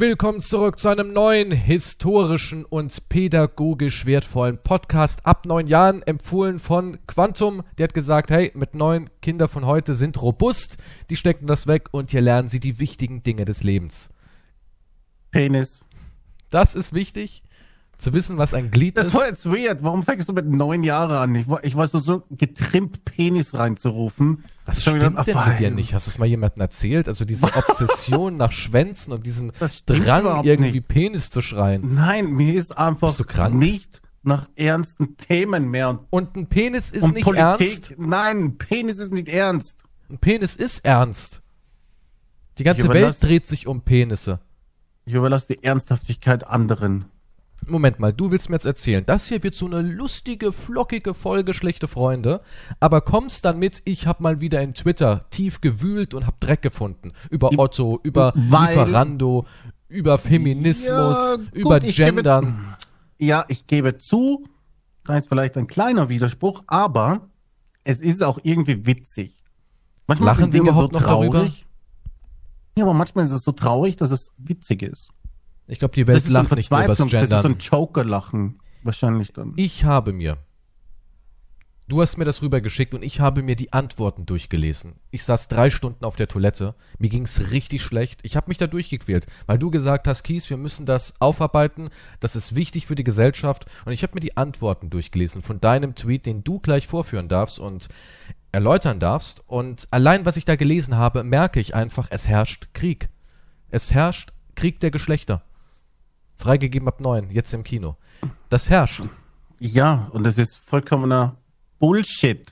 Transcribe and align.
Willkommen 0.00 0.40
zurück 0.40 0.78
zu 0.78 0.88
einem 0.88 1.12
neuen 1.12 1.52
historischen 1.52 2.64
und 2.64 3.10
pädagogisch 3.10 4.06
wertvollen 4.06 4.56
Podcast 4.56 5.26
ab 5.26 5.44
neun 5.44 5.66
Jahren, 5.66 6.00
empfohlen 6.00 6.58
von 6.58 6.98
Quantum. 7.06 7.62
Der 7.76 7.84
hat 7.84 7.92
gesagt, 7.92 8.30
hey, 8.30 8.50
mit 8.54 8.74
neun 8.74 9.10
Kinder 9.20 9.46
von 9.46 9.66
heute 9.66 9.92
sind 9.92 10.22
robust, 10.22 10.78
die 11.10 11.16
stecken 11.16 11.46
das 11.46 11.66
weg 11.66 11.88
und 11.90 12.12
hier 12.12 12.22
lernen 12.22 12.48
sie 12.48 12.60
die 12.60 12.78
wichtigen 12.78 13.22
Dinge 13.22 13.44
des 13.44 13.62
Lebens. 13.62 14.08
Penis. 15.32 15.84
Das 16.48 16.74
ist 16.74 16.94
wichtig, 16.94 17.42
zu 18.00 18.12
wissen, 18.12 18.38
was 18.38 18.54
ein 18.54 18.70
Glied 18.70 18.96
Das 18.96 19.08
ist. 19.08 19.14
war 19.14 19.26
jetzt 19.26 19.46
weird. 19.46 19.82
Warum 19.82 20.02
fängst 20.02 20.28
du 20.28 20.32
mit 20.32 20.46
neun 20.46 20.82
Jahren 20.82 21.10
an? 21.16 21.34
Ich 21.34 21.48
war, 21.48 21.62
ich 21.64 21.76
war 21.76 21.86
so, 21.88 21.98
so 21.98 22.22
getrimmt, 22.30 23.04
Penis 23.04 23.54
reinzurufen. 23.54 24.44
Was 24.66 24.82
stimmt 24.82 25.02
denn 25.02 25.14
Ach, 25.16 25.26
mit 25.26 25.58
dir 25.58 25.70
nicht? 25.70 25.94
Hast 25.94 26.06
du 26.06 26.10
es 26.10 26.18
mal 26.18 26.26
jemandem 26.26 26.60
erzählt? 26.60 27.08
Also 27.08 27.24
diese 27.24 27.46
Obsession 27.56 28.36
nach 28.36 28.52
Schwänzen 28.52 29.12
und 29.12 29.26
diesen 29.26 29.52
Das 29.58 29.84
Drang, 29.84 30.44
irgendwie 30.44 30.72
nicht. 30.78 30.88
Penis 30.88 31.30
zu 31.30 31.40
schreien. 31.40 31.94
Nein, 31.94 32.26
mir 32.30 32.54
ist 32.54 32.76
einfach 32.76 33.12
nicht 33.50 34.00
nach 34.22 34.48
ernsten 34.56 35.16
Themen 35.16 35.70
mehr. 35.70 35.90
Und, 35.90 36.00
Und 36.10 36.36
ein 36.36 36.46
Penis 36.46 36.90
ist 36.90 37.12
nicht 37.14 37.24
Politik. 37.24 37.40
ernst. 37.62 37.94
Nein, 37.98 38.58
Penis 38.58 38.98
ist 38.98 39.12
nicht 39.12 39.28
ernst. 39.28 39.76
Ein 40.10 40.18
Penis 40.18 40.56
ist 40.56 40.84
ernst. 40.84 41.42
Die 42.58 42.64
ganze 42.64 42.88
Welt 42.90 43.16
dreht 43.22 43.46
sich 43.46 43.66
um 43.66 43.80
Penisse. 43.80 44.40
Ich 45.06 45.14
überlasse 45.14 45.46
die 45.54 45.64
Ernsthaftigkeit 45.64 46.46
anderen. 46.46 47.06
Moment 47.66 47.98
mal, 47.98 48.12
du 48.12 48.30
willst 48.30 48.48
mir 48.48 48.56
jetzt 48.56 48.64
erzählen, 48.66 49.04
das 49.06 49.26
hier 49.26 49.42
wird 49.42 49.54
so 49.54 49.66
eine 49.66 49.82
lustige, 49.82 50.52
flockige 50.52 51.14
Folge 51.14 51.54
schlechte 51.54 51.88
Freunde, 51.88 52.40
aber 52.80 53.00
kommst 53.00 53.44
dann 53.44 53.58
mit, 53.58 53.82
ich 53.84 54.06
hab 54.06 54.20
mal 54.20 54.40
wieder 54.40 54.60
in 54.62 54.74
Twitter 54.74 55.26
tief 55.30 55.60
gewühlt 55.60 56.14
und 56.14 56.26
hab 56.26 56.40
Dreck 56.40 56.62
gefunden. 56.62 57.12
Über 57.30 57.50
Otto, 57.58 58.00
über 58.02 58.32
Weil- 58.34 58.70
Lieferando, 58.70 59.46
über 59.88 60.18
Feminismus, 60.18 60.88
Ja, 60.88 61.36
über 61.52 61.80
gut, 61.80 61.82
gebe- 61.82 61.92
Gendern. 62.14 62.74
Ja, 63.18 63.44
ich 63.48 63.66
gebe 63.66 63.98
zu, 63.98 64.46
da 65.04 65.16
ist 65.16 65.28
vielleicht 65.28 65.56
ein 65.56 65.66
kleiner 65.66 66.08
Widerspruch, 66.08 66.62
aber 66.66 67.28
es 67.84 68.00
ist 68.00 68.22
auch 68.22 68.38
irgendwie 68.42 68.86
witzig. 68.86 69.34
Manchmal 70.06 70.28
Lachen 70.28 70.44
sind 70.44 70.52
wir 70.54 70.60
Dinge 70.60 70.70
überhaupt 70.70 70.94
so 70.94 71.00
noch 71.00 71.06
darüber? 71.06 71.38
traurig. 71.40 71.66
Ja, 72.76 72.84
aber 72.84 72.94
manchmal 72.94 73.24
ist 73.24 73.30
es 73.32 73.44
so 73.44 73.52
traurig, 73.52 73.96
dass 73.96 74.10
es 74.10 74.32
witzig 74.38 74.82
ist. 74.82 75.10
Ich 75.70 75.78
glaube, 75.78 75.94
die 75.94 76.06
Welt 76.06 76.24
das 76.24 76.28
lacht 76.28 76.54
nicht 76.56 76.70
mehr 76.70 76.84
übers 76.84 76.98
Verzweiflungs- 77.00 77.10
Das 77.12 77.22
ist 77.22 77.28
so 77.30 77.36
ein 77.36 77.42
Gendern. 77.42 77.58
Joker-Lachen. 77.58 78.58
Wahrscheinlich 78.82 79.32
dann. 79.32 79.52
Ich 79.56 79.84
habe 79.84 80.12
mir, 80.12 80.38
du 81.86 82.00
hast 82.00 82.16
mir 82.16 82.24
das 82.24 82.42
rübergeschickt 82.42 82.94
und 82.94 83.02
ich 83.02 83.20
habe 83.20 83.42
mir 83.42 83.56
die 83.56 83.72
Antworten 83.72 84.26
durchgelesen. 84.26 84.94
Ich 85.10 85.22
saß 85.24 85.48
drei 85.48 85.70
Stunden 85.70 86.04
auf 86.04 86.16
der 86.16 86.28
Toilette, 86.28 86.74
mir 86.98 87.08
ging's 87.08 87.50
richtig 87.50 87.82
schlecht. 87.82 88.20
Ich 88.22 88.36
habe 88.36 88.48
mich 88.48 88.58
da 88.58 88.66
durchgequält, 88.66 89.26
weil 89.46 89.58
du 89.58 89.70
gesagt 89.70 90.08
hast, 90.08 90.22
Kies, 90.22 90.48
wir 90.50 90.56
müssen 90.56 90.86
das 90.86 91.14
aufarbeiten, 91.20 91.90
das 92.20 92.36
ist 92.36 92.54
wichtig 92.54 92.86
für 92.86 92.94
die 92.94 93.04
Gesellschaft. 93.04 93.66
Und 93.84 93.92
ich 93.92 94.02
habe 94.02 94.14
mir 94.14 94.20
die 94.20 94.36
Antworten 94.36 94.90
durchgelesen 94.90 95.42
von 95.42 95.60
deinem 95.60 95.94
Tweet, 95.94 96.26
den 96.26 96.42
du 96.42 96.58
gleich 96.58 96.86
vorführen 96.86 97.28
darfst 97.28 97.58
und 97.60 97.88
erläutern 98.50 98.98
darfst. 98.98 99.44
Und 99.46 99.86
allein, 99.90 100.24
was 100.26 100.36
ich 100.36 100.44
da 100.44 100.56
gelesen 100.56 100.96
habe, 100.96 101.22
merke 101.22 101.60
ich 101.60 101.74
einfach, 101.74 102.08
es 102.10 102.26
herrscht 102.28 102.68
Krieg. 102.72 103.08
Es 103.68 103.92
herrscht 103.94 104.32
Krieg 104.56 104.80
der 104.80 104.90
Geschlechter. 104.90 105.44
Freigegeben 106.40 106.88
ab 106.88 107.00
neun, 107.00 107.30
jetzt 107.30 107.52
im 107.52 107.64
Kino. 107.64 107.96
Das 108.48 108.70
herrscht. 108.70 109.02
Ja, 109.58 110.08
und 110.12 110.24
das 110.24 110.38
ist 110.38 110.56
vollkommener 110.56 111.36
Bullshit. 111.78 112.50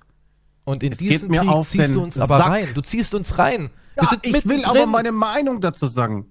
Und 0.67 0.83
in 0.83 0.93
Es 0.93 0.99
geht 0.99 1.11
diesen 1.11 1.31
mir 1.31 1.41
Krieg 1.41 1.51
auf 1.51 1.69
ziehst 1.69 1.95
du 1.95 2.03
uns 2.03 2.19
aber 2.19 2.37
Sack. 2.37 2.49
rein. 2.51 2.69
Du 2.75 2.83
ziehst 2.83 3.15
uns 3.15 3.39
rein. 3.39 3.71
Ja, 3.97 4.07
ich 4.23 4.47
will 4.47 4.65
aber 4.67 4.85
meine 4.85 5.13
Meinung 5.13 5.63
dazu 5.63 5.87
sagen. 5.87 6.27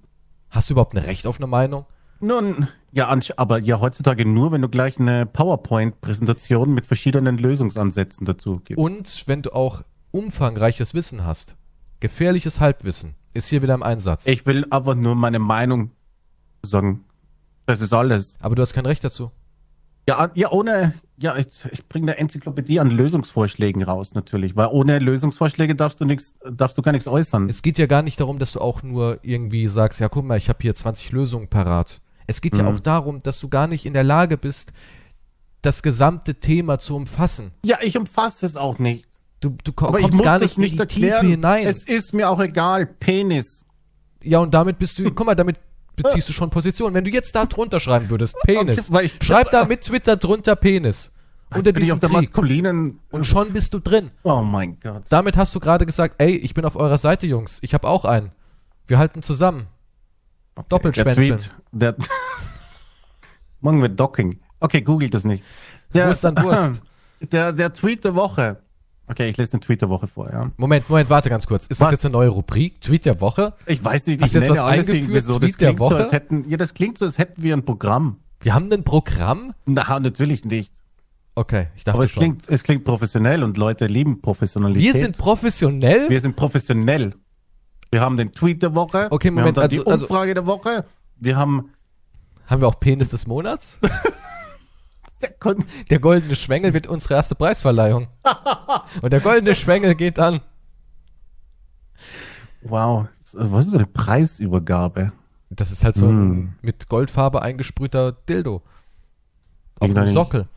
Hast 0.49 0.69
du 0.69 0.75
überhaupt 0.75 0.93
ein 0.93 1.03
Recht 1.03 1.25
auf 1.25 1.37
eine 1.37 1.47
Meinung? 1.47 1.87
Nun, 2.19 2.67
ja, 2.91 3.13
aber 3.37 3.59
ja, 3.59 3.79
heutzutage 3.79 4.25
nur, 4.25 4.51
wenn 4.51 4.61
du 4.61 4.69
gleich 4.69 4.99
eine 4.99 5.25
PowerPoint-Präsentation 5.25 6.73
mit 6.73 6.85
verschiedenen 6.85 7.37
Lösungsansätzen 7.39 8.25
dazu 8.25 8.61
gibst. 8.63 8.77
Und 8.77 9.23
wenn 9.25 9.41
du 9.41 9.51
auch 9.53 9.81
umfangreiches 10.11 10.93
Wissen 10.93 11.25
hast. 11.25 11.55
Gefährliches 11.99 12.59
Halbwissen 12.59 13.15
ist 13.33 13.47
hier 13.47 13.63
wieder 13.63 13.73
im 13.73 13.83
Einsatz. 13.83 14.27
Ich 14.27 14.45
will 14.45 14.65
aber 14.69 14.93
nur 14.93 15.15
meine 15.15 15.39
Meinung 15.39 15.91
sagen. 16.63 17.03
Das 17.67 17.81
ist 17.81 17.93
alles. 17.93 18.35
aber 18.39 18.55
du 18.55 18.61
hast 18.63 18.73
kein 18.73 18.85
Recht 18.87 19.03
dazu. 19.03 19.29
Ja, 20.09 20.31
ja 20.35 20.51
ohne, 20.51 20.93
ja, 21.17 21.35
ich, 21.35 21.47
ich 21.69 21.85
bringe 21.87 22.11
eine 22.13 22.17
Enzyklopädie 22.17 22.79
an 22.79 22.89
Lösungsvorschlägen 22.89 23.83
raus, 23.83 24.13
natürlich. 24.13 24.55
Weil 24.55 24.69
ohne 24.71 24.99
Lösungsvorschläge 24.99 25.75
darfst 25.75 25.99
du 25.99 26.05
nichts, 26.05 26.33
darfst 26.49 26.77
du 26.77 26.81
gar 26.81 26.93
nichts 26.93 27.07
äußern. 27.09 27.49
Es 27.49 27.61
geht 27.61 27.77
ja 27.77 27.87
gar 27.87 28.01
nicht 28.03 28.19
darum, 28.21 28.39
dass 28.39 28.53
du 28.53 28.61
auch 28.61 28.83
nur 28.83 29.19
irgendwie 29.21 29.67
sagst, 29.67 29.99
ja 29.99 30.07
guck 30.07 30.23
mal, 30.25 30.37
ich 30.37 30.47
habe 30.47 30.59
hier 30.61 30.73
20 30.73 31.11
Lösungen 31.11 31.49
parat. 31.49 32.01
Es 32.25 32.39
geht 32.41 32.55
ja 32.57 32.63
Mhm. 32.63 32.69
auch 32.75 32.79
darum, 32.79 33.21
dass 33.21 33.39
du 33.41 33.49
gar 33.49 33.67
nicht 33.67 33.85
in 33.85 33.93
der 33.93 34.03
Lage 34.05 34.37
bist, 34.37 34.71
das 35.61 35.83
gesamte 35.83 36.35
Thema 36.35 36.79
zu 36.79 36.95
umfassen. 36.95 37.51
ja, 37.63 37.77
ich 37.81 37.97
umfasse 37.97 38.45
es 38.45 38.55
auch 38.55 38.79
nicht. 38.79 39.05
Du, 39.41 39.55
du 39.63 39.71
Aber 39.85 39.99
kommst 39.99 40.23
gar 40.23 40.39
nicht 40.39 40.57
in 40.57 40.63
die 40.63 40.77
erklären. 40.79 41.19
Tiefe 41.21 41.31
hinein. 41.31 41.67
Es 41.67 41.83
ist 41.83 42.13
mir 42.13 42.29
auch 42.29 42.39
egal. 42.39 42.85
Penis. 42.85 43.65
Ja, 44.23 44.39
und 44.39 44.53
damit 44.53 44.79
bist 44.79 44.97
du, 44.99 45.03
guck 45.13 45.25
mal, 45.27 45.35
damit 45.35 45.59
beziehst 45.97 46.29
du 46.29 46.33
schon 46.33 46.49
Position. 46.49 46.93
Wenn 46.93 47.03
du 47.03 47.11
jetzt 47.11 47.35
da 47.35 47.45
drunter 47.45 47.81
schreiben 47.81 48.09
würdest, 48.09 48.37
Penis, 48.43 48.89
Okay, 48.89 49.11
schreib 49.21 49.51
da 49.51 49.65
mit 49.69 49.81
Twitter 49.81 50.15
drunter 50.15 50.55
Penis. 50.55 51.11
Unter 51.53 51.69
ich 51.71 51.75
diesem 51.75 51.93
auf 51.95 51.99
der 51.99 52.09
maskulinen. 52.09 52.99
Und 53.09 53.25
schon 53.25 53.51
bist 53.53 53.73
du 53.73 53.79
drin. 53.79 54.11
Oh 54.23 54.41
mein 54.41 54.79
Gott. 54.79 55.03
Damit 55.09 55.37
hast 55.37 55.55
du 55.55 55.59
gerade 55.59 55.85
gesagt, 55.85 56.15
ey, 56.17 56.35
ich 56.35 56.53
bin 56.53 56.65
auf 56.65 56.75
eurer 56.75 56.97
Seite, 56.97 57.25
Jungs. 57.27 57.59
Ich 57.61 57.73
habe 57.73 57.87
auch 57.87 58.05
einen. 58.05 58.31
Wir 58.85 58.97
halten 58.97 59.21
zusammen. 59.21 59.67
Doppelschwänzeln. 60.69 61.39
Der 61.71 61.95
Tweet, 61.95 62.07
der 62.09 62.17
Morgen 63.61 63.81
wird 63.81 63.99
Docking. 63.99 64.39
Okay, 64.59 64.81
googelt 64.81 65.13
das 65.13 65.23
nicht. 65.23 65.43
Wurst 65.93 66.25
an 66.25 66.37
Wurst. 66.37 66.81
Der, 67.21 67.53
der 67.53 67.73
Tweet 67.73 68.03
der 68.03 68.15
Woche. 68.15 68.61
Okay, 69.09 69.29
ich 69.29 69.37
lese 69.37 69.51
den 69.51 69.61
Tweet 69.61 69.81
der 69.81 69.89
Woche 69.89 70.07
vor, 70.07 70.29
ja. 70.29 70.41
Moment, 70.57 70.89
Moment, 70.89 71.09
warte 71.09 71.29
ganz 71.29 71.47
kurz. 71.47 71.63
Ist 71.67 71.79
das 71.79 71.87
Was? 71.87 71.91
jetzt 71.91 72.05
eine 72.05 72.11
neue 72.11 72.29
Rubrik? 72.29 72.81
Tweet 72.81 73.05
der 73.05 73.21
Woche? 73.21 73.53
Ich 73.65 73.83
weiß 73.83 74.05
nicht, 74.07 74.21
ich 74.21 74.33
jetzt 74.33 74.49
was 74.49 74.59
alles 74.59 74.87
irgendwie 74.87 75.19
so. 75.21 75.39
Das 75.39 75.39
Tweet 75.39 75.61
der 75.61 75.67
klingt 75.69 75.79
so, 75.79 75.85
Woche? 75.85 75.95
als 75.97 76.11
hätten, 76.11 76.49
ja, 76.49 76.57
das 76.57 76.73
klingt 76.73 76.97
so, 76.97 77.05
als 77.05 77.17
hätten 77.17 77.41
wir 77.41 77.55
ein 77.55 77.63
Programm. 77.63 78.17
Wir 78.41 78.53
haben 78.53 78.71
ein 78.71 78.83
Programm? 78.83 79.53
Na, 79.65 79.99
natürlich 79.99 80.43
nicht. 80.43 80.71
Okay, 81.35 81.67
ich 81.75 81.83
dachte 81.83 81.97
Aber 81.97 82.03
es 82.03 82.11
schon. 82.11 82.21
klingt, 82.21 82.49
es 82.49 82.63
klingt 82.63 82.83
professionell 82.83 83.43
und 83.43 83.57
Leute 83.57 83.85
lieben 83.85 84.21
Professionalität. 84.21 84.93
Wir 84.93 84.99
sind 84.99 85.17
professionell? 85.17 86.09
wir 86.09 86.19
sind 86.19 86.35
professionell. 86.35 87.13
Wir 87.91 88.01
haben 88.01 88.17
den 88.17 88.31
Tweet 88.33 88.61
der 88.61 88.75
Woche. 88.75 89.07
Okay, 89.11 89.31
Moment, 89.31 89.45
Wir 89.45 89.47
haben 89.47 89.55
dann 89.55 89.63
also- 89.63 89.83
die 89.83 89.87
also- 89.91 90.05
Umfrage 90.05 90.33
der 90.33 90.45
Woche. 90.45 90.85
Wir 91.19 91.37
haben 91.37 91.69
haben 92.47 92.61
wir 92.61 92.67
auch 92.67 92.79
Penis 92.79 93.09
des 93.09 93.27
Monats? 93.27 93.77
der 95.21 95.33
Der 95.89 95.99
goldene 95.99 96.35
Schwengel 96.35 96.73
wird 96.73 96.87
unsere 96.87 97.15
erste 97.15 97.35
Preisverleihung. 97.35 98.07
Und 99.01 99.11
der 99.13 99.19
goldene 99.21 99.55
Schwengel 99.55 99.95
geht 99.95 100.19
an. 100.19 100.41
Wow, 102.61 103.07
was 103.33 103.65
ist 103.65 103.71
für 103.71 103.77
eine 103.77 103.87
Preisübergabe? 103.87 105.11
Das 105.49 105.71
ist 105.71 105.83
halt 105.83 105.95
so 105.95 106.07
Mm. 106.07 106.31
ein 106.31 106.55
mit 106.61 106.89
Goldfarbe 106.89 107.41
eingesprühter 107.41 108.11
Dildo. 108.11 108.61
Auf 109.79 109.93
dem 109.93 110.07
Sockel. 110.07 110.47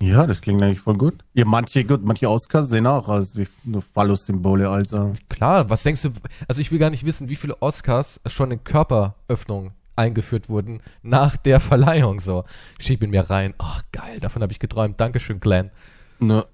Ja, 0.00 0.26
das 0.26 0.42
klingt 0.42 0.62
eigentlich 0.62 0.80
voll 0.80 0.96
gut. 0.98 1.24
Ja, 1.32 1.46
manche 1.46 1.82
gut, 1.84 2.04
manche 2.04 2.28
Oscars 2.30 2.68
sehen 2.68 2.86
auch 2.86 3.08
aus 3.08 3.34
wie 3.34 3.48
nur 3.64 3.80
Phallus-Symbole, 3.80 4.68
also. 4.68 5.14
Klar, 5.30 5.70
was 5.70 5.82
denkst 5.84 6.02
du? 6.02 6.10
Also 6.46 6.60
ich 6.60 6.70
will 6.70 6.78
gar 6.78 6.90
nicht 6.90 7.04
wissen, 7.04 7.28
wie 7.30 7.36
viele 7.36 7.60
Oscars 7.62 8.20
schon 8.26 8.50
in 8.50 8.62
Körperöffnungen 8.62 9.72
eingeführt 9.96 10.48
wurden 10.48 10.80
nach 11.02 11.36
der 11.36 11.60
Verleihung. 11.60 12.20
So, 12.20 12.44
schieb 12.78 13.02
ihn 13.02 13.10
mir 13.10 13.28
rein. 13.30 13.54
Oh, 13.58 13.80
geil, 13.92 14.20
davon 14.20 14.42
habe 14.42 14.52
ich 14.52 14.58
geträumt. 14.60 15.00
Dankeschön, 15.00 15.40
Glenn. 15.40 15.70
Nur, 16.18 16.48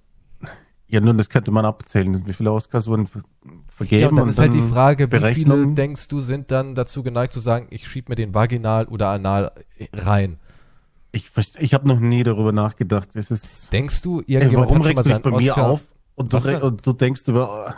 ja, 0.88 1.00
nun, 1.00 1.16
das 1.16 1.28
könnte 1.30 1.50
man 1.50 1.64
abzählen. 1.64 2.26
Wie 2.26 2.32
viele 2.32 2.52
Oscars 2.52 2.86
wurden 2.86 3.06
ver 3.06 3.22
vergeben? 3.68 4.02
Ja, 4.02 4.08
und 4.08 4.16
dann 4.16 4.28
ist 4.28 4.38
halt 4.38 4.52
die 4.52 4.60
Frage, 4.62 5.10
wie 5.10 5.34
viele 5.34 5.66
denkst 5.68 6.08
du 6.08 6.20
sind 6.20 6.50
dann 6.50 6.74
dazu 6.74 7.02
geneigt 7.02 7.32
zu 7.32 7.40
sagen, 7.40 7.66
ich 7.70 7.88
schieb 7.88 8.08
mir 8.08 8.14
den 8.14 8.34
vaginal 8.34 8.86
oder 8.86 9.08
anal 9.08 9.52
rein? 9.92 10.38
Ich, 11.12 11.30
ich 11.58 11.74
habe 11.74 11.88
noch 11.88 11.98
nie 11.98 12.22
darüber 12.22 12.52
nachgedacht. 12.52 13.08
Es 13.14 13.30
ist, 13.30 13.72
Denkst 13.72 14.02
du, 14.02 14.20
ey, 14.20 14.34
irgendjemand 14.34 14.70
warum 14.70 14.84
schon 14.84 14.94
mal 14.94 15.00
regst 15.02 15.10
du 15.10 15.14
dich 15.14 15.22
bei 15.22 15.30
mir 15.30 15.52
Oscar? 15.52 15.66
auf 15.70 15.80
und 16.14 16.32
du, 16.32 16.66
und 16.66 16.86
du 16.86 16.92
denkst 16.92 17.22
über, 17.26 17.76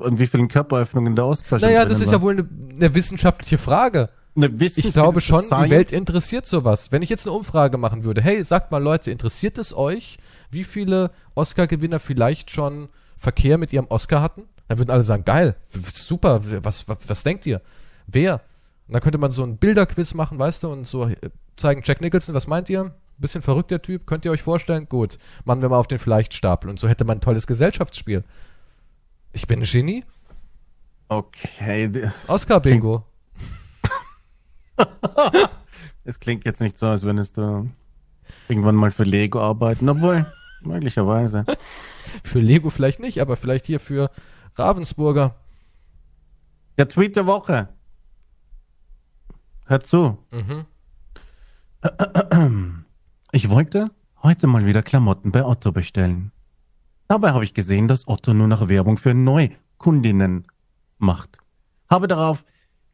an 0.00 0.18
wie 0.18 0.26
vielen 0.26 0.48
Körperöffnungen 0.48 1.14
der 1.16 1.26
Oscar 1.26 1.58
Naja, 1.58 1.84
das 1.84 2.00
ist 2.00 2.08
ja 2.08 2.14
war? 2.14 2.22
wohl 2.22 2.32
eine, 2.32 2.48
eine 2.76 2.94
wissenschaftliche 2.94 3.58
Frage. 3.58 4.10
Eine 4.36 4.46
Ich 4.46 4.58
Wissenschaft- 4.60 4.94
glaube 4.94 5.20
schon, 5.20 5.44
Science. 5.44 5.64
die 5.64 5.70
Welt 5.70 5.92
interessiert 5.92 6.46
sowas. 6.46 6.90
Wenn 6.90 7.02
ich 7.02 7.08
jetzt 7.08 7.26
eine 7.26 7.36
Umfrage 7.36 7.78
machen 7.78 8.02
würde, 8.04 8.20
hey, 8.20 8.42
sagt 8.42 8.72
mal 8.72 8.82
Leute, 8.82 9.10
interessiert 9.10 9.58
es 9.58 9.76
euch, 9.76 10.18
wie 10.50 10.64
viele 10.64 11.12
Oscar-Gewinner 11.34 12.00
vielleicht 12.00 12.50
schon 12.50 12.88
Verkehr 13.16 13.58
mit 13.58 13.72
ihrem 13.72 13.86
Oscar 13.88 14.20
hatten? 14.20 14.42
Dann 14.66 14.78
würden 14.78 14.90
alle 14.90 15.02
sagen, 15.04 15.24
geil, 15.24 15.54
super, 15.94 16.40
was, 16.64 16.88
was, 16.88 16.98
was 17.06 17.22
denkt 17.22 17.46
ihr? 17.46 17.60
Wer? 18.06 18.40
Und 18.88 18.94
dann 18.94 19.02
könnte 19.02 19.18
man 19.18 19.30
so 19.30 19.44
ein 19.44 19.56
Bilderquiz 19.56 20.14
machen, 20.14 20.38
weißt 20.38 20.64
du, 20.64 20.68
und 20.72 20.86
so 20.86 21.04
äh, 21.06 21.16
zeigen, 21.56 21.82
Jack 21.84 22.00
Nicholson, 22.00 22.34
was 22.34 22.46
meint 22.48 22.68
ihr? 22.68 22.94
Bisschen 23.18 23.42
verrückter 23.42 23.80
Typ, 23.80 24.06
könnt 24.06 24.24
ihr 24.24 24.32
euch 24.32 24.42
vorstellen? 24.42 24.88
Gut, 24.88 25.18
machen 25.44 25.62
wir 25.62 25.68
mal 25.68 25.78
auf 25.78 25.86
den 25.86 26.00
Vielleicht-Stapel. 26.00 26.68
Und 26.68 26.80
so 26.80 26.88
hätte 26.88 27.04
man 27.04 27.18
ein 27.18 27.20
tolles 27.20 27.46
Gesellschaftsspiel. 27.46 28.24
Ich 29.32 29.46
bin 29.46 29.60
ein 29.60 29.64
Genie. 29.64 30.04
Okay. 31.08 32.10
Oscar-Bingo. 32.26 33.04
Es 36.06 36.20
klingt 36.20 36.44
jetzt 36.44 36.60
nicht 36.60 36.76
so, 36.76 36.86
als 36.86 37.02
würdest 37.02 37.38
du 37.38 37.70
irgendwann 38.48 38.74
mal 38.74 38.90
für 38.90 39.04
Lego 39.04 39.40
arbeiten, 39.40 39.88
obwohl, 39.88 40.26
möglicherweise. 40.60 41.46
Für 42.22 42.40
Lego 42.40 42.68
vielleicht 42.68 43.00
nicht, 43.00 43.22
aber 43.22 43.38
vielleicht 43.38 43.64
hier 43.64 43.80
für 43.80 44.10
Ravensburger. 44.54 45.34
Der 46.76 46.88
Tweet 46.88 47.16
der 47.16 47.24
Woche. 47.26 47.68
Hör 49.66 49.80
zu. 49.80 50.18
Mhm. 50.30 50.66
Ich 53.32 53.50
wollte 53.50 53.90
heute 54.22 54.46
mal 54.46 54.64
wieder 54.64 54.84
Klamotten 54.84 55.32
bei 55.32 55.44
Otto 55.44 55.72
bestellen. 55.72 56.30
Dabei 57.08 57.32
habe 57.32 57.42
ich 57.42 57.52
gesehen, 57.52 57.88
dass 57.88 58.06
Otto 58.06 58.32
nur 58.32 58.46
noch 58.46 58.68
Werbung 58.68 58.96
für 58.96 59.12
Neukundinnen 59.12 60.46
macht. 60.98 61.38
Habe 61.90 62.06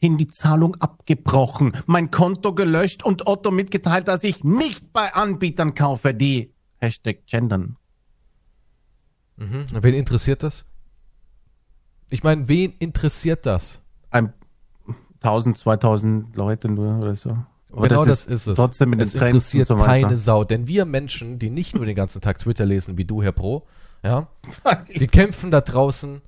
daraufhin 0.00 0.18
die 0.18 0.28
Zahlung 0.28 0.76
abgebrochen, 0.76 1.72
mein 1.86 2.10
Konto 2.10 2.54
gelöscht 2.54 3.04
und 3.04 3.26
Otto 3.26 3.50
mitgeteilt, 3.50 4.08
dass 4.08 4.24
ich 4.24 4.44
nicht 4.44 4.92
bei 4.92 5.12
Anbietern 5.14 5.74
kaufe, 5.74 6.14
die 6.14 6.52
Hashtag 6.78 7.26
gendern. 7.26 7.76
Mhm. 9.36 9.66
Wen 9.72 9.94
interessiert 9.94 10.42
das? 10.42 10.66
Ich 12.10 12.22
meine, 12.22 12.48
wen 12.48 12.72
interessiert 12.78 13.46
das? 13.46 13.82
Ein 14.10 14.32
1000, 15.20 15.58
2000 15.58 16.36
Leute 16.36 16.68
nur 16.68 16.98
oder 16.98 17.14
so. 17.14 17.36
Aber 17.72 17.88
genau 17.88 18.04
das 18.04 18.26
ist, 18.26 18.46
es. 18.48 18.56
Trotzdem 18.56 18.90
mit 18.90 19.00
es 19.00 19.12
den 19.12 19.22
interessiert 19.22 19.66
so 19.68 19.76
keine 19.76 20.16
Sau. 20.16 20.42
Denn 20.44 20.66
wir 20.66 20.86
Menschen, 20.86 21.38
die 21.38 21.50
nicht 21.50 21.76
nur 21.76 21.86
den 21.86 21.94
ganzen 21.94 22.20
Tag 22.20 22.38
Twitter 22.38 22.66
lesen, 22.66 22.98
wie 22.98 23.04
du, 23.04 23.22
Herr 23.22 23.32
Pro, 23.32 23.66
ja, 24.02 24.28
wir 24.88 25.06
kämpfen 25.06 25.50
da 25.50 25.60
draußen, 25.60 26.20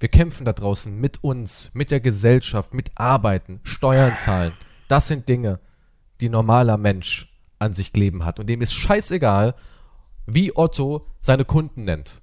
wir 0.00 0.08
kämpfen 0.08 0.44
da 0.44 0.52
draußen 0.52 0.94
mit 0.94 1.22
uns, 1.22 1.70
mit 1.72 1.90
der 1.90 2.00
Gesellschaft, 2.00 2.74
mit 2.74 2.90
Arbeiten, 2.96 3.60
Steuern 3.62 4.16
zahlen. 4.16 4.52
Das 4.88 5.08
sind 5.08 5.28
Dinge, 5.28 5.60
die 6.20 6.28
normaler 6.28 6.76
Mensch 6.76 7.32
an 7.58 7.72
sich 7.72 7.92
kleben 7.92 8.24
hat. 8.24 8.38
Und 8.40 8.48
dem 8.48 8.60
ist 8.60 8.74
scheißegal, 8.74 9.54
wie 10.26 10.56
Otto 10.56 11.06
seine 11.20 11.44
Kunden 11.44 11.84
nennt. 11.84 12.20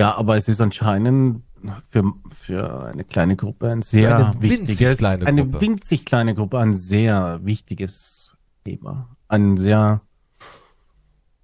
Ja, 0.00 0.14
aber 0.16 0.36
es 0.36 0.48
ist 0.48 0.60
anscheinend 0.60 1.42
für, 1.88 2.12
für 2.32 2.84
eine 2.84 3.04
kleine 3.04 3.36
Gruppe 3.36 3.70
ein 3.70 3.82
sehr 3.82 4.16
eine 4.16 4.42
winzig 4.42 4.68
wichtiges, 4.68 4.98
kleine 4.98 5.26
eine 5.26 5.42
Gruppe. 5.42 5.60
winzig 5.60 6.04
kleine 6.04 6.34
Gruppe 6.34 6.58
ein 6.58 6.74
sehr 6.74 7.40
wichtiges 7.42 8.36
Thema. 8.64 9.16
Ein 9.28 9.56
sehr, 9.56 10.02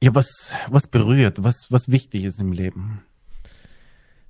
ja, 0.02 0.14
was, 0.14 0.52
was 0.68 0.86
berührt, 0.86 1.42
was, 1.42 1.70
was 1.70 1.90
wichtig 1.90 2.24
ist 2.24 2.40
im 2.40 2.52
Leben. 2.52 3.02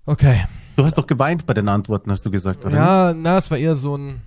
Okay. 0.06 0.44
Du 0.76 0.84
hast 0.84 0.96
doch 0.96 1.06
geweint 1.06 1.46
bei 1.46 1.54
den 1.54 1.68
Antworten, 1.68 2.10
hast 2.10 2.24
du 2.24 2.30
gesagt, 2.30 2.64
oder? 2.64 2.74
Ja, 2.74 3.14
na, 3.14 3.38
es 3.38 3.50
war 3.50 3.58
eher 3.58 3.74
so 3.74 3.96
ein, 3.96 4.22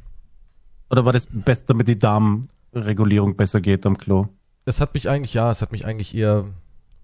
Oder 0.90 1.06
war 1.06 1.14
das 1.14 1.28
best, 1.30 1.70
damit 1.70 1.88
die 1.88 1.98
Darmregulierung 1.98 3.36
besser 3.36 3.62
geht 3.62 3.86
am 3.86 3.98
Klo? 3.98 4.28
es 4.66 4.82
hat 4.82 4.94
mich 4.94 5.10
eigentlich, 5.10 5.34
ja, 5.34 5.52
es 5.52 5.62
hat 5.62 5.72
mich 5.72 5.86
eigentlich 5.86 6.16
eher 6.16 6.46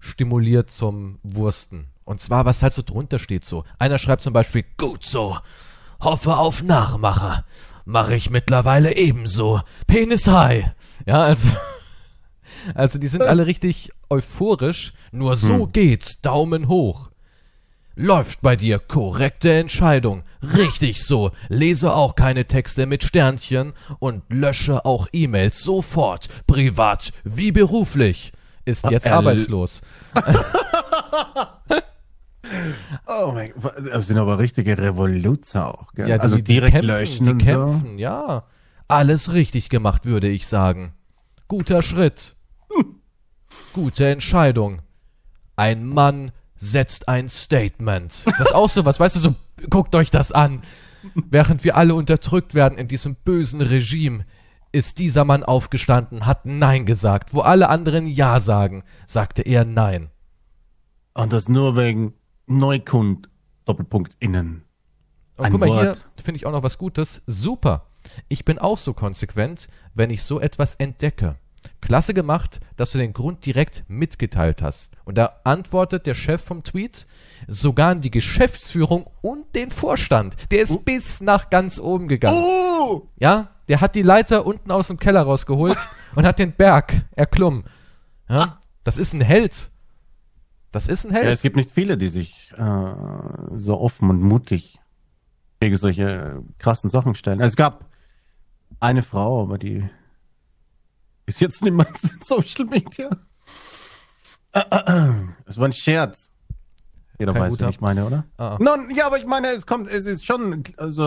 stimuliert 0.00 0.70
zum 0.70 1.18
Wursten. 1.22 1.86
Und 2.04 2.20
zwar, 2.20 2.44
was 2.44 2.62
halt 2.62 2.72
so 2.72 2.82
drunter 2.82 3.20
steht 3.20 3.44
so. 3.44 3.64
Einer 3.78 3.98
schreibt 3.98 4.22
zum 4.22 4.32
Beispiel, 4.32 4.64
gut 4.76 5.04
so. 5.04 5.38
Hoffe 6.00 6.36
auf 6.36 6.64
Nachmacher. 6.64 7.44
Mache 7.84 8.16
ich 8.16 8.30
mittlerweile 8.30 8.96
ebenso. 8.96 9.60
Penis 9.86 10.26
high. 10.26 10.72
Ja, 11.06 11.22
also, 11.22 11.48
also 12.74 12.98
die 12.98 13.06
sind 13.06 13.22
alle 13.22 13.46
richtig 13.46 13.92
euphorisch. 14.10 14.94
Nur 15.12 15.36
so 15.36 15.68
geht's. 15.68 16.20
Daumen 16.20 16.66
hoch. 16.66 17.11
Läuft 17.94 18.40
bei 18.40 18.56
dir 18.56 18.78
korrekte 18.78 19.52
Entscheidung. 19.52 20.22
Richtig 20.42 21.04
so. 21.04 21.30
Lese 21.48 21.92
auch 21.92 22.14
keine 22.16 22.46
Texte 22.46 22.86
mit 22.86 23.04
Sternchen 23.04 23.74
und 23.98 24.22
lösche 24.28 24.84
auch 24.84 25.08
E-Mails 25.12 25.62
sofort. 25.62 26.28
Privat 26.46 27.12
wie 27.24 27.52
beruflich. 27.52 28.32
Ist 28.64 28.88
jetzt 28.90 29.06
er- 29.06 29.16
arbeitslos. 29.16 29.82
Oh 33.06 33.30
mein 33.32 33.52
Gott, 33.60 33.74
das 33.90 34.08
sind 34.08 34.18
aber 34.18 34.38
richtige 34.38 34.76
Revoluzer 34.76 35.68
auch, 35.78 35.92
gell? 35.94 36.08
Ja, 36.08 36.16
die, 36.18 36.22
also 36.22 36.38
direkt 36.38 36.72
kämpfen, 36.72 36.86
löschen 36.88 37.24
die 37.26 37.32
und 37.32 37.40
so. 37.40 37.46
kämpfen, 37.46 37.98
ja. 37.98 38.44
Alles 38.88 39.32
richtig 39.32 39.68
gemacht, 39.70 40.04
würde 40.04 40.28
ich 40.28 40.46
sagen. 40.46 40.92
Guter 41.48 41.82
Schritt. 41.82 42.34
Gute 43.72 44.06
Entscheidung. 44.08 44.82
Ein 45.56 45.84
Mann 45.86 46.32
setzt 46.62 47.08
ein 47.08 47.28
Statement. 47.28 48.24
Das 48.38 48.48
ist 48.48 48.54
auch 48.54 48.68
so 48.68 48.84
was, 48.84 49.00
weißt 49.00 49.16
du, 49.16 49.20
so, 49.20 49.34
guckt 49.68 49.94
euch 49.94 50.10
das 50.10 50.30
an. 50.30 50.62
Während 51.14 51.64
wir 51.64 51.76
alle 51.76 51.94
unterdrückt 51.96 52.54
werden 52.54 52.78
in 52.78 52.86
diesem 52.86 53.16
bösen 53.16 53.60
Regime, 53.60 54.24
ist 54.70 55.00
dieser 55.00 55.24
Mann 55.24 55.42
aufgestanden, 55.42 56.24
hat 56.24 56.46
Nein 56.46 56.86
gesagt. 56.86 57.34
Wo 57.34 57.40
alle 57.40 57.68
anderen 57.68 58.06
Ja 58.06 58.38
sagen, 58.38 58.84
sagte 59.06 59.42
er 59.42 59.64
Nein. 59.64 60.10
Und 61.14 61.32
das 61.32 61.48
nur 61.48 61.76
wegen 61.76 62.14
Neukund, 62.46 63.28
Doppelpunkt 63.64 64.16
innen. 64.20 64.64
Und 65.36 65.46
Ein 65.46 65.52
guck 65.52 65.60
mal 65.60 65.66
hier, 65.68 65.88
Wort. 65.88 66.06
finde 66.22 66.36
ich 66.36 66.46
auch 66.46 66.52
noch 66.52 66.62
was 66.62 66.78
Gutes. 66.78 67.22
Super. 67.26 67.88
Ich 68.28 68.44
bin 68.44 68.58
auch 68.58 68.78
so 68.78 68.94
konsequent, 68.94 69.68
wenn 69.94 70.10
ich 70.10 70.22
so 70.22 70.40
etwas 70.40 70.76
entdecke. 70.76 71.36
Klasse 71.82 72.14
gemacht, 72.14 72.60
dass 72.76 72.92
du 72.92 72.98
den 72.98 73.12
Grund 73.12 73.44
direkt 73.44 73.84
mitgeteilt 73.88 74.62
hast. 74.62 74.94
Und 75.04 75.18
da 75.18 75.40
antwortet 75.44 76.06
der 76.06 76.14
Chef 76.14 76.40
vom 76.40 76.62
Tweet 76.62 77.06
sogar 77.48 77.90
an 77.90 78.00
die 78.00 78.10
Geschäftsführung 78.10 79.10
und 79.20 79.54
den 79.54 79.70
Vorstand. 79.70 80.36
Der 80.50 80.62
ist 80.62 80.84
bis 80.86 81.20
nach 81.20 81.50
ganz 81.50 81.78
oben 81.78 82.08
gegangen. 82.08 82.38
Oh! 82.38 83.08
Ja, 83.18 83.50
der 83.68 83.80
hat 83.80 83.94
die 83.94 84.02
Leiter 84.02 84.46
unten 84.46 84.70
aus 84.70 84.86
dem 84.86 84.98
Keller 84.98 85.22
rausgeholt 85.22 85.76
und 86.14 86.24
hat 86.24 86.38
den 86.38 86.52
Berg 86.52 87.04
erklommen. 87.12 87.64
Ja, 88.28 88.60
das 88.84 88.96
ist 88.96 89.12
ein 89.12 89.20
Held. 89.20 89.70
Das 90.70 90.86
ist 90.86 91.04
ein 91.04 91.12
Held. 91.12 91.26
Ja, 91.26 91.30
es 91.32 91.42
gibt 91.42 91.56
nicht 91.56 91.70
viele, 91.70 91.98
die 91.98 92.08
sich 92.08 92.52
äh, 92.56 92.94
so 93.50 93.78
offen 93.78 94.08
und 94.08 94.22
mutig 94.22 94.78
gegen 95.60 95.76
solche 95.76 96.42
krassen 96.58 96.90
Sachen 96.90 97.14
stellen. 97.14 97.40
Es 97.40 97.56
gab 97.56 97.90
eine 98.80 99.02
Frau, 99.02 99.42
aber 99.42 99.58
die 99.58 99.84
ist 101.26 101.40
jetzt 101.40 101.62
mehr 101.62 101.72
in 102.02 102.20
Social 102.22 102.66
Media. 102.66 103.10
Es 105.46 105.56
war 105.58 105.66
ein 105.66 105.72
Scherz. 105.72 106.30
Jeder 107.18 107.32
Kein 107.32 107.42
weiß, 107.42 107.50
guter. 107.50 107.66
was 107.68 107.74
ich 107.74 107.80
meine, 107.80 108.04
oder? 108.06 108.24
Ah. 108.36 108.56
Nein, 108.60 108.88
ja, 108.94 109.06
aber 109.06 109.18
ich 109.18 109.26
meine, 109.26 109.48
es 109.48 109.66
kommt, 109.66 109.88
es 109.88 110.06
ist 110.06 110.24
schon 110.24 110.62
also 110.76 111.02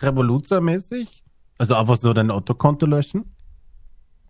Revoluzer-mäßig. 0.00 1.22
Also 1.58 1.74
einfach 1.74 1.96
so 1.96 2.12
dein 2.12 2.30
Otto-Konto 2.30 2.86
löschen. 2.86 3.34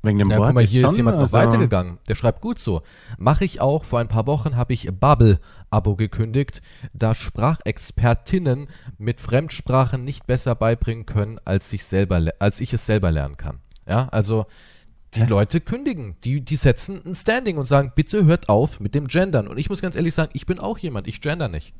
Wegen 0.02 0.18
dem 0.18 0.30
Ja, 0.30 0.38
Wort 0.38 0.49
guck 0.49 0.54
mal, 0.56 0.64
hier 0.64 0.80
schon, 0.82 0.90
ist 0.90 0.96
jemand 0.96 1.16
noch 1.18 1.25
also- 1.25 1.37
weitergegangen. 1.37 1.99
Der 2.08 2.14
schreibt 2.14 2.40
gut 2.40 2.58
so. 2.58 2.82
Mache 3.18 3.44
ich 3.44 3.60
auch. 3.60 3.84
Vor 3.84 3.99
ein 4.00 4.08
paar 4.08 4.26
Wochen 4.26 4.56
habe 4.56 4.72
ich 4.72 4.88
Bubble-Abo 4.90 5.94
gekündigt, 5.96 6.62
da 6.94 7.14
Sprachexpertinnen 7.14 8.68
mit 8.99 9.20
Fremdsprachen 9.20 10.04
nicht 10.04 10.26
besser 10.26 10.54
beibringen 10.54 11.04
können, 11.06 11.38
als 11.44 11.72
ich, 11.72 11.84
selber, 11.84 12.32
als 12.38 12.60
ich 12.60 12.72
es 12.72 12.87
selber 12.87 13.10
lernen 13.10 13.37
kann. 13.37 13.60
Ja, 13.87 14.08
also 14.08 14.46
die 15.14 15.22
Leute 15.22 15.60
kündigen. 15.60 16.16
Die, 16.24 16.40
die 16.40 16.56
setzen 16.56 17.00
ein 17.04 17.14
Standing 17.14 17.56
und 17.56 17.64
sagen, 17.64 17.92
bitte 17.94 18.24
hört 18.24 18.48
auf 18.48 18.80
mit 18.80 18.94
dem 18.94 19.08
Gendern. 19.08 19.48
Und 19.48 19.58
ich 19.58 19.68
muss 19.68 19.82
ganz 19.82 19.96
ehrlich 19.96 20.14
sagen, 20.14 20.30
ich 20.34 20.46
bin 20.46 20.58
auch 20.58 20.78
jemand. 20.78 21.08
Ich 21.08 21.20
gender 21.20 21.48
nicht. 21.48 21.74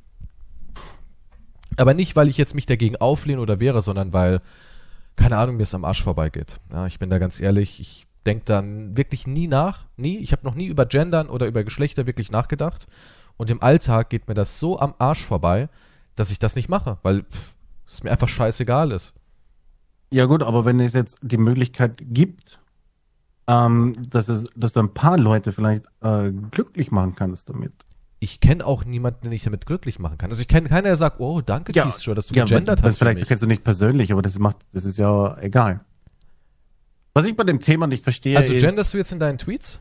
Aber 1.77 1.95
nicht, 1.95 2.17
weil 2.17 2.29
ich 2.29 2.37
jetzt 2.37 2.55
mich 2.55 2.67
dagegen 2.67 2.97
auflehne 2.97 3.41
oder 3.41 3.61
wäre, 3.61 3.81
sondern 3.83 4.13
weil, 4.13 4.41
keine 5.17 5.37
Ahnung, 5.37 5.57
mir 5.57 5.63
es 5.63 5.75
am 5.75 5.85
Arsch 5.85 6.03
vorbeigeht. 6.03 6.59
Ja, 6.73 6.87
ich 6.87 6.99
bin 6.99 7.11
da 7.11 7.19
ganz 7.19 7.41
ehrlich, 7.41 7.81
ich 7.81 8.07
denke 8.27 8.45
dann 8.45 8.97
wirklich 8.97 9.27
nie 9.27 9.47
nach, 9.47 9.87
nie. 9.97 10.19
Ich 10.19 10.33
habe 10.33 10.45
noch 10.45 10.55
nie 10.55 10.67
über 10.67 10.85
Gendern 10.87 11.29
oder 11.29 11.47
über 11.47 11.65
Geschlechter 11.65 12.07
wirklich 12.07 12.31
nachgedacht. 12.31 12.87
Und 13.37 13.51
im 13.51 13.63
Alltag 13.63 14.11
geht 14.11 14.29
mir 14.29 14.35
das 14.35 14.61
so 14.61 14.79
am 14.79 14.95
Arsch 14.99 15.25
vorbei, 15.25 15.69
dass 16.17 16.31
ich 16.31 16.39
das 16.39 16.57
nicht 16.57 16.69
mache, 16.69 16.99
weil 17.03 17.23
pff, 17.23 17.55
es 17.87 18.03
mir 18.03 18.11
einfach 18.11 18.29
scheißegal 18.29 18.93
ist. 18.93 19.15
Ja 20.13 20.27
gut, 20.27 20.43
aber 20.43 20.65
wenn 20.65 20.81
es 20.81 20.93
jetzt 20.93 21.19
die 21.23 21.39
Möglichkeit 21.39 22.03
gibt, 22.03 22.60
ähm, 23.51 23.97
dass, 24.09 24.29
es, 24.29 24.45
dass 24.55 24.73
du 24.73 24.81
ein 24.81 24.95
paar 24.95 25.19
Leute 25.19 25.53
vielleicht 25.53 25.85
äh, 26.03 26.31
glücklich 26.51 26.91
machen 26.93 27.15
kannst 27.17 27.49
damit. 27.49 27.73
Ich 28.21 28.39
kenne 28.41 28.65
auch 28.65 28.85
niemanden, 28.85 29.23
den 29.25 29.33
ich 29.33 29.43
damit 29.43 29.67
glücklich 29.67 29.99
machen 29.99 30.19
kann. 30.19 30.31
Also 30.31 30.43
ich 30.43 30.49
kenne 30.49 30.69
keiner, 30.69 30.83
der 30.83 30.97
sagt, 30.97 31.21
oh, 31.21 31.41
danke, 31.41 31.73
Ja, 31.73 31.85
Keith, 31.85 32.07
dass 32.17 32.27
du 32.27 32.35
ja, 32.35 32.45
gegendert 32.45 32.83
hast 32.83 32.99
vielleicht 32.99 33.27
kennst 33.27 33.43
du 33.43 33.47
nicht 33.49 33.65
persönlich, 33.65 34.13
aber 34.13 34.23
das 34.23 34.39
macht, 34.39 34.59
das 34.73 34.85
ist 34.85 34.99
ja 34.99 35.37
egal. 35.39 35.81
Was 37.15 37.25
ich 37.25 37.35
bei 37.37 37.45
dem 37.45 37.61
Thema 37.61 37.87
nicht 37.87 38.05
verstehe, 38.05 38.37
Also 38.37 38.53
ist, 38.53 38.63
genderst 38.63 38.95
du 38.95 38.99
jetzt 38.99 39.11
in 39.11 39.19
deinen 39.19 39.39
Tweets? 39.39 39.81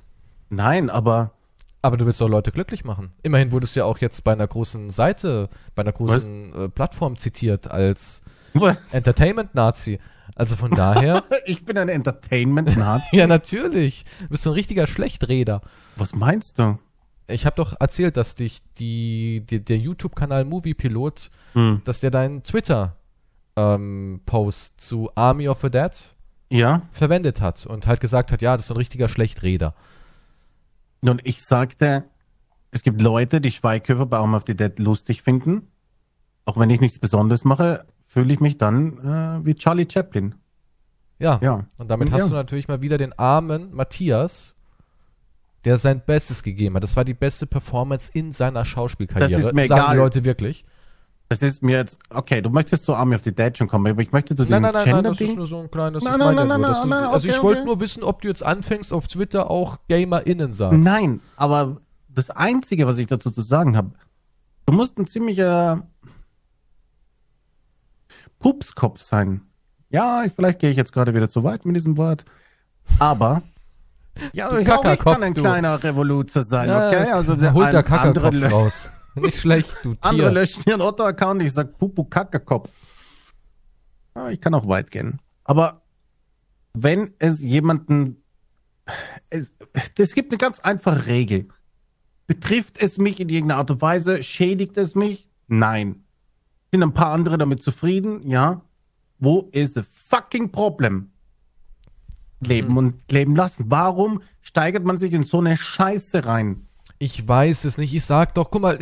nein, 0.49 0.89
aber 0.89 1.31
Aber 1.83 1.95
du 1.97 2.05
willst 2.05 2.19
doch 2.21 2.27
Leute 2.29 2.51
glücklich 2.51 2.83
machen. 2.83 3.11
Immerhin 3.21 3.51
wurdest 3.51 3.75
du 3.75 3.81
ja 3.81 3.85
auch 3.85 3.99
jetzt 3.99 4.23
bei 4.23 4.31
einer 4.31 4.47
großen 4.47 4.89
Seite, 4.89 5.49
bei 5.75 5.83
einer 5.83 5.91
großen 5.91 6.53
äh, 6.55 6.69
Plattform 6.69 7.17
zitiert 7.17 7.69
als 7.69 8.21
Entertainment-Nazi. 8.91 9.99
Also 10.35 10.55
von 10.55 10.71
daher, 10.71 11.23
ich 11.45 11.65
bin 11.65 11.77
ein 11.77 11.89
Entertainment-Nazi. 11.89 13.17
ja 13.17 13.27
natürlich, 13.27 14.05
du 14.21 14.29
bist 14.29 14.43
so 14.43 14.51
ein 14.51 14.53
richtiger 14.53 14.87
Schlechträder. 14.87 15.61
Was 15.95 16.13
meinst 16.15 16.59
du? 16.59 16.77
Ich 17.27 17.45
habe 17.45 17.55
doch 17.55 17.75
erzählt, 17.79 18.17
dass 18.17 18.35
dich 18.35 18.59
die, 18.79 19.43
die 19.49 19.63
der 19.63 19.77
YouTube-Kanal 19.77 20.45
Movie 20.45 20.73
Pilot, 20.73 21.29
Hm. 21.53 21.81
dass 21.83 21.99
der 21.99 22.11
deinen 22.11 22.43
Twitter 22.43 22.95
ähm, 23.55 24.21
zu 24.77 25.09
Army 25.15 25.47
of 25.49 25.61
the 25.61 25.69
Dead 25.69 25.91
Ja. 26.49 26.83
verwendet 26.91 27.41
hat 27.41 27.65
und 27.65 27.85
halt 27.87 27.99
gesagt 27.99 28.31
hat, 28.31 28.41
ja, 28.41 28.55
das 28.55 28.63
ist 28.63 28.67
so 28.69 28.73
ein 28.75 28.77
richtiger 28.77 29.09
Schlechtreder. 29.09 29.75
Und 31.01 31.21
ich 31.25 31.43
sagte, 31.43 32.05
es 32.71 32.83
gibt 32.83 33.01
Leute, 33.01 33.41
die 33.41 33.51
Schweighöfer 33.51 34.05
bei 34.05 34.17
Arm 34.17 34.33
of 34.35 34.43
the 34.47 34.55
Dead 34.55 34.77
lustig 34.79 35.21
finden. 35.21 35.67
Auch 36.45 36.57
wenn 36.57 36.69
ich 36.69 36.81
nichts 36.81 36.99
Besonderes 36.99 37.43
mache, 37.45 37.85
fühle 38.09 38.33
ich 38.33 38.39
mich 38.39 38.57
dann 38.57 38.97
äh, 38.97 39.45
wie 39.45 39.53
Charlie 39.53 39.87
Chaplin. 39.87 40.33
Ja. 41.19 41.39
Ja. 41.43 41.65
Und 41.77 41.89
damit 41.91 42.09
Ja. 42.09 42.15
hast 42.15 42.29
du 42.31 42.33
natürlich 42.33 42.67
mal 42.67 42.81
wieder 42.81 42.97
den 42.97 43.17
armen 43.19 43.71
Matthias, 43.73 44.55
der 45.63 45.77
sein 45.77 46.01
Bestes 46.03 46.41
gegeben 46.41 46.75
hat. 46.75 46.83
Das 46.83 46.95
war 46.95 47.05
die 47.05 47.13
beste 47.13 47.45
Performance 47.45 48.09
in 48.13 48.31
seiner 48.31 48.65
Schauspielkarriere. 48.65 49.29
Das 49.31 49.43
ist 49.43 49.53
mir 49.53 49.67
sagen 49.67 49.81
egal. 49.81 49.93
die 49.95 49.97
Leute 49.99 50.25
wirklich. 50.25 50.65
Das 51.27 51.43
ist 51.43 51.61
mir 51.61 51.77
jetzt, 51.77 51.99
okay, 52.09 52.41
du 52.41 52.49
möchtest 52.49 52.85
zu 52.85 52.95
Army 52.95 53.13
of 53.13 53.21
the 53.23 53.35
Dead 53.35 53.55
schon 53.55 53.67
kommen, 53.67 53.85
aber 53.85 54.01
ich 54.01 54.11
möchte 54.11 54.35
zu 54.35 54.41
Nein, 54.41 54.47
diesem 54.47 54.61
nein, 54.63 54.73
nein, 54.73 54.89
nein, 54.89 55.03
das 55.03 55.21
ist 55.21 55.35
nur 55.35 55.45
so 55.45 55.59
ein 55.59 55.69
kleines. 55.69 56.03
Nein, 56.03 56.17
nein, 56.17 56.33
nein, 56.35 56.47
nein, 56.47 56.61
du- 56.61 56.87
nein, 56.87 57.03
also 57.03 57.27
okay, 57.27 57.37
ich 57.37 57.43
wollte 57.43 57.59
okay. 57.61 57.67
nur 57.67 57.79
wissen, 57.79 58.01
ob 58.01 58.23
du 58.23 58.29
jetzt 58.29 58.43
anfängst, 58.43 58.91
auf 58.91 59.07
Twitter 59.07 59.51
auch 59.51 59.77
GamerInnen 59.89 60.53
sagst. 60.53 60.79
Nein, 60.79 61.21
aber 61.35 61.81
das 62.07 62.31
Einzige, 62.31 62.87
was 62.87 62.97
ich 62.97 63.05
dazu 63.05 63.29
zu 63.29 63.41
sagen 63.41 63.77
habe, 63.77 63.91
du 64.65 64.73
musst 64.73 64.97
ein 64.97 65.05
ziemlicher 65.05 65.87
Pupskopf 68.39 69.01
sein. 69.01 69.41
Ja, 69.89 70.23
ich- 70.23 70.33
vielleicht 70.33 70.59
gehe 70.59 70.69
ich 70.69 70.77
jetzt 70.77 70.91
gerade 70.93 71.13
wieder 71.13 71.29
zu 71.29 71.43
weit 71.43 71.65
mit 71.65 71.75
diesem 71.75 71.97
Wort, 71.97 72.25
aber 72.99 73.41
ja, 74.33 74.47
ich, 74.57 74.71
auch 74.71 74.85
ich 74.85 74.99
kann 74.99 75.23
ein 75.23 75.33
du. 75.33 75.41
kleiner 75.41 75.81
Revoluzer 75.83 76.43
sein, 76.43 76.69
Ja, 76.69 76.87
okay? 76.87 77.11
Also 77.11 77.35
da 77.35 77.53
holt 77.53 77.73
der 77.73 77.85
andere, 77.89 78.29
Kackerkopf 78.31 78.51
raus. 78.53 78.89
Nicht 79.15 79.37
schlecht, 79.37 79.75
du 79.83 79.95
andere 80.01 80.27
Tier. 80.29 80.31
löschen 80.31 80.63
ihren 80.67 80.81
Otto-Account, 80.81 81.41
ich 81.41 81.53
sag 81.53 81.77
Pupu 81.77 82.03
Kackerkopf. 82.05 82.69
Ja, 84.15 84.29
ich 84.29 84.39
kann 84.41 84.53
auch 84.53 84.67
weit 84.67 84.91
gehen. 84.91 85.19
Aber 85.43 85.81
wenn 86.73 87.13
es 87.19 87.41
jemanden, 87.41 88.23
es, 89.29 89.51
es 89.97 90.13
gibt 90.13 90.31
eine 90.31 90.37
ganz 90.37 90.59
einfache 90.59 91.05
Regel. 91.07 91.47
Betrifft 92.27 92.77
es 92.79 92.97
mich 92.99 93.19
in 93.19 93.29
irgendeiner 93.29 93.59
Art 93.59 93.71
und 93.71 93.81
Weise? 93.81 94.21
Schädigt 94.21 94.77
es 94.77 94.93
mich? 94.93 95.27
Nein. 95.47 96.03
Sind 96.71 96.83
ein 96.83 96.93
paar 96.93 97.11
andere 97.11 97.37
damit 97.37 97.63
zufrieden? 97.63 98.29
Ja. 98.29 98.61
Wo 99.17 99.49
ist 99.51 99.75
the 99.75 99.81
fucking 99.81 100.51
problem? 100.51 101.11
Leben 102.41 102.77
und 102.77 103.11
leben 103.11 103.35
lassen. 103.35 103.65
Warum 103.67 104.21
steigert 104.41 104.85
man 104.85 104.97
sich 104.97 105.11
in 105.11 105.23
so 105.23 105.39
eine 105.39 105.57
Scheiße 105.57 106.25
rein? 106.25 106.67
Ich 106.99 107.27
weiß 107.27 107.65
es 107.65 107.77
nicht. 107.77 107.93
Ich 107.93 108.05
sag 108.05 108.35
doch, 108.35 108.51
guck 108.51 108.61
mal, 108.61 108.79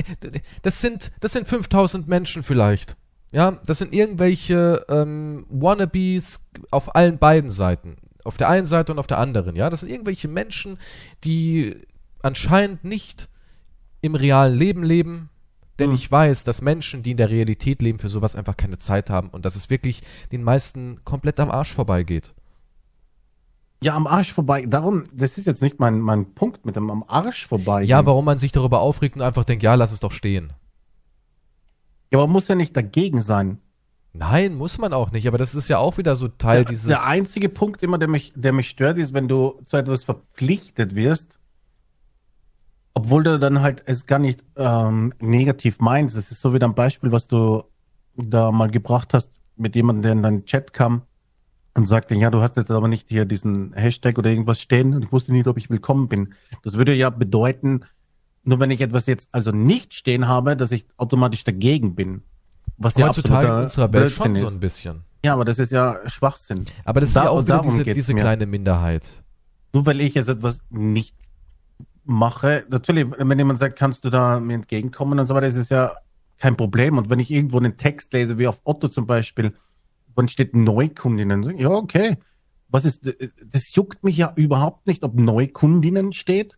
das 0.62 0.82
sind, 0.82 1.12
das 1.22 1.34
sind 1.34 1.48
5000 1.48 2.08
Menschen 2.08 2.44
vielleicht. 2.44 2.96
Ja, 3.32 3.52
das 3.66 3.80
sind 3.80 3.94
irgendwelche 3.94 4.86
ähm, 4.90 5.46
Wannabes 5.50 6.46
auf 6.72 6.96
allen 6.96 7.18
beiden 7.18 7.50
Seiten. 7.50 7.98
Auf 8.24 8.38
der 8.38 8.50
einen 8.50 8.66
Seite 8.66 8.92
und 8.92 9.00
auf 9.00 9.08
der 9.08 9.20
anderen. 9.20 9.56
Ja, 9.56 9.70
das 9.70 9.82
sind 9.82 9.90
irgendwelche 9.90 10.28
Menschen, 10.28 10.80
die 11.24 11.76
anscheinend 12.22 12.84
nicht 12.84 13.30
im 14.02 14.16
realen 14.16 14.58
Leben 14.58 14.84
leben. 14.84 15.30
Denn 15.80 15.90
Hm. 15.90 15.96
ich 15.96 16.12
weiß, 16.12 16.44
dass 16.44 16.62
Menschen, 16.62 17.04
die 17.04 17.12
in 17.12 17.18
der 17.18 17.30
Realität 17.30 17.82
leben, 17.82 18.00
für 18.00 18.10
sowas 18.10 18.36
einfach 18.36 18.58
keine 18.58 18.78
Zeit 18.78 19.10
haben 19.10 19.30
und 19.30 19.46
dass 19.46 19.56
es 19.56 19.70
wirklich 19.70 20.02
den 20.32 20.44
meisten 20.44 21.04
komplett 21.04 21.40
am 21.40 21.52
Arsch 21.52 21.74
vorbeigeht. 21.74 22.34
Ja, 23.82 23.96
am 23.96 24.08
Arsch 24.08 24.34
vorbei. 24.34 24.66
Darum, 24.66 25.04
das 25.14 25.38
ist 25.38 25.46
jetzt 25.46 25.62
nicht 25.62 25.80
mein, 25.80 26.00
mein 26.00 26.34
Punkt 26.34 26.66
mit 26.66 26.76
dem 26.76 26.90
am 26.90 27.04
Arsch 27.08 27.46
vorbei. 27.46 27.84
Ja, 27.84 28.06
warum 28.08 28.26
man 28.26 28.40
sich 28.40 28.52
darüber 28.52 28.80
aufregt 28.80 29.16
und 29.16 29.22
einfach 29.22 29.44
denkt, 29.46 29.64
ja, 29.64 29.76
lass 29.76 29.92
es 29.92 30.00
doch 30.00 30.12
stehen. 30.12 30.54
Ja, 32.12 32.20
aber 32.20 32.28
muss 32.28 32.48
ja 32.48 32.56
nicht 32.56 32.76
dagegen 32.76 33.22
sein. 33.22 33.60
Nein, 34.14 34.56
muss 34.56 34.80
man 34.80 34.94
auch 34.94 35.12
nicht, 35.12 35.28
aber 35.28 35.38
das 35.38 35.54
ist 35.54 35.68
ja 35.68 35.78
auch 35.78 36.00
wieder 36.00 36.16
so 36.16 36.28
Teil 36.28 36.64
der, 36.64 36.72
dieses. 36.72 36.88
der 36.88 37.06
einzige 37.06 37.50
Punkt 37.50 37.84
immer, 37.84 38.00
der 38.00 38.08
mich, 38.08 38.34
der 38.36 38.52
mich 38.52 38.70
stört, 38.70 38.98
ist, 38.98 39.14
wenn 39.14 39.28
du 39.28 39.62
zu 39.68 39.78
etwas 39.78 40.04
verpflichtet 40.06 40.96
wirst, 40.96 41.37
obwohl 42.98 43.24
du 43.24 43.38
dann 43.38 43.62
halt 43.62 43.84
es 43.86 44.06
gar 44.08 44.18
nicht 44.20 44.44
ähm, 44.56 45.14
negativ 45.20 45.80
meinst. 45.80 46.16
Es 46.18 46.32
ist 46.32 46.42
so 46.42 46.52
wie 46.54 46.60
ein 46.62 46.74
Beispiel, 46.74 47.12
was 47.12 47.28
du 47.28 47.64
da 48.16 48.52
mal 48.52 48.70
gebracht 48.72 49.14
hast 49.14 49.30
mit 49.56 49.76
jemandem, 49.76 50.02
der 50.02 50.12
in 50.14 50.24
deinen 50.24 50.46
Chat 50.46 50.74
kam 50.74 51.04
und 51.76 51.86
sagte, 51.86 52.16
ja, 52.16 52.32
du 52.32 52.42
hast 52.42 52.58
jetzt 52.58 52.72
aber 52.72 52.88
nicht 52.88 53.08
hier 53.10 53.26
diesen 53.26 53.74
Hashtag 53.74 54.18
oder 54.18 54.32
irgendwas 54.32 54.60
stehen 54.60 54.96
und 54.96 55.04
ich 55.04 55.12
wusste 55.12 55.32
nicht, 55.32 55.48
ob 55.48 55.58
ich 55.58 55.70
willkommen 55.70 56.08
bin. 56.08 56.34
Das 56.64 56.74
würde 56.74 56.96
ja 56.96 57.12
bedeuten, 57.12 57.82
nur 58.44 58.60
wenn 58.60 58.72
ich 58.72 58.82
etwas 58.82 59.06
jetzt 59.06 59.30
also 59.32 59.52
nicht 59.52 59.94
stehen 59.94 60.28
habe, 60.28 60.58
dass 60.58 60.72
ich 60.72 60.86
automatisch 60.98 61.44
dagegen 61.44 61.94
bin. 61.94 62.24
Was 62.80 62.96
ja 62.96 63.08
heutzutage 63.08 63.48
in 63.48 63.54
unserer 63.64 63.94
Welt 63.94 64.12
schon 64.12 64.24
Blödsinn 64.34 64.42
so 64.42 64.48
ist. 64.48 64.54
ein 64.56 64.60
bisschen. 64.60 65.04
Ja, 65.24 65.34
aber 65.34 65.46
das 65.46 65.60
ist 65.60 65.72
ja 65.72 65.98
Schwachsinn. 66.08 66.66
Aber 66.84 67.00
das 67.00 67.10
ist 67.10 67.16
Da- 67.16 67.26
ja 67.26 67.30
auch 67.30 67.44
wieder 67.46 67.62
diese, 67.62 67.84
diese 67.84 68.14
kleine 68.16 68.46
Minderheit. 68.48 69.22
Nur 69.74 69.86
weil 69.86 70.02
ich 70.02 70.14
jetzt 70.16 70.30
etwas 70.30 70.60
nicht 70.70 71.14
mache, 72.08 72.66
natürlich, 72.70 73.08
wenn 73.18 73.38
jemand 73.38 73.60
sagt, 73.60 73.78
kannst 73.78 74.04
du 74.06 74.10
da 74.10 74.40
mir 74.40 74.56
entgegenkommen 74.56 75.20
und 75.20 75.28
so 75.28 75.36
weiter, 75.36 75.48
ist 75.48 75.58
es 75.58 75.70
ja 75.70 75.96
kein 76.38 76.56
Problem. 76.56 76.98
Und 76.98 77.10
wenn 77.10 77.20
ich 77.20 77.32
irgendwo 77.32 77.58
einen 77.58 77.78
Text 77.78 78.14
lese, 78.14 78.38
wie 78.38 78.48
auf 78.48 78.62
Otto 78.64 78.88
zum 78.88 79.06
Beispiel, 79.06 79.54
wann 80.16 80.28
steht 80.28 80.56
Neukundinnen, 80.56 81.58
ja, 81.58 81.70
okay. 81.70 82.18
Was 82.70 82.84
ist, 82.84 83.02
das 83.46 83.74
juckt 83.76 84.04
mich 84.04 84.18
ja 84.18 84.34
überhaupt 84.36 84.88
nicht, 84.88 85.04
ob 85.04 85.16
Neukundinnen 85.16 86.12
steht. 86.14 86.58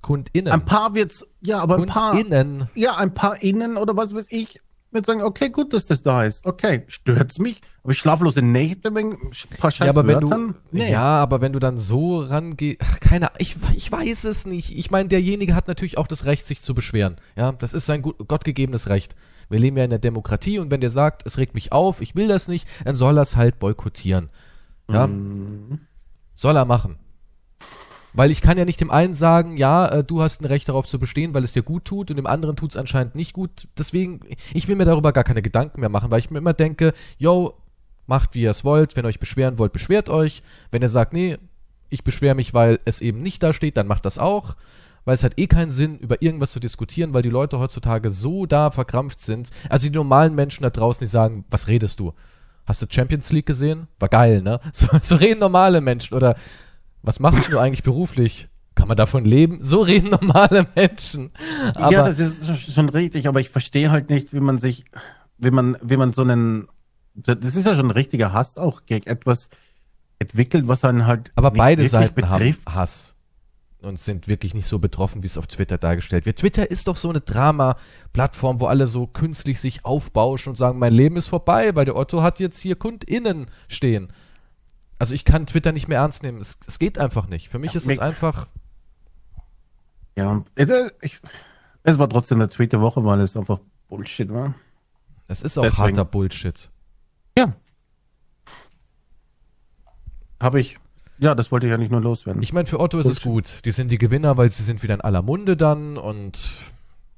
KundInnen. 0.00 0.52
Ein 0.52 0.64
paar 0.64 0.94
wird's, 0.94 1.26
ja, 1.40 1.60
aber 1.60 1.76
ein 1.76 1.86
paar, 1.86 2.12
KundInnen. 2.12 2.68
ja, 2.74 2.96
ein 2.96 3.14
paar 3.14 3.42
innen 3.42 3.76
oder 3.76 3.96
was 3.96 4.14
weiß 4.14 4.26
ich, 4.30 4.60
wird 4.90 5.06
sagen, 5.06 5.22
okay, 5.22 5.50
gut, 5.50 5.72
dass 5.72 5.86
das 5.86 6.02
da 6.02 6.24
ist. 6.24 6.46
Okay, 6.46 6.84
stört's 6.88 7.38
mich? 7.38 7.60
Aber 7.82 7.92
ich 7.92 7.98
schlaflose 7.98 8.42
Nächte 8.42 8.94
wegen 8.94 9.12
ein 9.12 9.30
paar 9.58 9.70
scheiß 9.70 9.86
Ja, 9.86 9.90
aber 9.92 10.06
wenn 10.06 10.20
du, 10.20 10.54
ja, 10.72 11.02
aber 11.02 11.40
wenn 11.40 11.52
du 11.52 11.58
dann 11.58 11.76
so 11.76 12.20
rangehst, 12.20 12.80
keine, 13.00 13.30
ich, 13.38 13.56
ich 13.74 13.90
weiß 13.90 14.24
es 14.24 14.46
nicht. 14.46 14.76
Ich 14.76 14.90
meine, 14.90 15.08
derjenige 15.08 15.54
hat 15.54 15.68
natürlich 15.68 15.98
auch 15.98 16.06
das 16.06 16.24
Recht, 16.24 16.46
sich 16.46 16.62
zu 16.62 16.74
beschweren. 16.74 17.16
Ja, 17.36 17.52
das 17.52 17.74
ist 17.74 17.86
sein 17.86 18.02
gottgegebenes 18.02 18.88
Recht. 18.88 19.14
Wir 19.50 19.58
leben 19.58 19.76
ja 19.76 19.84
in 19.84 19.90
der 19.90 19.98
Demokratie 19.98 20.58
und 20.58 20.70
wenn 20.70 20.80
der 20.80 20.90
sagt, 20.90 21.24
es 21.26 21.38
regt 21.38 21.54
mich 21.54 21.72
auf, 21.72 22.00
ich 22.00 22.14
will 22.14 22.28
das 22.28 22.48
nicht, 22.48 22.66
dann 22.84 22.94
soll 22.94 23.18
er 23.18 23.22
es 23.22 23.36
halt 23.36 23.58
boykottieren. 23.58 24.28
Ja, 24.90 25.06
Mhm. 25.06 25.80
soll 26.34 26.56
er 26.56 26.64
machen. 26.64 26.98
Weil 28.14 28.30
ich 28.30 28.40
kann 28.40 28.58
ja 28.58 28.64
nicht 28.64 28.80
dem 28.80 28.90
einen 28.90 29.14
sagen, 29.14 29.56
ja, 29.56 29.86
äh, 29.86 30.04
du 30.04 30.22
hast 30.22 30.40
ein 30.40 30.46
Recht 30.46 30.68
darauf 30.68 30.86
zu 30.86 30.98
bestehen, 30.98 31.34
weil 31.34 31.44
es 31.44 31.52
dir 31.52 31.62
gut 31.62 31.84
tut 31.84 32.10
und 32.10 32.16
dem 32.16 32.26
anderen 32.26 32.56
tut 32.56 32.70
es 32.70 32.76
anscheinend 32.76 33.14
nicht 33.14 33.32
gut. 33.32 33.68
Deswegen, 33.76 34.20
ich 34.54 34.66
will 34.66 34.76
mir 34.76 34.86
darüber 34.86 35.12
gar 35.12 35.24
keine 35.24 35.42
Gedanken 35.42 35.80
mehr 35.80 35.88
machen, 35.88 36.10
weil 36.10 36.18
ich 36.18 36.30
mir 36.30 36.38
immer 36.38 36.54
denke, 36.54 36.94
yo, 37.18 37.54
macht 38.06 38.34
wie 38.34 38.42
ihr 38.42 38.50
es 38.50 38.64
wollt, 38.64 38.96
wenn 38.96 39.04
ihr 39.04 39.08
euch 39.08 39.20
beschweren 39.20 39.58
wollt, 39.58 39.72
beschwert 39.72 40.08
euch. 40.08 40.42
Wenn 40.70 40.82
ihr 40.82 40.88
sagt, 40.88 41.12
nee, 41.12 41.38
ich 41.90 42.04
beschwere 42.04 42.34
mich, 42.34 42.54
weil 42.54 42.80
es 42.84 43.00
eben 43.00 43.22
nicht 43.22 43.42
da 43.42 43.52
steht, 43.52 43.76
dann 43.76 43.86
macht 43.86 44.06
das 44.06 44.18
auch. 44.18 44.56
Weil 45.04 45.14
es 45.14 45.24
hat 45.24 45.38
eh 45.38 45.46
keinen 45.46 45.70
Sinn, 45.70 45.98
über 45.98 46.20
irgendwas 46.20 46.52
zu 46.52 46.60
diskutieren, 46.60 47.14
weil 47.14 47.22
die 47.22 47.30
Leute 47.30 47.58
heutzutage 47.58 48.10
so 48.10 48.46
da 48.46 48.70
verkrampft 48.70 49.20
sind. 49.20 49.50
Also 49.68 49.88
die 49.88 49.94
normalen 49.94 50.34
Menschen 50.34 50.64
da 50.64 50.70
draußen, 50.70 51.06
die 51.06 51.10
sagen, 51.10 51.44
was 51.50 51.68
redest 51.68 52.00
du? 52.00 52.12
Hast 52.66 52.82
du 52.82 52.86
Champions 52.90 53.32
League 53.32 53.46
gesehen? 53.46 53.88
War 53.98 54.10
geil, 54.10 54.42
ne? 54.42 54.60
So, 54.72 54.88
so 55.00 55.16
reden 55.16 55.40
normale 55.40 55.80
Menschen. 55.80 56.14
Oder 56.14 56.36
was 57.02 57.20
machst 57.20 57.52
du 57.52 57.58
eigentlich 57.58 57.82
beruflich? 57.82 58.48
Kann 58.74 58.88
man 58.88 58.96
davon 58.96 59.24
leben? 59.24 59.58
So 59.62 59.82
reden 59.82 60.10
normale 60.10 60.66
Menschen. 60.74 61.32
Aber 61.74 61.92
ja, 61.92 62.06
das 62.06 62.18
ist 62.18 62.72
schon 62.72 62.88
richtig, 62.88 63.26
aber 63.26 63.40
ich 63.40 63.50
verstehe 63.50 63.90
halt 63.90 64.08
nicht, 64.08 64.32
wie 64.32 64.40
man 64.40 64.58
sich, 64.58 64.84
wie 65.36 65.50
man, 65.50 65.76
wie 65.82 65.96
man 65.96 66.12
so 66.12 66.22
einen, 66.22 66.68
das 67.14 67.56
ist 67.56 67.66
ja 67.66 67.74
schon 67.74 67.86
ein 67.86 67.92
richtiger 67.92 68.32
Hass 68.32 68.56
auch 68.56 68.86
gegen 68.86 69.06
etwas 69.06 69.48
entwickelt, 70.20 70.68
was 70.68 70.84
einen 70.84 71.06
halt 71.06 71.32
Aber 71.34 71.50
beide 71.50 71.88
Seiten 71.88 72.28
haben 72.28 72.56
Hass 72.68 73.14
und 73.80 73.98
sind 73.98 74.26
wirklich 74.26 74.54
nicht 74.54 74.66
so 74.66 74.78
betroffen, 74.78 75.22
wie 75.22 75.26
es 75.26 75.38
auf 75.38 75.46
Twitter 75.46 75.78
dargestellt 75.78 76.26
wird. 76.26 76.38
Twitter 76.38 76.70
ist 76.70 76.88
doch 76.88 76.96
so 76.96 77.10
eine 77.10 77.20
Drama-Plattform, 77.20 78.60
wo 78.60 78.66
alle 78.66 78.86
so 78.86 79.06
künstlich 79.06 79.60
sich 79.60 79.84
aufbauschen 79.84 80.50
und 80.50 80.56
sagen, 80.56 80.78
mein 80.78 80.92
Leben 80.92 81.16
ist 81.16 81.28
vorbei, 81.28 81.74
weil 81.74 81.84
der 81.84 81.96
Otto 81.96 82.22
hat 82.22 82.40
jetzt 82.40 82.58
hier 82.58 82.76
KundInnen 82.76 83.46
stehen. 83.68 84.12
Also 84.98 85.14
ich 85.14 85.24
kann 85.24 85.46
Twitter 85.46 85.72
nicht 85.72 85.88
mehr 85.88 85.98
ernst 85.98 86.22
nehmen. 86.22 86.40
Es, 86.40 86.58
es 86.66 86.78
geht 86.78 86.98
einfach 86.98 87.28
nicht. 87.28 87.48
Für 87.48 87.58
mich 87.58 87.72
Ja, 87.72 87.78
ist 87.78 87.86
es 87.86 87.98
einfach, 87.98 88.48
Ja, 90.16 90.44
es, 90.56 90.70
ich, 91.02 91.20
es 91.84 91.98
war 91.98 92.08
trotzdem 92.08 92.38
eine 92.40 92.48
Tweet 92.48 92.72
der 92.72 92.80
Woche, 92.80 93.04
weil 93.04 93.20
es 93.20 93.36
einfach 93.36 93.60
Bullshit 93.88 94.28
war. 94.32 94.54
es 95.28 95.42
ist 95.42 95.56
auch 95.56 95.62
Deswegen. 95.62 95.82
harter 95.82 96.04
Bullshit. 96.04 96.70
Ja. 97.36 97.54
Habe 100.40 100.60
ich, 100.60 100.76
ja, 101.18 101.34
das 101.34 101.50
wollte 101.50 101.66
ich 101.66 101.70
ja 101.70 101.78
nicht 101.78 101.90
nur 101.90 102.00
loswerden. 102.00 102.42
Ich 102.42 102.52
meine, 102.52 102.66
für 102.66 102.78
Otto 102.80 102.98
ist 102.98 103.06
es 103.06 103.22
gut. 103.22 103.64
Die 103.64 103.70
sind 103.70 103.90
die 103.90 103.98
Gewinner, 103.98 104.36
weil 104.36 104.50
sie 104.50 104.62
sind 104.62 104.82
wieder 104.82 104.94
in 104.94 105.00
aller 105.00 105.22
Munde 105.22 105.56
dann 105.56 105.96
und 105.96 106.38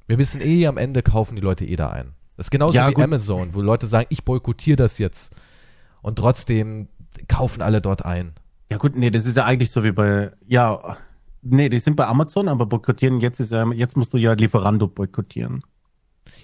wir 0.06 0.18
wissen 0.18 0.40
eh, 0.40 0.66
am 0.66 0.78
Ende 0.78 1.02
kaufen 1.02 1.36
die 1.36 1.42
Leute 1.42 1.64
eh 1.66 1.76
da 1.76 1.90
ein. 1.90 2.12
Das 2.36 2.46
ist 2.46 2.50
genauso 2.50 2.74
Ja, 2.74 2.88
wie 2.88 2.94
gut. 2.94 3.04
Amazon, 3.04 3.52
wo 3.54 3.60
Leute 3.60 3.86
sagen, 3.86 4.06
ich 4.10 4.24
boykottiere 4.24 4.76
das 4.76 4.98
jetzt. 4.98 5.34
Und 6.02 6.16
trotzdem 6.16 6.88
kaufen 7.28 7.62
alle 7.62 7.80
dort 7.80 8.04
ein. 8.04 8.32
ja 8.70 8.78
gut, 8.78 8.96
nee, 8.96 9.10
das 9.10 9.26
ist 9.26 9.36
ja 9.36 9.44
eigentlich 9.44 9.70
so 9.70 9.84
wie 9.84 9.92
bei, 9.92 10.32
ja, 10.46 10.96
nee, 11.42 11.68
die 11.68 11.78
sind 11.78 11.96
bei 11.96 12.06
Amazon, 12.06 12.48
aber 12.48 12.66
boykottieren, 12.66 13.20
jetzt 13.20 13.40
ist 13.40 13.52
ja, 13.52 13.70
jetzt 13.72 13.96
musst 13.96 14.12
du 14.12 14.18
ja 14.18 14.32
Lieferando 14.32 14.86
boykottieren. 14.86 15.62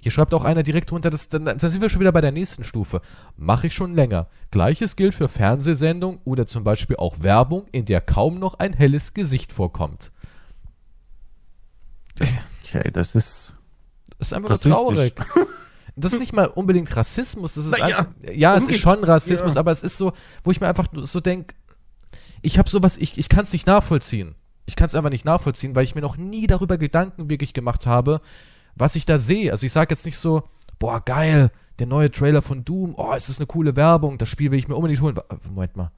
Hier 0.01 0.13
schreibt 0.13 0.35
auch 0.35 0.45
einer 0.45 0.63
direkt 0.63 0.93
runter, 0.93 1.11
das, 1.11 1.29
dann, 1.29 1.47
dann 1.47 1.59
sind 1.59 1.81
wir 1.81 1.89
schon 1.89 2.01
wieder 2.01 2.13
bei 2.13 2.21
der 2.21 2.33
nächsten 2.33 2.65
Stufe. 2.65 3.01
Mache 3.37 3.69
ich 3.69 3.75
schon 3.75 3.95
länger. 3.95 4.29
Gleiches 4.51 4.97
gilt 4.97 5.15
für 5.15 5.29
Fernsehsendungen 5.29 6.21
oder 6.25 6.47
zum 6.47 6.65
Beispiel 6.65 6.97
auch 6.97 7.23
Werbung, 7.23 7.67
in 7.73 7.87
der 7.87 8.01
kaum 8.01 8.39
noch 8.39 8.59
ein 8.59 8.73
helles 8.73 9.15
Gesicht 9.15 9.53
vorkommt. 9.53 10.13
Okay, 12.65 12.91
das 12.93 13.15
ist. 13.15 13.55
Das 14.19 14.29
ist 14.29 14.33
einfach 14.33 14.51
nur 14.51 14.61
traurig. 14.61 15.15
Das 15.99 16.13
ist 16.13 16.21
nicht 16.21 16.35
mal 16.35 16.47
unbedingt 16.47 16.95
Rassismus, 16.95 17.55
das 17.55 17.67
ist 17.67 17.79
ja, 17.79 18.01
ein, 18.01 18.07
ja, 18.35 18.55
es 18.55 18.69
ist 18.69 18.81
schon 18.81 19.03
Rassismus, 19.03 19.55
ja. 19.55 19.61
aber 19.61 19.71
es 19.71 19.83
ist 19.83 19.97
so, 19.97 20.13
wo 20.45 20.51
ich 20.51 20.61
mir 20.61 20.69
einfach 20.69 20.89
so 20.93 21.21
denke, 21.21 21.55
ich 22.43 22.59
habe 22.59 22.69
sowas, 22.69 22.99
ich, 22.99 23.17
ich 23.17 23.31
kann 23.31 23.45
es 23.45 23.53
nicht 23.53 23.67
nachvollziehen. 23.67 24.35
Ich 24.67 24.77
kann 24.77 24.87
es 24.87 24.95
einfach 24.95 25.11
nicht 25.11 25.25
nachvollziehen, 25.25 25.75
weil 25.75 25.85
ich 25.85 25.95
mir 25.95 26.03
noch 26.03 26.17
nie 26.17 26.47
darüber 26.47 26.77
Gedanken 26.77 27.31
wirklich 27.31 27.55
gemacht 27.55 27.87
habe, 27.87 28.21
was 28.75 28.95
ich 28.95 29.07
da 29.07 29.17
sehe. 29.17 29.53
Also 29.53 29.65
ich 29.65 29.73
sage 29.73 29.95
jetzt 29.95 30.05
nicht 30.05 30.19
so, 30.19 30.43
boah, 30.79 31.03
geil, 31.03 31.51
der 31.79 31.87
neue 31.87 32.11
Trailer 32.11 32.43
von 32.43 32.65
Doom, 32.65 32.95
oh, 32.97 33.13
es 33.15 33.29
ist 33.29 33.39
eine 33.39 33.47
coole 33.47 33.77
Werbung, 33.77 34.19
das 34.19 34.29
Spiel 34.29 34.51
will 34.51 34.59
ich 34.59 34.69
mir 34.69 34.77
unbedingt 34.77 35.01
holen. 35.01 35.17
Moment 35.45 35.77
mal. 35.77 35.93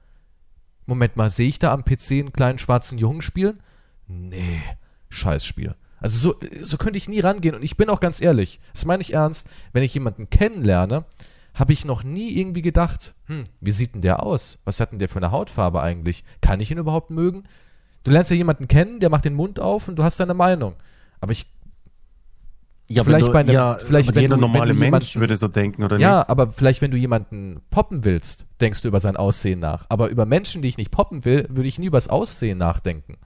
Moment 0.85 1.17
mal, 1.17 1.29
sehe 1.29 1.49
ich 1.49 1.59
da 1.59 1.73
am 1.73 1.83
PC 1.83 2.11
einen 2.11 2.33
kleinen 2.33 2.57
schwarzen 2.57 2.97
Jungen 2.97 3.21
spielen? 3.21 3.59
Nee, 4.07 4.61
Scheißspiel. 5.09 5.75
Also 6.01 6.17
so, 6.17 6.39
so 6.63 6.77
könnte 6.77 6.97
ich 6.97 7.09
nie 7.09 7.19
rangehen 7.19 7.55
und 7.55 7.63
ich 7.63 7.75
bin 7.77 7.89
auch 7.89 7.99
ganz 7.99 8.21
ehrlich, 8.21 8.59
das 8.73 8.85
meine 8.85 9.01
ich 9.01 9.13
ernst, 9.13 9.47
wenn 9.73 9.83
ich 9.83 9.93
jemanden 9.93 10.29
kennenlerne, 10.29 11.05
habe 11.53 11.73
ich 11.73 11.83
noch 11.83 12.03
nie 12.03 12.37
irgendwie 12.39 12.61
gedacht, 12.61 13.15
hm, 13.25 13.43
wie 13.59 13.71
sieht 13.71 13.93
denn 13.95 14.01
der 14.01 14.23
aus? 14.23 14.59
Was 14.65 14.79
hat 14.79 14.91
denn 14.91 14.99
der 14.99 15.09
für 15.09 15.17
eine 15.19 15.31
Hautfarbe 15.31 15.81
eigentlich? 15.81 16.23
Kann 16.41 16.61
ich 16.61 16.71
ihn 16.71 16.77
überhaupt 16.77 17.09
mögen? 17.09 17.43
Du 18.03 18.11
lernst 18.11 18.31
ja 18.31 18.37
jemanden 18.37 18.67
kennen, 18.69 18.99
der 19.01 19.09
macht 19.09 19.25
den 19.25 19.33
Mund 19.33 19.59
auf 19.59 19.87
und 19.89 19.97
du 19.97 20.03
hast 20.03 20.19
deine 20.19 20.33
Meinung. 20.33 20.75
Aber 21.19 21.31
ich, 21.33 21.47
Ja, 22.91 23.03
Vielleicht 23.03 23.25
wenn 23.25 23.27
du, 23.27 23.33
bei 23.33 23.39
einem- 23.41 23.53
ja, 23.53 23.75
vielleicht 23.75 24.09
aber 24.09 24.15
wenn 24.15 24.21
jeder 24.23 24.35
du- 24.37 24.41
wenn 24.41 24.51
normale 24.51 24.73
du 24.73 24.79
Mensch 24.79 24.85
jemanden- 25.13 25.19
würde 25.19 25.35
so 25.35 25.47
denken, 25.47 25.83
oder 25.83 25.99
ja, 25.99 26.27
aber 26.27 26.51
vielleicht 26.51 26.81
wenn 26.81 26.89
du 26.89 26.97
jemanden 26.97 27.61
poppen 27.69 28.03
willst, 28.03 28.45
denkst 28.61 28.81
du 28.81 28.87
über 28.87 28.99
sein 28.99 29.15
Aussehen 29.15 29.59
nach. 29.59 29.85
Aber 29.89 30.09
über 30.09 30.25
Menschen, 30.25 30.63
die 30.63 30.69
ich 30.69 30.77
nicht 30.77 30.89
poppen 30.89 31.23
will, 31.23 31.45
würde 31.49 31.67
ich 31.69 31.77
nie 31.77 31.85
über 31.85 31.97
das 31.97 32.07
Aussehen 32.07 32.57
nachdenken. 32.57 33.17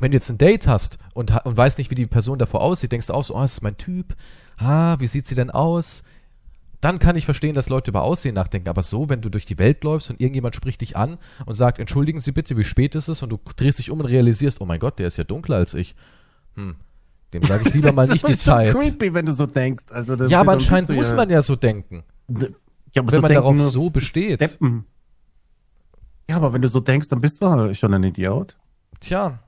Wenn 0.00 0.10
du 0.10 0.16
jetzt 0.16 0.30
ein 0.30 0.38
Date 0.38 0.66
hast 0.66 0.98
und, 1.14 1.32
und 1.44 1.56
weißt 1.56 1.78
nicht, 1.78 1.90
wie 1.90 1.94
die 1.94 2.06
Person 2.06 2.38
davor 2.38 2.60
aussieht, 2.62 2.92
denkst 2.92 3.06
du 3.06 3.14
auch 3.14 3.24
so, 3.24 3.34
oh, 3.34 3.40
das 3.40 3.54
ist 3.54 3.62
mein 3.62 3.76
Typ. 3.76 4.14
Ah, 4.58 4.96
wie 4.98 5.06
sieht 5.06 5.26
sie 5.26 5.34
denn 5.34 5.50
aus? 5.50 6.02
Dann 6.80 6.98
kann 6.98 7.16
ich 7.16 7.24
verstehen, 7.24 7.54
dass 7.54 7.68
Leute 7.68 7.90
über 7.90 8.02
Aussehen 8.02 8.34
nachdenken. 8.34 8.68
Aber 8.68 8.82
so, 8.82 9.08
wenn 9.08 9.22
du 9.22 9.30
durch 9.30 9.46
die 9.46 9.58
Welt 9.58 9.82
läufst 9.82 10.10
und 10.10 10.20
irgendjemand 10.20 10.54
spricht 10.54 10.82
dich 10.82 10.96
an 10.96 11.18
und 11.46 11.54
sagt, 11.54 11.78
entschuldigen 11.78 12.20
Sie 12.20 12.32
bitte, 12.32 12.56
wie 12.56 12.64
spät 12.64 12.94
ist 12.94 13.08
es? 13.08 13.22
Und 13.22 13.30
du 13.30 13.38
drehst 13.56 13.78
dich 13.78 13.90
um 13.90 14.00
und 14.00 14.06
realisierst, 14.06 14.60
oh 14.60 14.66
mein 14.66 14.78
Gott, 14.78 14.98
der 14.98 15.06
ist 15.06 15.16
ja 15.16 15.24
dunkler 15.24 15.56
als 15.56 15.74
ich. 15.74 15.96
Hm. 16.54 16.76
Dem 17.32 17.42
sage 17.42 17.64
ich 17.66 17.74
lieber 17.74 17.92
mal 17.94 18.06
nicht 18.06 18.26
die 18.26 18.32
Das 18.32 18.40
ist 18.40 18.44
Zeit. 18.44 18.74
creepy, 18.74 19.14
wenn 19.14 19.26
du 19.26 19.32
so 19.32 19.46
denkst. 19.46 19.84
Also 19.90 20.16
das 20.16 20.30
Ja, 20.30 20.40
aber 20.40 20.52
anscheinend 20.52 20.90
muss 20.90 21.12
man 21.12 21.30
ja 21.30 21.40
so 21.42 21.56
denken. 21.56 22.04
Ja, 22.28 23.02
aber 23.02 23.12
wenn 23.12 23.16
so 23.16 23.20
man 23.22 23.32
darauf 23.32 23.60
so 23.60 23.90
besteht. 23.90 24.40
Deppen. 24.42 24.84
Ja, 26.28 26.36
aber 26.36 26.52
wenn 26.52 26.62
du 26.62 26.68
so 26.68 26.80
denkst, 26.80 27.08
dann 27.08 27.20
bist 27.20 27.42
du 27.42 27.74
schon 27.74 27.94
ein 27.94 28.04
Idiot. 28.04 28.56
Tja, 29.00 29.38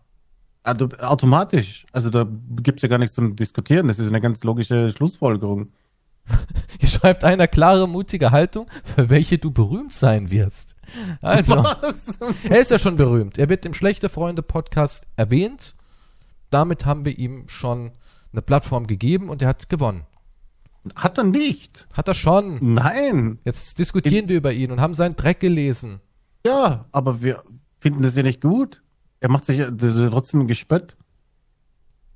Also, 0.69 0.89
automatisch. 1.01 1.87
Also 1.93 2.11
da 2.11 2.27
gibt's 2.63 2.83
ja 2.83 2.89
gar 2.89 2.99
nichts 2.99 3.15
zum 3.15 3.37
Diskutieren. 3.37 3.89
Das 3.89 3.99
ist 3.99 4.09
eine 4.09 4.21
ganz 4.21 4.45
logische 4.45 4.93
Schlussfolgerung. 4.93 5.73
hier 6.79 6.89
schreibt 6.89 7.25
einer 7.25 7.49
klare, 7.49 7.89
mutige 7.89 8.31
Haltung, 8.33 8.67
für 8.85 9.09
welche 9.09 9.39
du 9.39 9.51
berühmt 9.51 9.95
sein 9.95 10.31
wirst. 10.31 10.77
Also, 11.23 11.57
Was? 11.65 12.19
er 12.49 12.61
ist 12.61 12.71
ja 12.71 12.79
schon 12.79 12.97
berühmt. 12.97 13.39
Er 13.39 13.49
wird 13.49 13.65
im 13.65 13.73
Schlechte 13.73 14.11
Freunde 14.11 14.43
Podcast 14.43 15.07
erwähnt. 15.17 15.75
Damit 16.51 16.85
haben 16.85 17.07
wir 17.07 17.19
ihm 17.19 17.49
schon 17.49 17.93
eine 18.33 18.43
Plattform 18.43 18.87
gegeben 18.87 19.31
und 19.31 19.41
er 19.41 19.49
hat 19.49 19.71
gewonnen. 19.71 20.05
Hat 20.95 21.17
er 21.17 21.25
nicht. 21.25 21.87
Hat 21.95 22.09
er 22.09 22.15
schon. 22.15 22.75
Nein. 22.75 23.39
Jetzt 23.45 23.79
diskutieren 23.79 24.29
wir 24.29 24.37
über 24.37 24.53
ihn 24.53 24.71
und 24.71 24.81
haben 24.81 24.95
seinen 24.95 25.17
Dreck 25.17 25.41
gelesen. 25.41 26.01
Ja, 26.45 26.87
aber 26.93 27.23
wir 27.23 27.43
finden 27.79 28.03
das 28.03 28.17
ja 28.17 28.23
nicht 28.23 28.43
gut. 28.43 28.83
Er 29.21 29.31
macht 29.31 29.45
sich 29.45 29.59
das 29.71 29.95
ist 29.95 30.11
trotzdem 30.11 30.47
Gespött. 30.47 30.97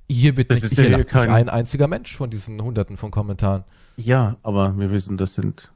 Hier 0.09 0.37
wird 0.37 0.51
Das 0.51 0.61
nicht 0.61 0.71
ist 0.73 0.79
hier 0.79 0.95
hier 0.95 1.03
kein- 1.05 1.29
ein 1.29 1.49
einziger 1.49 1.87
Mensch 1.87 2.15
von 2.15 2.29
diesen 2.29 2.61
Hunderten 2.61 2.97
von 2.97 3.11
Kommentaren. 3.11 3.63
Ja, 3.97 4.37
aber 4.43 4.77
wir 4.77 4.91
wissen, 4.91 5.17
das 5.17 5.33
sind, 5.33 5.71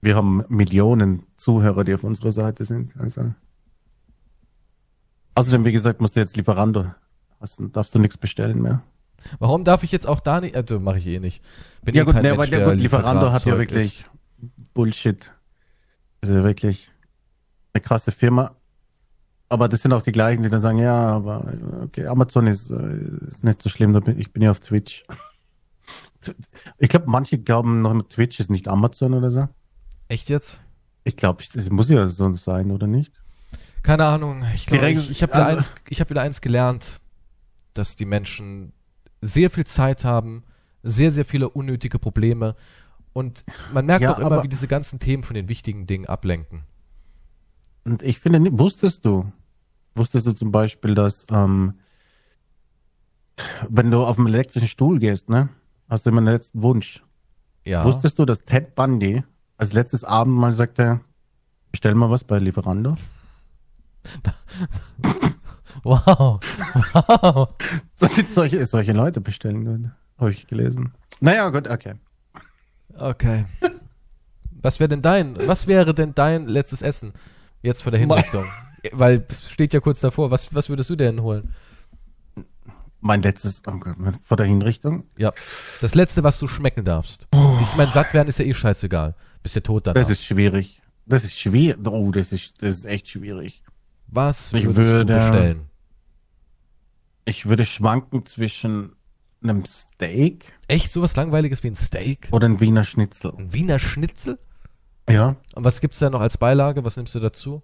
wir 0.00 0.16
haben 0.16 0.44
Millionen 0.48 1.24
Zuhörer, 1.36 1.84
die 1.84 1.94
auf 1.94 2.04
unserer 2.04 2.32
Seite 2.32 2.64
sind. 2.64 2.96
Also. 2.98 3.32
Außerdem, 5.34 5.64
wie 5.64 5.72
gesagt, 5.72 6.00
musst 6.00 6.16
du 6.16 6.20
jetzt 6.20 6.36
Lieferando, 6.36 6.92
hast, 7.40 7.60
darfst 7.72 7.94
du 7.94 7.98
nichts 7.98 8.16
bestellen 8.18 8.60
mehr. 8.60 8.82
Warum 9.38 9.64
darf 9.64 9.82
ich 9.82 9.92
jetzt 9.92 10.06
auch 10.06 10.20
da 10.20 10.40
nicht? 10.40 10.54
Also 10.56 10.78
mache 10.80 10.98
ich 10.98 11.06
eh 11.06 11.18
nicht. 11.20 11.42
Bin 11.82 11.94
ja 11.94 12.02
eh 12.02 12.04
gut, 12.04 12.14
kein 12.14 12.22
ne, 12.22 12.28
Mensch, 12.30 12.38
aber 12.38 12.46
der 12.46 12.58
der 12.60 12.68
gut, 12.74 12.80
Lieferando 12.82 13.32
hat 13.32 13.44
ja 13.44 13.58
wirklich 13.58 13.84
isst. 13.84 14.04
Bullshit. 14.74 15.32
Also 16.20 16.34
wirklich 16.44 16.90
eine 17.72 17.80
krasse 17.82 18.12
Firma. 18.12 18.54
Aber 19.50 19.68
das 19.68 19.80
sind 19.82 19.92
auch 19.92 20.02
die 20.02 20.12
gleichen, 20.12 20.42
die 20.42 20.50
dann 20.50 20.60
sagen, 20.60 20.78
ja, 20.78 20.94
aber 20.94 21.52
okay, 21.82 22.06
Amazon 22.06 22.46
ist, 22.46 22.70
äh, 22.70 22.98
ist 23.28 23.42
nicht 23.44 23.62
so 23.62 23.68
schlimm, 23.70 23.98
ich 24.18 24.32
bin 24.32 24.42
ja 24.42 24.50
auf 24.50 24.60
Twitch. 24.60 25.04
Ich 26.78 26.88
glaube, 26.88 27.08
manche 27.08 27.38
glauben 27.38 27.80
noch, 27.80 28.02
Twitch 28.08 28.40
ist 28.40 28.50
nicht 28.50 28.66
Amazon 28.68 29.14
oder 29.14 29.30
so. 29.30 29.48
Echt 30.08 30.28
jetzt? 30.28 30.60
Ich 31.04 31.16
glaube, 31.16 31.42
das 31.54 31.70
muss 31.70 31.88
ja 31.88 32.08
so 32.08 32.30
sein, 32.32 32.72
oder 32.72 32.86
nicht? 32.88 33.12
Keine 33.82 34.04
Ahnung. 34.04 34.44
Ich 34.52 34.66
glaube, 34.66 34.80
Direkt- 34.80 34.98
ich, 35.00 35.10
ich 35.12 35.22
habe 35.22 35.32
wieder, 35.32 35.46
also- 35.46 35.70
eins, 35.70 35.70
ich 35.88 36.00
hab 36.00 36.10
wieder 36.10 36.22
eins 36.22 36.40
gelernt, 36.40 37.00
dass 37.72 37.94
die 37.96 38.04
Menschen 38.04 38.72
sehr 39.22 39.48
viel 39.48 39.64
Zeit 39.64 40.04
haben, 40.04 40.42
sehr, 40.82 41.12
sehr 41.12 41.24
viele 41.24 41.48
unnötige 41.48 41.98
Probleme. 42.00 42.56
Und 43.12 43.44
man 43.72 43.86
merkt 43.86 44.02
Ja, 44.02 44.14
auch 44.14 44.18
immer, 44.18 44.26
aber- 44.32 44.42
wie 44.42 44.48
diese 44.48 44.66
ganzen 44.68 44.98
Themen 44.98 45.22
von 45.22 45.34
den 45.34 45.48
wichtigen 45.48 45.86
Dingen 45.86 46.06
ablenken. 46.06 46.64
Und 47.84 48.02
ich 48.02 48.18
finde, 48.18 48.58
wusstest 48.58 49.04
du, 49.04 49.30
wusstest 49.98 50.26
du 50.26 50.32
zum 50.32 50.52
Beispiel, 50.52 50.94
dass 50.94 51.26
ähm, 51.30 51.74
wenn 53.68 53.90
du 53.90 54.02
auf 54.02 54.18
einen 54.18 54.28
elektrischen 54.28 54.68
Stuhl 54.68 54.98
gehst, 54.98 55.28
ne, 55.28 55.48
hast 55.88 56.06
du 56.06 56.10
immer 56.10 56.18
einen 56.18 56.32
letzten 56.32 56.62
Wunsch. 56.62 57.02
Ja. 57.64 57.84
Wusstest 57.84 58.18
du, 58.18 58.24
dass 58.24 58.44
Ted 58.44 58.74
Bundy 58.74 59.22
als 59.56 59.72
letztes 59.72 60.04
Abend 60.04 60.36
mal 60.36 60.52
sagte, 60.52 61.00
bestell 61.70 61.94
mal 61.94 62.10
was 62.10 62.24
bei 62.24 62.38
Lieferando? 62.38 62.96
Wow. 65.84 66.40
Wow. 66.92 67.48
Das 67.98 68.14
sind 68.14 68.30
solche, 68.30 68.64
solche 68.66 68.92
Leute 68.92 69.20
bestellen 69.20 69.66
würden. 69.66 69.92
Habe 70.18 70.30
ich 70.30 70.46
gelesen. 70.46 70.92
Naja, 71.20 71.48
gut, 71.50 71.68
okay. 71.68 71.94
Okay. 72.96 73.44
Was 74.60 74.80
wäre 74.80 74.88
denn 74.88 75.02
dein, 75.02 75.36
was 75.46 75.66
wäre 75.66 75.94
denn 75.94 76.14
dein 76.14 76.46
letztes 76.46 76.82
Essen 76.82 77.12
jetzt 77.62 77.82
vor 77.82 77.90
der 77.90 78.00
Hinrichtung? 78.00 78.44
Weil 78.92 79.24
es 79.28 79.50
steht 79.50 79.72
ja 79.72 79.80
kurz 79.80 80.00
davor. 80.00 80.30
Was, 80.30 80.54
was 80.54 80.68
würdest 80.68 80.90
du 80.90 80.96
denn 80.96 81.22
holen? 81.22 81.54
Mein 83.00 83.22
letztes, 83.22 83.62
oh 83.66 83.72
Gott, 83.78 83.96
vor 84.24 84.36
der 84.36 84.46
Hinrichtung. 84.46 85.04
Ja. 85.16 85.32
Das 85.80 85.94
letzte, 85.94 86.24
was 86.24 86.38
du 86.40 86.48
schmecken 86.48 86.84
darfst. 86.84 87.28
Ich 87.62 87.76
meine, 87.76 87.92
satt 87.92 88.12
werden 88.12 88.28
ist 88.28 88.38
ja 88.40 88.44
eh 88.44 88.54
scheißegal. 88.54 89.14
Bist 89.42 89.54
ja 89.54 89.60
tot 89.60 89.86
danach. 89.86 90.00
Das 90.00 90.10
ist 90.10 90.24
schwierig. 90.24 90.82
Das 91.06 91.22
ist 91.24 91.38
schwierig. 91.38 91.78
Oh, 91.86 92.10
das 92.10 92.32
ist, 92.32 92.60
das 92.60 92.78
ist 92.78 92.84
echt 92.86 93.08
schwierig. 93.08 93.62
was 94.08 94.52
ich 94.52 94.64
würdest 94.64 94.90
würde- 94.92 95.06
du 95.06 95.14
bestellen? 95.14 95.60
Ich 97.24 97.46
würde 97.46 97.64
schwanken 97.66 98.24
zwischen 98.26 98.92
einem 99.42 99.64
Steak 99.66 100.52
Echt 100.66 100.92
sowas 100.92 101.14
langweiliges 101.14 101.62
wie 101.62 101.68
ein 101.68 101.76
Steak? 101.76 102.28
oder 102.32 102.46
einem 102.46 102.58
Wiener 102.60 102.84
Schnitzel. 102.84 103.32
Ein 103.36 103.52
Wiener 103.52 103.78
Schnitzel? 103.78 104.38
Ja. 105.08 105.36
Und 105.54 105.64
was 105.64 105.80
gibt's 105.80 105.98
da 106.00 106.10
noch 106.10 106.20
als 106.20 106.36
Beilage? 106.38 106.84
Was 106.84 106.96
nimmst 106.96 107.14
du 107.14 107.20
dazu? 107.20 107.62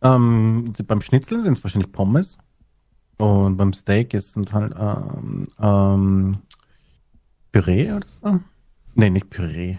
Ähm, 0.00 0.72
beim 0.86 1.00
Schnitzel 1.00 1.42
sind 1.42 1.58
es 1.58 1.64
wahrscheinlich 1.64 1.90
Pommes. 1.92 2.38
Und 3.16 3.56
beim 3.56 3.72
Steak 3.72 4.14
ist 4.14 4.36
es 4.36 4.52
halt 4.52 4.72
ähm, 4.78 5.48
ähm, 5.60 6.38
Püree 7.50 7.92
oder 7.92 8.06
so. 8.22 8.40
Nee, 8.94 9.10
nicht 9.10 9.28
Püree. 9.28 9.78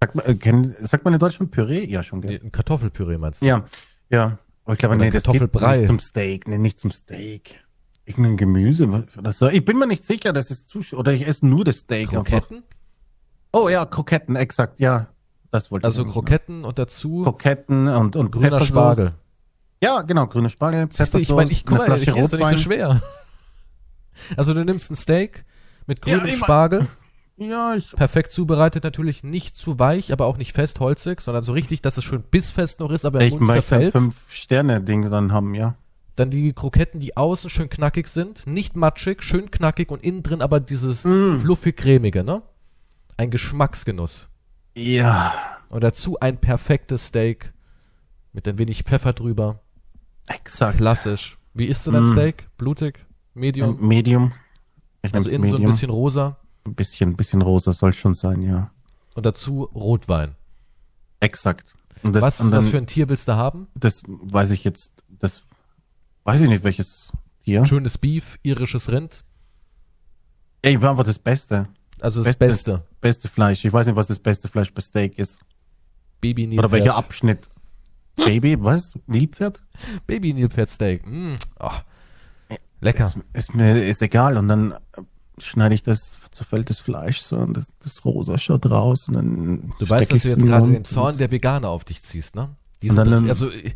Sagt 0.00 0.14
man, 0.14 0.26
äh, 0.26 0.34
kenn, 0.34 0.74
sagt 0.80 1.04
man 1.04 1.14
in 1.14 1.20
Deutschland 1.20 1.50
Püree? 1.50 1.84
Ja, 1.86 2.02
schon, 2.02 2.20
gell? 2.20 2.40
Ein 2.42 2.52
Kartoffelpüree 2.52 3.18
meinst 3.18 3.40
du? 3.40 3.46
Ja, 3.46 3.64
ja. 4.10 4.38
Aber 4.64 4.74
ich 4.74 4.78
glaube, 4.78 4.96
nee, 4.96 5.10
das 5.10 5.24
Kartoffelbrei. 5.24 5.78
nicht 5.78 5.86
zum 5.86 6.00
Steak. 6.00 6.48
Nee, 6.48 6.58
nicht 6.58 6.78
zum 6.78 6.90
Steak. 6.90 7.64
Irgendein 8.04 8.36
Gemüse 8.36 9.06
oder 9.16 9.32
so. 9.32 9.48
Ich 9.48 9.64
bin 9.64 9.78
mir 9.78 9.86
nicht 9.86 10.04
sicher, 10.04 10.32
das 10.32 10.50
ist 10.50 10.68
zu, 10.68 10.80
oder 10.96 11.12
ich 11.12 11.26
esse 11.26 11.46
nur 11.46 11.64
das 11.64 11.78
Steak 11.78 12.12
einfach. 12.12 12.24
Kroketten? 12.24 12.62
Oh 13.52 13.68
ja, 13.68 13.84
Kroketten, 13.84 14.36
exakt, 14.36 14.80
ja. 14.80 15.08
Das 15.50 15.70
wollte 15.70 15.84
Also 15.84 16.04
ich. 16.06 16.12
Kroketten 16.12 16.64
und 16.64 16.78
dazu 16.78 17.22
Kroketten 17.24 17.88
und, 17.88 18.16
und 18.16 18.30
grüner 18.30 18.50
Pfeffersauce. 18.60 18.68
Spargel. 18.68 19.12
Ja, 19.82 20.02
genau, 20.02 20.26
grüne 20.26 20.50
Spargel, 20.50 20.88
du, 20.88 21.18
ich 21.18 21.28
meine, 21.30 21.50
ich 21.50 21.64
guck 21.64 21.78
mal, 21.78 21.96
ist 21.96 22.06
doch 22.08 22.38
nicht 22.38 22.48
so 22.50 22.56
schwer. 22.56 23.00
Also 24.36 24.52
du 24.52 24.64
nimmst 24.64 24.90
ein 24.90 24.96
Steak 24.96 25.44
mit 25.86 26.06
Ja, 26.06 26.16
grünem 26.18 26.26
ich 26.26 26.40
mein- 26.40 26.44
Spargel, 26.46 26.86
Ja, 27.38 27.74
ich, 27.74 27.90
perfekt 27.92 28.32
zubereitet 28.32 28.84
natürlich, 28.84 29.24
nicht 29.24 29.56
zu 29.56 29.78
weich, 29.78 30.12
aber 30.12 30.26
auch 30.26 30.36
nicht 30.36 30.52
fest 30.52 30.78
holzig, 30.78 31.22
sondern 31.22 31.42
so 31.42 31.52
richtig, 31.54 31.80
dass 31.80 31.96
es 31.96 32.04
schön 32.04 32.22
bissfest 32.22 32.80
noch 32.80 32.90
ist, 32.90 33.06
aber 33.06 33.22
im 33.22 33.28
ich 33.28 33.34
Mund 33.40 33.50
zerfällt. 33.50 33.92
fünf 33.92 34.30
Sterne 34.30 34.82
Ding 34.82 35.10
dann 35.10 35.32
haben, 35.32 35.54
ja. 35.54 35.74
Dann 36.16 36.28
die 36.28 36.52
Kroketten, 36.52 37.00
die 37.00 37.16
außen 37.16 37.48
schön 37.48 37.70
knackig 37.70 38.08
sind, 38.08 38.46
nicht 38.46 38.76
matschig, 38.76 39.22
schön 39.22 39.50
knackig 39.50 39.90
und 39.90 40.04
innen 40.04 40.22
drin 40.22 40.42
aber 40.42 40.60
dieses 40.60 41.04
Mm. 41.06 41.38
fluffig-cremige, 41.38 42.24
ne? 42.24 42.42
Ein 43.16 43.30
Geschmacksgenuss. 43.30 44.28
Ja, 44.74 45.34
Und 45.68 45.82
dazu 45.84 46.18
ein 46.20 46.38
perfektes 46.38 47.06
Steak 47.08 47.52
mit 48.32 48.46
ein 48.48 48.58
wenig 48.58 48.82
Pfeffer 48.84 49.12
drüber. 49.12 49.60
exakt. 50.26 50.78
Klassisch. 50.78 51.38
Wie 51.54 51.66
isst 51.66 51.86
du 51.86 51.90
dein 51.90 52.04
Mm. 52.04 52.12
Steak? 52.12 52.48
Blutig? 52.56 53.04
Medium? 53.34 53.70
Medium. 53.76 53.88
Medium. 53.88 54.32
Ich 55.02 55.14
also 55.14 55.28
innen 55.30 55.46
so 55.46 55.56
ein 55.56 55.64
bisschen 55.64 55.90
rosa. 55.90 56.36
Ein 56.66 56.74
bisschen, 56.74 57.16
bisschen 57.16 57.42
rosa 57.42 57.72
soll 57.72 57.92
schon 57.92 58.14
sein, 58.14 58.42
ja. 58.42 58.70
Und 59.14 59.26
dazu 59.26 59.64
Rotwein. 59.74 60.36
Exakt. 61.20 61.74
Das, 62.02 62.22
was, 62.22 62.38
dann, 62.38 62.52
was 62.52 62.68
für 62.68 62.78
ein 62.78 62.86
Tier 62.86 63.08
willst 63.08 63.26
du 63.28 63.34
haben? 63.34 63.66
das 63.74 64.02
weiß 64.06 64.50
ich 64.50 64.62
jetzt, 64.64 64.90
das 65.08 65.42
weiß 66.24 66.40
ich 66.42 66.48
nicht, 66.48 66.62
welches 66.64 67.12
Tier. 67.44 67.66
Schönes 67.66 67.98
Beef, 67.98 68.38
irisches 68.42 68.90
Rind. 68.90 69.24
Ey, 70.62 70.80
war 70.80 70.90
einfach 70.92 71.04
das 71.04 71.18
Beste. 71.18 71.68
Also 72.02 72.22
das 72.22 72.36
Bestes- 72.36 72.64
Beste. 72.64 72.84
Beste 73.00 73.28
Fleisch. 73.28 73.64
Ich 73.64 73.72
weiß 73.72 73.86
nicht, 73.86 73.96
was 73.96 74.06
das 74.08 74.18
beste 74.18 74.48
Fleisch 74.48 74.72
bei 74.72 74.80
Steak 74.82 75.18
ist. 75.18 75.38
Baby 76.20 76.42
Oder 76.44 76.48
Nilpferd. 76.48 76.72
welcher 76.72 76.96
Abschnitt. 76.96 77.48
Baby, 78.16 78.56
was? 78.60 78.92
Nilpferd? 79.06 79.62
Baby 80.06 80.34
Nilpferd 80.34 80.68
Steak. 80.68 81.06
Mm. 81.06 81.36
ach. 81.58 81.84
Lecker. 82.80 83.12
Ist, 83.32 83.48
ist 83.48 83.54
mir 83.54 83.84
ist 83.84 84.02
egal. 84.02 84.36
Und 84.36 84.48
dann 84.48 84.74
schneide 85.38 85.74
ich 85.74 85.82
das, 85.82 86.18
zerfällt 86.30 86.68
das 86.70 86.78
Fleisch 86.78 87.20
so 87.20 87.36
und 87.36 87.56
das, 87.56 87.72
das 87.82 88.04
Rosa 88.04 88.36
schaut 88.38 88.66
raus. 88.70 89.08
Und 89.08 89.14
dann 89.14 89.70
Du 89.78 89.88
weißt, 89.88 90.12
dass 90.12 90.22
du 90.22 90.28
jetzt 90.28 90.44
gerade 90.44 90.70
den 90.70 90.84
Zorn 90.84 91.16
der 91.18 91.30
Veganer 91.30 91.68
auf 91.68 91.84
dich 91.84 92.02
ziehst, 92.02 92.34
ne? 92.36 92.42
Und 92.42 92.56
Diesen, 92.82 92.96
dann- 93.04 93.28
also 93.28 93.50
äh, 93.50 93.72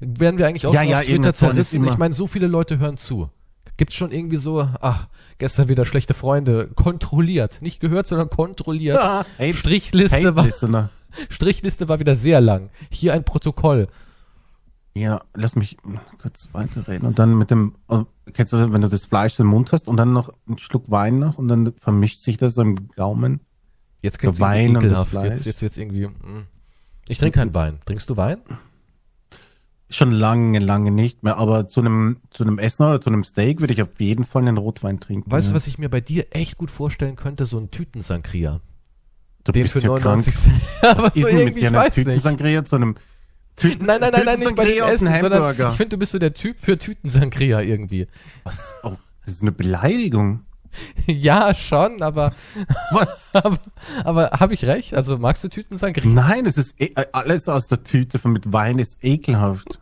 werden 0.00 0.38
wir 0.38 0.46
eigentlich 0.46 0.66
auch 0.66 0.74
Ja, 0.74 0.82
ja, 0.82 1.00
auf 1.00 1.06
Twitter 1.06 1.32
zerrissen. 1.34 1.84
Ich 1.84 1.96
meine, 1.98 2.14
so 2.14 2.26
viele 2.26 2.46
Leute 2.48 2.78
hören 2.78 2.96
zu. 2.96 3.30
Gibt's 3.78 3.94
schon 3.94 4.12
irgendwie 4.12 4.36
so, 4.36 4.60
ach, 4.60 5.08
gestern 5.38 5.68
wieder 5.68 5.84
schlechte 5.86 6.12
Freunde, 6.12 6.68
kontrolliert. 6.74 7.62
Nicht 7.62 7.80
gehört, 7.80 8.06
sondern 8.06 8.28
kontrolliert. 8.28 8.96
Ja, 8.98 9.24
Hate- 9.38 9.54
Strichliste, 9.54 10.36
war, 10.36 10.42
Hate-Listener. 10.44 10.90
Strichliste 11.30 11.88
war 11.88 11.98
wieder 12.00 12.14
sehr 12.16 12.40
lang. 12.42 12.68
Hier 12.90 13.14
ein 13.14 13.24
Protokoll. 13.24 13.88
Ja, 14.94 15.20
lass 15.34 15.54
mich 15.54 15.76
kurz 16.20 16.48
weiterreden. 16.52 17.06
Und 17.06 17.18
dann 17.20 17.38
mit 17.38 17.50
dem, 17.50 17.76
äh, 17.88 18.02
kennst 18.32 18.52
du, 18.52 18.72
wenn 18.72 18.80
du 18.80 18.88
das 18.88 19.04
Fleisch 19.04 19.38
im 19.38 19.46
Mund 19.46 19.70
hast 19.72 19.86
und 19.86 19.96
dann 19.96 20.12
noch 20.12 20.32
einen 20.48 20.58
Schluck 20.58 20.90
Wein 20.90 21.20
noch 21.20 21.38
und 21.38 21.46
dann 21.48 21.72
vermischt 21.76 22.20
sich 22.20 22.36
das 22.36 22.56
im 22.56 22.88
Gaumen. 22.96 23.40
Jetzt 24.02 24.18
klingt 24.18 24.38
Der 24.38 24.44
Wein 24.46 24.68
und 24.76 24.82
das 24.82 24.84
ekelhaft. 24.84 25.10
Fleisch. 25.10 25.28
Jetzt, 25.30 25.44
jetzt 25.46 25.62
wird's 25.62 25.76
irgendwie. 25.76 26.06
mm. 26.08 26.46
Ich 27.06 27.18
trinke 27.18 27.38
keinen 27.38 27.54
Wein. 27.54 27.78
Trinkst 27.86 28.10
du 28.10 28.16
Wein? 28.16 28.38
Schon 29.90 30.12
lange, 30.12 30.58
lange 30.58 30.90
nicht 30.90 31.22
mehr, 31.22 31.38
aber 31.38 31.68
zu 31.68 31.80
einem, 31.80 32.18
zu 32.30 32.44
einem 32.44 32.58
Essen 32.58 32.86
oder 32.86 33.00
zu 33.00 33.08
einem 33.08 33.24
Steak 33.24 33.60
würde 33.60 33.72
ich 33.72 33.80
auf 33.80 33.98
jeden 33.98 34.24
Fall 34.24 34.42
einen 34.42 34.58
Rotwein 34.58 35.00
trinken. 35.00 35.30
Weißt 35.30 35.48
du, 35.48 35.52
ja. 35.52 35.56
was 35.56 35.66
ich 35.66 35.78
mir 35.78 35.88
bei 35.88 36.02
dir 36.02 36.26
echt 36.30 36.58
gut 36.58 36.70
vorstellen 36.70 37.16
könnte? 37.16 37.46
So 37.46 37.58
ein 37.58 37.70
Tütensankria. 37.70 38.60
du 39.44 39.52
Den 39.52 39.62
bist 39.62 39.72
für 39.72 39.80
ja 39.80 39.88
99 39.88 40.34
krank. 40.34 40.44
Cent. 40.44 40.62
Was 40.98 41.14
so 41.14 41.20
ist 41.20 41.32
denn 41.32 41.44
mit 41.44 41.56
dir 41.56 41.70
nicht. 41.70 41.94
Tütensangria 41.94 42.64
zu 42.64 42.76
einem 42.76 42.96
Tüten 43.56 43.86
Nein, 43.86 44.00
nein, 44.00 44.12
nein, 44.12 44.24
nein, 44.24 44.38
nicht 44.38 44.54
bei 44.56 44.64
Tütensangria 44.64 44.84
aus 44.84 44.92
Essen, 44.92 45.08
einem 45.08 45.20
sondern 45.20 45.70
ich 45.70 45.76
finde, 45.76 45.88
du 45.88 45.98
bist 45.98 46.12
so 46.12 46.18
der 46.18 46.34
Typ 46.34 46.60
für 46.60 46.78
Tütensankria 46.78 47.60
irgendwie. 47.62 48.06
Was? 48.44 48.74
Oh, 48.82 48.96
das 49.24 49.36
ist 49.36 49.42
eine 49.42 49.52
Beleidigung. 49.52 50.44
ja, 51.06 51.54
schon, 51.54 52.02
aber, 52.02 52.34
Was? 52.90 53.30
aber, 53.32 53.58
aber 54.04 54.30
habe 54.30 54.54
ich 54.54 54.64
recht? 54.64 54.94
Also 54.94 55.18
magst 55.18 55.44
du 55.44 55.48
Tütensankria? 55.48 56.10
Nein, 56.10 56.46
es 56.46 56.56
ist 56.56 56.80
e 56.80 56.92
alles 57.12 57.48
aus 57.48 57.68
der 57.68 57.84
Tüte 57.84 58.18
von 58.18 58.32
mit 58.32 58.52
Wein 58.52 58.78
ist 58.78 59.02
ekelhaft. 59.02 59.80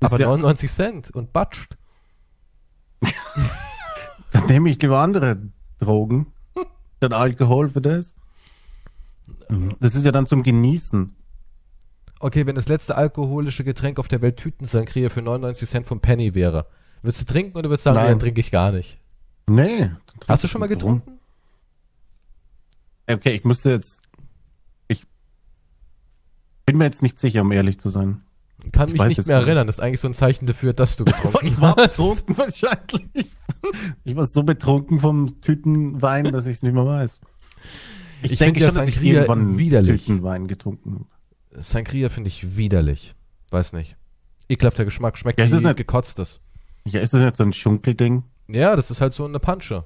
Das 0.00 0.12
Aber 0.12 0.16
ist 0.16 0.20
ja, 0.20 0.26
99 0.26 0.70
Cent 0.70 1.10
und 1.12 1.32
batscht. 1.32 1.76
dann 4.32 4.46
nehme 4.46 4.68
ich 4.68 4.80
lieber 4.82 4.98
andere 4.98 5.38
Drogen. 5.78 6.32
Statt 6.98 7.12
Alkohol 7.12 7.70
für 7.70 7.80
das. 7.80 8.14
Das 9.80 9.94
ist 9.94 10.04
ja 10.04 10.12
dann 10.12 10.26
zum 10.26 10.42
Genießen. 10.42 11.14
Okay, 12.18 12.46
wenn 12.46 12.54
das 12.54 12.68
letzte 12.68 12.96
alkoholische 12.96 13.64
Getränk 13.64 13.98
auf 13.98 14.08
der 14.08 14.22
Welt 14.22 14.38
Tütensankria 14.38 15.10
für 15.10 15.22
99 15.22 15.68
Cent 15.68 15.86
vom 15.86 16.00
Penny 16.00 16.34
wäre, 16.34 16.66
würdest 17.02 17.20
du 17.22 17.32
trinken 17.32 17.56
oder 17.58 17.68
würdest 17.68 17.86
du 17.86 17.90
sagen, 17.90 18.06
Nein. 18.06 18.14
nee, 18.14 18.20
trinke 18.20 18.40
ich 18.40 18.50
gar 18.50 18.72
nicht? 18.72 18.98
Nee. 19.48 19.90
Hast 20.28 20.44
du 20.44 20.48
schon 20.48 20.60
mal 20.60 20.66
getrunken? 20.66 21.18
Okay, 23.08 23.34
ich 23.36 23.44
müsste 23.44 23.70
jetzt. 23.70 24.02
Ich 24.88 25.04
bin 26.66 26.78
mir 26.78 26.84
jetzt 26.84 27.02
nicht 27.02 27.18
sicher, 27.18 27.42
um 27.42 27.52
ehrlich 27.52 27.78
zu 27.78 27.88
sein. 27.88 28.22
Kann 28.72 28.88
Ich 28.88 28.94
mich 28.94 29.16
nicht 29.18 29.26
mehr 29.26 29.36
erinnern. 29.36 29.66
Das 29.68 29.76
ist 29.76 29.80
eigentlich 29.80 30.00
so 30.00 30.08
ein 30.08 30.14
Zeichen 30.14 30.46
dafür, 30.46 30.72
dass 30.72 30.96
du 30.96 31.04
getrunken 31.04 31.38
Ich 31.46 31.60
war 31.60 31.76
hast. 31.76 31.90
betrunken 31.96 32.36
wahrscheinlich. 32.38 33.30
Ich 34.04 34.16
war 34.16 34.24
so 34.24 34.42
betrunken 34.42 34.98
vom 34.98 35.40
Tütenwein, 35.40 36.32
dass 36.32 36.46
ich 36.46 36.56
es 36.56 36.62
nicht 36.62 36.72
mehr 36.72 36.86
weiß. 36.86 37.20
Ich 38.22 38.38
finde 38.38 38.58
ja 38.60 38.70
Sangria 38.70 39.26
widerlich. 39.58 40.06
Tütenwein 40.06 40.48
getrunken 40.48 40.94
habe. 40.94 41.62
Sangria 41.62 42.08
finde 42.08 42.28
ich 42.28 42.56
widerlich. 42.56 43.14
Weiß 43.50 43.72
nicht. 43.72 43.96
Ekelhafter 44.48 44.84
Geschmack. 44.84 45.18
Schmeckt 45.18 45.38
Ja, 45.38 45.44
es 45.44 45.52
wie 45.52 45.74
gekotztes. 45.74 46.40
Ja, 46.84 47.00
ist 47.00 47.12
das 47.14 47.22
jetzt 47.22 47.38
so 47.38 47.44
ein 47.44 47.52
Schunkelding? 47.52 48.24
Ja, 48.48 48.76
das 48.76 48.90
ist 48.90 49.00
halt 49.00 49.12
so 49.12 49.24
eine 49.24 49.40
Pansche. 49.40 49.84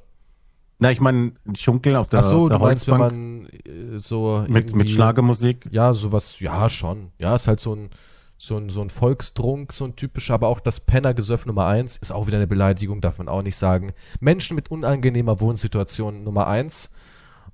Na, 0.79 0.91
ich 0.91 1.01
meine, 1.01 1.33
ein 1.47 1.57
Schunkel 1.57 1.97
auf 1.97 2.09
der, 2.09 2.21
Ach 2.21 2.25
so, 2.25 2.43
auf 2.45 2.49
der 2.49 2.59
du 2.59 2.65
meinst, 2.65 2.89
wenn 2.89 2.99
man 2.99 3.47
äh, 3.47 3.99
so 3.99 4.45
mit, 4.49 4.75
mit 4.75 4.89
Schlagermusik. 4.89 5.69
Ja, 5.71 5.93
sowas, 5.93 6.41
ja, 6.41 6.71
schon. 6.71 7.13
Ja, 7.19 7.35
ist 7.35 7.47
halt 7.47 7.61
so 7.61 7.75
ein, 7.75 7.91
so 8.39 8.57
ein, 8.57 8.71
so 8.71 8.81
ein 8.81 8.89
Volkstrunk, 8.89 9.75
so 9.75 9.85
ein 9.85 9.95
typischer, 9.95 10.33
aber 10.33 10.49
auch 10.49 10.59
das 10.59 10.81
Pennergesöff 10.81 11.45
Nummer 11.45 11.67
eins 11.67 11.99
ist 11.99 12.11
auch 12.13 12.27
wieder 12.27 12.39
eine 12.39 12.47
Beleidigung, 12.47 13.03
darf 13.03 13.19
man 13.19 13.29
auch 13.29 13.43
nicht 13.43 13.57
sagen. 13.57 13.93
Menschen 14.21 14.55
mit 14.55 14.71
unangenehmer 14.71 15.41
Wohnsituation 15.41 16.25
Nummer 16.25 16.47
eins 16.47 16.91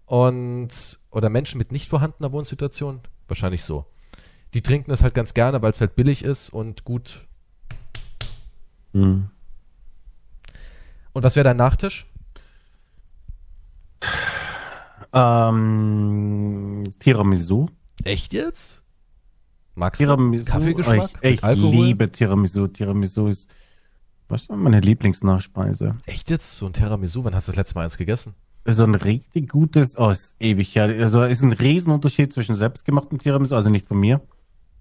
und, 0.05 0.69
oder 1.11 1.29
Menschen 1.29 1.59
mit 1.59 1.73
nicht 1.73 1.89
vorhandener 1.89 2.31
Wohnsituation, 2.31 3.01
wahrscheinlich 3.27 3.65
so. 3.65 3.87
Die 4.55 4.63
trinken 4.63 4.91
das 4.91 5.03
halt 5.03 5.15
ganz 5.15 5.35
gerne, 5.35 5.61
weil 5.63 5.71
es 5.71 5.81
halt 5.81 5.97
billig 5.97 6.25
ist 6.25 6.51
und 6.51 6.85
gut. 6.85 7.27
Hm. 8.93 9.31
Und 11.17 11.23
was 11.23 11.35
wäre 11.35 11.45
dein 11.45 11.57
Nachtisch? 11.57 12.05
Ähm, 15.15 16.85
Tiramisu. 16.99 17.69
Echt 18.05 18.35
jetzt? 18.35 18.85
Magst 19.77 19.99
du 19.99 20.05
Tiramisu. 20.05 20.45
Kaffeegeschmack? 20.45 21.11
Ich, 21.23 21.43
Alkohol? 21.43 21.71
liebe 21.87 22.13
Tiramisu. 22.13 22.67
Tiramisu 22.67 23.29
ist, 23.29 23.49
was 24.29 24.43
ist 24.43 24.51
meine 24.51 24.81
Lieblingsnachspeise? 24.81 25.97
Echt 26.05 26.29
jetzt? 26.29 26.55
So 26.55 26.67
ein 26.67 26.75
Tiramisu? 26.75 27.25
Wann 27.25 27.35
hast 27.35 27.49
du 27.49 27.53
das 27.53 27.57
letzte 27.57 27.77
Mal 27.77 27.85
eins 27.85 27.97
gegessen? 27.97 28.35
So 28.67 28.85
ein 28.85 28.95
richtig 28.95 29.49
gutes, 29.49 29.97
oh, 29.99 30.11
ist 30.11 30.35
ewig 30.39 30.75
her. 30.75 30.83
Also 31.01 31.23
ist 31.23 31.41
ein 31.41 31.53
Riesenunterschied 31.53 32.31
zwischen 32.35 32.55
selbstgemachtem 32.55 33.21
Tiramisu, 33.21 33.55
also 33.55 33.71
nicht 33.71 33.87
von 33.87 33.99
mir. 33.99 34.21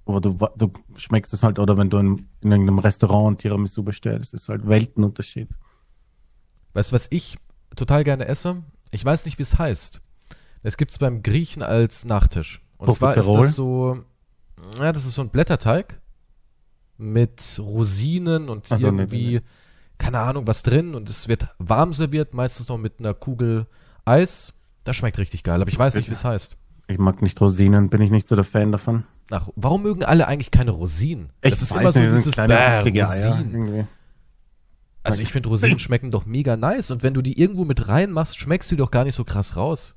Aber 0.06 0.19
du, 0.19 0.38
du 0.58 0.74
schmeckst 0.98 1.34
es 1.34 1.43
halt, 1.43 1.60
oder 1.60 1.78
wenn 1.78 1.89
du 1.89 1.98
in, 1.98 2.28
in 2.41 2.52
irgendeinem 2.52 2.80
Restaurant 2.80 3.36
ein 3.36 3.38
Tiramisu 3.38 3.84
bestellst, 3.84 4.34
ist 4.34 4.50
halt 4.50 4.67
Weltenunterschied. 4.67 5.48
Weißt 6.76 6.92
du, 6.92 6.94
was 6.96 7.08
ich 7.10 7.38
total 7.76 8.04
gerne 8.04 8.28
esse? 8.28 8.62
Ich 8.92 9.04
weiß 9.04 9.26
nicht, 9.26 9.40
wie 9.40 9.44
es 9.44 9.58
heißt. 9.58 10.02
Es 10.62 10.78
gibt's 10.78 11.00
beim 11.00 11.24
Griechen 11.24 11.64
als 11.64 12.06
Nachtisch. 12.06 12.62
Und 12.78 12.94
zwar 12.94 13.16
ist 13.16 13.28
das 13.28 13.56
so, 13.56 14.04
ja, 14.78 14.92
das 14.92 15.06
ist 15.06 15.16
so 15.16 15.22
ein 15.22 15.30
Blätterteig 15.30 16.02
mit 16.98 17.60
Rosinen 17.60 18.50
und 18.50 18.68
so, 18.68 18.76
nee, 18.76 18.84
irgendwie, 18.84 19.34
nee, 19.36 19.42
keine 19.98 20.20
Ahnung, 20.20 20.48
was 20.48 20.64
drin. 20.64 20.96
Und 20.96 21.10
es 21.10 21.30
wird 21.30 21.48
warm 21.60 21.94
serviert, 21.94 22.34
meistens 22.34 22.68
noch 22.68 22.78
mit 22.78 23.00
einer 23.00 23.14
Kugel 23.14 23.68
Eis. 24.04 24.54
Das 24.84 24.98
schmeckt 24.98 25.18
richtig 25.18 25.44
geil, 25.44 25.62
aber 25.62 25.72
ich 25.72 25.80
weiß 25.80 25.96
nicht, 25.96 26.10
wie 26.10 26.14
es 26.14 26.26
heißt. 26.26 26.58
Ich 26.88 27.00
mag 27.00 27.22
nicht 27.22 27.40
Rosinen, 27.40 27.90
bin 27.90 28.02
ich 28.02 28.12
nicht 28.12 28.28
so 28.28 28.36
der 28.36 28.44
Fan 28.44 28.74
davon. 28.74 29.06
Ach, 29.32 29.48
warum 29.56 29.84
mögen 29.84 30.04
alle 30.04 30.28
eigentlich 30.28 30.52
keine 30.52 30.72
Rosinen? 30.72 31.32
das 31.42 31.62
ist 31.62 31.72
immer 31.72 31.94
so 31.94 32.00
nicht, 32.00 32.12
das 32.12 32.18
dieses 32.18 32.34
kleine, 32.34 32.84
Bäh, 32.84 33.02
Rosinen. 33.02 33.88
Also 35.06 35.22
ich 35.22 35.32
finde 35.32 35.50
Rosinen 35.50 35.80
schmecken 35.80 36.12
doch 36.12 36.26
mega 36.26 36.58
nice 36.58 36.91
und 36.91 37.04
wenn 37.04 37.13
du 37.13 37.22
die 37.22 37.39
irgendwo 37.39 37.63
mit 37.65 37.88
reinmachst, 37.88 38.38
schmeckst 38.39 38.72
du 38.72 38.76
die 38.76 38.80
doch 38.82 38.91
gar 38.91 39.04
nicht 39.04 39.15
so 39.15 39.24
krass 39.24 39.56
raus. 39.56 39.96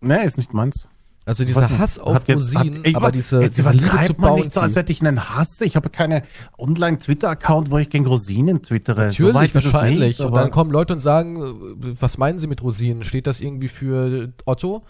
Nee, 0.00 0.24
ist 0.24 0.36
nicht 0.36 0.52
meins. 0.52 0.86
Also 1.24 1.44
dieser 1.44 1.70
Was? 1.70 1.78
Hass 1.78 1.98
auf 2.00 2.26
jetzt- 2.26 2.36
Rosinen, 2.56 2.78
hat- 2.80 2.86
ich 2.88 2.96
aber 2.96 3.12
diese, 3.12 3.40
jetzt 3.42 3.56
diese 3.56 3.70
Liebe 3.70 3.86
zu 4.06 4.14
man 4.18 4.34
nicht 4.34 4.52
so, 4.52 4.60
als 4.60 4.72
Bounty. 4.72 4.74
hätte 4.74 4.92
ich 4.92 5.00
einen 5.02 5.30
Hass. 5.36 5.60
Ich 5.60 5.76
habe 5.76 5.88
keine 5.88 6.24
Online-Twitter-Account, 6.58 7.70
wo 7.70 7.78
ich 7.78 7.90
gegen 7.90 8.06
Rosinen 8.06 8.60
twittere. 8.62 9.12
So 9.12 9.28
Natürlich, 9.28 9.54
es 9.54 9.72
wahrscheinlich. 9.72 10.18
nicht, 10.18 10.20
und 10.20 10.34
dann 10.34 10.50
kommen 10.50 10.72
Leute 10.72 10.94
und 10.94 10.98
sagen, 10.98 11.40
äh, 11.40 11.94
was 12.00 12.18
meinen 12.18 12.40
sie 12.40 12.48
mit 12.48 12.60
Rosinen? 12.60 13.04
Steht 13.04 13.28
das 13.28 13.40
irgendwie 13.40 13.68
für 13.68 14.32
Otto? 14.46 14.82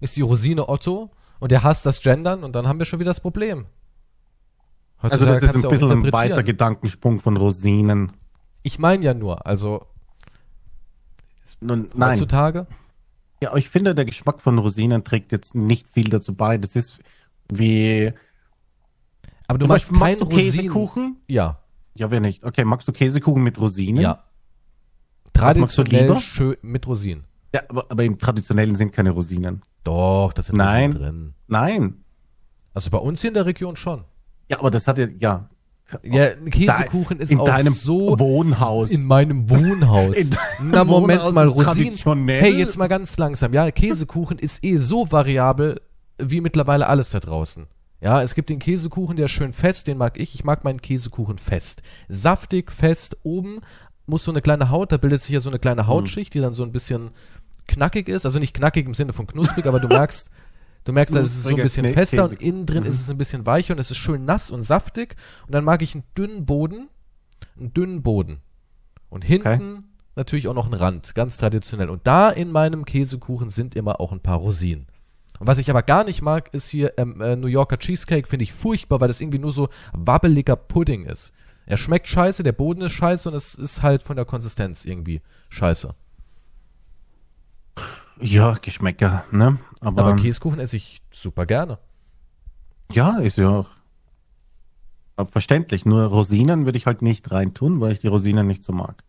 Ist 0.00 0.16
die 0.16 0.22
Rosine 0.22 0.70
Otto? 0.70 1.10
Und 1.38 1.52
der 1.52 1.62
hasst 1.62 1.84
das 1.84 2.00
Gendern 2.00 2.44
und 2.44 2.54
dann 2.54 2.66
haben 2.66 2.78
wir 2.78 2.86
schon 2.86 3.00
wieder 3.00 3.10
das 3.10 3.20
Problem. 3.20 3.66
Also 5.04 5.26
Heutzutage 5.26 5.46
das 5.46 5.56
ist 5.56 5.64
ein 5.64 5.70
bisschen 5.70 5.90
ein 6.06 6.12
weiter 6.12 6.42
Gedankensprung 6.42 7.20
von 7.20 7.36
Rosinen. 7.36 8.12
Ich 8.62 8.78
meine 8.78 9.04
ja 9.04 9.12
nur, 9.12 9.46
also 9.46 9.86
Nun, 11.60 11.90
nein, 11.94 12.12
heutzutage. 12.12 12.66
ja, 13.42 13.54
ich 13.54 13.68
finde, 13.68 13.94
der 13.94 14.06
Geschmack 14.06 14.40
von 14.40 14.58
Rosinen 14.58 15.04
trägt 15.04 15.30
jetzt 15.30 15.54
nicht 15.54 15.90
viel 15.90 16.08
dazu 16.08 16.34
bei. 16.34 16.56
Das 16.56 16.74
ist 16.74 16.98
wie... 17.52 18.12
Aber 19.46 19.58
du, 19.58 19.66
Du 19.66 19.72
machst 19.72 19.92
magst, 19.92 20.20
keinen. 20.20 20.28
Käsekuchen? 20.30 21.16
Ja. 21.28 21.58
Ja, 21.94 22.10
wer 22.10 22.20
nicht? 22.20 22.42
Okay, 22.42 22.64
magst 22.64 22.88
du 22.88 22.92
Käsekuchen 22.92 23.42
mit 23.42 23.60
Rosinen? 23.60 24.02
Ja. 24.02 24.24
Traditionell 25.34 26.18
schön 26.18 26.56
mit 26.62 26.86
Rosinen. 26.86 27.24
Ja, 27.54 27.60
aber, 27.68 27.90
aber 27.90 28.04
im 28.04 28.18
traditionellen 28.18 28.74
sind 28.74 28.92
keine 28.92 29.10
Rosinen. 29.10 29.60
Doch, 29.84 30.32
das 30.32 30.46
sind 30.46 30.56
Nein. 30.56 30.92
Rosinen 30.92 31.02
drin. 31.02 31.34
Nein. 31.46 32.04
Also 32.72 32.88
bei 32.90 32.98
uns 32.98 33.20
hier 33.20 33.28
in 33.28 33.34
der 33.34 33.44
Region 33.44 33.76
schon. 33.76 34.04
Ja, 34.48 34.58
aber 34.58 34.70
das 34.70 34.86
hat 34.86 34.98
ja, 34.98 35.08
ja. 35.18 35.48
Ja, 36.02 36.30
ein 36.30 36.50
Käsekuchen 36.50 37.20
ist 37.20 37.30
in 37.30 37.38
auch 37.38 37.44
deinem 37.44 37.72
so 37.72 38.18
Wohnhaus. 38.18 38.90
in 38.90 39.04
meinem 39.04 39.50
Wohnhaus. 39.50 40.16
In 40.58 40.70
Na, 40.70 40.82
Moment 40.82 41.20
Wohnhaus 41.20 41.34
mal, 41.34 41.46
Rosinen. 41.46 42.26
Hey, 42.28 42.56
jetzt 42.56 42.78
mal 42.78 42.88
ganz 42.88 43.18
langsam. 43.18 43.52
Ja, 43.52 43.70
Käsekuchen 43.70 44.38
ist 44.38 44.64
eh 44.64 44.78
so 44.78 45.12
variabel 45.12 45.80
wie 46.18 46.40
mittlerweile 46.40 46.86
alles 46.86 47.10
da 47.10 47.20
draußen. 47.20 47.66
Ja, 48.00 48.22
es 48.22 48.34
gibt 48.34 48.50
den 48.50 48.58
Käsekuchen, 48.58 49.16
der 49.16 49.26
ist 49.26 49.32
schön 49.32 49.52
fest, 49.52 49.86
den 49.86 49.98
mag 49.98 50.18
ich. 50.18 50.34
Ich 50.34 50.44
mag 50.44 50.64
meinen 50.64 50.80
Käsekuchen 50.80 51.38
fest. 51.38 51.82
Saftig, 52.08 52.72
fest, 52.72 53.18
oben 53.22 53.60
muss 54.06 54.24
so 54.24 54.30
eine 54.30 54.42
kleine 54.42 54.70
Haut, 54.70 54.92
da 54.92 54.96
bildet 54.96 55.22
sich 55.22 55.30
ja 55.30 55.40
so 55.40 55.48
eine 55.48 55.58
kleine 55.58 55.86
Hautschicht, 55.86 56.34
die 56.34 56.40
dann 56.40 56.54
so 56.54 56.62
ein 56.64 56.72
bisschen 56.72 57.10
knackig 57.66 58.08
ist. 58.08 58.26
Also 58.26 58.38
nicht 58.38 58.54
knackig 58.54 58.86
im 58.86 58.94
Sinne 58.94 59.12
von 59.12 59.26
knusprig, 59.26 59.66
aber 59.66 59.80
du 59.80 59.88
merkst, 59.94 60.30
du 60.84 60.92
merkst, 60.92 61.14
dass 61.14 61.26
es 61.26 61.36
ist 61.36 61.42
so 61.44 61.50
ein 61.50 61.62
bisschen 61.62 61.92
fester 61.92 62.24
und 62.24 62.40
innen 62.40 62.66
drin 62.66 62.84
ist 62.84 63.00
es 63.00 63.10
ein 63.10 63.18
bisschen 63.18 63.46
weicher 63.46 63.74
und 63.74 63.80
es 63.80 63.90
ist 63.90 63.96
schön 63.96 64.24
nass 64.24 64.50
und 64.50 64.62
saftig. 64.62 65.16
Und 65.46 65.54
dann 65.54 65.64
mag 65.64 65.82
ich 65.82 65.94
einen 65.94 66.04
dünnen 66.16 66.46
Boden, 66.46 66.88
einen 67.58 67.72
dünnen 67.74 68.02
Boden. 68.02 68.40
Und 69.08 69.22
hinten 69.22 69.84
natürlich 70.16 70.48
auch 70.48 70.54
noch 70.54 70.66
einen 70.66 70.74
Rand, 70.74 71.14
ganz 71.14 71.36
traditionell. 71.36 71.88
Und 71.88 72.06
da 72.06 72.30
in 72.30 72.50
meinem 72.50 72.84
Käsekuchen 72.84 73.48
sind 73.48 73.74
immer 73.74 74.00
auch 74.00 74.12
ein 74.12 74.20
paar 74.20 74.38
Rosinen. 74.38 74.86
Und 75.38 75.46
was 75.46 75.58
ich 75.58 75.70
aber 75.70 75.82
gar 75.82 76.04
nicht 76.04 76.22
mag, 76.22 76.52
ist 76.54 76.68
hier 76.68 76.94
ähm, 76.96 77.20
äh, 77.20 77.36
New 77.36 77.48
Yorker 77.48 77.78
Cheesecake, 77.78 78.28
finde 78.28 78.44
ich 78.44 78.52
furchtbar, 78.52 79.00
weil 79.00 79.08
das 79.08 79.20
irgendwie 79.20 79.38
nur 79.38 79.52
so 79.52 79.68
wabbeliger 79.92 80.56
Pudding 80.56 81.06
ist. 81.06 81.32
Er 81.66 81.76
schmeckt 81.76 82.06
scheiße, 82.06 82.42
der 82.42 82.52
Boden 82.52 82.82
ist 82.82 82.92
scheiße 82.92 83.28
und 83.28 83.34
es 83.34 83.54
ist 83.54 83.82
halt 83.82 84.02
von 84.02 84.16
der 84.16 84.26
Konsistenz 84.26 84.84
irgendwie 84.84 85.22
scheiße. 85.48 85.94
Ja, 88.20 88.56
Geschmäcker, 88.60 89.24
ne? 89.32 89.58
Aber, 89.84 90.04
Aber 90.04 90.16
Käsekuchen 90.16 90.58
esse 90.58 90.76
ich 90.76 91.00
super 91.12 91.46
gerne. 91.46 91.78
ja, 92.92 93.18
ist 93.18 93.38
ja 93.38 93.64
auch 95.16 95.28
verständlich. 95.30 95.84
Nur 95.84 96.04
Rosinen 96.04 96.64
würde 96.64 96.78
ich 96.78 96.86
halt 96.86 97.02
nicht 97.02 97.30
reintun, 97.30 97.80
weil 97.80 97.92
ich 97.92 98.00
die 98.00 98.08
Rosinen 98.08 98.46
nicht 98.46 98.64
so 98.64 98.72
mag. 98.72 99.02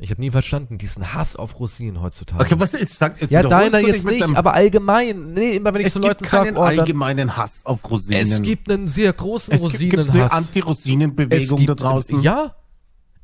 Ich 0.00 0.10
habe 0.10 0.20
nie 0.20 0.30
verstanden, 0.30 0.78
diesen 0.78 1.12
Hass 1.12 1.34
auf 1.34 1.58
Rosinen 1.58 2.00
heutzutage. 2.00 2.44
Okay, 2.44 2.54
was 2.58 2.72
ist? 2.72 2.98
Sag, 2.98 3.20
jetzt 3.20 3.32
ja, 3.32 3.42
deiner 3.42 3.80
jetzt 3.80 4.06
nicht, 4.06 4.22
aber 4.36 4.54
allgemein. 4.54 5.32
Nee, 5.32 5.56
immer 5.56 5.74
wenn 5.74 5.80
ich 5.80 5.88
es 5.88 5.94
so 5.94 6.00
Leuten 6.00 6.24
sage, 6.24 6.52
oh, 6.54 6.60
allgemeinen 6.60 7.36
Hass 7.36 7.62
auf 7.64 7.88
Rosinen. 7.90 8.20
es 8.20 8.40
gibt 8.42 8.70
einen 8.70 8.86
sehr 8.86 9.12
großen 9.12 9.54
es 9.54 9.60
gibt, 9.60 9.78
gibt's 9.78 10.10
eine 10.10 10.22
Rosinenhass. 10.22 10.32
Anti-Rosinen-Bewegung 10.32 11.66
da 11.66 11.74
draußen. 11.74 12.20
Ja. 12.20 12.54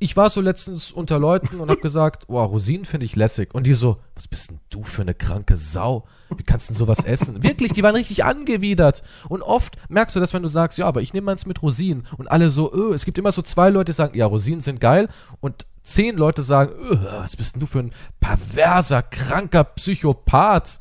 Ich 0.04 0.18
war 0.18 0.28
so 0.28 0.42
letztens 0.42 0.92
unter 0.92 1.18
Leuten 1.18 1.60
und 1.60 1.70
hab 1.70 1.80
gesagt, 1.80 2.24
oh, 2.26 2.38
Rosinen 2.44 2.84
finde 2.84 3.06
ich 3.06 3.16
lässig. 3.16 3.54
Und 3.54 3.66
die 3.66 3.72
so, 3.72 3.96
was 4.14 4.28
bist 4.28 4.50
denn 4.50 4.60
du 4.68 4.82
für 4.82 5.00
eine 5.00 5.14
kranke 5.14 5.56
Sau? 5.56 6.04
Wie 6.36 6.42
kannst 6.42 6.68
du 6.68 6.74
denn 6.74 6.78
sowas 6.78 7.04
essen? 7.04 7.42
Wirklich, 7.42 7.72
die 7.72 7.82
waren 7.82 7.94
richtig 7.96 8.22
angewidert. 8.22 9.02
Und 9.30 9.40
oft 9.40 9.78
merkst 9.88 10.14
du 10.14 10.20
das, 10.20 10.34
wenn 10.34 10.42
du 10.42 10.48
sagst, 10.48 10.76
ja, 10.76 10.84
aber 10.84 11.00
ich 11.00 11.14
nehme 11.14 11.30
eins 11.30 11.46
mit 11.46 11.62
Rosinen. 11.62 12.06
Und 12.18 12.30
alle 12.30 12.50
so, 12.50 12.70
öh, 12.70 12.92
es 12.92 13.06
gibt 13.06 13.16
immer 13.16 13.32
so 13.32 13.40
zwei 13.40 13.70
Leute, 13.70 13.92
die 13.92 13.96
sagen, 13.96 14.14
ja, 14.14 14.26
Rosinen 14.26 14.60
sind 14.60 14.78
geil. 14.78 15.08
Und 15.40 15.64
zehn 15.82 16.18
Leute 16.18 16.42
sagen, 16.42 16.74
öh, 16.78 16.98
was 17.22 17.36
bist 17.36 17.54
denn 17.54 17.60
du 17.60 17.66
für 17.66 17.78
ein 17.78 17.92
perverser, 18.20 19.02
kranker 19.02 19.64
Psychopath? 19.64 20.80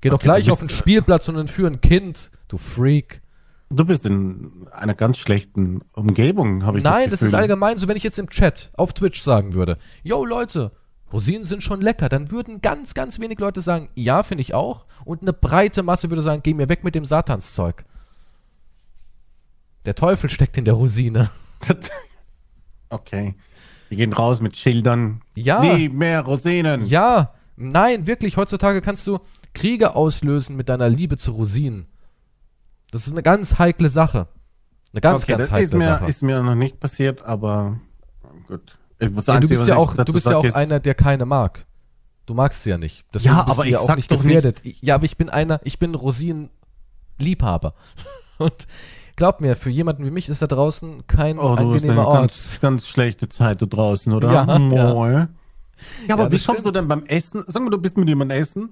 Geh 0.00 0.08
doch 0.08 0.14
Okay, 0.14 0.24
gleich 0.24 0.50
auf 0.50 0.60
den 0.60 0.70
Spielplatz 0.70 1.28
und 1.28 1.36
entführ 1.36 1.68
ein 1.68 1.82
Kind, 1.82 2.30
du 2.48 2.56
Freak. 2.56 3.20
Du 3.68 3.84
bist 3.84 4.06
in 4.06 4.68
einer 4.70 4.94
ganz 4.94 5.18
schlechten 5.18 5.80
Umgebung, 5.92 6.64
habe 6.64 6.78
ich 6.78 6.84
Nein, 6.84 7.10
das 7.10 7.20
das 7.20 7.28
ist 7.28 7.34
allgemein 7.34 7.78
so, 7.78 7.88
wenn 7.88 7.96
ich 7.96 8.04
jetzt 8.04 8.18
im 8.18 8.30
Chat 8.30 8.70
auf 8.74 8.92
Twitch 8.92 9.20
sagen 9.20 9.54
würde, 9.54 9.76
yo 10.04 10.24
Leute, 10.24 10.70
Rosinen 11.12 11.44
sind 11.44 11.62
schon 11.62 11.80
lecker, 11.80 12.08
dann 12.08 12.30
würden 12.30 12.60
ganz, 12.60 12.94
ganz 12.94 13.18
wenig 13.18 13.40
Leute 13.40 13.60
sagen, 13.60 13.88
ja, 13.94 14.22
finde 14.22 14.42
ich 14.42 14.54
auch. 14.54 14.86
Und 15.04 15.22
eine 15.22 15.32
breite 15.32 15.82
Masse 15.82 16.10
würde 16.10 16.22
sagen, 16.22 16.42
geh 16.44 16.54
mir 16.54 16.68
weg 16.68 16.84
mit 16.84 16.94
dem 16.94 17.04
Satanszeug. 17.04 17.84
Der 19.84 19.94
Teufel 19.94 20.30
steckt 20.30 20.58
in 20.58 20.64
der 20.64 20.74
Rosine. 20.74 21.30
Okay. 22.88 23.34
Die 23.90 23.96
gehen 23.96 24.12
raus 24.12 24.40
mit 24.40 24.56
Schildern. 24.56 25.22
Ja. 25.36 25.60
Nie 25.60 25.88
mehr 25.88 26.22
Rosinen. 26.22 26.86
Ja, 26.86 27.34
nein, 27.56 28.06
wirklich, 28.06 28.36
heutzutage 28.36 28.80
kannst 28.80 29.06
du 29.08 29.18
Kriege 29.54 29.96
auslösen 29.96 30.56
mit 30.56 30.68
deiner 30.68 30.88
Liebe 30.88 31.16
zu 31.16 31.32
Rosinen. 31.32 31.86
Das 32.90 33.06
ist 33.06 33.12
eine 33.12 33.22
ganz 33.22 33.58
heikle 33.58 33.88
Sache. 33.88 34.28
Eine 34.92 35.00
ganz, 35.00 35.22
okay, 35.24 35.32
ganz 35.32 35.40
das 35.40 35.48
ist 35.48 35.52
heikle 35.52 35.78
mir, 35.78 35.84
Sache. 35.84 36.06
ist 36.06 36.22
mir 36.22 36.42
noch 36.42 36.54
nicht 36.54 36.80
passiert, 36.80 37.22
aber 37.22 37.78
gut. 38.48 38.78
Ich 38.98 39.10
muss 39.10 39.26
Ja, 39.26 39.34
sagen, 39.34 39.42
du 39.42 39.48
bist 39.48 39.66
ja 39.66 39.74
ich 39.74 39.78
auch, 39.80 39.94
du 39.94 40.12
bist 40.12 40.26
ja 40.26 40.36
auch 40.38 40.44
ist- 40.44 40.54
einer, 40.56 40.80
der 40.80 40.94
keine 40.94 41.26
mag. 41.26 41.66
Du 42.24 42.34
magst 42.34 42.62
sie 42.62 42.70
ja 42.70 42.78
nicht. 42.78 43.04
Deswegen 43.14 43.34
Ja, 43.34 43.40
aber 43.46 43.54
du 43.54 43.62
ja 43.62 43.66
ich 43.68 43.76
auch 43.76 43.86
sag 43.86 43.96
nicht 43.96 44.10
doch 44.10 44.22
gefährdet. 44.22 44.62
Ja, 44.64 44.94
aber 44.96 45.04
ich 45.04 45.16
bin 45.16 45.28
einer, 45.28 45.60
ich 45.64 45.78
bin 45.78 45.94
Rosinenliebhaber. 45.94 47.74
Und 48.38 48.66
glaub 49.16 49.40
mir, 49.40 49.54
für 49.56 49.70
jemanden 49.70 50.04
wie 50.04 50.10
mich 50.10 50.28
ist 50.28 50.42
da 50.42 50.46
draußen 50.46 51.06
kein 51.06 51.38
Oh, 51.38 51.42
du 51.42 51.48
hast 51.50 51.58
eine 51.58 51.68
angenehmer 51.74 52.06
Ort. 52.08 52.18
ganz, 52.20 52.58
ganz 52.60 52.88
schlechte 52.88 53.28
Zeit 53.28 53.60
da 53.62 53.66
draußen, 53.66 54.12
oder? 54.12 54.32
Ja, 54.32 54.44
ja. 54.46 54.58
Moin. 54.58 55.28
Ja, 56.08 56.14
aber 56.14 56.24
Ja, 56.24 56.32
wie 56.32 56.38
kommst 56.38 56.48
du 56.48 56.52
stimmt. 56.70 56.76
denn 56.76 56.88
beim 56.88 57.04
Essen? 57.04 57.44
Sag 57.46 57.62
mal, 57.62 57.70
du 57.70 57.78
bist 57.78 57.96
mit 57.98 58.08
jemandem 58.08 58.38
essen? 58.40 58.70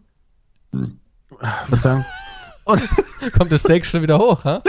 Verzeihung. 1.69 2.05
Und 2.65 2.83
Kommt 3.39 3.53
das 3.53 3.61
Steak 3.61 3.85
schon 3.87 4.03
wieder 4.03 4.19
hoch, 4.19 4.45
ha? 4.45 4.63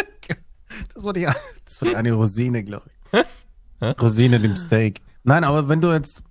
das 0.93 1.03
war 1.03 1.13
die, 1.13 1.27
das 1.65 1.81
war 1.81 1.89
die 1.89 1.95
eine 1.95 2.13
Rosine, 2.13 2.63
glaube 2.63 2.89
ich. 3.11 4.01
Rosine 4.01 4.37
im 4.37 4.55
Steak. 4.57 5.01
Nein, 5.23 5.43
aber 5.43 5.67
wenn 5.69 5.81
du 5.81 5.91
jetzt 5.91 6.21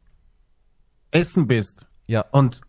essen 1.10 1.46
bist 1.46 1.86
Ja. 2.06 2.24
und 2.32 2.60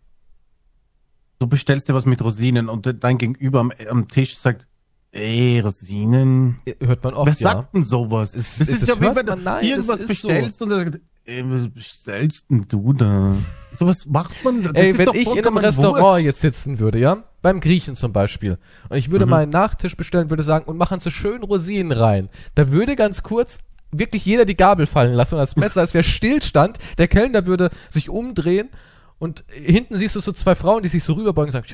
du 1.38 1.46
bestellst 1.46 1.88
dir 1.88 1.94
was 1.94 2.06
mit 2.06 2.22
Rosinen 2.22 2.68
und 2.68 3.02
dein 3.02 3.18
Gegenüber 3.18 3.60
am, 3.60 3.72
am 3.90 4.08
Tisch 4.08 4.36
sagt, 4.38 4.66
ey, 5.12 5.60
Rosinen. 5.60 6.60
Hört 6.80 7.02
man 7.04 7.14
oft, 7.14 7.26
Wer 7.26 7.46
ja. 7.46 7.56
sagt 7.58 7.74
denn 7.74 7.82
sowas? 7.84 8.34
Es- 8.34 8.58
das 8.58 8.68
ist 8.68 8.82
das 8.82 8.88
ja 8.88 9.00
wie 9.00 9.14
wenn 9.16 9.26
du 9.26 9.36
nein, 9.36 9.64
irgendwas 9.64 9.98
das 10.00 10.10
ist 10.10 10.22
so. 10.22 10.28
bestellst 10.28 10.62
und 10.62 10.70
er 10.70 10.78
sagt, 10.78 11.00
ey, 11.24 11.44
was 11.50 11.68
bestellst 11.68 12.44
denn 12.50 12.62
du 12.68 12.92
da? 12.92 13.34
Sowas 13.72 14.06
macht 14.06 14.44
man. 14.44 14.62
das 14.62 14.72
Ey, 14.74 14.90
ist 14.90 14.98
wenn 14.98 15.06
doch 15.06 15.14
ich 15.14 15.26
in 15.34 15.46
einem 15.46 15.56
Restaurant 15.58 16.02
wurscht. 16.02 16.24
jetzt 16.24 16.40
sitzen 16.40 16.78
würde, 16.78 16.98
ja, 16.98 17.24
beim 17.46 17.60
Griechen 17.60 17.94
zum 17.94 18.12
Beispiel, 18.12 18.58
und 18.88 18.96
ich 18.96 19.12
würde 19.12 19.24
Mhm. 19.24 19.30
mal 19.30 19.42
einen 19.44 19.52
Nachtisch 19.52 19.96
bestellen, 19.96 20.30
würde 20.30 20.42
sagen, 20.42 20.64
und 20.64 20.76
machen 20.76 20.98
so 20.98 21.10
schön 21.10 21.44
Rosinen 21.44 21.92
rein, 21.92 22.28
da 22.56 22.72
würde 22.72 22.96
ganz 22.96 23.22
kurz 23.22 23.58
wirklich 23.92 24.26
jeder 24.26 24.44
die 24.44 24.56
Gabel 24.56 24.86
fallen 24.86 25.14
lassen 25.14 25.36
und 25.36 25.40
das 25.40 25.54
Messer, 25.54 25.80
als 25.80 25.94
wäre 25.94 26.02
Stillstand, 26.02 26.78
der 26.98 27.06
Kellner 27.06 27.46
würde 27.46 27.70
sich 27.88 28.10
umdrehen 28.10 28.68
und 29.20 29.44
hinten 29.48 29.96
siehst 29.96 30.16
du 30.16 30.20
so 30.20 30.32
zwei 30.32 30.56
Frauen, 30.56 30.82
die 30.82 30.88
sich 30.88 31.04
so 31.04 31.12
rüberbeugen 31.12 31.48
und 31.48 31.52
sagen, 31.52 31.66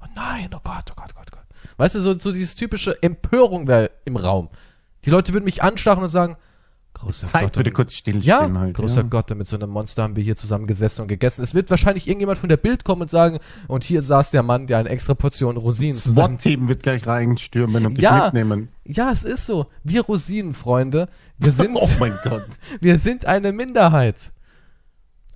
oh 0.00 0.06
nein, 0.14 0.50
oh 0.54 0.60
Gott, 0.62 0.84
oh 0.90 0.94
Gott, 0.94 1.10
oh 1.10 1.18
Gott, 1.18 1.26
oh 1.32 1.36
Gott. 1.36 1.46
Weißt 1.78 1.96
du, 1.96 2.00
so, 2.00 2.16
so 2.16 2.30
dieses 2.30 2.54
typische 2.54 3.02
Empörung 3.02 3.66
wäre 3.66 3.90
im 4.04 4.16
Raum. 4.16 4.50
Die 5.04 5.10
Leute 5.10 5.32
würden 5.32 5.44
mich 5.44 5.64
anstarren 5.64 6.02
und 6.04 6.08
sagen, 6.08 6.36
großer 7.02 7.26
Zeit 7.26 7.42
Gott, 7.42 7.56
würde 7.56 7.70
und- 7.70 7.74
kurz 7.74 7.92
stillstehen 7.94 8.24
ja, 8.54 8.60
halt. 8.60 8.74
großer 8.74 9.02
ja. 9.02 9.06
Gott, 9.08 9.30
mit 9.34 9.46
so 9.46 9.56
einem 9.56 9.70
Monster 9.70 10.02
haben 10.02 10.16
wir 10.16 10.22
hier 10.24 10.36
zusammen 10.36 10.66
gesessen 10.66 11.02
und 11.02 11.08
gegessen. 11.08 11.42
Es 11.42 11.54
wird 11.54 11.68
wahrscheinlich 11.70 12.06
irgendjemand 12.08 12.38
von 12.38 12.48
der 12.48 12.56
Bild 12.56 12.84
kommen 12.84 13.02
und 13.02 13.10
sagen, 13.10 13.38
und 13.68 13.84
hier 13.84 14.02
saß 14.02 14.30
der 14.30 14.42
Mann, 14.42 14.66
der 14.66 14.78
eine 14.78 14.88
extra 14.88 15.14
Portion 15.14 15.56
Rosinen 15.56 15.96
zusammen. 15.98 16.38
SWAT-Team 16.38 16.68
wird 16.68 16.82
gleich 16.82 17.06
reinstürmen 17.06 17.86
und 17.86 17.94
dich 17.98 18.04
Ja. 18.04 18.24
mitnehmen. 18.24 18.68
Ja, 18.84 19.10
es 19.10 19.22
ist 19.22 19.46
so. 19.46 19.66
Wir 19.84 20.02
Rosinenfreunde, 20.02 21.08
wir 21.38 21.52
sind, 21.52 21.76
Oh 21.80 21.88
mein 21.98 22.18
Gott. 22.24 22.46
wir 22.80 22.98
sind 22.98 23.26
eine 23.26 23.52
Minderheit. 23.52 24.32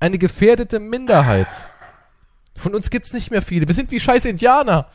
Eine 0.01 0.19
gefährdete 0.19 0.79
Minderheit. 0.81 1.49
Von 2.55 2.75
uns 2.75 2.91
gibt's 2.91 3.13
nicht 3.13 3.31
mehr 3.31 3.43
viele. 3.43 3.67
Wir 3.69 3.75
sind 3.75 3.91
wie 3.91 4.01
scheiß 4.01 4.25
Indianer. 4.25 4.89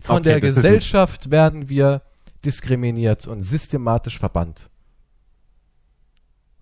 Von 0.00 0.16
Okay, 0.18 0.30
der 0.30 0.40
Gesellschaft 0.40 1.30
werden 1.30 1.68
wir 1.68 2.02
diskriminiert 2.44 3.26
und 3.26 3.40
systematisch 3.40 4.18
verbannt. 4.18 4.68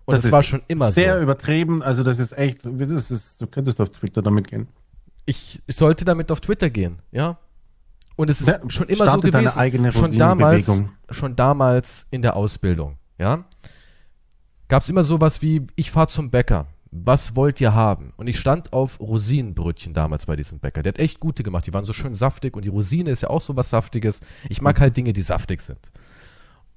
Und 0.05 0.13
Das 0.13 0.19
es 0.19 0.25
ist 0.25 0.31
war 0.31 0.43
schon 0.43 0.61
immer 0.67 0.91
Sehr 0.91 1.17
so. 1.17 1.23
übertrieben, 1.23 1.81
also 1.83 2.03
das 2.03 2.19
ist 2.19 2.37
echt, 2.37 2.59
das 2.65 3.11
ist, 3.11 3.39
du 3.41 3.47
könntest 3.47 3.79
auf 3.79 3.89
Twitter 3.89 4.21
damit 4.21 4.47
gehen. 4.47 4.67
ich, 5.25 5.61
ich 5.67 5.75
sollte 5.75 6.05
damit 6.05 6.31
auf 6.31 6.41
Twitter 6.41 6.69
gehen, 6.69 7.01
ja. 7.11 7.37
Und 8.15 8.29
es 8.29 8.41
ist 8.41 8.47
Ja, 8.47 8.59
schon 8.67 8.87
immer 8.87 9.09
so 9.09 9.19
gewesen. 9.21 9.57
eigene 9.57 9.91
schon 9.93 10.17
damals, 10.17 10.83
schon 11.09 11.35
damals 11.35 12.07
in 12.11 12.21
der 12.21 12.35
Ausbildung, 12.35 12.97
ja, 13.17 13.45
gab 14.67 14.83
es 14.83 14.89
immer 14.89 15.03
sowas 15.03 15.41
wie: 15.41 15.65
Ich 15.75 15.91
fahr 15.91 16.07
zum 16.07 16.29
Bäcker. 16.29 16.67
Was 16.91 17.37
wollt 17.37 17.61
ihr 17.61 17.73
haben? 17.73 18.13
Und 18.17 18.27
ich 18.27 18.37
stand 18.37 18.73
auf 18.73 18.99
Rosinenbrötchen 18.99 19.93
damals 19.93 20.25
bei 20.25 20.35
diesem 20.35 20.59
Bäcker. 20.59 20.83
Der 20.83 20.91
hat 20.91 20.99
echt 20.99 21.21
gute 21.21 21.41
gemacht. 21.41 21.65
Die 21.65 21.73
waren 21.73 21.85
so 21.85 21.93
schön 21.93 22.13
saftig 22.13 22.55
und 22.55 22.65
die 22.65 22.69
Rosine 22.69 23.11
ist 23.11 23.21
ja 23.21 23.29
auch 23.29 23.39
so 23.39 23.55
was 23.55 23.69
Saftiges. 23.69 24.19
Ich 24.49 24.61
mag 24.61 24.79
halt 24.79 24.97
Dinge, 24.97 25.13
die 25.13 25.21
saftig 25.21 25.61
sind. 25.61 25.91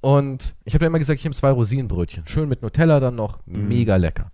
Und 0.01 0.55
ich 0.65 0.75
habe 0.75 0.87
immer 0.87 0.99
gesagt, 1.01 1.19
ich 1.19 1.25
nehme 1.25 1.35
zwei 1.35 1.51
Rosinenbrötchen. 1.51 2.27
Schön 2.27 2.49
mit 2.49 2.63
Nutella 2.63 3.01
dann 3.01 3.17
noch. 3.17 3.41
Mega 3.47 3.97
lecker. 3.97 4.31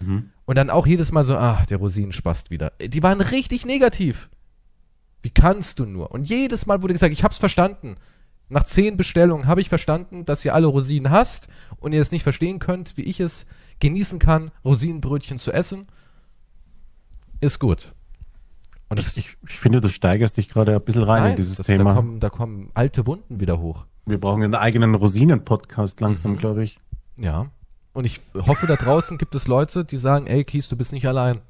Mhm. 0.00 0.30
Und 0.44 0.58
dann 0.58 0.68
auch 0.68 0.86
jedes 0.86 1.12
Mal 1.12 1.24
so, 1.24 1.36
ah, 1.36 1.64
der 1.70 1.78
Rosinenspast 1.78 2.50
wieder. 2.50 2.72
Die 2.84 3.02
waren 3.02 3.20
richtig 3.20 3.64
negativ. 3.64 4.28
Wie 5.22 5.30
kannst 5.30 5.78
du 5.78 5.86
nur? 5.86 6.10
Und 6.10 6.28
jedes 6.28 6.66
Mal 6.66 6.82
wurde 6.82 6.92
gesagt, 6.92 7.12
ich 7.12 7.24
hab's 7.24 7.38
verstanden. 7.38 7.94
Nach 8.48 8.64
zehn 8.64 8.98
Bestellungen 8.98 9.46
habe 9.46 9.62
ich 9.62 9.70
verstanden, 9.70 10.26
dass 10.26 10.44
ihr 10.44 10.54
alle 10.54 10.66
Rosinen 10.66 11.10
hasst 11.10 11.48
und 11.78 11.92
ihr 11.94 12.02
es 12.02 12.12
nicht 12.12 12.24
verstehen 12.24 12.58
könnt, 12.58 12.96
wie 12.96 13.02
ich 13.02 13.18
es 13.20 13.46
genießen 13.82 14.18
kann, 14.18 14.50
Rosinenbrötchen 14.64 15.38
zu 15.38 15.52
essen. 15.52 15.86
Ist 17.40 17.58
gut. 17.58 17.92
Und 18.88 18.98
das, 18.98 19.16
Ich, 19.16 19.36
ich 19.48 19.58
finde, 19.58 19.80
du 19.80 19.88
steigerst 19.88 20.36
dich 20.36 20.48
gerade 20.48 20.74
ein 20.74 20.80
bisschen 20.82 21.02
rein 21.02 21.22
nein, 21.22 21.30
in 21.32 21.36
dieses 21.36 21.56
das, 21.56 21.66
Thema. 21.66 21.90
Da, 21.90 21.94
kommen, 21.96 22.20
da 22.20 22.30
kommen 22.30 22.70
alte 22.74 23.06
Wunden 23.06 23.40
wieder 23.40 23.58
hoch. 23.58 23.84
Wir 24.06 24.20
brauchen 24.20 24.42
einen 24.42 24.54
eigenen 24.54 24.94
Rosinen-Podcast 24.94 26.00
langsam, 26.00 26.32
Mhm. 26.32 26.36
glaube 26.38 26.64
ich. 26.64 26.78
Ja. 27.18 27.50
Und 27.92 28.04
ich 28.04 28.20
hoffe, 28.34 28.66
da 28.66 28.76
draußen 28.76 29.18
gibt 29.18 29.34
es 29.34 29.48
Leute, 29.48 29.84
die 29.84 29.96
sagen, 29.96 30.26
ey, 30.26 30.44
Kies, 30.44 30.68
du 30.68 30.76
bist 30.76 30.92
nicht 30.92 31.06
allein. 31.06 31.40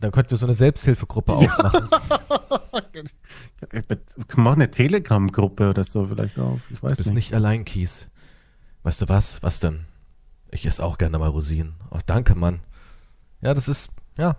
Dann 0.00 0.12
könnten 0.12 0.30
wir 0.30 0.36
so 0.36 0.46
eine 0.46 0.54
Selbsthilfegruppe 0.54 1.32
aufmachen. 1.32 1.88
Mach 4.36 4.52
eine 4.52 4.70
Telegram-Gruppe 4.70 5.70
oder 5.70 5.84
so 5.84 6.06
vielleicht 6.06 6.38
auf. 6.38 6.60
Ich 6.70 6.76
Du 6.78 6.82
weiß 6.82 6.96
bist 6.98 7.10
nicht. 7.10 7.14
nicht 7.16 7.34
allein, 7.34 7.64
Kies. 7.64 8.10
Weißt 8.82 9.00
du 9.02 9.08
was? 9.08 9.42
Was 9.42 9.60
denn? 9.60 9.86
Ich 10.50 10.66
esse 10.66 10.84
auch 10.84 10.98
gerne 10.98 11.18
mal 11.18 11.28
Rosinen. 11.28 11.74
Oh, 11.90 11.98
danke, 12.06 12.34
Mann. 12.34 12.60
Ja, 13.42 13.54
das 13.54 13.68
ist, 13.68 13.90
ja. 14.18 14.36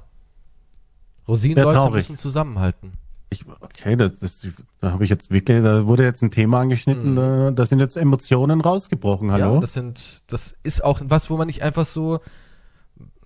Rosinenleute 1.28 1.91
müssen 1.91 2.17
zusammenhalten. 2.17 2.93
Ich, 3.30 3.43
okay, 3.60 3.98
das, 3.98 4.20
das, 4.20 4.48
da 4.80 4.91
habe 4.93 5.04
ich 5.04 5.10
jetzt 5.10 5.32
wirklich, 5.32 5.62
da 5.62 5.86
wurde 5.86 6.04
jetzt 6.04 6.22
ein 6.24 6.32
Thema 6.32 6.62
angeschnitten, 6.62 7.12
Mhm. 7.15 7.56
da, 7.56 7.65
sind 7.65 7.80
jetzt 7.80 7.98
Emotionen 7.98 8.62
rausgebrochen, 8.62 9.28
Ja, 9.28 9.34
hallo? 9.34 9.56
und 9.56 9.62
das 9.62 9.74
sind, 9.74 10.24
das 10.28 10.56
ist 10.63 10.82
auch 10.84 11.02
was, 11.04 11.30
wo 11.30 11.36
man 11.36 11.48
nicht 11.48 11.62
einfach 11.62 11.86
so, 11.86 12.22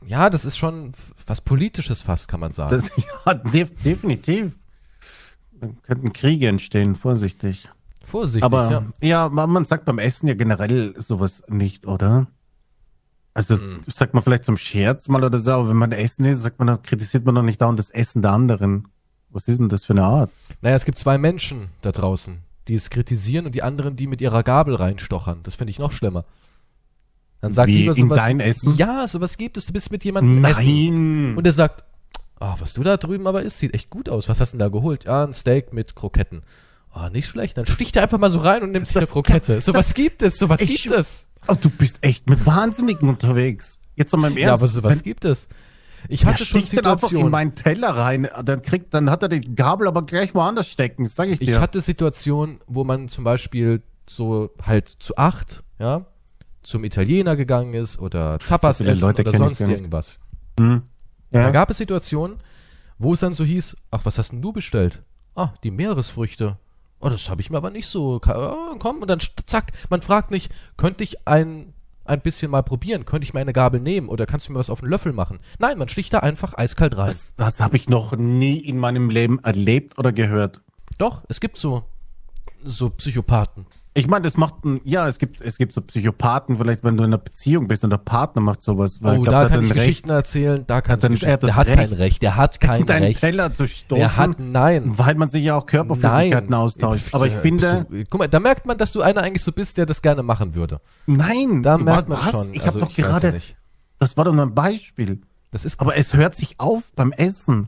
ja, 0.04 0.32
das 0.32 0.44
ist 0.44 0.58
schon 0.58 0.94
was 1.28 1.42
Politisches 1.42 2.02
fast, 2.02 2.28
kann 2.28 2.40
man 2.40 2.52
sagen. 2.52 2.72
Das, 2.72 2.92
ja, 3.26 3.34
def, 3.36 3.72
definitiv. 3.84 4.58
Da 5.60 5.68
könnten 5.84 6.12
Kriege 6.14 6.48
entstehen, 6.48 6.96
vorsichtig. 6.96 7.70
Vorsichtig, 8.04 8.44
Aber 8.44 8.72
ja. 8.72 8.84
ja, 9.02 9.30
man, 9.30 9.52
man 9.52 9.66
sagt 9.66 9.86
beim 9.86 10.00
Essen 10.00 10.28
ja 10.28 10.34
generell 10.34 10.96
sowas 11.00 11.44
nicht, 11.48 11.86
oder? 11.86 12.26
Also 13.34 13.56
Mhm. 13.56 13.84
sagt 13.88 14.14
man 14.14 14.22
vielleicht 14.24 14.44
zum 14.46 14.58
Scherz 14.58 15.08
mal 15.08 15.24
oder 15.24 15.38
so, 15.38 15.52
aber 15.52 15.70
wenn 15.70 15.78
man 15.78 15.92
Essen 15.94 16.26
isst, 16.26 16.42
sagt 16.42 16.60
man, 16.60 16.68
dann 16.68 16.84
kritisiert 16.84 17.26
man 17.26 17.36
doch 17.36 17.44
nicht 17.44 17.62
dauernd 17.62 17.80
das 17.80 17.90
Essen 17.90 18.22
der 18.22 18.32
anderen. 18.32 18.88
Was 19.30 19.48
ist 19.48 19.60
denn 19.60 19.70
das 19.70 19.86
für 19.86 19.94
eine 19.94 20.04
Art? 20.04 20.30
Naja, 20.62 20.76
es 20.76 20.84
gibt 20.86 20.98
zwei 20.98 21.18
Menschen 21.18 21.70
da 21.82 21.94
draußen, 21.94 22.40
die 22.68 22.74
es 22.76 22.90
kritisieren 22.90 23.46
und 23.46 23.56
die 23.56 23.64
anderen, 23.64 23.96
die 23.96 24.08
mit 24.08 24.20
ihrer 24.20 24.44
Gabel 24.44 24.76
reinstochern. 24.76 25.40
Das 25.44 25.56
finde 25.56 25.72
ich 25.72 25.80
noch 25.80 25.94
schlimmer. 25.94 26.26
Dann 27.40 27.54
sag 27.54 27.68
Wie, 27.68 27.78
lieber 27.78 27.96
in 27.98 28.10
sowas. 28.10 28.18
dein 28.20 28.40
Essen? 28.42 28.76
Ja, 28.76 29.08
sowas 29.08 29.38
gibt 29.38 29.56
es. 29.58 29.66
Du 29.66 29.74
bist 29.74 29.92
mit 29.92 30.04
jemandem 30.04 30.44
essen. 30.46 30.66
Nein! 30.66 31.38
Und 31.38 31.46
er 31.46 31.54
sagt, 31.54 31.84
ah, 32.40 32.56
was 32.60 32.74
du 32.74 32.84
da 32.84 32.98
drüben 32.98 33.26
aber 33.26 33.42
isst, 33.44 33.60
sieht 33.60 33.74
echt 33.74 33.90
gut 33.90 34.10
aus. 34.10 34.28
Was 34.30 34.40
hast 34.42 34.52
du 34.54 34.58
denn 34.58 34.66
da 34.66 34.68
geholt? 34.68 35.06
Ja, 35.06 35.24
ein 35.24 35.34
Steak 35.34 35.72
mit 35.74 35.96
Kroketten. 35.96 36.44
Ah, 36.92 37.10
nicht 37.10 37.28
schlecht. 37.28 37.58
Dann 37.58 37.66
sticht 37.66 37.96
er 37.96 38.04
einfach 38.04 38.20
mal 38.20 38.30
so 38.30 38.40
rein 38.40 38.62
und 38.64 38.72
nimmt 38.74 38.86
sich 38.86 38.98
eine 38.98 39.08
Krokette. 39.08 39.62
Sowas 39.62 39.94
gibt 39.94 40.22
es, 40.22 40.38
sowas 40.38 40.60
gibt 40.60 40.88
es. 40.88 41.28
Oh, 41.48 41.56
du 41.60 41.70
bist 41.70 41.98
echt 42.02 42.30
mit 42.30 42.46
Wahnsinnigen 42.46 43.10
unterwegs. 43.10 43.80
Jetzt 43.96 44.12
noch 44.14 44.20
mal 44.20 44.32
im 44.32 44.38
Ernst. 44.38 44.48
Ja, 44.48 44.54
aber 44.54 44.68
sowas 44.68 44.98
Wenn- 44.98 45.04
gibt 45.04 45.26
es. 45.26 45.48
Ich 46.08 46.26
hatte 46.26 46.46
schon 46.46 46.62
einfach 46.62 46.72
in 46.72 46.78
Situationen. 46.78 47.32
meinen 47.32 47.54
Teller 47.54 47.90
rein. 47.96 48.28
Dann 48.44 48.62
kriegt, 48.64 48.94
dann 48.94 49.12
hat 49.12 49.22
er 49.22 49.30
die 49.30 49.54
Gabel 49.56 49.88
aber 49.88 50.04
gleich 50.04 50.34
woanders 50.34 50.68
stecken. 50.68 51.06
Sag 51.06 51.30
ich 51.30 51.40
dir. 51.40 51.54
Ich 51.54 51.60
hatte 51.60 51.80
Situationen, 51.80 52.60
wo 52.66 52.84
man 52.84 53.08
zum 53.08 53.24
Beispiel 53.24 53.84
so 54.08 54.50
halt 54.64 54.88
zu 54.88 55.16
acht, 55.18 55.64
ja, 55.78 56.06
zum 56.64 56.84
Italiener 56.84 57.36
gegangen 57.36 57.74
ist 57.76 58.00
oder 58.00 58.40
Tapas 58.40 58.80
viele 58.80 58.92
essen 58.92 59.04
Leute 59.04 59.22
oder 59.22 59.38
sonst 59.38 59.62
irgendwas. 59.62 60.20
hm. 60.60 60.84
Da 61.30 61.42
ja. 61.44 61.52
gab 61.52 61.70
es 61.70 61.78
Situationen, 61.78 62.38
wo 62.98 63.14
es 63.14 63.22
dann 63.22 63.34
so 63.34 63.46
hieß, 63.46 63.76
ach, 63.90 64.02
was 64.04 64.18
hast 64.18 64.32
denn 64.32 64.42
du 64.42 64.52
bestellt? 64.52 65.02
Ah, 65.34 65.54
die 65.64 65.72
Meeresfrüchte. 65.72 66.58
Oh, 67.02 67.10
das 67.10 67.30
habe 67.30 67.42
ich 67.42 67.50
mir 67.50 67.58
aber 67.58 67.72
nicht 67.72 67.88
so. 67.88 68.22
Oh, 68.26 68.76
komm, 68.80 69.00
und 69.02 69.10
dann 69.10 69.20
zack, 69.46 69.72
man 69.90 70.02
fragt 70.02 70.32
nicht, 70.32 70.52
könnte 70.78 71.04
ich 71.04 71.28
ein, 71.28 71.74
ein 72.06 72.22
bisschen 72.22 72.52
mal 72.52 72.62
probieren? 72.62 73.06
Könnte 73.06 73.26
ich 73.26 73.34
mir 73.34 73.40
eine 73.40 73.54
Gabel 73.54 73.80
nehmen 73.80 74.08
oder 74.10 74.26
kannst 74.26 74.48
du 74.48 74.54
mir 74.54 74.60
was 74.60 74.70
auf 74.70 74.82
den 74.82 74.90
Löffel 74.90 75.14
machen? 75.14 75.40
Nein, 75.60 75.78
man 75.78 75.90
sticht 75.90 76.14
da 76.14 76.20
einfach 76.20 76.54
eiskalt 76.58 76.96
rein. 76.98 77.08
Das, 77.08 77.34
das 77.36 77.60
habe 77.60 77.78
ich 77.78 77.90
noch 77.90 78.16
nie 78.16 78.58
in 78.58 78.78
meinem 78.78 79.10
Leben 79.10 79.40
erlebt 79.40 79.98
oder 79.98 80.12
gehört. 80.12 80.62
Doch, 80.98 81.24
es 81.28 81.40
gibt 81.40 81.58
so, 81.58 81.84
so 82.64 82.90
Psychopathen. 82.92 83.66
Ich 83.94 84.08
meine, 84.08 84.24
das 84.24 84.38
macht 84.38 84.64
ein, 84.64 84.80
ja, 84.86 85.06
es 85.10 85.18
gibt, 85.20 85.42
es 85.42 85.58
gibt 85.58 85.74
so 85.74 85.82
Psychopathen, 85.82 86.58
vielleicht 86.58 86.82
wenn 86.86 86.96
du 86.96 87.04
in 87.04 87.10
einer 87.10 87.18
Beziehung 87.18 87.68
bist 87.68 87.84
und 87.84 87.90
der 87.90 87.98
Partner 87.98 88.42
macht 88.42 88.62
sowas. 88.62 89.00
weil 89.02 89.20
Oh, 89.20 89.22
glaub, 89.24 89.34
da 89.34 89.50
kann 89.50 89.64
ich 89.64 89.70
Recht, 89.72 89.80
Geschichten 89.80 90.10
erzählen, 90.12 90.64
da 90.66 90.80
kann 90.80 91.00
ich 91.12 91.24
er. 91.24 91.36
Der 91.38 91.56
hat 91.58 91.68
kein 91.68 91.78
Recht, 91.80 91.98
Recht, 92.00 92.22
der 92.24 92.38
hat 92.38 92.62
kein 92.62 92.86
deinen 92.86 93.04
Recht. 93.04 93.20
Teller 93.20 93.54
zu 93.54 93.68
stoßen, 93.68 93.98
Der 94.00 94.16
hat, 94.16 94.40
nein. 94.40 94.98
weil 94.98 95.16
man 95.16 95.28
sich 95.28 95.44
ja 95.44 95.58
auch 95.58 95.66
Körperflüssigkeiten 95.66 96.50
Nein. 96.52 96.54
austauscht. 96.60 97.14
Aber 97.14 97.28
ich 97.28 97.34
finde, 97.34 97.86
Du, 97.90 98.04
guck 98.10 98.20
mal, 98.20 98.28
da 98.30 98.40
merkt 98.40 98.66
man, 98.66 98.78
dass 98.78 98.94
du 98.94 99.02
einer 99.02 99.24
eigentlich 99.24 99.44
so 99.44 99.52
bist, 99.52 99.78
der 99.78 99.86
das 99.86 100.02
gerne 100.02 100.24
machen 100.24 100.56
würde. 100.56 100.80
nein, 101.06 101.62
Da 101.62 101.78
merkt 101.78 102.08
man 102.08 102.20
was? 102.20 102.32
schon. 102.32 102.54
Ich 102.54 102.62
also, 102.64 102.80
habe 102.80 102.92
doch 102.92 102.98
ja 102.98 103.08
gerade, 103.08 103.34
nicht. 103.34 103.58
das 104.00 104.16
war 104.16 104.24
doch 104.24 104.34
nur 104.34 104.46
ein 104.46 104.56
Beispiel. 104.56 105.20
Das 105.52 105.66
ist, 105.66 105.82
Aber 105.82 105.98
es 105.98 106.14
hört 106.14 106.34
sich 106.36 106.56
auf 106.62 106.94
beim 106.96 107.12
Essen. 107.12 107.68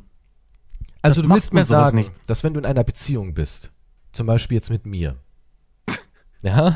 also 1.02 1.22
das 1.22 1.28
du 1.28 1.36
willst 1.36 1.54
mir 1.54 1.66
sagen, 1.66 1.98
nicht. 1.98 2.12
dass 2.28 2.46
wenn 2.46 2.54
du 2.54 2.62
in 2.62 2.66
einer 2.66 2.86
Beziehung 2.86 3.34
bist, 3.34 3.72
zum 4.14 4.26
Beispiel 4.28 4.56
jetzt 4.56 4.70
mit 4.70 4.86
mir, 4.86 5.18
ja, 6.44 6.76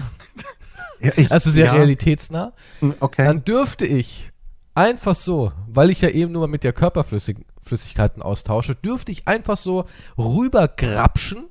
Ja, 0.99 1.11
ich, 1.15 1.31
also 1.31 1.51
sehr 1.51 1.65
ja, 1.67 1.73
realitätsnah, 1.73 2.53
Okay. 2.99 3.25
dann 3.27 3.43
dürfte 3.43 3.85
ich 3.85 4.31
einfach 4.73 5.13
so, 5.13 5.51
weil 5.67 5.91
ich 5.91 6.01
ja 6.01 6.09
eben 6.09 6.31
nur 6.31 6.41
mal 6.41 6.47
mit 6.51 6.63
der 6.63 6.73
Körperflüssigkeiten 6.73 8.23
austausche, 8.23 8.73
dürfte 8.73 9.11
ich 9.11 9.27
einfach 9.27 9.57
so 9.57 9.85
rübergrapschen 10.17 11.45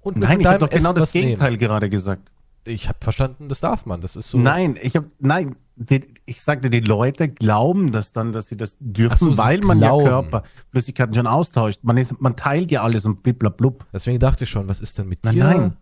und 0.00 0.16
mir 0.16 0.24
Nein, 0.26 0.32
von 0.32 0.40
ich 0.40 0.46
habe 0.48 0.58
doch 0.58 0.70
genau 0.70 0.92
das 0.92 1.02
was 1.02 1.14
nehmen. 1.14 1.26
Gegenteil 1.28 1.56
gerade 1.58 1.88
gesagt. 1.90 2.30
Ich 2.64 2.88
habe 2.88 2.98
verstanden, 3.00 3.48
das 3.48 3.60
darf 3.60 3.86
man. 3.86 4.00
Das 4.00 4.16
ist 4.16 4.30
so. 4.30 4.38
Nein, 4.38 4.76
ich 4.80 4.94
habe 4.96 5.06
nein, 5.18 5.56
ich 6.26 6.42
sagte, 6.42 6.68
die 6.68 6.80
Leute 6.80 7.28
glauben 7.28 7.90
das 7.92 8.12
dann, 8.12 8.32
dass 8.32 8.48
sie 8.48 8.56
das 8.56 8.76
dürfen, 8.80 9.16
so, 9.18 9.30
sie 9.32 9.38
weil 9.38 9.60
man 9.60 9.78
glauben. 9.78 10.04
ja 10.04 10.10
Körperflüssigkeiten 10.20 11.14
schon 11.14 11.26
austauscht. 11.26 11.80
Man 11.82 11.96
ist, 11.96 12.20
man 12.20 12.36
teilt 12.36 12.70
ja 12.70 12.82
alles 12.82 13.04
und 13.06 13.22
bliblablub. 13.22 13.86
Deswegen 13.92 14.18
dachte 14.18 14.44
ich 14.44 14.50
schon, 14.50 14.68
was 14.68 14.80
ist 14.80 14.98
denn 14.98 15.08
mit 15.08 15.24
Nein, 15.24 15.34
dir? 15.34 15.44
nein. 15.44 15.76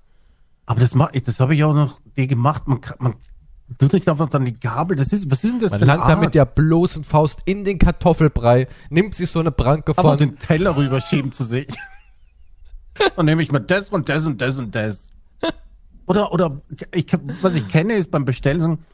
Aber 0.68 0.80
das 0.80 0.94
ich, 1.12 1.22
das 1.22 1.40
habe 1.40 1.54
ich 1.54 1.64
auch 1.64 1.72
noch 1.72 1.98
gemacht. 2.14 2.68
Man, 2.68 2.80
man 2.98 3.14
tut 3.78 3.90
sich 3.90 4.06
einfach 4.06 4.28
dann 4.28 4.44
die 4.44 4.60
Gabel. 4.60 4.98
Das 4.98 5.14
ist, 5.14 5.30
was 5.30 5.42
ist 5.42 5.52
denn 5.54 5.60
das 5.60 5.70
Man 5.70 5.80
für 5.80 5.84
eine 5.84 5.96
langt 5.96 6.10
da 6.10 6.16
mit 6.16 6.34
der 6.34 6.44
bloßen 6.44 7.04
Faust 7.04 7.40
in 7.46 7.64
den 7.64 7.78
Kartoffelbrei, 7.78 8.68
nimmt 8.90 9.14
sich 9.14 9.30
so 9.30 9.40
eine 9.40 9.50
Pranke 9.50 9.92
Aber 9.96 10.10
von. 10.10 10.18
den 10.18 10.38
Teller 10.38 10.76
rüberschieben 10.76 11.32
zu 11.32 11.44
sich. 11.44 11.68
Dann 13.16 13.24
nehme 13.24 13.42
ich 13.42 13.50
mal 13.50 13.60
das 13.60 13.88
und 13.88 14.10
das 14.10 14.26
und 14.26 14.42
das 14.42 14.58
und 14.58 14.74
das. 14.74 15.10
Oder, 16.04 16.32
oder, 16.32 16.60
ich, 16.92 17.06
was 17.40 17.54
ich 17.54 17.66
kenne, 17.68 17.94
ist 17.94 18.10
beim 18.10 18.26
Bestellen 18.26 18.60
sagen, 18.60 18.84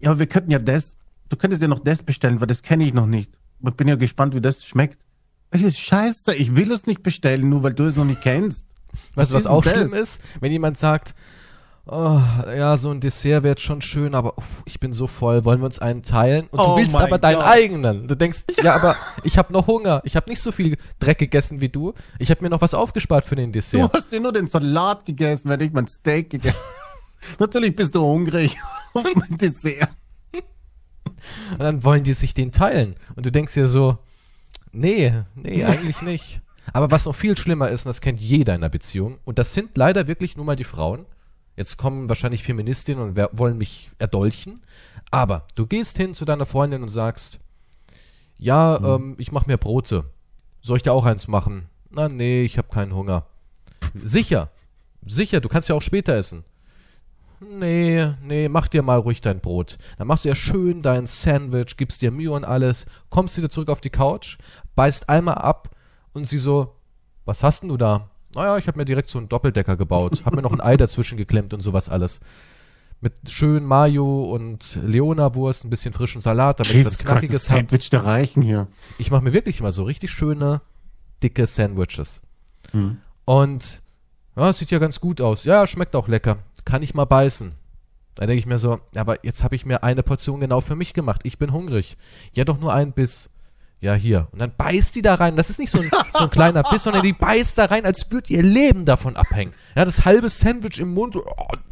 ja, 0.00 0.10
aber 0.10 0.18
wir 0.18 0.26
könnten 0.26 0.50
ja 0.50 0.58
das, 0.58 0.98
du 1.30 1.36
könntest 1.36 1.62
ja 1.62 1.68
noch 1.68 1.78
das 1.78 2.02
bestellen, 2.02 2.40
weil 2.40 2.48
das 2.48 2.62
kenne 2.62 2.84
ich 2.84 2.92
noch 2.92 3.06
nicht. 3.06 3.32
Ich 3.66 3.74
bin 3.74 3.88
ja 3.88 3.96
gespannt, 3.96 4.34
wie 4.34 4.42
das 4.42 4.62
schmeckt. 4.62 4.98
Das 5.50 5.62
ist 5.62 5.78
scheiße, 5.78 6.34
ich 6.34 6.54
will 6.54 6.70
es 6.70 6.86
nicht 6.86 7.02
bestellen, 7.02 7.48
nur 7.48 7.62
weil 7.62 7.72
du 7.72 7.84
es 7.84 7.96
noch 7.96 8.04
nicht 8.04 8.20
kennst. 8.20 8.66
Weißt 9.14 9.30
du, 9.30 9.34
was 9.34 9.46
auch 9.46 9.62
schlimm 9.62 9.92
ist? 9.94 10.20
Wenn 10.40 10.52
jemand 10.52 10.78
sagt, 10.78 11.14
oh, 11.86 12.18
ja, 12.56 12.76
so 12.76 12.90
ein 12.90 13.00
Dessert 13.00 13.42
wäre 13.42 13.52
jetzt 13.52 13.62
schon 13.62 13.82
schön, 13.82 14.14
aber 14.14 14.38
uff, 14.38 14.62
ich 14.64 14.80
bin 14.80 14.92
so 14.92 15.06
voll, 15.06 15.44
wollen 15.44 15.60
wir 15.60 15.66
uns 15.66 15.78
einen 15.78 16.02
teilen? 16.02 16.46
Und 16.50 16.58
Oh 16.60 16.64
du 16.70 16.76
willst 16.76 16.96
aber 16.96 17.18
deinen 17.18 17.36
Gott. 17.36 17.46
eigenen. 17.46 18.08
Du 18.08 18.14
denkst, 18.16 18.44
ja, 18.62 18.74
aber 18.74 18.96
ich 19.22 19.36
habe 19.38 19.52
noch 19.52 19.66
Hunger. 19.66 20.00
Ich 20.04 20.16
habe 20.16 20.30
nicht 20.30 20.40
so 20.40 20.50
viel 20.52 20.78
Dreck 20.98 21.18
gegessen 21.18 21.60
wie 21.60 21.68
du. 21.68 21.92
Ich 22.18 22.30
habe 22.30 22.42
mir 22.42 22.50
noch 22.50 22.60
was 22.62 22.72
aufgespart 22.74 23.26
für 23.26 23.36
den 23.36 23.52
Du 23.52 23.58
Dessert. 23.58 23.92
hast 23.92 24.12
dir 24.12 24.20
nur 24.20 24.32
den 24.32 24.46
Salat 24.46 25.04
gegessen, 25.04 25.50
wenn 25.50 25.60
ich 25.60 25.72
mein 25.72 25.86
Steak 25.88 26.30
gegessen. 26.30 26.58
Natürlich 27.38 27.74
bist 27.76 27.94
du 27.94 28.02
hungrig 28.02 28.56
auf 28.94 29.04
mein 29.14 29.36
Dessert. 29.38 29.90
Und 31.52 31.60
dann 31.60 31.84
wollen 31.84 32.02
die 32.04 32.12
sich 32.12 32.34
den 32.34 32.52
teilen. 32.52 32.96
Und 33.16 33.24
du 33.26 33.32
denkst 33.32 33.54
dir 33.54 33.66
so, 33.66 33.98
nee, 34.72 35.12
nee, 35.34 35.64
eigentlich 35.64 36.02
nicht. 36.02 36.40
Aber 36.72 36.90
was 36.90 37.04
noch 37.04 37.14
viel 37.14 37.36
schlimmer 37.36 37.68
ist, 37.68 37.84
und 37.84 37.90
das 37.90 38.00
kennt 38.00 38.20
jeder 38.20 38.54
in 38.54 38.62
einer 38.62 38.70
Beziehung, 38.70 39.18
und 39.24 39.38
das 39.38 39.54
sind 39.54 39.76
leider 39.76 40.06
wirklich 40.06 40.36
nur 40.36 40.46
mal 40.46 40.56
die 40.56 40.64
Frauen. 40.64 41.06
Jetzt 41.56 41.76
kommen 41.76 42.08
wahrscheinlich 42.08 42.42
Feministinnen 42.42 43.02
und 43.02 43.28
wollen 43.32 43.58
mich 43.58 43.90
erdolchen. 43.98 44.62
Aber 45.10 45.46
du 45.54 45.66
gehst 45.66 45.96
hin 45.96 46.14
zu 46.14 46.24
deiner 46.24 46.46
Freundin 46.46 46.82
und 46.82 46.88
sagst, 46.88 47.38
ja, 48.38 48.96
ähm, 48.96 49.14
ich 49.18 49.30
mache 49.30 49.46
mir 49.46 49.58
Brote. 49.58 50.06
Soll 50.60 50.78
ich 50.78 50.82
dir 50.82 50.92
auch 50.92 51.04
eins 51.04 51.28
machen? 51.28 51.68
Na, 51.90 52.08
nee, 52.08 52.42
ich 52.42 52.58
habe 52.58 52.68
keinen 52.68 52.94
Hunger. 52.94 53.26
Sicher, 53.94 54.50
sicher, 55.04 55.40
du 55.40 55.48
kannst 55.48 55.68
ja 55.68 55.76
auch 55.76 55.82
später 55.82 56.14
essen. 56.14 56.44
Nee, 57.40 58.12
nee, 58.22 58.48
mach 58.48 58.68
dir 58.68 58.82
mal 58.82 58.98
ruhig 58.98 59.20
dein 59.20 59.40
Brot. 59.40 59.78
Dann 59.98 60.06
machst 60.06 60.24
du 60.24 60.30
ja 60.30 60.34
schön 60.34 60.82
dein 60.82 61.06
Sandwich, 61.06 61.76
gibst 61.76 62.02
dir 62.02 62.10
Mühe 62.10 62.32
und 62.32 62.44
alles, 62.44 62.86
kommst 63.10 63.36
wieder 63.36 63.50
zurück 63.50 63.68
auf 63.68 63.80
die 63.80 63.90
Couch, 63.90 64.38
beißt 64.74 65.08
einmal 65.08 65.36
ab 65.36 65.73
und 66.14 66.26
sie 66.26 66.38
so, 66.38 66.74
was 67.24 67.42
hast 67.42 67.62
denn 67.62 67.68
du 67.68 67.76
da? 67.76 68.08
Naja, 68.34 68.56
ich 68.58 68.66
habe 68.66 68.78
mir 68.78 68.84
direkt 68.84 69.08
so 69.08 69.18
einen 69.18 69.28
Doppeldecker 69.28 69.76
gebaut, 69.76 70.22
hab 70.24 70.34
mir 70.34 70.42
noch 70.42 70.52
ein 70.52 70.60
Ei 70.60 70.76
dazwischen 70.76 71.18
geklemmt 71.18 71.54
und 71.54 71.60
sowas 71.60 71.88
alles. 71.88 72.20
Mit 73.00 73.28
schön 73.28 73.64
Mayo 73.64 74.24
und 74.24 74.78
Leona-Wurst, 74.82 75.64
ein 75.64 75.70
bisschen 75.70 75.92
frischen 75.92 76.20
Salat, 76.20 76.60
damit 76.60 76.72
ich 76.72 76.78
was 76.78 76.92
Jesus 76.92 76.98
Christ, 76.98 77.04
das 77.04 77.12
Knackiges 77.12 77.50
habe. 77.50 77.60
Sandwich 77.60 77.90
der 77.90 78.04
Reichen 78.04 78.42
hier. 78.42 78.66
Ich 78.98 79.10
mache 79.10 79.22
mir 79.22 79.32
wirklich 79.32 79.60
immer 79.60 79.72
so 79.72 79.84
richtig 79.84 80.10
schöne, 80.10 80.62
dicke 81.22 81.46
Sandwiches. 81.46 82.22
Hm. 82.70 82.98
Und 83.26 83.82
Ja, 84.36 84.52
sieht 84.52 84.70
ja 84.70 84.78
ganz 84.78 85.00
gut 85.00 85.20
aus. 85.20 85.44
Ja, 85.44 85.66
schmeckt 85.66 85.94
auch 85.94 86.08
lecker. 86.08 86.38
Kann 86.64 86.82
ich 86.82 86.94
mal 86.94 87.04
beißen. 87.04 87.52
Da 88.14 88.26
denke 88.26 88.38
ich 88.38 88.46
mir 88.46 88.58
so, 88.58 88.80
ja, 88.94 89.00
aber 89.00 89.24
jetzt 89.24 89.42
habe 89.44 89.54
ich 89.54 89.66
mir 89.66 89.82
eine 89.82 90.02
Portion 90.02 90.40
genau 90.40 90.60
für 90.60 90.76
mich 90.76 90.94
gemacht. 90.94 91.20
Ich 91.24 91.38
bin 91.38 91.52
hungrig. 91.52 91.96
Ja, 92.32 92.44
doch 92.44 92.58
nur 92.58 92.72
ein 92.72 92.92
Biss. 92.92 93.30
Ja, 93.84 93.92
hier. 93.92 94.28
Und 94.32 94.38
dann 94.38 94.50
beißt 94.56 94.94
die 94.94 95.02
da 95.02 95.16
rein. 95.16 95.36
Das 95.36 95.50
ist 95.50 95.58
nicht 95.58 95.70
so 95.70 95.78
ein, 95.78 95.90
so 96.14 96.24
ein 96.24 96.30
kleiner 96.30 96.62
Biss, 96.62 96.84
sondern 96.84 97.02
die 97.02 97.12
beißt 97.12 97.58
da 97.58 97.66
rein, 97.66 97.84
als 97.84 98.10
würde 98.10 98.32
ihr 98.32 98.42
Leben 98.42 98.86
davon 98.86 99.14
abhängen. 99.14 99.52
Ja, 99.76 99.84
das 99.84 100.06
halbe 100.06 100.30
Sandwich 100.30 100.80
im 100.80 100.94
Mund. 100.94 101.16
Oh, 101.16 101.22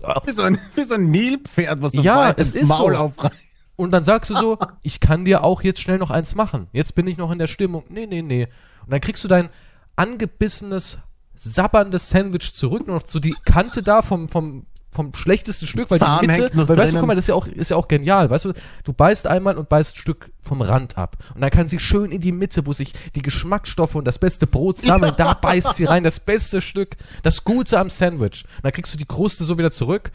oh. 0.03 0.15
Wie 0.27 0.33
so 0.33 0.43
ein, 0.43 0.59
wie 0.75 0.85
so 0.85 0.93
ein 0.93 1.11
Nilpferd, 1.11 1.81
was 1.81 1.93
du 1.93 2.03
Ja, 2.03 2.35
es 2.37 2.53
ist 2.53 2.69
Maul 2.69 2.93
so. 2.93 2.99
aufreißt. 2.99 3.35
Und 3.77 3.93
dann 3.93 4.05
sagst 4.05 4.31
du 4.31 4.35
so, 4.37 4.59
ich 4.83 5.01
kann 5.01 5.25
dir 5.25 5.43
auch 5.43 5.63
jetzt 5.63 5.81
schnell 5.81 5.97
noch 5.97 6.11
eins 6.11 6.35
machen. 6.35 6.69
Jetzt 6.73 6.95
bin 6.95 7.07
ich 7.07 7.17
noch 7.17 7.31
in 7.31 7.39
der 7.39 7.47
Stimmung. 7.47 7.85
Nee, 7.89 8.05
nee, 8.05 8.21
nee. 8.21 8.47
Und 8.85 8.93
dann 8.93 9.01
kriegst 9.01 9.25
du 9.25 9.29
dein 9.29 9.49
angebissenes, 9.97 10.99
sabberndes 11.35 12.11
Sandwich 12.11 12.53
zurück, 12.53 12.87
nur 12.87 12.97
noch 12.97 13.07
so 13.07 13.21
die 13.21 13.35
Kante 13.47 13.83
da 13.83 14.03
vom, 14.03 14.29
vom, 14.29 14.67
vom 14.93 15.15
schlechtesten 15.15 15.67
Stück, 15.67 15.91
weil 15.91 15.99
Zahn 15.99 16.21
die 16.21 16.27
Mitte, 16.27 16.51
weil 16.55 16.77
weißt 16.77 16.93
du, 16.93 16.99
guck 16.99 17.07
mal, 17.07 17.15
das 17.15 17.25
ist 17.25 17.29
ja 17.29 17.35
auch, 17.35 17.47
ist 17.47 17.71
ja 17.71 17.77
auch 17.79 17.89
genial, 17.89 18.29
weißt 18.29 18.45
du, 18.45 18.53
du 18.85 18.93
beißt 18.93 19.27
einmal 19.27 19.57
und 19.57 19.71
beißt 19.71 19.97
ein 19.97 19.99
Stück 19.99 20.31
vom 20.43 20.61
Rand 20.61 20.99
ab. 20.99 21.17
Und 21.35 21.41
dann 21.41 21.51
kann 21.51 21.67
sie 21.67 21.79
schön 21.79 22.13
in 22.13 22.21
die 22.21 22.31
Mitte, 22.33 22.67
wo 22.67 22.75
sich 22.75 22.93
die 23.17 23.23
Geschmacksstoffe 23.23 23.95
und 23.95 24.05
das 24.05 24.19
beste 24.19 24.47
Brot 24.47 24.79
sammeln, 24.79 25.15
da 25.17 25.33
beißt 25.43 25.77
sie 25.77 25.87
rein, 25.87 26.05
das 26.05 26.21
beste 26.21 26.61
Stück, 26.61 26.97
das 27.23 27.43
Gute 27.45 27.79
am 27.79 27.89
Sandwich. 27.89 28.45
Und 28.57 28.65
dann 28.65 28.73
kriegst 28.73 28.93
du 28.93 28.99
die 28.99 29.07
Kruste 29.07 29.45
so 29.45 29.57
wieder 29.57 29.71
zurück. 29.71 30.13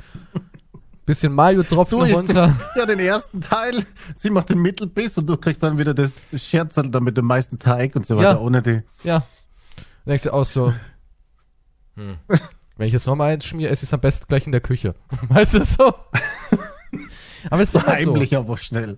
Bisschen 1.07 1.33
Mayo 1.33 1.61
isst 1.61 1.71
runter. 1.71 2.55
ja 2.75 2.85
den 2.85 2.99
ersten 2.99 3.39
Teil, 3.39 3.85
sie 4.17 4.29
macht 4.29 4.49
den 4.49 4.59
Mittelbiss 4.59 5.17
und 5.17 5.25
du 5.25 5.37
kriegst 5.37 5.63
dann 5.63 5.77
wieder 5.77 5.93
das 5.93 6.11
Scherzerl 6.35 6.89
da 6.89 6.99
mit 6.99 7.15
dem 7.15 7.25
meisten 7.25 7.57
Teig 7.57 7.95
und 7.95 8.05
so 8.05 8.17
weiter, 8.17 8.31
Ja. 8.31 8.39
ohne 8.39 8.61
die. 8.61 8.81
Ja. 9.03 9.19
Dann 10.03 10.11
denkst 10.11 10.23
du 10.23 10.33
auch 10.33 10.43
so, 10.43 10.73
hm. 11.95 12.17
wenn 12.77 12.87
ich 12.87 12.93
jetzt 12.93 13.07
nochmal 13.07 13.33
eins 13.33 13.45
schmier, 13.45 13.69
esse 13.71 13.83
ich 13.83 13.89
es 13.89 13.93
am 13.93 13.99
besten 14.01 14.25
gleich 14.27 14.45
in 14.45 14.51
der 14.51 14.61
Küche. 14.61 14.95
Weißt 15.29 15.53
du 15.55 15.63
so? 15.63 15.93
Aber 17.49 17.61
es 17.61 17.69
ist 17.69 17.73
So 17.73 17.79
immer 17.79 17.97
so. 17.97 18.13
heimlich, 18.13 18.35
aber 18.35 18.57
schnell. 18.57 18.97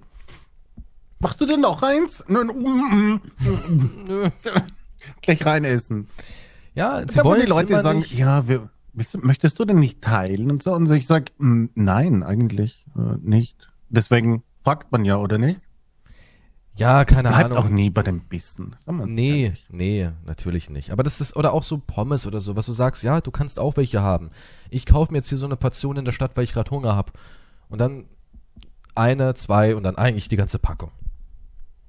Machst 1.20 1.40
du 1.42 1.46
denn 1.46 1.62
noch 1.62 1.84
eins? 1.84 2.24
Nö. 2.28 3.20
Gleich 5.22 5.46
rein 5.46 5.66
essen. 5.66 6.08
Ja, 6.74 7.04
sie 7.08 7.24
wollen 7.24 7.42
die 7.42 7.48
Leute 7.48 7.80
sagen, 7.82 8.00
nicht. 8.00 8.18
ja, 8.18 8.48
wir, 8.48 8.70
möchtest 9.22 9.60
du 9.60 9.66
denn 9.66 9.80
nicht 9.80 10.02
teilen 10.02 10.50
und 10.50 10.64
so? 10.64 10.74
Und 10.74 10.88
so, 10.88 10.94
ich 10.94 11.06
sag, 11.08 11.32
mm, 11.38 11.66
nein, 11.76 12.24
eigentlich 12.24 12.86
äh, 12.96 13.18
nicht. 13.22 13.70
Deswegen 13.90 14.44
fragt 14.64 14.92
man 14.92 15.04
ja, 15.06 15.18
oder 15.18 15.38
nicht? 15.38 15.62
Ja, 16.80 17.04
keine 17.04 17.30
Bleibt 17.30 17.52
Ahnung. 17.52 17.58
auch 17.58 17.70
nie 17.70 17.90
bei 17.90 18.04
dem 18.04 18.22
Bissen. 18.22 18.76
Nee, 18.88 19.54
nee, 19.70 20.10
natürlich 20.26 20.70
nicht. 20.70 20.92
Aber 20.92 21.04
das 21.04 21.20
ist, 21.20 21.36
oder 21.36 21.52
auch 21.52 21.64
so 21.64 21.78
Pommes 21.78 22.26
oder 22.26 22.40
so, 22.40 22.56
was 22.56 22.68
du 22.68 22.72
sagst, 22.72 23.04
ja, 23.04 23.20
du 23.20 23.32
kannst 23.32 23.60
auch 23.60 23.76
welche 23.76 24.02
haben. 24.02 24.30
Ich 24.70 24.86
kaufe 24.86 25.12
mir 25.12 25.18
jetzt 25.18 25.28
hier 25.28 25.38
so 25.38 25.46
eine 25.46 25.58
Portion 25.58 25.98
in 25.98 26.06
der 26.06 26.14
Stadt, 26.14 26.38
weil 26.38 26.46
ich 26.46 26.54
gerade 26.54 26.72
Hunger 26.72 26.96
hab. 26.96 27.12
Und 27.68 27.80
dann 27.80 28.06
eine, 28.96 29.34
zwei 29.34 29.76
und 29.76 29.84
dann 29.84 29.98
eigentlich 29.98 30.30
die 30.30 30.38
ganze 30.38 30.58
Packung. 30.58 30.92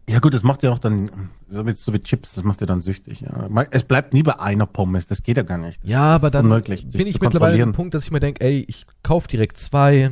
Ja 0.08 0.18
gut, 0.18 0.34
das 0.34 0.42
macht 0.42 0.64
ja 0.64 0.72
auch 0.72 0.80
dann, 0.80 1.08
so 1.48 1.64
wie, 1.66 1.72
so 1.74 1.92
wie 1.92 2.00
Chips, 2.00 2.32
das 2.32 2.42
macht 2.42 2.60
ja 2.60 2.66
dann 2.66 2.80
süchtig. 2.80 3.20
Ja. 3.20 3.48
Es 3.70 3.84
bleibt 3.84 4.12
nie 4.12 4.24
bei 4.24 4.40
einer 4.40 4.66
Pommes, 4.66 5.06
das 5.06 5.22
geht 5.22 5.36
ja 5.36 5.44
gar 5.44 5.58
nicht. 5.58 5.80
Das 5.84 5.90
Ja, 5.90 6.02
aber 6.02 6.32
dann 6.32 6.46
unmöglich, 6.46 6.88
bin 6.88 7.06
ich 7.06 7.20
mittlerweile 7.20 7.62
an 7.62 7.70
dem. 7.70 7.72
Punkt, 7.74 7.94
dass 7.94 8.04
ich 8.04 8.10
mir 8.10 8.18
denke, 8.18 8.44
ey, 8.44 8.64
ich 8.66 8.86
kauf 9.04 9.28
direkt 9.28 9.56
zwei. 9.56 10.10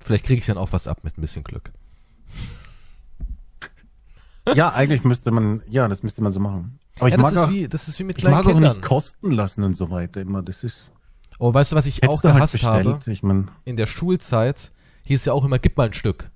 Vielleicht 0.00 0.24
kriege 0.24 0.40
ich 0.40 0.46
dann 0.46 0.56
auch 0.56 0.72
was 0.72 0.88
ab 0.88 1.04
mit 1.04 1.18
ein 1.18 1.20
bisschen 1.20 1.44
Glück. 1.44 1.72
Ja, 4.54 4.72
eigentlich 4.72 5.04
müsste 5.04 5.30
man, 5.30 5.62
ja, 5.68 5.86
das 5.88 6.02
müsste 6.02 6.22
man 6.22 6.32
so 6.32 6.40
machen. 6.40 6.78
Aber 6.98 7.08
ich 7.08 7.12
ja, 7.12 7.16
das 7.18 7.22
mag 7.24 7.32
ist 7.32 7.38
auch, 7.38 7.50
wie, 7.50 7.68
das 7.68 7.88
ist 7.88 7.98
wie 7.98 8.04
mit 8.04 8.16
ich 8.18 8.22
kleinen 8.22 8.36
mag 8.36 8.46
auch 8.46 8.50
Kindern. 8.52 8.72
nicht 8.76 8.82
kosten 8.82 9.30
lassen 9.30 9.62
und 9.64 9.74
so 9.76 9.90
weiter 9.90 10.20
immer. 10.20 10.42
Das 10.42 10.64
ist, 10.64 10.90
Oh, 11.38 11.52
weißt 11.52 11.72
du, 11.72 11.76
was 11.76 11.86
ich 11.86 12.02
auch 12.08 12.22
halt 12.22 12.34
gehasst 12.34 12.62
habe? 12.62 12.94
bestellt. 12.94 13.08
Ich 13.16 13.22
meine, 13.22 13.46
In 13.64 13.76
der 13.76 13.86
Schulzeit 13.86 14.72
hieß 15.06 15.24
ja 15.24 15.32
auch 15.32 15.44
immer, 15.44 15.58
gib 15.58 15.76
mal 15.76 15.86
ein 15.86 15.92
Stück. 15.92 16.30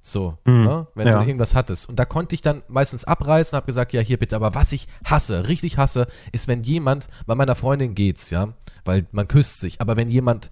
So, 0.00 0.38
Hm, 0.46 0.64
ne? 0.64 0.86
wenn 0.94 1.06
ja. 1.06 1.18
du 1.20 1.26
irgendwas 1.26 1.54
hattest. 1.54 1.88
Und 1.88 1.98
da 1.98 2.04
konnte 2.04 2.34
ich 2.34 2.40
dann 2.40 2.62
meistens 2.68 3.04
abreißen, 3.04 3.56
habe 3.56 3.66
gesagt, 3.66 3.92
ja, 3.92 4.00
hier 4.00 4.16
bitte. 4.18 4.36
Aber 4.36 4.54
was 4.54 4.72
ich 4.72 4.88
hasse, 5.04 5.48
richtig 5.48 5.76
hasse, 5.78 6.06
ist, 6.32 6.48
wenn 6.48 6.62
jemand, 6.62 7.08
bei 7.26 7.34
meiner 7.34 7.54
Freundin 7.56 7.94
geht's, 7.94 8.30
ja, 8.30 8.54
weil 8.84 9.06
man 9.12 9.28
küsst 9.28 9.60
sich. 9.60 9.80
Aber 9.80 9.96
wenn 9.96 10.08
jemand, 10.08 10.50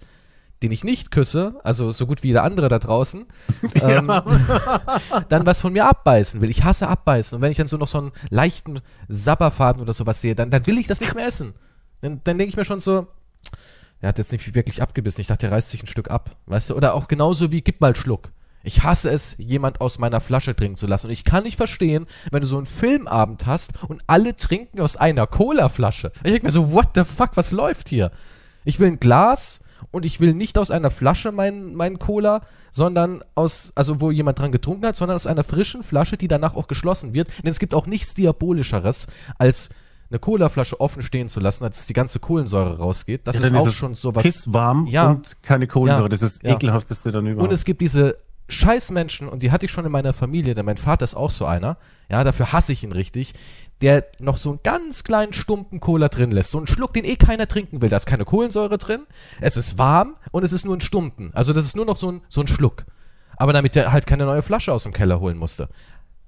den 0.63 0.71
ich 0.71 0.83
nicht 0.83 1.11
küsse, 1.11 1.59
also 1.63 1.91
so 1.91 2.07
gut 2.07 2.23
wie 2.23 2.29
jeder 2.29 2.43
andere 2.43 2.67
da 2.67 2.79
draußen, 2.79 3.25
ähm, 3.81 4.07
dann 5.29 5.45
was 5.45 5.61
von 5.61 5.73
mir 5.73 5.85
abbeißen 5.85 6.41
will. 6.41 6.49
Ich 6.49 6.63
hasse 6.63 6.87
abbeißen. 6.87 7.35
Und 7.35 7.41
wenn 7.41 7.51
ich 7.51 7.57
dann 7.57 7.67
so 7.67 7.77
noch 7.77 7.87
so 7.87 7.99
einen 7.99 8.11
leichten 8.29 8.81
Sabberfaden 9.07 9.81
oder 9.81 9.93
sowas 9.93 10.21
sehe, 10.21 10.35
dann, 10.35 10.49
dann 10.49 10.65
will 10.65 10.77
ich 10.77 10.87
das 10.87 10.99
nicht 10.99 11.15
mehr 11.15 11.27
essen. 11.27 11.53
Dann, 12.01 12.21
dann 12.23 12.37
denke 12.37 12.49
ich 12.49 12.57
mir 12.57 12.65
schon 12.65 12.79
so, 12.79 13.07
er 13.99 14.09
hat 14.09 14.17
jetzt 14.17 14.31
nicht 14.31 14.55
wirklich 14.55 14.81
abgebissen. 14.81 15.21
Ich 15.21 15.27
dachte, 15.27 15.47
er 15.47 15.51
reißt 15.51 15.69
sich 15.69 15.83
ein 15.83 15.87
Stück 15.87 16.09
ab. 16.09 16.35
Weißt 16.45 16.69
du? 16.69 16.75
Oder 16.75 16.93
auch 16.93 17.07
genauso 17.07 17.51
wie, 17.51 17.61
gib 17.61 17.81
mal 17.81 17.87
einen 17.87 17.95
Schluck. 17.95 18.29
Ich 18.63 18.83
hasse 18.83 19.09
es, 19.09 19.35
jemand 19.37 19.81
aus 19.81 19.97
meiner 19.97 20.19
Flasche 20.19 20.55
trinken 20.55 20.77
zu 20.77 20.87
lassen. 20.87 21.07
Und 21.07 21.13
ich 21.13 21.23
kann 21.23 21.43
nicht 21.43 21.57
verstehen, 21.57 22.05
wenn 22.31 22.41
du 22.41 22.47
so 22.47 22.57
einen 22.57 22.65
Filmabend 22.65 23.45
hast 23.45 23.71
und 23.87 24.03
alle 24.07 24.35
trinken 24.35 24.81
aus 24.81 24.97
einer 24.97 25.25
Cola-Flasche. 25.25 26.11
Ich 26.23 26.31
denke 26.31 26.47
mir 26.47 26.51
so, 26.51 26.71
what 26.71 26.89
the 26.95 27.05
fuck, 27.05 27.31
was 27.35 27.51
läuft 27.51 27.89
hier? 27.89 28.11
Ich 28.65 28.79
will 28.79 28.87
ein 28.87 28.99
Glas 28.99 29.61
und 29.91 30.05
ich 30.05 30.19
will 30.19 30.33
nicht 30.33 30.57
aus 30.57 30.71
einer 30.71 30.91
Flasche 30.91 31.31
meinen 31.31 31.75
mein 31.75 31.99
Cola, 31.99 32.41
sondern 32.71 33.23
aus, 33.35 33.71
also 33.75 34.01
wo 34.01 34.11
jemand 34.11 34.39
dran 34.39 34.51
getrunken 34.51 34.85
hat, 34.85 34.95
sondern 34.95 35.15
aus 35.15 35.27
einer 35.27 35.43
frischen 35.43 35.83
Flasche, 35.83 36.17
die 36.17 36.27
danach 36.27 36.55
auch 36.55 36.67
geschlossen 36.67 37.13
wird. 37.13 37.29
Denn 37.43 37.51
es 37.51 37.59
gibt 37.59 37.73
auch 37.73 37.87
nichts 37.87 38.13
Diabolischeres, 38.13 39.07
als 39.37 39.69
eine 40.09 40.19
Colaflasche 40.19 40.79
offen 40.79 41.01
stehen 41.01 41.27
zu 41.27 41.39
lassen, 41.39 41.63
als 41.65 41.85
die 41.85 41.93
ganze 41.93 42.19
Kohlensäure 42.19 42.77
rausgeht. 42.77 43.27
Das 43.27 43.39
ja, 43.39 43.45
ist 43.45 43.55
auch 43.55 43.67
es 43.67 43.73
schon 43.73 43.93
sowas. 43.93 44.23
Pisswarm 44.23 44.87
Ja. 44.87 45.09
und 45.09 45.41
keine 45.43 45.67
Kohlensäure. 45.67 46.03
Ja. 46.05 46.09
Das 46.09 46.21
ist 46.21 46.43
das 46.43 46.49
Ja. 46.49 46.55
ekelhafteste 46.55 47.11
dann 47.11 47.25
überhaupt. 47.27 47.49
Und 47.49 47.53
es 47.53 47.65
gibt 47.65 47.81
diese 47.81 48.17
Scheißmenschen, 48.49 49.27
und 49.27 49.43
die 49.43 49.51
hatte 49.51 49.65
ich 49.65 49.71
schon 49.71 49.85
in 49.85 49.91
meiner 49.91 50.13
Familie, 50.13 50.55
denn 50.55 50.65
mein 50.65 50.77
Vater 50.77 51.03
ist 51.03 51.15
auch 51.15 51.31
so 51.31 51.45
einer, 51.45 51.77
ja, 52.09 52.23
dafür 52.23 52.53
hasse 52.53 52.71
ich 52.71 52.83
ihn 52.83 52.93
richtig, 52.93 53.33
der 53.81 54.05
noch 54.19 54.37
so 54.37 54.51
einen 54.51 54.59
ganz 54.63 55.03
kleinen 55.03 55.33
Stumpen 55.33 55.79
Cola 55.79 56.07
drin 56.09 56.31
lässt. 56.31 56.51
So 56.51 56.57
einen 56.57 56.67
Schluck, 56.67 56.93
den 56.93 57.05
eh 57.05 57.15
keiner 57.15 57.47
trinken 57.47 57.81
will. 57.81 57.89
Da 57.89 57.97
ist 57.97 58.05
keine 58.07 58.25
Kohlensäure 58.25 58.77
drin, 58.77 59.05
es 59.41 59.57
ist 59.57 59.77
warm 59.77 60.15
und 60.31 60.43
es 60.43 60.53
ist 60.53 60.65
nur 60.65 60.75
ein 60.75 60.81
Stumpen. 60.81 61.31
Also 61.33 61.53
das 61.53 61.65
ist 61.65 61.75
nur 61.75 61.85
noch 61.85 61.97
so 61.97 62.11
ein, 62.11 62.21
so 62.29 62.41
ein 62.41 62.47
Schluck. 62.47 62.85
Aber 63.37 63.53
damit 63.53 63.75
der 63.75 63.91
halt 63.91 64.07
keine 64.07 64.25
neue 64.25 64.41
Flasche 64.41 64.73
aus 64.73 64.83
dem 64.83 64.93
Keller 64.93 65.19
holen 65.19 65.37
musste. 65.37 65.69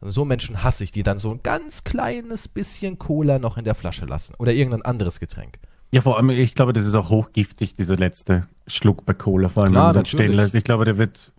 So 0.02 0.26
Menschen 0.26 0.64
hasse 0.64 0.84
ich, 0.84 0.91
die 0.91 1.04
dann 1.04 1.18
so 1.18 1.32
ein 1.32 1.41
ganz 1.43 1.84
kleines 1.84 2.47
bisschen 2.47 3.00
Cola 3.00 3.39
noch 3.39 3.58
in 3.58 3.66
der 3.66 3.76
Flasche 3.76 4.06
lassen. 4.06 4.34
Oder 4.38 4.54
irgendein 4.54 4.84
anderes 4.84 5.20
Getränk. 5.20 5.58
ja, 5.91 6.02
vor 6.02 6.18
allem, 6.18 6.30
ich 6.30 6.54
glaube, 6.56 6.72
das 6.72 6.86
ist 6.86 6.93
auch 6.93 7.10
hochgiftig, 7.10 7.76
dieser 7.76 7.97
letzte 7.97 8.47
Schluck 8.68 9.06
bei 9.06 9.14
Cola, 9.16 9.50
vor 9.50 9.64
allem, 9.64 9.72
Klar, 9.74 9.82
wenn 9.82 9.88
man 9.88 9.93
dann 9.95 10.04
natürlich. 10.04 10.26
stehen 10.28 10.38
lässt. 10.38 10.54
Ich 10.56 10.64
glaube, 10.64 10.86
der 10.86 10.97
wird 11.00 11.32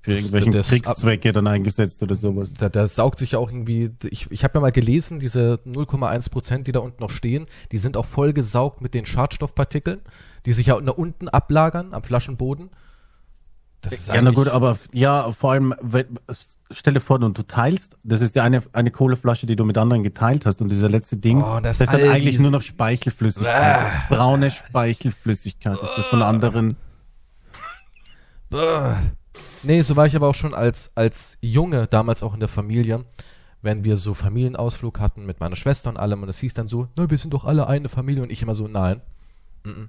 für 0.00 0.12
irgendwelchen 0.14 0.52
das- 0.52 0.68
Kriegszwecke 0.68 1.32
dann 1.32 1.46
eingesetzt 1.46 2.02
oder 2.02 2.14
sowas. 2.14 2.54
Da, 2.54 2.68
da 2.68 2.86
saugt 2.86 3.18
sich 3.18 3.32
ja 3.32 3.38
auch 3.38 3.50
irgendwie, 3.50 3.90
ich, 4.10 4.30
ich 4.30 4.44
habe 4.44 4.54
ja 4.54 4.60
mal 4.60 4.72
gelesen, 4.72 5.18
diese 5.18 5.60
0,1 5.66 6.30
Prozent, 6.30 6.66
die 6.66 6.72
da 6.72 6.80
unten 6.80 7.02
noch 7.02 7.10
stehen, 7.10 7.46
die 7.72 7.78
sind 7.78 7.96
auch 7.96 8.06
vollgesaugt 8.06 8.80
mit 8.80 8.94
den 8.94 9.06
Schadstoffpartikeln, 9.06 10.00
die 10.46 10.52
sich 10.52 10.66
ja 10.68 10.80
nach 10.80 10.94
unten 10.94 11.28
ablagern 11.28 11.94
am 11.94 12.02
Flaschenboden. 12.02 12.70
Das 13.80 13.92
ist 13.92 14.08
Ja, 14.08 14.20
na 14.22 14.30
gut, 14.32 14.48
aber 14.48 14.76
ja, 14.92 15.30
vor 15.32 15.52
allem, 15.52 15.72
wenn- 15.80 16.18
stell 16.70 16.94
dir 16.94 17.00
vor, 17.00 17.18
du, 17.20 17.28
du 17.28 17.42
teilst, 17.42 17.96
das 18.02 18.20
ist 18.20 18.34
ja 18.34 18.42
eine, 18.42 18.62
eine 18.72 18.90
Colaflasche, 18.90 19.46
die 19.46 19.54
du 19.54 19.64
mit 19.64 19.78
anderen 19.78 20.02
geteilt 20.02 20.46
hast 20.46 20.60
und 20.60 20.68
dieser 20.70 20.88
letzte 20.88 21.16
Ding, 21.16 21.42
Oh, 21.42 21.60
das 21.60 21.78
das 21.78 21.88
ist 21.88 21.92
dann 21.92 22.08
eigentlich 22.10 22.40
nur 22.40 22.50
noch 22.50 22.62
Speichelflüssigkeit. 22.62 24.08
Braune 24.08 24.50
Speichelflüssigkeit 24.50 25.74
ist 25.80 25.92
das 25.96 26.06
von 26.06 26.22
anderen. 26.22 26.74
Bäh. 28.50 28.94
Nee, 29.62 29.82
so 29.82 29.96
war 29.96 30.06
ich 30.06 30.14
aber 30.16 30.28
auch 30.28 30.34
schon 30.34 30.54
als, 30.54 30.92
als 30.94 31.36
Junge, 31.40 31.86
damals 31.86 32.22
auch 32.22 32.34
in 32.34 32.40
der 32.40 32.48
Familie, 32.48 33.04
wenn 33.62 33.82
wir 33.84 33.96
so 33.96 34.14
Familienausflug 34.14 35.00
hatten 35.00 35.26
mit 35.26 35.40
meiner 35.40 35.56
Schwester 35.56 35.90
und 35.90 35.96
allem 35.96 36.22
und 36.22 36.28
es 36.28 36.38
hieß 36.38 36.54
dann 36.54 36.68
so, 36.68 36.88
na, 36.96 37.10
wir 37.10 37.18
sind 37.18 37.34
doch 37.34 37.44
alle 37.44 37.66
eine 37.66 37.88
Familie 37.88 38.22
und 38.22 38.30
ich 38.30 38.42
immer 38.42 38.54
so, 38.54 38.68
nein. 38.68 39.00
Mhm. 39.64 39.88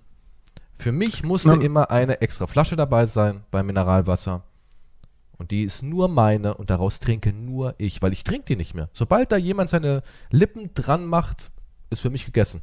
Für 0.75 0.91
mich 0.91 1.23
musste 1.23 1.49
Na- 1.57 1.61
immer 1.61 1.91
eine 1.91 2.21
extra 2.21 2.47
Flasche 2.47 2.75
dabei 2.75 3.05
sein 3.05 3.43
beim 3.51 3.65
Mineralwasser. 3.67 4.43
Und 5.37 5.51
die 5.51 5.63
ist 5.63 5.83
nur 5.83 6.07
meine 6.09 6.55
und 6.55 6.69
daraus 6.69 6.99
trinke 6.99 7.31
nur 7.31 7.75
ich, 7.77 8.01
weil 8.01 8.11
ich 8.11 8.23
trinke 8.23 8.45
die 8.45 8.55
nicht 8.55 8.73
mehr. 8.73 8.89
Sobald 8.91 9.31
da 9.31 9.37
jemand 9.37 9.69
seine 9.69 10.03
Lippen 10.31 10.71
dran 10.73 11.05
macht, 11.05 11.51
ist 11.89 12.01
für 12.01 12.09
mich 12.09 12.25
gegessen. 12.25 12.61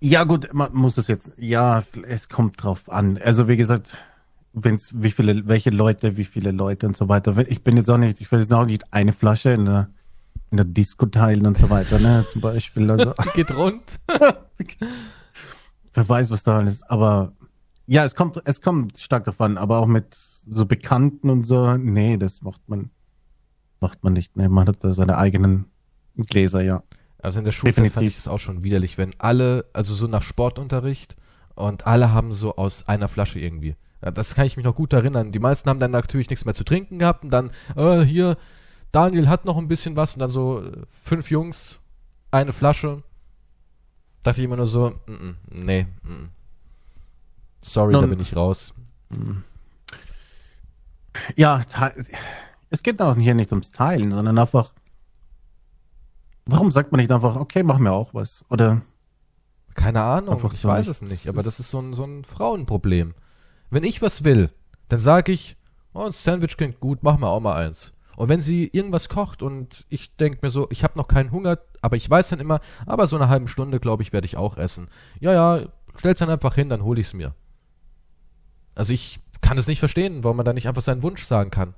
Ja 0.00 0.24
gut, 0.24 0.52
man 0.52 0.74
muss 0.74 0.98
es 0.98 1.08
jetzt, 1.08 1.32
ja, 1.38 1.82
es 2.06 2.28
kommt 2.28 2.62
drauf 2.62 2.90
an. 2.90 3.16
Also 3.22 3.48
wie 3.48 3.56
gesagt, 3.56 3.96
wenn's, 4.54 4.92
wie 4.94 5.10
viele, 5.10 5.46
welche 5.46 5.70
Leute, 5.70 6.16
wie 6.16 6.24
viele 6.24 6.52
Leute 6.52 6.86
und 6.86 6.96
so 6.96 7.08
weiter. 7.08 7.36
Ich 7.48 7.62
bin 7.62 7.76
jetzt 7.76 7.90
auch 7.90 7.98
nicht, 7.98 8.20
ich 8.20 8.30
will 8.30 8.40
jetzt 8.40 8.52
auch 8.52 8.64
nicht 8.64 8.92
eine 8.92 9.12
Flasche 9.12 9.50
in 9.50 9.66
der, 9.66 9.90
in 10.50 10.56
der 10.56 10.64
Disco 10.64 11.06
teilen 11.06 11.44
und 11.46 11.58
so 11.58 11.68
weiter, 11.68 11.98
ne, 11.98 12.24
zum 12.28 12.40
Beispiel. 12.40 12.90
Also, 12.90 13.12
Die 13.24 13.30
geht 13.34 13.54
rund. 13.56 13.82
wer 15.94 16.08
weiß, 16.08 16.30
was 16.30 16.42
da 16.42 16.58
alles, 16.58 16.82
aber 16.84 17.32
ja, 17.86 18.04
es 18.04 18.14
kommt, 18.14 18.40
es 18.44 18.60
kommt 18.60 18.98
stark 18.98 19.28
an, 19.38 19.58
aber 19.58 19.78
auch 19.78 19.86
mit 19.86 20.16
so 20.46 20.66
Bekannten 20.66 21.30
und 21.30 21.44
so, 21.44 21.76
nee, 21.76 22.16
das 22.16 22.42
macht 22.42 22.68
man, 22.68 22.90
macht 23.80 24.02
man 24.02 24.12
nicht, 24.12 24.36
ne, 24.36 24.48
man 24.48 24.68
hat 24.68 24.82
da 24.82 24.92
seine 24.92 25.18
eigenen 25.18 25.66
Gläser, 26.16 26.62
ja. 26.62 26.82
Also 27.18 27.38
in 27.38 27.44
der 27.44 27.52
Schulzeit 27.52 27.90
fand 27.90 28.06
ich 28.06 28.18
es 28.18 28.28
auch 28.28 28.38
schon 28.38 28.62
widerlich, 28.62 28.98
wenn 28.98 29.12
alle, 29.18 29.64
also 29.72 29.94
so 29.94 30.06
nach 30.06 30.22
Sportunterricht 30.22 31.16
und 31.54 31.86
alle 31.86 32.12
haben 32.12 32.32
so 32.32 32.56
aus 32.56 32.86
einer 32.86 33.08
Flasche 33.08 33.40
irgendwie. 33.40 33.76
Ja, 34.04 34.10
das 34.10 34.34
kann 34.34 34.44
ich 34.46 34.56
mich 34.58 34.64
noch 34.64 34.74
gut 34.74 34.92
erinnern. 34.92 35.32
Die 35.32 35.38
meisten 35.38 35.68
haben 35.70 35.80
dann 35.80 35.90
natürlich 35.90 36.28
nichts 36.28 36.44
mehr 36.44 36.54
zu 36.54 36.64
trinken 36.64 36.98
gehabt 36.98 37.24
und 37.24 37.30
dann, 37.30 37.50
äh, 37.74 38.02
hier, 38.02 38.36
Daniel 38.92 39.28
hat 39.28 39.44
noch 39.46 39.56
ein 39.56 39.66
bisschen 39.66 39.96
was 39.96 40.14
und 40.14 40.20
dann 40.20 40.30
so 40.30 40.62
äh, 40.62 40.82
fünf 41.02 41.30
Jungs, 41.30 41.80
eine 42.30 42.52
Flasche. 42.52 43.02
Dachte 44.22 44.40
ich 44.40 44.44
immer 44.44 44.56
nur 44.56 44.66
so, 44.66 44.90
mm, 45.06 45.12
mm, 45.12 45.36
nee, 45.50 45.86
mm. 46.02 46.28
sorry, 47.62 47.92
da 47.94 48.00
Nun- 48.02 48.10
bin 48.10 48.20
ich 48.20 48.36
raus. 48.36 48.74
Ja, 51.36 51.62
te- 51.64 52.04
es 52.70 52.82
geht 52.82 53.00
auch 53.00 53.16
hier 53.16 53.34
nicht 53.34 53.52
ums 53.52 53.70
Teilen, 53.70 54.10
sondern 54.10 54.36
einfach, 54.38 54.72
warum 56.46 56.70
sagt 56.70 56.90
man 56.92 57.00
nicht 57.00 57.12
einfach, 57.12 57.36
okay, 57.36 57.62
mach 57.62 57.78
mir 57.78 57.92
auch 57.92 58.12
was? 58.14 58.44
Oder, 58.48 58.82
Keine 59.74 60.02
Ahnung, 60.02 60.50
ich 60.52 60.64
weiß 60.64 60.88
es 60.88 61.02
nicht, 61.02 61.28
aber 61.28 61.42
das 61.42 61.60
ist 61.60 61.70
so 61.70 61.80
ein, 61.80 61.94
so 61.94 62.04
ein 62.04 62.24
Frauenproblem. 62.24 63.14
Wenn 63.74 63.82
ich 63.82 64.00
was 64.02 64.22
will, 64.22 64.50
dann 64.88 65.00
sage 65.00 65.32
ich, 65.32 65.56
oh, 65.94 66.04
ein 66.04 66.12
Sandwich 66.12 66.56
klingt 66.56 66.78
gut, 66.78 67.00
mach 67.02 67.18
mal 67.18 67.26
auch 67.28 67.40
mal 67.40 67.56
eins. 67.56 67.92
Und 68.16 68.28
wenn 68.28 68.40
sie 68.40 68.70
irgendwas 68.72 69.08
kocht 69.08 69.42
und 69.42 69.84
ich 69.88 70.14
denke 70.14 70.38
mir 70.42 70.48
so, 70.50 70.68
ich 70.70 70.84
habe 70.84 70.96
noch 70.96 71.08
keinen 71.08 71.32
Hunger, 71.32 71.58
aber 71.82 71.96
ich 71.96 72.08
weiß 72.08 72.28
dann 72.28 72.38
immer, 72.38 72.60
aber 72.86 73.08
so 73.08 73.16
eine 73.16 73.28
halbe 73.28 73.48
Stunde, 73.48 73.80
glaube 73.80 74.04
ich, 74.04 74.12
werde 74.12 74.26
ich 74.26 74.36
auch 74.36 74.56
essen. 74.58 74.88
Ja, 75.18 75.32
ja, 75.32 75.66
stell's 75.96 76.20
dann 76.20 76.30
einfach 76.30 76.54
hin, 76.54 76.68
dann 76.68 76.84
hole 76.84 77.00
ich's 77.00 77.14
mir. 77.14 77.34
Also 78.76 78.92
ich 78.92 79.18
kann 79.40 79.58
es 79.58 79.66
nicht 79.66 79.80
verstehen, 79.80 80.22
warum 80.22 80.36
man 80.36 80.46
da 80.46 80.52
nicht 80.52 80.68
einfach 80.68 80.82
seinen 80.82 81.02
Wunsch 81.02 81.24
sagen 81.24 81.50
kann. 81.50 81.74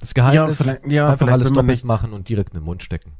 Das 0.00 0.12
Geheimnis, 0.14 0.58
Ja, 0.58 0.64
vielleicht- 0.64 0.86
ja, 0.88 1.08
einfach 1.08 1.28
alles 1.28 1.48
doppelt 1.50 1.68
nicht- 1.68 1.84
machen 1.84 2.12
und 2.12 2.28
direkt 2.28 2.50
in 2.54 2.58
den 2.60 2.64
Mund 2.64 2.82
stecken. 2.82 3.12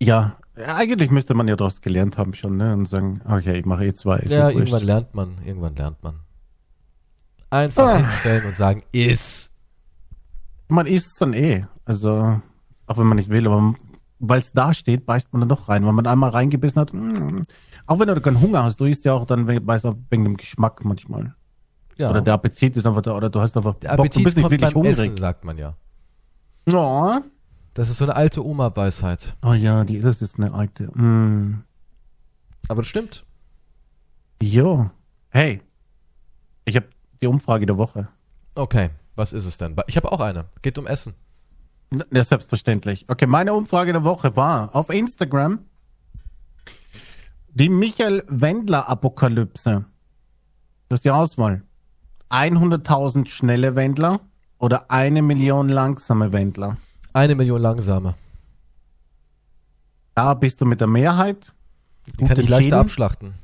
ja, 0.00 0.36
eigentlich 0.66 1.10
müsste 1.10 1.34
man 1.34 1.48
ja 1.48 1.56
daraus 1.56 1.80
gelernt 1.80 2.18
haben 2.18 2.34
schon, 2.34 2.56
ne? 2.56 2.72
Und 2.74 2.86
sagen, 2.88 3.20
okay, 3.28 3.58
ich 3.58 3.66
mache 3.66 3.86
eh 3.86 3.94
zwei. 3.94 4.18
ist 4.18 4.32
ja, 4.32 4.50
irgendwann 4.50 4.82
lernt 4.82 5.14
man, 5.14 5.38
irgendwann 5.44 5.76
lernt 5.76 6.02
man. 6.02 6.20
Einfach 7.50 7.86
Ah. 7.88 7.96
hinstellen 7.96 8.46
und 8.46 8.54
sagen, 8.54 8.82
is. 8.92 9.52
Man 10.68 10.86
isst 10.86 11.06
es 11.12 11.14
dann 11.14 11.32
eh. 11.32 11.64
Also, 11.84 12.40
auch 12.86 12.98
wenn 12.98 13.06
man 13.06 13.16
nicht 13.16 13.30
will, 13.30 13.46
aber 13.46 13.74
weil 14.18 14.40
es 14.40 14.52
da 14.52 14.74
steht, 14.74 15.06
beißt 15.06 15.32
man 15.32 15.40
dann 15.40 15.48
doch 15.48 15.68
rein. 15.68 15.86
Wenn 15.86 15.94
man 15.94 16.06
einmal 16.06 16.30
reingebissen 16.30 16.80
hat, 16.80 16.92
mm, 16.92 17.42
auch 17.86 17.98
wenn 17.98 18.08
du 18.08 18.20
keinen 18.20 18.40
Hunger 18.40 18.64
hast, 18.64 18.78
du 18.80 18.84
isst 18.84 19.04
ja 19.04 19.14
auch 19.14 19.24
dann 19.24 19.46
weißt 19.46 19.84
du, 19.84 19.94
wegen 20.10 20.24
dem 20.24 20.36
Geschmack 20.36 20.84
manchmal. 20.84 21.34
Ja. 21.96 22.10
Oder 22.10 22.20
der 22.20 22.34
Appetit 22.34 22.76
ist 22.76 22.86
einfach 22.86 23.02
da, 23.02 23.16
oder 23.16 23.30
du 23.30 23.40
hast 23.40 23.56
einfach 23.56 23.74
Der 23.76 23.88
Bock, 23.90 23.96
du 23.96 24.02
Appetit 24.02 24.24
bist 24.24 24.36
nicht 24.36 24.50
wirklich 24.50 24.74
hungrig. 24.74 24.92
Essen, 24.98 25.16
sagt 25.16 25.44
man 25.44 25.56
ja. 25.56 25.74
Ja. 26.68 27.22
Das 27.78 27.90
ist 27.90 27.98
so 27.98 28.06
eine 28.06 28.16
alte 28.16 28.44
Oma-Weisheit. 28.44 29.36
Oh 29.40 29.52
ja, 29.52 29.84
die, 29.84 30.00
das 30.00 30.20
ist 30.20 30.36
eine 30.36 30.52
alte. 30.52 30.86
Mm. 30.98 31.62
Aber 32.66 32.82
das 32.82 32.88
stimmt. 32.88 33.24
Jo. 34.42 34.90
Hey, 35.28 35.62
ich 36.64 36.74
habe 36.74 36.88
die 37.22 37.28
Umfrage 37.28 37.66
der 37.66 37.78
Woche. 37.78 38.08
Okay, 38.56 38.90
was 39.14 39.32
ist 39.32 39.44
es 39.44 39.58
denn? 39.58 39.76
Ich 39.86 39.96
habe 39.96 40.10
auch 40.10 40.18
eine. 40.18 40.46
Geht 40.60 40.76
um 40.76 40.88
Essen. 40.88 41.14
Ja, 42.10 42.24
selbstverständlich. 42.24 43.04
Okay, 43.08 43.26
meine 43.26 43.54
Umfrage 43.54 43.92
der 43.92 44.02
Woche 44.02 44.34
war 44.34 44.74
auf 44.74 44.90
Instagram 44.90 45.60
die 47.50 47.68
Michael 47.68 48.24
Wendler 48.26 48.88
Apokalypse. 48.88 49.84
Das 50.88 50.96
ist 50.96 51.04
die 51.04 51.12
Auswahl. 51.12 51.62
100.000 52.30 53.28
schnelle 53.28 53.76
Wendler 53.76 54.18
oder 54.58 54.90
eine 54.90 55.22
Million 55.22 55.68
langsame 55.68 56.32
Wendler. 56.32 56.76
Eine 57.12 57.34
Million 57.34 57.60
langsame. 57.60 58.14
Da 60.14 60.34
bist 60.34 60.60
du 60.60 60.66
mit 60.66 60.80
der 60.80 60.88
Mehrheit. 60.88 61.52
Die 62.18 62.24
kann 62.24 62.38
ich 62.38 62.48
leichter 62.48 62.78
abschlachten. 62.78 63.34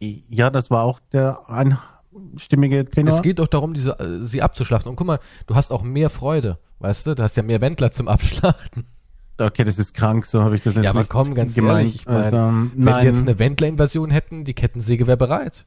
Ja, 0.00 0.50
das 0.50 0.70
war 0.70 0.84
auch 0.84 1.00
der 1.12 1.40
einstimmige 1.48 2.84
Tenor. 2.86 3.14
Es 3.14 3.22
geht 3.22 3.38
doch 3.38 3.48
darum, 3.48 3.74
diese, 3.74 3.98
äh, 3.98 4.22
sie 4.24 4.42
abzuschlachten. 4.42 4.88
Und 4.88 4.96
guck 4.96 5.06
mal, 5.06 5.18
du 5.46 5.54
hast 5.54 5.70
auch 5.72 5.82
mehr 5.82 6.10
Freude. 6.10 6.58
Weißt 6.78 7.06
du, 7.06 7.14
du 7.14 7.22
hast 7.22 7.36
ja 7.36 7.42
mehr 7.42 7.60
Wendler 7.60 7.92
zum 7.92 8.08
Abschlachten. 8.08 8.86
okay, 9.38 9.64
das 9.64 9.78
ist 9.78 9.94
krank, 9.94 10.26
so 10.26 10.42
habe 10.42 10.56
ich 10.56 10.62
das 10.62 10.74
jetzt 10.74 10.84
Ja, 10.84 10.90
aber 10.90 11.00
nicht 11.00 11.10
komm, 11.10 11.34
ganz 11.34 11.54
gemeint. 11.54 11.80
ehrlich, 11.80 11.94
ich 11.96 12.06
mein, 12.06 12.16
also, 12.16 12.36
Wenn 12.36 12.70
nein. 12.76 12.96
wir 12.96 13.04
jetzt 13.04 13.22
eine 13.22 13.38
Wendler-Invasion 13.38 14.10
hätten, 14.10 14.44
die 14.44 14.54
Kettensäge 14.54 15.06
wäre 15.06 15.16
bereit. 15.16 15.66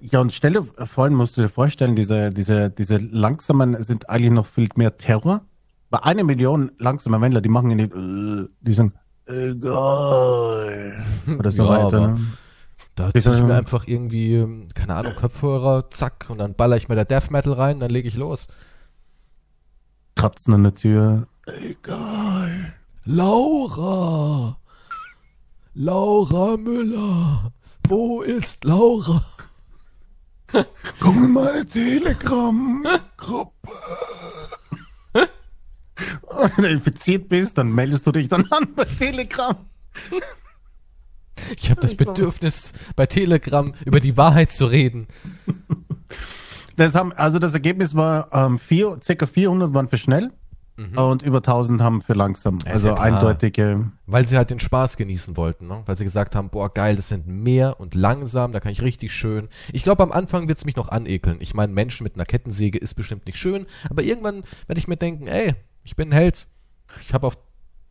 Ja, 0.00 0.20
und 0.20 0.32
stell 0.32 0.54
dir, 0.54 0.66
vor 0.86 1.04
allem 1.04 1.14
musst 1.14 1.36
du 1.36 1.42
dir 1.42 1.48
vorstellen, 1.48 1.94
diese, 1.96 2.30
diese, 2.32 2.70
diese 2.70 2.96
langsamen 2.98 3.82
sind 3.82 4.10
eigentlich 4.10 4.32
noch 4.32 4.46
viel 4.46 4.68
mehr 4.74 4.96
Terror. 4.96 5.42
Bei 5.90 6.02
einer 6.02 6.24
Million 6.24 6.72
langsamer 6.78 7.20
Wendler, 7.20 7.40
die 7.40 7.48
machen 7.48 7.70
ja 7.70 7.76
nicht, 7.76 7.94
äh, 7.94 8.48
die 8.60 8.74
sagen, 8.74 8.92
egal. 9.26 11.04
Oder 11.38 11.52
so 11.52 11.64
Ja, 11.64 11.68
weiter. 11.86 12.08
Ne? 12.08 12.20
Da 12.96 13.08
Ist 13.10 13.24
ziehe 13.24 13.36
ich 13.36 13.42
mir 13.42 13.54
einfach 13.54 13.86
irgendwie, 13.86 14.68
keine 14.74 14.94
Ahnung, 14.94 15.14
Kopfhörer, 15.16 15.90
zack, 15.90 16.26
und 16.28 16.38
dann 16.38 16.54
baller 16.54 16.76
ich 16.76 16.88
mir 16.88 16.96
da 16.96 17.04
Death 17.04 17.30
Metal 17.30 17.52
rein, 17.52 17.78
dann 17.78 17.90
lege 17.90 18.08
ich 18.08 18.16
los. 18.16 18.48
Kratzen 20.14 20.54
an 20.54 20.62
der 20.62 20.74
Tür. 20.74 21.28
Egal. 21.46 22.72
Laura! 23.04 24.56
Laura 25.74 26.56
Müller! 26.56 27.52
Wo 27.86 28.22
ist 28.22 28.64
Laura? 28.64 29.22
Komm 31.00 31.24
in 31.24 31.32
meine 31.32 31.66
Telegram-Gruppe. 31.66 33.52
Wenn 36.56 36.64
du 36.64 36.68
infiziert 36.70 37.28
bist, 37.28 37.58
dann 37.58 37.72
meldest 37.72 38.06
du 38.06 38.12
dich 38.12 38.28
dann 38.28 38.46
an 38.50 38.68
bei 38.74 38.84
Telegram. 38.84 39.56
Ich 41.56 41.70
habe 41.70 41.80
das 41.80 41.94
Bedürfnis, 41.94 42.72
bei 42.96 43.06
Telegram 43.06 43.74
über 43.84 44.00
die 44.00 44.16
Wahrheit 44.16 44.50
zu 44.50 44.66
reden. 44.66 45.06
Das 46.76 46.94
haben, 46.94 47.12
also 47.12 47.38
das 47.38 47.54
Ergebnis 47.54 47.94
war, 47.94 48.28
ähm, 48.32 48.58
vier, 48.58 48.98
circa 49.02 49.26
400 49.26 49.72
waren 49.72 49.88
für 49.88 49.96
schnell 49.96 50.32
und 50.94 51.22
über 51.22 51.38
1000 51.38 51.80
haben 51.80 52.02
für 52.02 52.12
langsam. 52.12 52.58
ist 52.58 52.66
also 52.66 52.88
ja 52.90 52.94
eindeutige. 52.96 53.92
Weil 54.04 54.26
sie 54.26 54.36
halt 54.36 54.50
den 54.50 54.60
Spaß 54.60 54.98
genießen 54.98 55.36
wollten, 55.36 55.66
ne? 55.68 55.82
Weil 55.86 55.96
sie 55.96 56.04
gesagt 56.04 56.36
haben, 56.36 56.50
boah, 56.50 56.72
geil, 56.72 56.96
das 56.96 57.08
sind 57.08 57.26
mehr 57.26 57.80
und 57.80 57.94
langsam, 57.94 58.52
da 58.52 58.60
kann 58.60 58.72
ich 58.72 58.82
richtig 58.82 59.12
schön. 59.12 59.48
Ich 59.72 59.84
glaube, 59.84 60.02
am 60.02 60.12
Anfang 60.12 60.48
wird's 60.48 60.66
mich 60.66 60.76
noch 60.76 60.88
anekeln. 60.88 61.38
Ich 61.40 61.54
meine, 61.54 61.72
Menschen 61.72 62.04
mit 62.04 62.16
einer 62.16 62.26
Kettensäge 62.26 62.76
ist 62.76 62.92
bestimmt 62.92 63.26
nicht 63.26 63.38
schön, 63.38 63.66
aber 63.88 64.02
irgendwann 64.02 64.42
werde 64.66 64.78
ich 64.78 64.86
mir 64.86 64.98
denken, 64.98 65.28
ey, 65.28 65.54
ich 65.86 65.96
bin 65.96 66.10
ein 66.10 66.12
Held. 66.12 66.48
Ich 67.00 67.14
habe 67.14 67.26
auf 67.26 67.38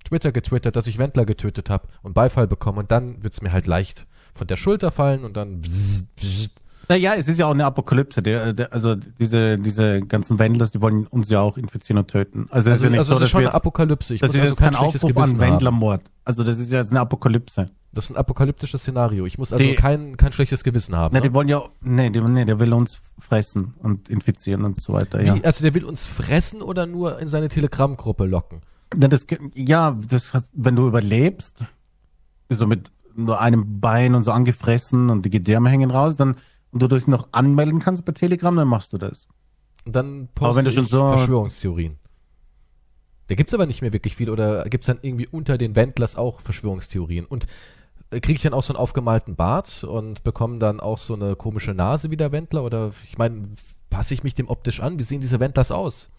Twitter 0.04 0.32
getwittert, 0.32 0.76
dass 0.76 0.86
ich 0.86 0.98
Wendler 0.98 1.26
getötet 1.26 1.70
habe 1.70 1.88
und 2.04 2.14
Beifall 2.14 2.46
bekommen 2.48 2.78
und 2.78 2.92
dann 2.92 3.24
wird's 3.24 3.42
mir 3.42 3.52
halt 3.52 3.66
leicht 3.66 4.06
von 4.34 4.46
der 4.48 4.58
Schulter 4.58 4.92
fallen 4.92 5.24
und 5.24 5.36
dann 5.36 5.62
bzzzt, 5.62 6.16
bzzzt. 6.16 6.62
Naja, 6.88 7.16
es 7.16 7.28
ist 7.28 7.40
ja 7.40 7.48
auch 7.48 7.52
eine 7.52 7.66
Apokalypse. 7.66 8.22
Der, 8.22 8.54
der, 8.54 8.72
also 8.72 8.94
diese, 8.96 9.58
diese 9.58 10.02
ganzen 10.02 10.38
Wendlers, 10.38 10.70
die 10.70 10.82
wollen 10.82 11.08
uns 11.08 11.30
ja 11.30 11.40
auch 11.40 11.58
infizieren 11.58 11.98
und 11.98 12.10
töten. 12.10 12.48
Also, 12.52 12.70
es 12.70 12.74
Also, 12.74 12.74
ist 12.74 12.84
ja 12.84 12.90
nicht 12.92 13.00
also 13.00 13.14
so, 13.14 13.18
es 13.18 13.24
ist 13.24 13.30
schon 13.32 13.42
eine 13.42 13.54
Apokalypse. 13.54 14.14
Ich 14.14 14.22
das 14.22 14.28
muss 14.30 14.36
ist 14.36 14.42
also 14.44 14.56
kein 14.56 14.74
kein 14.74 14.82
Aufruf 14.84 15.18
an. 15.18 15.40
Wendlermord. 15.40 16.02
Also 16.26 16.44
das 16.44 16.60
ist 16.60 16.72
ja 16.72 16.80
jetzt 16.80 16.92
eine 16.92 17.00
Apokalypse. 17.00 17.72
Das 17.96 18.06
ist 18.06 18.12
ein 18.12 18.18
apokalyptisches 18.18 18.82
Szenario. 18.82 19.26
Ich 19.26 19.38
muss 19.38 19.54
also 19.54 19.66
Die- 19.66 19.76
kein, 19.76 20.18
kein 20.18 20.34
schlechtes 20.34 20.64
Gewissen 20.64 20.96
haben. 20.96 21.14
Na, 21.14 21.20
ne? 21.22 21.28
die 21.30 21.34
wollen 21.34 21.48
ja, 21.48 21.64
nee, 21.82 22.10
die, 22.10 22.20
nee, 22.22 22.46
der 22.46 22.60
will 22.60 22.74
uns 22.74 23.00
fressen 23.18 23.74
und 23.80 24.10
infizieren 24.10 24.66
und 24.66 24.82
so 24.82 24.94
weiter, 24.94 25.24
ja. 25.24 25.36
Wie, 25.36 25.44
also 25.46 25.64
der 25.64 25.74
will 25.74 25.86
uns 25.86 26.06
fressen 26.06 26.62
oder 26.62 26.86
nur 26.86 27.20
in 27.20 27.28
seine 27.30 27.48
Telegram-Gruppe 27.48 28.26
locken? 28.26 28.62
Na, 28.96 29.08
das, 29.08 29.26
ja, 29.56 29.98
das 30.10 30.34
hat, 30.34 30.44
wenn 30.54 30.76
du 30.76 30.88
überlebst, 30.88 31.64
so 32.50 32.68
mit 32.68 32.92
nur 33.16 33.40
einem 33.40 33.80
Bein 33.80 34.14
und 34.14 34.24
so 34.24 34.32
angefressen 34.32 35.10
und 35.10 35.24
die 35.26 35.30
Gedärme 35.30 35.70
hängen 35.70 35.90
raus, 35.90 36.18
dann 36.18 36.36
und 36.72 36.82
du 36.82 36.90
dich 36.90 37.08
noch 37.08 37.30
anmelden 37.32 37.80
kannst 37.80 38.04
bei 38.04 38.12
Telegram, 38.12 38.54
dann 38.58 38.68
machst 38.68 38.92
du 38.92 38.98
das. 38.98 39.28
Und 39.86 39.96
dann 39.96 40.28
Aber 40.36 40.48
poste 40.50 40.66
wenn 40.66 40.76
du 40.76 40.84
so- 40.84 41.08
Verschwörungstheorien. 41.14 41.98
Da 43.28 43.36
gibt's 43.36 43.54
aber 43.54 43.66
nicht 43.66 43.82
mehr 43.82 43.94
wirklich 43.94 44.16
viel 44.18 44.30
oder 44.30 44.66
gibt's 44.66 44.88
dann 44.88 45.00
irgendwie 45.02 45.28
unter 45.28 45.58
den 45.58 45.76
Wendlers 45.78 46.18
auch 46.18 46.42
Verschwörungstheorien? 46.42 47.26
Und 47.26 47.48
kriege 48.12 48.34
ich 48.34 48.42
dann 48.42 48.54
auch 48.54 48.64
so 48.64 48.74
einen 48.74 48.80
aufgemalten 48.80 49.36
Bart 49.36 49.84
und 49.84 50.24
bekomme 50.24 50.60
dann 50.60 50.80
auch 50.80 50.98
so 50.98 51.14
eine 51.16 51.36
komische 51.36 51.74
Nase 51.74 52.12
wie 52.12 52.18
der 52.18 52.32
Wendler? 52.32 52.64
Oder 52.64 52.92
ich 53.08 53.18
meine, 53.18 53.50
passe 53.90 54.14
ich 54.14 54.24
mich 54.24 54.36
dem 54.36 54.48
optisch 54.50 54.80
an? 54.80 55.00
Wie 55.00 55.04
sehen 55.04 55.22
diese 55.22 55.40
Wendlers 55.40 55.72
aus? 55.72 56.10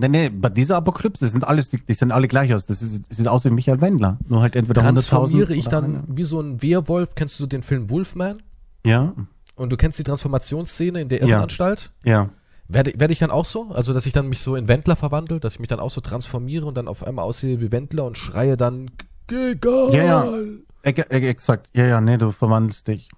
Nee, 0.00 0.08
nee, 0.08 0.28
bei 0.28 0.48
dieser 0.48 0.76
Apokalypse, 0.76 1.26
sind 1.26 1.42
alles, 1.44 1.70
die, 1.70 1.78
die 1.84 1.94
sehen 1.94 2.12
alle 2.12 2.28
gleich 2.28 2.54
aus. 2.54 2.66
Das 2.66 2.82
ist, 2.82 3.02
sieht 3.12 3.26
aus 3.26 3.44
wie 3.44 3.50
Michael 3.50 3.80
Wendler. 3.80 4.16
Nur 4.28 4.42
halt 4.42 4.54
entweder 4.54 4.82
100.000. 4.82 4.84
Transformiere 5.08 5.54
ich 5.54 5.66
dann 5.66 5.84
eine. 5.84 6.04
wie 6.06 6.22
so 6.24 6.40
ein 6.40 6.62
Wehrwolf? 6.62 7.16
Kennst 7.16 7.40
du 7.40 7.46
den 7.46 7.64
Film 7.64 7.90
Wolfman? 7.90 8.40
Ja, 8.86 9.12
Und 9.56 9.70
du 9.72 9.76
kennst 9.76 9.98
die 9.98 10.04
Transformationsszene 10.04 11.00
in 11.00 11.08
der 11.08 11.20
Ja. 11.20 11.26
Irrenanstalt? 11.26 11.90
ja. 12.04 12.30
Werde, 12.70 12.92
werde 13.00 13.14
ich 13.14 13.18
dann 13.18 13.30
auch 13.30 13.46
so? 13.46 13.70
Also, 13.70 13.94
dass 13.94 14.04
ich 14.04 14.12
dann 14.12 14.28
mich 14.28 14.40
so 14.40 14.54
in 14.54 14.68
Wendler 14.68 14.94
verwandle, 14.94 15.40
dass 15.40 15.54
ich 15.54 15.58
mich 15.58 15.70
dann 15.70 15.80
auch 15.80 15.90
so 15.90 16.02
transformiere 16.02 16.66
und 16.66 16.76
dann 16.76 16.86
auf 16.86 17.02
einmal 17.02 17.24
aussehe 17.24 17.62
wie 17.62 17.72
Wendler 17.72 18.04
und 18.04 18.18
schreie 18.18 18.58
dann 18.58 18.90
Gegal. 19.26 19.94
Ja, 19.94 20.04
ja. 20.04 20.32
E 20.84 20.90
e 20.90 21.28
exakt. 21.28 21.68
Ja, 21.74 21.86
ja, 21.86 22.00
nee, 22.00 22.16
du 22.18 22.30
verwandelst 22.30 22.86
dich. 22.88 23.08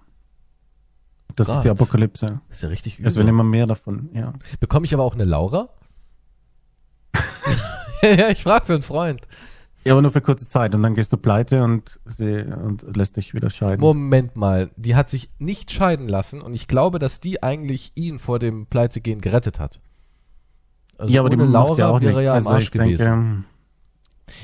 Das 1.35 1.47
Gott. 1.47 1.57
ist 1.57 1.61
die 1.63 1.69
Apokalypse. 1.69 2.41
Das 2.49 2.57
ist 2.57 2.63
ja 2.63 2.69
richtig 2.69 2.99
Es 2.99 3.15
werden 3.15 3.27
übel. 3.27 3.29
immer 3.29 3.43
mehr 3.43 3.67
davon, 3.67 4.09
ja. 4.13 4.33
Bekomme 4.59 4.85
ich 4.85 4.93
aber 4.93 5.03
auch 5.03 5.13
eine 5.13 5.25
Laura? 5.25 5.69
ja, 8.01 8.29
ich 8.29 8.43
frage 8.43 8.65
für 8.65 8.73
einen 8.73 8.83
Freund. 8.83 9.21
Ja, 9.83 9.93
aber 9.93 10.01
nur 10.03 10.11
für 10.11 10.21
kurze 10.21 10.47
Zeit 10.47 10.75
und 10.75 10.83
dann 10.83 10.93
gehst 10.93 11.11
du 11.11 11.17
pleite 11.17 11.63
und, 11.63 11.99
sie, 12.05 12.43
und 12.43 12.95
lässt 12.95 13.17
dich 13.17 13.33
wieder 13.33 13.49
scheiden. 13.49 13.79
Moment 13.81 14.35
mal, 14.35 14.69
die 14.75 14.95
hat 14.95 15.09
sich 15.09 15.31
nicht 15.39 15.71
scheiden 15.71 16.07
lassen 16.07 16.41
und 16.41 16.53
ich 16.53 16.67
glaube, 16.67 16.99
dass 16.99 17.19
die 17.19 17.41
eigentlich 17.41 17.91
ihn 17.95 18.19
vor 18.19 18.37
dem 18.37 18.67
Pleitegehen 18.67 19.21
gerettet 19.21 19.59
hat. 19.59 19.81
Also 20.99 21.11
ja, 21.11 21.21
aber 21.21 21.31
die 21.31 21.37
macht 21.37 21.47
ja 21.47 21.53
Laura 21.53 21.89
auch 21.89 22.01
wäre 22.01 22.11
nichts. 22.13 22.25
ja 22.25 22.31
am 22.33 22.37
Also 22.37 22.49
Arsch 22.51 22.63
ich 22.65 22.71
denke, 22.71 22.85
gewesen. 22.97 23.45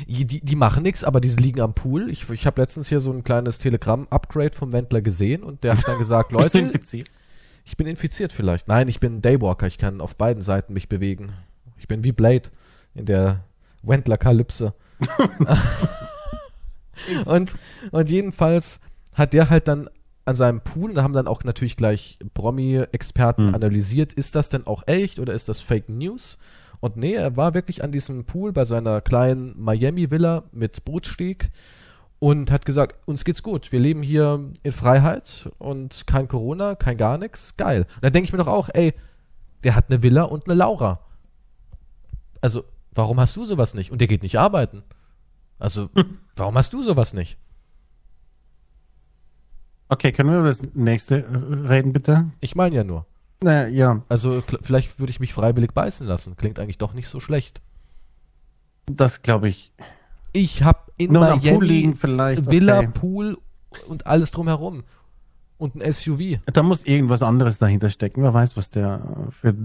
Die, 0.08 0.26
die, 0.26 0.56
machen 0.56 0.84
nichts, 0.84 1.04
aber 1.04 1.22
die 1.22 1.30
liegen 1.30 1.62
am 1.62 1.74
Pool. 1.74 2.10
Ich, 2.10 2.30
ich 2.30 2.46
habe 2.46 2.62
letztens 2.62 2.90
hier 2.90 3.00
so 3.00 3.12
ein 3.12 3.24
kleines 3.24 3.60
Telegramm-Upgrade 3.60 4.56
vom 4.56 4.72
Wendler 4.72 5.02
gesehen 5.02 5.44
und 5.44 5.64
der 5.64 5.78
hat 5.78 5.88
dann 5.88 5.98
gesagt, 5.98 6.32
Leute, 6.32 6.72
ich 7.66 7.78
bin 7.78 7.88
infiziert 7.88 8.32
vielleicht. 8.32 8.68
Nein, 8.68 8.88
ich 8.88 9.00
bin 9.00 9.22
Daywalker, 9.22 9.68
ich 9.68 9.78
kann 9.78 10.02
auf 10.02 10.16
beiden 10.16 10.42
Seiten 10.42 10.74
mich 10.74 10.90
bewegen. 10.90 11.34
Ich 11.78 11.88
bin 11.88 12.04
wie 12.04 12.12
Blade 12.12 12.50
in 12.96 13.06
der 13.06 13.44
Wendler-Kalypse. 13.84 14.74
und, 17.26 17.54
und 17.92 18.10
jedenfalls 18.10 18.80
hat 19.14 19.34
der 19.34 19.50
halt 19.50 19.68
dann 19.68 19.90
an 20.26 20.36
seinem 20.36 20.62
Pool, 20.62 20.94
da 20.94 21.04
haben 21.04 21.14
dann 21.14 21.28
auch 21.28 21.44
natürlich 21.46 21.78
gleich 21.78 22.20
Promi-Experten 22.34 23.48
Hm. 23.48 23.56
analysiert, 23.56 24.14
ist 24.14 24.36
das 24.36 24.50
denn 24.50 24.68
auch 24.68 24.84
echt 24.86 25.20
oder 25.20 25.34
ist 25.34 25.48
das 25.48 25.62
Fake 25.62 25.88
News? 25.88 26.38
Und 26.80 26.98
nee, 26.98 27.14
er 27.14 27.36
war 27.36 27.54
wirklich 27.54 27.84
an 27.84 27.92
diesem 27.92 28.26
Pool 28.26 28.52
bei 28.54 28.64
seiner 28.64 29.02
kleinen 29.02 29.60
Miami-Villa 29.60 30.44
mit 30.52 30.86
Bootsteg 30.86 31.50
und 32.20 32.52
hat 32.52 32.66
gesagt, 32.66 33.00
uns 33.06 33.26
geht's 33.26 33.44
gut, 33.44 33.72
wir 33.72 33.80
leben 33.80 34.04
hier 34.04 34.52
in 34.64 34.72
Freiheit 34.72 35.50
und 35.58 36.06
kein 36.08 36.28
Corona, 36.28 36.76
kein 36.76 36.98
gar 36.98 37.18
nichts, 37.18 37.58
geil. 37.58 37.86
Und 37.96 38.04
dann 38.04 38.14
denke 38.14 38.28
ich 38.28 38.34
mir 38.34 38.40
doch 38.40 38.48
auch, 38.48 38.70
ey, 38.74 38.94
der 39.64 39.76
hat 39.76 39.90
eine 39.90 40.04
Villa 40.04 40.24
und 40.24 40.46
eine 40.46 40.56
Laura. 40.56 41.00
Also, 42.42 42.64
warum 42.92 43.20
hast 43.20 43.36
du 43.36 43.46
sowas 43.46 43.74
nicht? 43.74 43.92
Und 43.92 44.02
der 44.02 44.08
geht 44.08 44.24
nicht 44.24 44.38
arbeiten. 44.38 44.84
Also, 45.60 45.90
warum 46.36 46.56
hast 46.56 46.74
du 46.74 46.82
sowas 46.84 47.14
nicht? 47.14 47.38
Okay, 49.90 50.12
können 50.12 50.30
wir 50.30 50.40
über 50.40 50.48
das 50.48 50.62
nächste 50.74 51.24
äh, 51.24 51.68
reden, 51.68 51.94
bitte? 51.94 52.32
Ich 52.40 52.56
meine 52.56 52.76
ja 52.76 52.84
nur. 52.84 53.07
Na, 53.42 53.68
ja, 53.68 54.02
Also, 54.10 54.42
vielleicht 54.62 55.00
würde 55.00 55.12
ich 55.12 55.20
mich 55.20 55.34
freiwillig 55.34 55.72
beißen 55.74 56.08
lassen. 56.08 56.36
Klingt 56.38 56.60
eigentlich 56.60 56.78
doch 56.80 56.94
nicht 56.94 57.08
so 57.08 57.20
schlecht. 57.20 57.62
das 58.88 59.22
glaube 59.22 59.50
ich. 59.50 59.72
Ich 60.34 60.64
habe 60.64 60.80
in 60.98 61.14
Nur 61.14 61.28
am 61.28 61.40
Pool 61.40 61.50
Miami 61.52 61.66
liegen 61.68 61.96
vielleicht. 61.96 62.50
Villa, 62.50 62.80
Okay. 62.80 62.90
Pool 62.94 63.38
und 63.88 64.08
alles 64.08 64.32
drumherum. 64.32 64.84
Und 65.58 65.76
ein 65.76 65.92
SUV. 65.92 66.40
Da 66.54 66.62
muss 66.62 66.84
irgendwas 66.86 67.24
anderes 67.24 67.58
dahinter 67.58 67.90
stecken. 67.90 68.22
Wer 68.22 68.34
weiß, 68.34 68.56
was 68.58 68.70
der 68.70 69.02
für, 69.32 69.56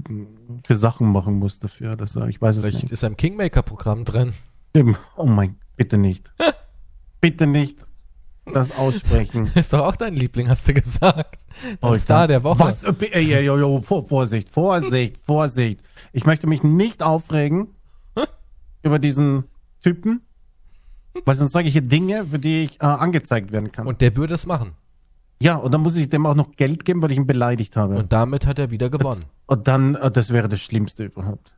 für 0.66 0.74
Sachen 0.74 1.06
machen 1.12 1.34
muss 1.38 1.58
dafür. 1.58 1.96
Dass 1.96 2.16
er, 2.16 2.28
ich 2.28 2.40
weiß 2.40 2.56
es 2.56 2.62
Vielleicht 2.64 2.82
nicht. 2.84 2.92
ist 2.92 3.02
im 3.04 3.16
Kingmaker-Programm 3.16 4.04
drin. 4.04 4.32
Oh 5.16 5.26
mein, 5.26 5.56
bitte 5.76 5.98
nicht. 5.98 6.32
bitte 7.20 7.46
nicht 7.46 7.84
das 8.46 8.76
aussprechen. 8.76 9.46
Ist 9.54 9.72
doch 9.72 9.80
auch 9.86 9.96
dein 9.96 10.14
Liebling, 10.14 10.48
hast 10.48 10.66
du 10.68 10.74
gesagt. 10.74 11.38
Dein 11.62 11.78
Oh, 11.80 11.96
Star 11.96 12.26
der 12.26 12.42
Woche. 12.42 12.58
Was? 12.60 12.84
Ey, 12.84 12.94
ey, 13.12 13.32
ey, 13.34 13.48
ey, 13.48 13.82
Vor- 13.82 14.06
Vorsicht, 14.08 14.50
Vorsicht, 14.50 15.18
Vorsicht. 15.24 15.80
Ich 16.12 16.24
möchte 16.26 16.46
mich 16.46 16.62
nicht 16.62 17.02
aufregen 17.02 17.68
über 18.82 18.98
diesen 18.98 19.44
Typen, 19.82 20.22
weil 21.24 21.36
sonst 21.36 21.52
sage 21.52 21.68
ich 21.68 21.72
hier 21.72 21.82
Dinge, 21.82 22.26
für 22.26 22.38
die 22.38 22.64
ich 22.64 22.80
äh, 22.80 22.84
angezeigt 22.86 23.52
werden 23.52 23.70
kann. 23.70 23.86
Und 23.86 24.00
der 24.00 24.16
würde 24.16 24.34
es 24.34 24.44
machen. 24.46 24.72
ja, 25.40 25.54
und 25.56 25.72
dann 25.72 25.82
muss 25.82 25.96
ich 25.96 26.08
dem 26.08 26.26
auch 26.26 26.34
noch 26.34 26.56
Geld 26.56 26.84
geben, 26.84 27.00
weil 27.02 27.12
ich 27.12 27.16
ihn 27.18 27.26
beleidigt 27.26 27.76
habe. 27.76 27.94
Und, 27.94 28.00
Und 28.02 28.12
damit 28.12 28.46
hat 28.46 28.58
er 28.58 28.70
wieder 28.70 28.90
gewonnen. 28.90 29.24
dann, 29.64 29.94
äh, 29.94 30.10
das 30.10 30.30
wäre 30.30 30.48
das 30.48 30.60
Schlimmste 30.60 31.04
überhaupt. 31.04 31.52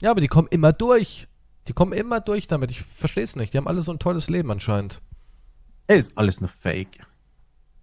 Ja, 0.00 0.10
aber 0.10 0.20
die 0.20 0.28
kommen 0.28 0.48
immer 0.50 0.72
durch. 0.72 1.28
Die 1.68 1.72
kommen 1.72 1.92
immer 1.92 2.20
durch 2.20 2.46
damit. 2.48 2.70
Ich 2.72 2.82
verstehe 2.82 3.24
es 3.24 3.36
nicht. 3.36 3.54
Die 3.54 3.58
haben 3.58 3.68
alle 3.68 3.80
so 3.80 3.92
ein 3.92 3.98
tolles 4.00 4.28
Leben 4.28 4.50
anscheinend. 4.50 5.00
Es 5.86 6.06
ist 6.08 6.18
alles 6.18 6.40
nur 6.40 6.48
Fake. 6.48 6.98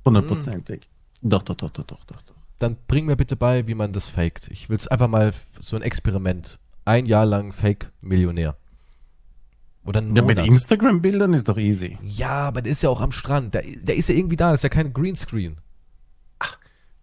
Hundertprozentig. 0.05 0.89
Doch, 1.21 1.43
doch, 1.43 1.55
doch, 1.55 1.69
doch, 1.69 1.85
doch, 1.85 2.03
doch, 2.05 2.21
doch. 2.23 2.35
Dann 2.59 2.77
bring 2.87 3.05
mir 3.05 3.15
bitte 3.15 3.35
bei, 3.35 3.67
wie 3.67 3.75
man 3.75 3.93
das 3.93 4.09
faked. 4.09 4.49
Ich 4.49 4.69
will 4.69 4.75
es 4.77 4.87
einfach 4.87 5.07
mal 5.07 5.33
so 5.59 5.75
ein 5.75 5.81
Experiment. 5.81 6.59
Ein 6.85 7.05
Jahr 7.05 7.25
lang 7.25 7.53
Fake-Millionär. 7.53 8.55
Oder 9.83 9.99
einen 10.01 10.15
Ja, 10.15 10.21
mit. 10.23 10.37
Instagram-Bildern 10.39 11.33
ist 11.33 11.47
doch 11.47 11.57
easy. 11.57 11.97
Ja, 12.03 12.47
aber 12.47 12.61
der 12.61 12.71
ist 12.71 12.83
ja 12.83 12.89
auch 12.89 13.01
am 13.01 13.11
Strand. 13.11 13.53
Der, 13.53 13.63
der 13.63 13.95
ist 13.95 14.09
ja 14.09 14.15
irgendwie 14.15 14.35
da. 14.35 14.51
Das 14.51 14.59
ist 14.59 14.63
ja 14.63 14.69
kein 14.69 14.93
Greenscreen. 14.93 15.57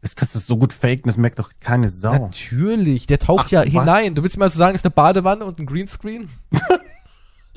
Das 0.01 0.15
kannst 0.15 0.37
du 0.37 0.39
so 0.39 0.57
gut 0.57 0.73
faken, 0.73 1.03
das 1.07 1.17
merkt 1.17 1.41
doch 1.41 1.51
keine 1.59 1.89
Sau. 1.89 2.13
Natürlich. 2.13 3.09
Der 3.09 3.19
taucht 3.19 3.47
Ach, 3.47 3.51
ja 3.51 3.61
was? 3.63 3.69
hinein. 3.69 4.15
Du 4.15 4.23
willst 4.23 4.37
mir 4.39 4.45
also 4.45 4.57
sagen, 4.57 4.77
es 4.77 4.83
ist 4.83 4.85
eine 4.85 4.95
Badewanne 4.95 5.45
und 5.45 5.59
ein 5.59 5.67
Greenscreen? 5.67 6.29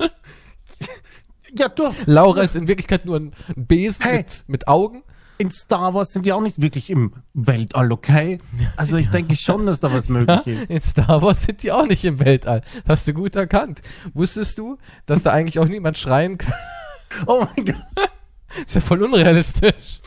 Ja, 1.56 1.68
doch. 1.68 1.94
Laura 2.06 2.42
ist 2.42 2.56
in 2.56 2.66
Wirklichkeit 2.68 3.04
nur 3.04 3.16
ein 3.16 3.32
Besen 3.56 4.04
Hey. 4.04 4.18
mit, 4.18 4.44
mit 4.46 4.68
Augen. 4.68 5.02
in 5.38 5.50
Star 5.50 5.92
Wars 5.94 6.12
sind 6.12 6.24
die 6.24 6.32
auch 6.32 6.40
nicht 6.40 6.60
wirklich 6.62 6.88
im 6.88 7.12
Weltall, 7.34 7.90
okay? 7.92 8.38
Also 8.76 8.96
ich 8.96 9.08
denke 9.10 9.34
schon, 9.36 9.66
dass 9.66 9.80
da 9.80 9.92
was 9.92 10.08
möglich 10.08 10.46
ist. 10.46 10.70
In 10.70 10.80
Star 10.80 11.20
Wars 11.22 11.42
sind 11.42 11.62
die 11.62 11.72
auch 11.72 11.86
nicht 11.86 12.04
im 12.04 12.18
Weltall. 12.20 12.62
Hast 12.88 13.06
du 13.08 13.12
gut 13.12 13.34
erkannt. 13.36 13.82
Wusstest 14.14 14.58
du, 14.58 14.78
dass 15.06 15.22
da 15.22 15.32
eigentlich 15.32 15.58
auch 15.58 15.68
niemand 15.68 15.98
schreien 15.98 16.38
kann? 16.38 16.54
Oh 17.26 17.46
mein 17.56 17.66
Gott. 17.66 18.10
Ist 18.64 18.74
ja 18.74 18.80
voll 18.80 19.02
unrealistisch. 19.02 20.00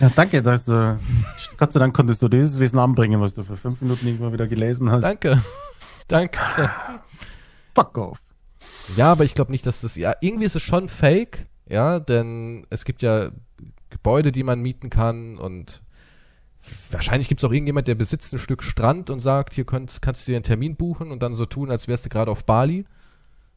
Ja, 0.00 0.10
danke. 0.16 0.42
Dass 0.42 0.64
du, 0.64 0.98
Gott 1.58 1.72
sei 1.72 1.80
Dank 1.80 1.94
konntest 1.94 2.22
du 2.22 2.28
dieses 2.28 2.58
Wissen 2.58 2.78
anbringen, 2.78 3.20
was 3.20 3.34
du 3.34 3.44
vor 3.44 3.58
fünf 3.58 3.80
Minuten 3.82 4.06
irgendwann 4.06 4.32
wieder 4.32 4.46
gelesen 4.46 4.90
hast. 4.90 5.02
Danke. 5.02 5.42
Danke. 6.08 6.38
Fuck 7.74 7.98
off. 7.98 8.22
Ja, 8.96 9.12
aber 9.12 9.24
ich 9.24 9.34
glaube 9.34 9.50
nicht, 9.50 9.66
dass 9.66 9.82
das. 9.82 9.96
Ja, 9.96 10.14
irgendwie 10.20 10.46
ist 10.46 10.56
es 10.56 10.62
schon 10.62 10.88
fake. 10.88 11.46
Ja, 11.68 11.98
denn 11.98 12.66
es 12.70 12.84
gibt 12.84 13.02
ja 13.02 13.30
Gebäude, 13.90 14.32
die 14.32 14.42
man 14.42 14.60
mieten 14.60 14.90
kann 14.90 15.38
und 15.38 15.82
wahrscheinlich 16.90 17.28
gibt 17.28 17.40
es 17.40 17.44
auch 17.44 17.52
irgendjemand, 17.52 17.88
der 17.88 17.94
besitzt 17.94 18.32
ein 18.32 18.38
Stück 18.38 18.62
Strand 18.62 19.10
und 19.10 19.20
sagt, 19.20 19.54
hier 19.54 19.64
könnt, 19.64 20.00
kannst 20.02 20.26
du 20.26 20.32
dir 20.32 20.36
einen 20.36 20.42
Termin 20.42 20.76
buchen 20.76 21.10
und 21.10 21.22
dann 21.22 21.34
so 21.34 21.46
tun, 21.46 21.70
als 21.70 21.88
wärst 21.88 22.06
du 22.06 22.08
gerade 22.08 22.30
auf 22.30 22.44
Bali. 22.44 22.84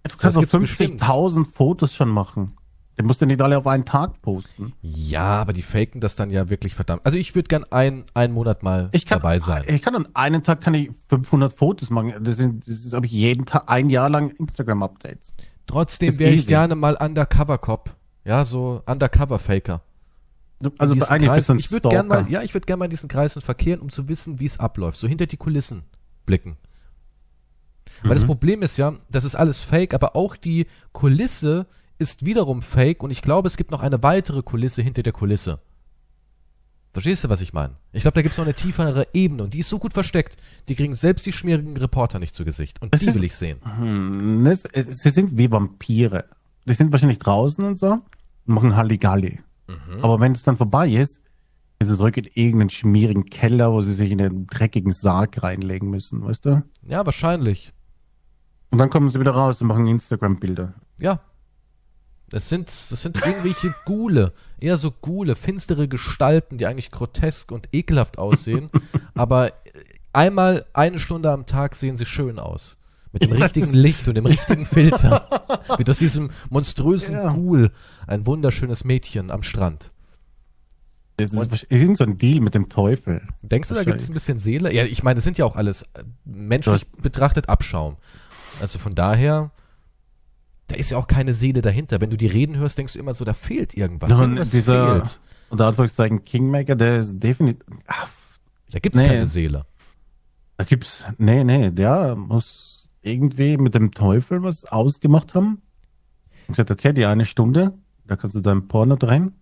Du 0.03 0.15
kannst 0.17 0.37
Das 0.37 0.47
bestimmt. 0.47 1.01
50.000 1.01 1.45
Fotos 1.51 1.93
schon 1.93 2.09
machen. 2.09 2.55
Den 2.97 3.05
musst 3.05 3.21
du 3.21 3.27
nicht 3.27 3.41
alle 3.41 3.57
auf 3.57 3.67
einen 3.67 3.85
Tag 3.85 4.21
posten. 4.23 4.73
Ja, 4.81 5.39
aber 5.39 5.53
die 5.53 5.61
faken 5.61 6.01
das 6.01 6.15
dann 6.15 6.31
ja 6.31 6.49
wirklich 6.49 6.73
verdammt. 6.73 7.05
Also 7.05 7.17
ich 7.17 7.35
würde 7.35 7.47
gern 7.47 7.63
ein, 7.69 8.05
einen 8.15 8.33
Monat 8.33 8.63
mal 8.63 8.89
kann, 8.91 9.01
dabei 9.19 9.37
sein. 9.37 9.63
Ich 9.67 9.83
kann 9.83 9.95
an 9.95 10.07
einem 10.15 10.41
Tag 10.43 10.61
kann 10.61 10.73
ich 10.73 10.89
500 11.09 11.53
Fotos 11.53 11.91
machen. 11.91 12.13
Das 12.21 12.37
sind, 12.37 12.67
das 12.67 12.85
ist, 12.85 12.93
habe 12.93 13.05
ich 13.05 13.11
jeden 13.11 13.45
Tag, 13.45 13.65
ein 13.67 13.91
Jahr 13.91 14.09
lang 14.09 14.31
Instagram-Updates. 14.31 15.31
Trotzdem 15.67 16.09
ist 16.09 16.19
wäre 16.19 16.31
ich 16.33 16.47
gerne 16.47 16.75
mal 16.75 16.95
Undercover-Cop. 16.95 17.93
Ja, 18.25 18.43
so 18.43 18.81
Undercover-Faker. 18.87 19.81
Also 20.79 20.93
In 20.93 20.99
diesen 20.99 21.11
eigentlich 21.11 21.27
du 21.27 21.31
ein 21.31 21.35
Kreisen. 21.37 21.59
Ich 21.59 21.71
würde 21.71 21.89
gerne 21.89 22.09
mal, 22.09 22.31
ja, 22.31 22.41
ich 22.41 22.55
würde 22.55 22.65
gerne 22.65 22.79
mal 22.79 22.85
in 22.85 22.91
diesen 22.91 23.09
Kreisen 23.09 23.41
verkehren, 23.43 23.79
um 23.79 23.89
zu 23.89 24.09
wissen, 24.09 24.39
wie 24.39 24.45
es 24.45 24.59
abläuft. 24.59 24.97
So 24.97 25.07
hinter 25.07 25.27
die 25.27 25.37
Kulissen 25.37 25.83
blicken. 26.25 26.57
Weil 28.01 28.09
Mhm. 28.11 28.15
das 28.15 28.25
Problem 28.25 28.61
ist 28.63 28.77
ja, 28.77 28.95
das 29.09 29.23
ist 29.23 29.35
alles 29.35 29.61
fake, 29.61 29.93
aber 29.93 30.15
auch 30.15 30.35
die 30.35 30.65
Kulisse 30.93 31.67
ist 31.99 32.25
wiederum 32.25 32.61
fake 32.61 33.03
und 33.03 33.11
ich 33.11 33.21
glaube, 33.21 33.47
es 33.47 33.57
gibt 33.57 33.71
noch 33.71 33.81
eine 33.81 34.01
weitere 34.03 34.41
Kulisse 34.43 34.81
hinter 34.81 35.03
der 35.03 35.13
Kulisse. 35.13 35.59
Verstehst 36.93 37.23
du, 37.23 37.29
was 37.29 37.41
ich 37.41 37.53
meine? 37.53 37.75
Ich 37.91 38.01
glaube, 38.01 38.15
da 38.15 38.21
gibt 38.21 38.31
es 38.33 38.37
noch 38.39 38.45
eine 38.45 38.55
tiefere 38.55 39.07
Ebene 39.13 39.43
und 39.43 39.53
die 39.53 39.59
ist 39.59 39.69
so 39.69 39.77
gut 39.77 39.93
versteckt, 39.93 40.37
die 40.67 40.75
kriegen 40.75 40.95
selbst 40.95 41.25
die 41.25 41.31
schmierigen 41.33 41.77
Reporter 41.77 42.17
nicht 42.17 42.33
zu 42.33 42.43
Gesicht. 42.43 42.81
Und 42.81 42.93
Das 42.93 43.01
die 43.01 43.07
ist- 43.07 43.15
will 43.15 43.23
ich 43.23 43.35
sehen. 43.35 43.59
Hm, 43.63 44.45
das, 44.45 44.63
sie 44.73 45.09
sind 45.11 45.37
wie 45.37 45.51
Vampire. 45.51 46.25
Die 46.65 46.73
sind 46.73 46.91
wahrscheinlich 46.91 47.19
draußen 47.19 47.63
und 47.63 47.77
so 47.77 47.91
und 47.91 48.01
machen 48.45 48.75
Halligalli. 48.75 49.39
Mhm. 49.67 50.03
Aber 50.03 50.19
wenn 50.19 50.31
es 50.31 50.43
dann 50.43 50.57
vorbei 50.57 50.89
ist, 50.89 51.21
ist 51.79 51.89
es 51.89 51.97
zurück 51.97 52.17
in 52.17 52.25
irgendeinen 52.33 52.71
schmierigen 52.71 53.25
Keller, 53.25 53.71
wo 53.71 53.81
sie 53.81 53.93
sich 53.93 54.09
in 54.09 54.17
den 54.17 54.47
dreckigen 54.47 54.91
Sarg 54.91 55.43
reinlegen 55.43 55.89
müssen, 55.91 56.23
weißt 56.25 56.45
du? 56.45 56.63
Ja, 56.87 57.05
wahrscheinlich. 57.05 57.73
Und 58.71 58.79
dann 58.79 58.89
kommen 58.89 59.09
sie 59.11 59.19
wieder 59.19 59.31
raus 59.31 59.61
und 59.61 59.67
machen 59.67 59.85
Instagram-Bilder. 59.87 60.73
Ja. 60.97 61.21
Es 62.31 62.49
sind, 62.49 62.67
das 62.67 63.01
sind 63.01 63.25
irgendwelche 63.25 63.73
Gule, 63.85 64.33
eher 64.59 64.77
so 64.77 64.91
Gule, 64.91 65.35
finstere 65.35 65.87
Gestalten, 65.87 66.57
die 66.57 66.65
eigentlich 66.65 66.91
grotesk 66.91 67.51
und 67.51 67.69
ekelhaft 67.71 68.17
aussehen, 68.17 68.69
aber 69.15 69.53
einmal 70.11 70.65
eine 70.73 70.99
Stunde 70.99 71.31
am 71.31 71.45
Tag 71.45 71.75
sehen 71.75 71.95
sie 71.97 72.05
schön 72.05 72.37
aus. 72.39 72.77
Mit 73.13 73.23
dem 73.23 73.33
Ja, 73.33 73.45
richtigen 73.45 73.73
Licht 73.73 74.07
und 74.09 74.15
dem 74.15 74.25
richtigen 74.25 74.65
Filter. 74.65 75.27
Wird 75.77 75.89
aus 75.89 75.97
diesem 75.99 76.31
monströsen 76.49 77.15
Ja. 77.15 77.33
Ghoul 77.33 77.71
ein 78.05 78.25
wunderschönes 78.25 78.83
Mädchen 78.83 79.31
am 79.31 79.43
Strand. 79.43 79.91
Es 81.19 81.33
ist, 81.33 81.65
es 81.69 81.81
ist 81.81 81.97
so 81.97 82.03
ein 82.03 82.17
Deal 82.17 82.41
mit 82.41 82.53
dem 82.53 82.69
Teufel. 82.69 83.21
Denkst 83.41 83.69
du, 83.69 83.75
da 83.75 83.83
gibt 83.83 84.01
es 84.01 84.09
ein 84.09 84.13
bisschen 84.13 84.37
Seele? 84.37 84.71
Ja, 84.73 84.83
ich 84.83 85.01
meine, 85.01 85.15
das 85.15 85.23
sind 85.23 85.37
ja 85.37 85.45
auch 85.45 85.55
alles 85.55 85.83
äh, 85.93 86.03
menschlich 86.25 86.85
betrachtet 86.91 87.49
Abschaum. 87.49 87.95
Also 88.61 88.77
von 88.77 88.93
daher, 88.93 89.49
da 90.67 90.75
ist 90.75 90.89
ja 90.91 90.97
auch 90.97 91.07
keine 91.07 91.33
Seele 91.33 91.61
dahinter. 91.61 92.01
Wenn 92.01 92.09
du 92.09 92.17
die 92.17 92.27
reden 92.27 92.57
hörst, 92.57 92.77
denkst 92.77 92.93
du 92.93 92.99
immer 92.99 93.13
so, 93.13 93.23
da 93.25 93.33
fehlt 93.33 93.73
irgendwas. 93.75 94.09
Nun, 94.09 94.19
irgendwas 94.21 94.51
dieser, 94.51 94.95
fehlt. 95.01 95.19
unter 95.49 95.67
Anführungszeichen, 95.67 96.25
Kingmaker, 96.25 96.75
der 96.75 96.97
ist 96.99 97.19
definitiv, 97.19 97.63
ach, 97.87 98.09
Da 98.71 98.79
gibt's 98.79 98.99
Nee. 98.99 99.07
keine 99.07 99.25
Seele. 99.27 99.65
Da 100.57 100.63
gibt's, 100.65 101.05
nee, 101.17 101.43
nee, 101.43 101.71
der 101.71 102.15
muss 102.15 102.89
irgendwie 103.01 103.57
mit 103.57 103.75
dem 103.75 103.91
Teufel 103.91 104.43
was 104.43 104.65
ausgemacht 104.65 105.33
haben. 105.35 105.61
Und 106.47 106.53
gesagt, 106.55 106.71
okay, 106.71 106.93
die 106.93 107.05
eine 107.05 107.25
Stunde, 107.25 107.73
da 108.05 108.15
kannst 108.15 108.35
du 108.35 108.41
dein 108.41 108.67
Porno 108.67 108.95
drehen. 108.95 109.33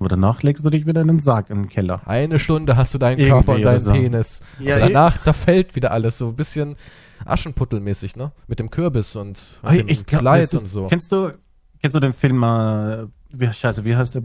Aber 0.00 0.08
danach 0.08 0.42
legst 0.42 0.64
du 0.64 0.70
dich 0.70 0.86
wieder 0.86 1.00
in 1.00 1.08
den 1.08 1.18
Sarg 1.20 1.50
im 1.50 1.68
Keller. 1.68 2.06
Eine 2.06 2.38
Stunde 2.38 2.76
hast 2.76 2.94
du 2.94 2.98
deinen 2.98 3.18
Irgendwie 3.18 3.30
Körper 3.30 3.54
und 3.54 3.62
deinen 3.62 3.78
so. 3.78 3.92
Penis. 3.92 4.42
Ja, 4.60 4.76
Aber 4.76 4.86
danach 4.86 5.18
zerfällt 5.18 5.74
wieder 5.74 5.90
alles 5.90 6.18
so 6.18 6.28
ein 6.28 6.36
bisschen 6.36 6.76
Aschenputtelmäßig, 7.24 8.16
ne? 8.16 8.32
Mit 8.46 8.60
dem 8.60 8.70
Kürbis 8.70 9.16
und 9.16 9.60
Ey, 9.64 9.78
dem 9.78 9.88
ich 9.88 10.06
glaub, 10.06 10.20
Kleid 10.20 10.54
und 10.54 10.66
so. 10.66 10.86
Kennst 10.86 11.12
du, 11.12 11.32
kennst 11.80 11.94
du 11.94 12.00
den 12.00 12.12
Film, 12.12 12.42
äh, 12.42 13.06
wie, 13.30 13.52
scheiße, 13.52 13.84
wie 13.84 13.96
heißt 13.96 14.14
der? 14.16 14.22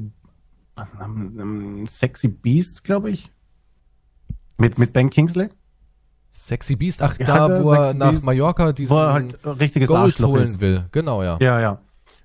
Sexy 1.88 2.28
Beast, 2.28 2.84
glaube 2.84 3.12
ich. 3.12 3.32
Mit, 4.58 4.78
mit 4.78 4.94
Ben 4.94 5.10
Kingsley? 5.10 5.50
Sexy 6.32 6.76
Beast, 6.76 7.02
ach, 7.02 7.18
Ja, 7.20 7.48
da, 7.48 7.64
wo 7.64 7.72
er 7.74 7.94
nach 7.94 8.12
Beast, 8.12 8.26
Mallorca 8.26 8.72
diesen 8.74 8.96
Wo 8.96 9.00
er 9.00 9.14
halt 9.14 9.38
richtiges 9.46 9.88
Gold 9.88 10.00
Arschloch 10.00 10.30
holen 10.30 10.44
ist. 10.44 10.60
will. 10.60 10.86
Genau, 10.92 11.22
ja. 11.22 11.38
Ja, 11.40 11.60
ja. 11.60 11.80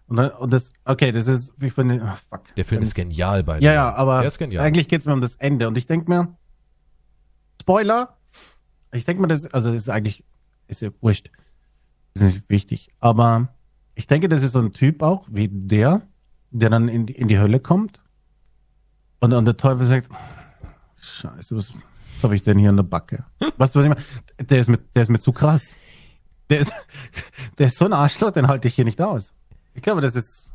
Und, 0.07 0.16
dann, 0.16 0.31
und 0.31 0.51
das, 0.51 0.71
okay, 0.87 1.12
das 1.12 1.29
ist, 1.29 1.53
wie 1.59 1.69
finde 1.69 2.01
ach, 2.03 2.19
fuck. 2.31 2.55
Der 2.57 2.64
Film 2.64 2.81
ist 2.81 2.95
genial 2.95 3.45
bei 3.45 3.59
Ja, 3.59 3.75
ja, 3.75 3.95
aber 3.95 4.21
eigentlich 4.21 4.89
geht's 4.89 5.05
mir 5.05 5.12
um 5.12 5.21
das 5.21 5.35
Ende. 5.35 5.69
Und 5.69 5.77
ich 5.77 5.87
denke 5.87 6.11
mir, 6.11 6.35
Spoiler, 7.61 8.16
ich 8.93 9.05
denke 9.05 9.21
mir, 9.21 9.29
das, 9.29 9.53
also 9.53 9.71
das 9.71 9.81
ist 9.81 9.91
eigentlich, 9.91 10.25
ist 10.69 10.83
ja 10.83 10.91
wurscht. 11.01 11.31
ist 12.14 12.23
nicht 12.23 12.49
wichtig. 12.49 12.89
Aber 13.01 13.49
ich 13.95 14.07
denke, 14.07 14.29
das 14.29 14.43
ist 14.43 14.53
so 14.53 14.61
ein 14.61 14.73
Typ 14.73 15.03
auch, 15.03 15.27
wie 15.29 15.49
der, 15.49 16.03
der 16.51 16.71
dann 16.71 16.89
in 16.89 17.07
die, 17.07 17.14
in 17.14 17.29
die 17.29 17.39
Hölle 17.39 17.61
kommt. 17.61 18.01
Und, 19.21 19.33
und 19.33 19.45
der 19.45 19.57
Teufel 19.57 19.87
sagt, 19.87 20.09
Scheiße, 21.01 21.57
was, 21.57 21.73
was 21.73 22.23
habe 22.23 22.35
ich 22.35 22.43
denn 22.43 22.59
hier 22.59 22.71
in 22.71 22.77
der 22.77 22.85
Backe? 22.85 23.25
Weißt 23.57 23.75
du, 23.75 23.81
was 23.81 23.87
ich 23.87 23.89
meine? 23.89 24.49
Der 24.49 24.61
ist 24.61 24.69
mit, 24.69 24.95
der 24.95 25.03
ist 25.03 25.09
mir 25.09 25.19
zu 25.19 25.33
krass. 25.33 25.75
Der 26.51 26.61
ist, 26.61 26.73
der 27.59 27.66
ist 27.66 27.77
so 27.77 27.85
ein 27.85 27.93
Arschloch, 27.93 28.33
den 28.33 28.49
halte 28.49 28.69
ich 28.69 28.75
hier 28.75 28.85
nicht 28.85 29.01
aus. 29.01 29.33
Ich 29.75 29.83
glaube, 29.83 30.01
das 30.01 30.14
ist, 30.14 30.53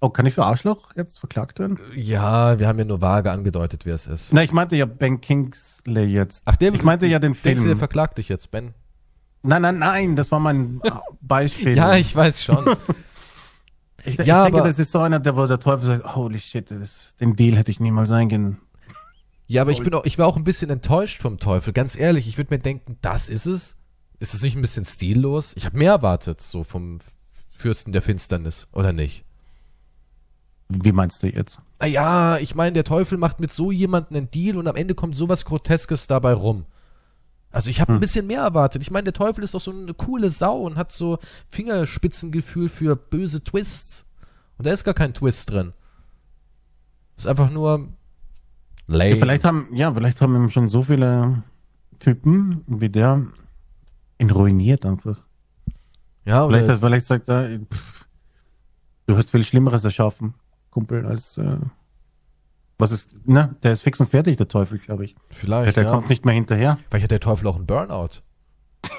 oh, 0.00 0.08
kann 0.08 0.26
ich 0.26 0.34
für 0.34 0.44
Arschloch 0.44 0.90
jetzt 0.96 1.18
verklagt 1.18 1.58
werden? 1.58 1.78
Ja, 1.94 2.58
wir 2.58 2.66
haben 2.66 2.78
ja 2.78 2.84
nur 2.84 3.00
vage 3.00 3.30
angedeutet, 3.30 3.86
wer 3.86 3.94
es 3.94 4.06
ist. 4.06 4.32
Na, 4.32 4.42
ich 4.42 4.52
meinte 4.52 4.76
ja 4.76 4.86
Ben 4.86 5.20
Kingsley 5.20 6.06
jetzt. 6.06 6.42
Ach, 6.44 6.56
der, 6.56 6.72
ich 6.74 6.82
meinte 6.82 7.06
ja 7.06 7.18
den 7.18 7.34
Film. 7.34 7.76
verklagt 7.76 8.18
dich 8.18 8.28
jetzt, 8.28 8.50
Ben? 8.50 8.74
Nein, 9.42 9.62
nein, 9.62 9.78
nein, 9.78 10.16
das 10.16 10.30
war 10.30 10.38
mein 10.40 10.80
Beispiel. 11.20 11.76
Ja, 11.76 11.96
ich 11.96 12.14
weiß 12.14 12.44
schon. 12.44 12.64
ich, 14.04 14.18
ich 14.18 14.26
ja, 14.26 14.44
denke, 14.44 14.58
aber- 14.58 14.68
das 14.68 14.78
ist 14.78 14.92
so 14.92 15.00
einer, 15.00 15.18
der, 15.20 15.36
wo 15.36 15.46
der 15.46 15.58
Teufel 15.58 15.86
sagt, 15.86 16.14
holy 16.14 16.38
shit, 16.38 16.70
das, 16.70 17.14
den 17.20 17.34
Deal 17.34 17.56
hätte 17.56 17.70
ich 17.70 17.80
niemals 17.80 18.10
eingehen. 18.10 18.58
Ja, 19.48 19.62
aber 19.62 19.72
ich 19.72 19.82
bin 19.82 19.92
auch, 19.92 20.04
ich 20.04 20.18
war 20.18 20.26
auch 20.26 20.36
ein 20.36 20.44
bisschen 20.44 20.70
enttäuscht 20.70 21.20
vom 21.20 21.38
Teufel. 21.38 21.72
Ganz 21.72 21.96
ehrlich, 21.96 22.26
ich 22.28 22.38
würde 22.38 22.54
mir 22.54 22.60
denken, 22.60 22.96
das 23.02 23.28
ist 23.28 23.46
es. 23.46 23.76
Ist 24.18 24.34
es 24.34 24.42
nicht 24.42 24.56
ein 24.56 24.62
bisschen 24.62 24.84
stillos? 24.84 25.52
Ich 25.56 25.66
habe 25.66 25.76
mehr 25.76 25.90
erwartet, 25.90 26.40
so 26.40 26.62
vom 26.62 27.00
Fürsten 27.50 27.92
der 27.92 28.02
Finsternis, 28.02 28.68
oder 28.72 28.92
nicht? 28.92 29.24
Wie 30.68 30.92
meinst 30.92 31.22
du 31.22 31.26
jetzt? 31.26 31.58
Naja, 31.80 32.38
ich 32.38 32.54
meine, 32.54 32.72
der 32.72 32.84
Teufel 32.84 33.18
macht 33.18 33.40
mit 33.40 33.52
so 33.52 33.72
jemandem 33.72 34.16
einen 34.16 34.30
Deal 34.30 34.56
und 34.56 34.68
am 34.68 34.76
Ende 34.76 34.94
kommt 34.94 35.16
sowas 35.16 35.44
Groteskes 35.44 36.06
dabei 36.06 36.32
rum. 36.32 36.64
Also 37.52 37.70
ich 37.70 37.80
habe 37.80 37.92
ein 37.92 37.96
Hm. 37.96 38.00
bisschen 38.00 38.26
mehr 38.26 38.40
erwartet. 38.42 38.82
Ich 38.82 38.90
meine, 38.90 39.04
der 39.04 39.12
Teufel 39.12 39.44
ist 39.44 39.54
doch 39.54 39.60
so 39.60 39.70
eine 39.70 39.94
coole 39.94 40.30
Sau 40.30 40.62
und 40.62 40.76
hat 40.76 40.90
so 40.90 41.18
Fingerspitzengefühl 41.48 42.68
für 42.68 42.96
böse 42.96 43.44
Twists. 43.44 44.06
Und 44.58 44.66
da 44.66 44.72
ist 44.72 44.84
gar 44.84 44.94
kein 44.94 45.12
Twist 45.14 45.50
drin. 45.50 45.72
Ist 47.16 47.26
einfach 47.26 47.50
nur 47.50 47.88
lame. 48.86 49.10
Ja, 49.10 49.16
vielleicht 49.16 49.44
haben, 49.44 49.68
ja, 49.74 49.92
vielleicht 49.92 50.20
haben 50.20 50.34
ihm 50.34 50.50
schon 50.50 50.66
so 50.68 50.82
viele 50.82 51.42
Typen 51.98 52.62
wie 52.66 52.88
der 52.88 53.26
ihn 54.18 54.30
ruiniert 54.30 54.84
einfach. 54.86 55.18
ja, 56.24 56.46
Vielleicht, 56.46 56.64
oder, 56.66 56.78
vielleicht 56.78 57.06
sagt 57.06 57.28
er, 57.28 57.58
pff, 57.60 58.06
du 59.06 59.16
hast 59.16 59.30
viel 59.30 59.44
Schlimmeres 59.44 59.84
erschaffen, 59.84 60.34
Kumpel, 60.70 61.04
als 61.06 61.38
äh, 61.38 61.56
was 62.78 62.90
ist, 62.90 63.16
ne? 63.26 63.54
Der 63.62 63.72
ist 63.72 63.82
fix 63.82 64.00
und 64.00 64.10
fertig, 64.10 64.36
der 64.36 64.48
Teufel, 64.48 64.78
glaube 64.78 65.04
ich. 65.04 65.14
vielleicht, 65.30 65.76
der 65.76 65.84
ja. 65.84 65.90
kommt 65.90 66.08
nicht 66.08 66.24
mehr 66.24 66.34
hinterher. 66.34 66.78
Vielleicht 66.88 67.04
hat 67.04 67.10
der 67.10 67.20
Teufel 67.20 67.46
auch 67.46 67.56
einen 67.56 67.66
Burnout. 67.66 68.22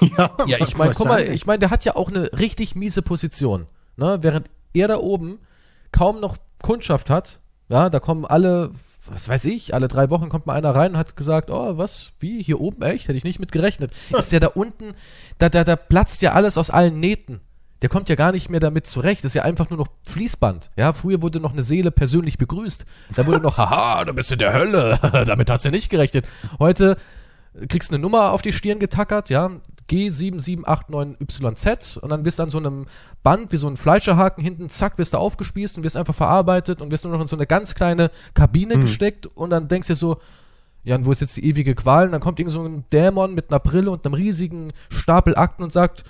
ja, 0.00 0.30
Ja, 0.46 0.58
ich 0.60 0.76
meine, 0.76 0.94
guck 0.94 1.06
mal, 1.06 1.28
ich 1.28 1.46
meine, 1.46 1.58
der 1.58 1.70
hat 1.70 1.84
ja 1.84 1.96
auch 1.96 2.08
eine 2.08 2.32
richtig 2.38 2.74
miese 2.74 3.02
Position. 3.02 3.66
Ne? 3.96 4.18
Während 4.22 4.48
er 4.72 4.88
da 4.88 4.96
oben 4.98 5.38
kaum 5.92 6.20
noch 6.20 6.36
Kundschaft 6.62 7.10
hat, 7.10 7.40
ja, 7.68 7.90
da 7.90 8.00
kommen 8.00 8.24
alle, 8.24 8.72
was 9.06 9.28
weiß 9.28 9.44
ich, 9.46 9.74
alle 9.74 9.88
drei 9.88 10.10
Wochen 10.10 10.28
kommt 10.28 10.46
mal 10.46 10.54
einer 10.54 10.74
rein 10.74 10.92
und 10.92 10.98
hat 10.98 11.16
gesagt, 11.16 11.50
oh, 11.50 11.76
was, 11.76 12.12
wie, 12.20 12.42
hier 12.42 12.60
oben, 12.60 12.82
echt? 12.82 13.08
Hätte 13.08 13.16
ich 13.16 13.24
nicht 13.24 13.40
mit 13.40 13.52
gerechnet. 13.52 13.92
Ist 14.16 14.32
ja 14.32 14.40
da 14.40 14.48
unten, 14.48 14.94
da, 15.38 15.48
da, 15.48 15.64
da 15.64 15.76
platzt 15.76 16.22
ja 16.22 16.32
alles 16.32 16.58
aus 16.58 16.70
allen 16.70 17.00
Nähten. 17.00 17.40
Der 17.82 17.88
kommt 17.88 18.08
ja 18.08 18.14
gar 18.14 18.32
nicht 18.32 18.48
mehr 18.48 18.60
damit 18.60 18.86
zurecht. 18.86 19.24
Das 19.24 19.30
ist 19.30 19.34
ja 19.34 19.42
einfach 19.42 19.68
nur 19.68 19.78
noch 19.78 19.88
Fließband. 20.04 20.70
Ja, 20.76 20.92
früher 20.92 21.20
wurde 21.20 21.40
noch 21.40 21.52
eine 21.52 21.62
Seele 21.62 21.90
persönlich 21.90 22.38
begrüßt. 22.38 22.86
Da 23.14 23.26
wurde 23.26 23.40
noch, 23.40 23.58
haha, 23.58 24.04
du 24.04 24.14
bist 24.14 24.32
in 24.32 24.38
der 24.38 24.52
Hölle. 24.52 24.98
damit 25.26 25.50
hast 25.50 25.64
du 25.64 25.70
nicht 25.70 25.90
gerechnet. 25.90 26.24
Heute 26.58 26.96
kriegst 27.68 27.90
du 27.90 27.94
eine 27.94 28.02
Nummer 28.02 28.32
auf 28.32 28.42
die 28.42 28.52
Stirn 28.52 28.78
getackert, 28.78 29.30
ja, 29.30 29.50
G7789YZ 29.90 31.98
und 31.98 32.10
dann 32.10 32.24
wirst 32.24 32.38
du 32.38 32.44
an 32.44 32.50
so 32.50 32.58
einem 32.58 32.86
Band 33.22 33.52
wie 33.52 33.58
so 33.58 33.68
ein 33.68 33.76
Fleischerhaken 33.76 34.42
hinten, 34.42 34.70
zack, 34.70 34.98
wirst 34.98 35.14
du 35.14 35.18
aufgespießt 35.18 35.76
und 35.76 35.84
wirst 35.84 35.96
einfach 35.96 36.14
verarbeitet 36.14 36.80
und 36.80 36.90
wirst 36.90 37.04
nur 37.04 37.12
noch 37.12 37.20
in 37.20 37.26
so 37.26 37.36
eine 37.36 37.46
ganz 37.46 37.74
kleine 37.74 38.10
Kabine 38.32 38.78
gesteckt 38.78 39.26
und 39.26 39.50
dann 39.50 39.68
denkst 39.68 39.88
du 39.88 39.92
dir 39.92 39.98
so, 39.98 40.20
ja, 40.84 40.96
und 40.96 41.04
wo 41.06 41.12
ist 41.12 41.20
jetzt 41.20 41.36
die 41.36 41.46
ewige 41.46 41.74
Qual? 41.74 42.06
Und 42.06 42.12
dann 42.12 42.20
kommt 42.20 42.38
irgend 42.38 42.52
so 42.52 42.62
ein 42.62 42.84
Dämon 42.92 43.34
mit 43.34 43.50
einer 43.50 43.60
Brille 43.60 43.90
und 43.90 44.04
einem 44.04 44.14
riesigen 44.14 44.72
Stapel 44.90 45.36
Akten 45.36 45.62
und 45.62 45.72
sagt, 45.72 46.04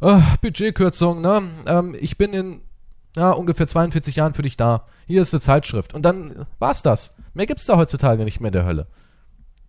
ah, 0.00 0.22
Budgetkürzung, 0.40 1.20
ne? 1.20 1.42
Ähm, 1.66 1.96
ich 1.98 2.16
bin 2.18 2.32
in 2.32 2.60
ja, 3.16 3.30
ungefähr 3.30 3.66
42 3.66 4.16
Jahren 4.16 4.34
für 4.34 4.42
dich 4.42 4.56
da. 4.56 4.86
Hier 5.06 5.22
ist 5.22 5.32
eine 5.32 5.40
Zeitschrift. 5.40 5.94
Und 5.94 6.02
dann 6.02 6.46
war's 6.58 6.82
das. 6.82 7.14
Mehr 7.32 7.46
gibt's 7.46 7.66
da 7.66 7.76
heutzutage 7.76 8.24
nicht 8.24 8.40
mehr 8.40 8.48
in 8.48 8.54
der 8.54 8.66
Hölle. 8.66 8.86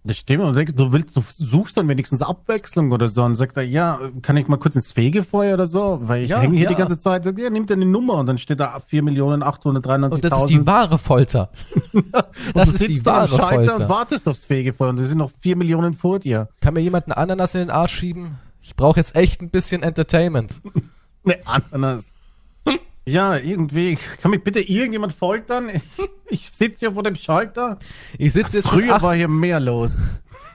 Das 0.07 0.17
stimmt, 0.17 0.43
und 0.43 0.55
denkst, 0.55 0.76
du 0.76 0.93
willst, 0.93 1.17
du 1.17 1.23
suchst 1.39 1.78
dann 1.78 1.88
wenigstens 1.88 2.21
Abwechslung 2.21 2.91
oder 2.91 3.07
so 3.07 3.23
und 3.23 3.36
sagt 3.36 3.57
er, 3.57 3.63
ja, 3.63 3.99
kann 4.21 4.38
ich 4.38 4.47
mal 4.47 4.57
kurz 4.57 4.76
ins 4.76 4.91
Fegefeuer 4.91 5.55
oder 5.55 5.65
so? 5.65 5.99
Weil 6.03 6.23
ich 6.23 6.30
Ja, 6.30 6.41
hänge 6.41 6.55
hier 6.55 6.65
ja. 6.65 6.69
die 6.69 6.76
ganze 6.76 6.99
Zeit, 6.99 7.26
ja, 7.26 7.49
nimmt 7.49 7.71
er 7.71 7.76
eine 7.76 7.88
Nummer 7.88 8.13
und 8.15 8.28
dann 8.28 8.38
steht 8.38 8.59
da 8.59 8.78
4.893.000. 8.78 10.11
Und 10.11 10.23
das 10.23 10.41
ist 10.41 10.49
die 10.51 10.65
wahre 10.67 10.99
Folter. 10.99 11.49
das 12.53 12.69
ist 12.69 12.88
die 12.88 13.03
wahre 13.03 13.30
Schalter 13.30 13.57
und 13.57 13.67
Folter. 13.67 13.89
wartest 13.89 14.28
aufs 14.28 14.45
Fegefeuer 14.45 14.89
und 14.89 14.99
es 14.99 15.09
sind 15.09 15.17
noch 15.17 15.32
4 15.39 15.55
Millionen 15.55 15.95
vor 15.95 16.19
dir. 16.19 16.49
Kann 16.61 16.76
mir 16.76 16.82
jemand 16.82 17.07
eine 17.07 17.17
Ananas 17.17 17.55
in 17.55 17.61
den 17.61 17.71
Arsch 17.71 17.95
schieben? 17.95 18.38
Ich 18.66 18.76
brauche 18.76 18.99
jetzt 18.99 19.16
echt 19.16 19.41
ein 19.41 19.49
bisschen 19.49 19.84
Entertainment. 19.84 20.61
Ne, 21.28 21.39
Ananas. 21.45 22.03
Ja, 23.03 23.36
irgendwie. 23.36 23.97
Kann 24.22 24.30
mich 24.30 24.43
bitte 24.43 24.59
irgendjemand 24.59 25.11
foltern? 25.13 25.70
Ich, 25.70 25.82
ich 26.30 26.51
sitze 26.53 26.82
hier 26.82 26.93
vor 26.93 27.01
dem 27.01 27.16
Schalter. 27.16 27.80
Ich 28.20 28.34
sitze 28.34 28.57
jetzt, 28.57 28.68
Früher 28.68 28.93
acht, 28.93 29.01
war 29.01 29.16
hier 29.16 29.28
mehr 29.28 29.59
los. 29.59 29.93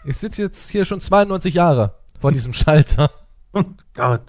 ich 0.05 0.17
sitz 0.17 0.37
jetzt 0.37 0.71
hier 0.71 0.85
schon 0.85 1.01
92 1.01 1.55
Jahre 1.55 1.97
vor 2.21 2.31
diesem 2.31 2.53
Schalter. 2.53 3.11
Oh 3.53 3.65
Gott. 3.95 4.23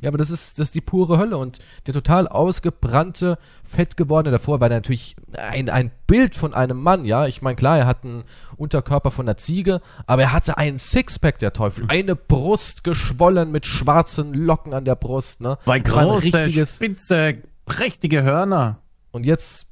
Ja, 0.00 0.08
aber 0.08 0.18
das 0.18 0.30
ist, 0.30 0.58
das 0.58 0.68
ist 0.68 0.74
die 0.74 0.80
pure 0.80 1.18
Hölle 1.18 1.36
und 1.38 1.58
der 1.86 1.94
total 1.94 2.28
ausgebrannte, 2.28 3.38
fett 3.64 3.96
gewordene 3.96 4.32
davor 4.32 4.60
war 4.60 4.68
natürlich 4.68 5.16
ein, 5.36 5.68
ein 5.68 5.90
Bild 6.06 6.34
von 6.34 6.54
einem 6.54 6.80
Mann, 6.82 7.04
ja. 7.04 7.26
Ich 7.26 7.42
meine, 7.42 7.56
klar, 7.56 7.78
er 7.78 7.86
hat 7.86 8.04
einen 8.04 8.24
Unterkörper 8.56 9.10
von 9.10 9.26
einer 9.26 9.36
Ziege, 9.36 9.80
aber 10.06 10.22
er 10.22 10.32
hatte 10.32 10.56
einen 10.56 10.78
Sixpack, 10.78 11.38
der 11.38 11.52
Teufel. 11.52 11.84
Eine 11.88 12.16
Brust 12.16 12.84
geschwollen 12.84 13.50
mit 13.50 13.66
schwarzen 13.66 14.34
Locken 14.34 14.72
an 14.72 14.84
der 14.84 14.94
Brust, 14.94 15.40
ne? 15.40 15.58
Bei 15.64 15.78
große, 15.80 16.24
richtiges, 16.24 16.76
spitze, 16.76 17.38
prächtige 17.64 18.22
Hörner. 18.22 18.78
und 19.10 19.26
jetzt 19.26 19.66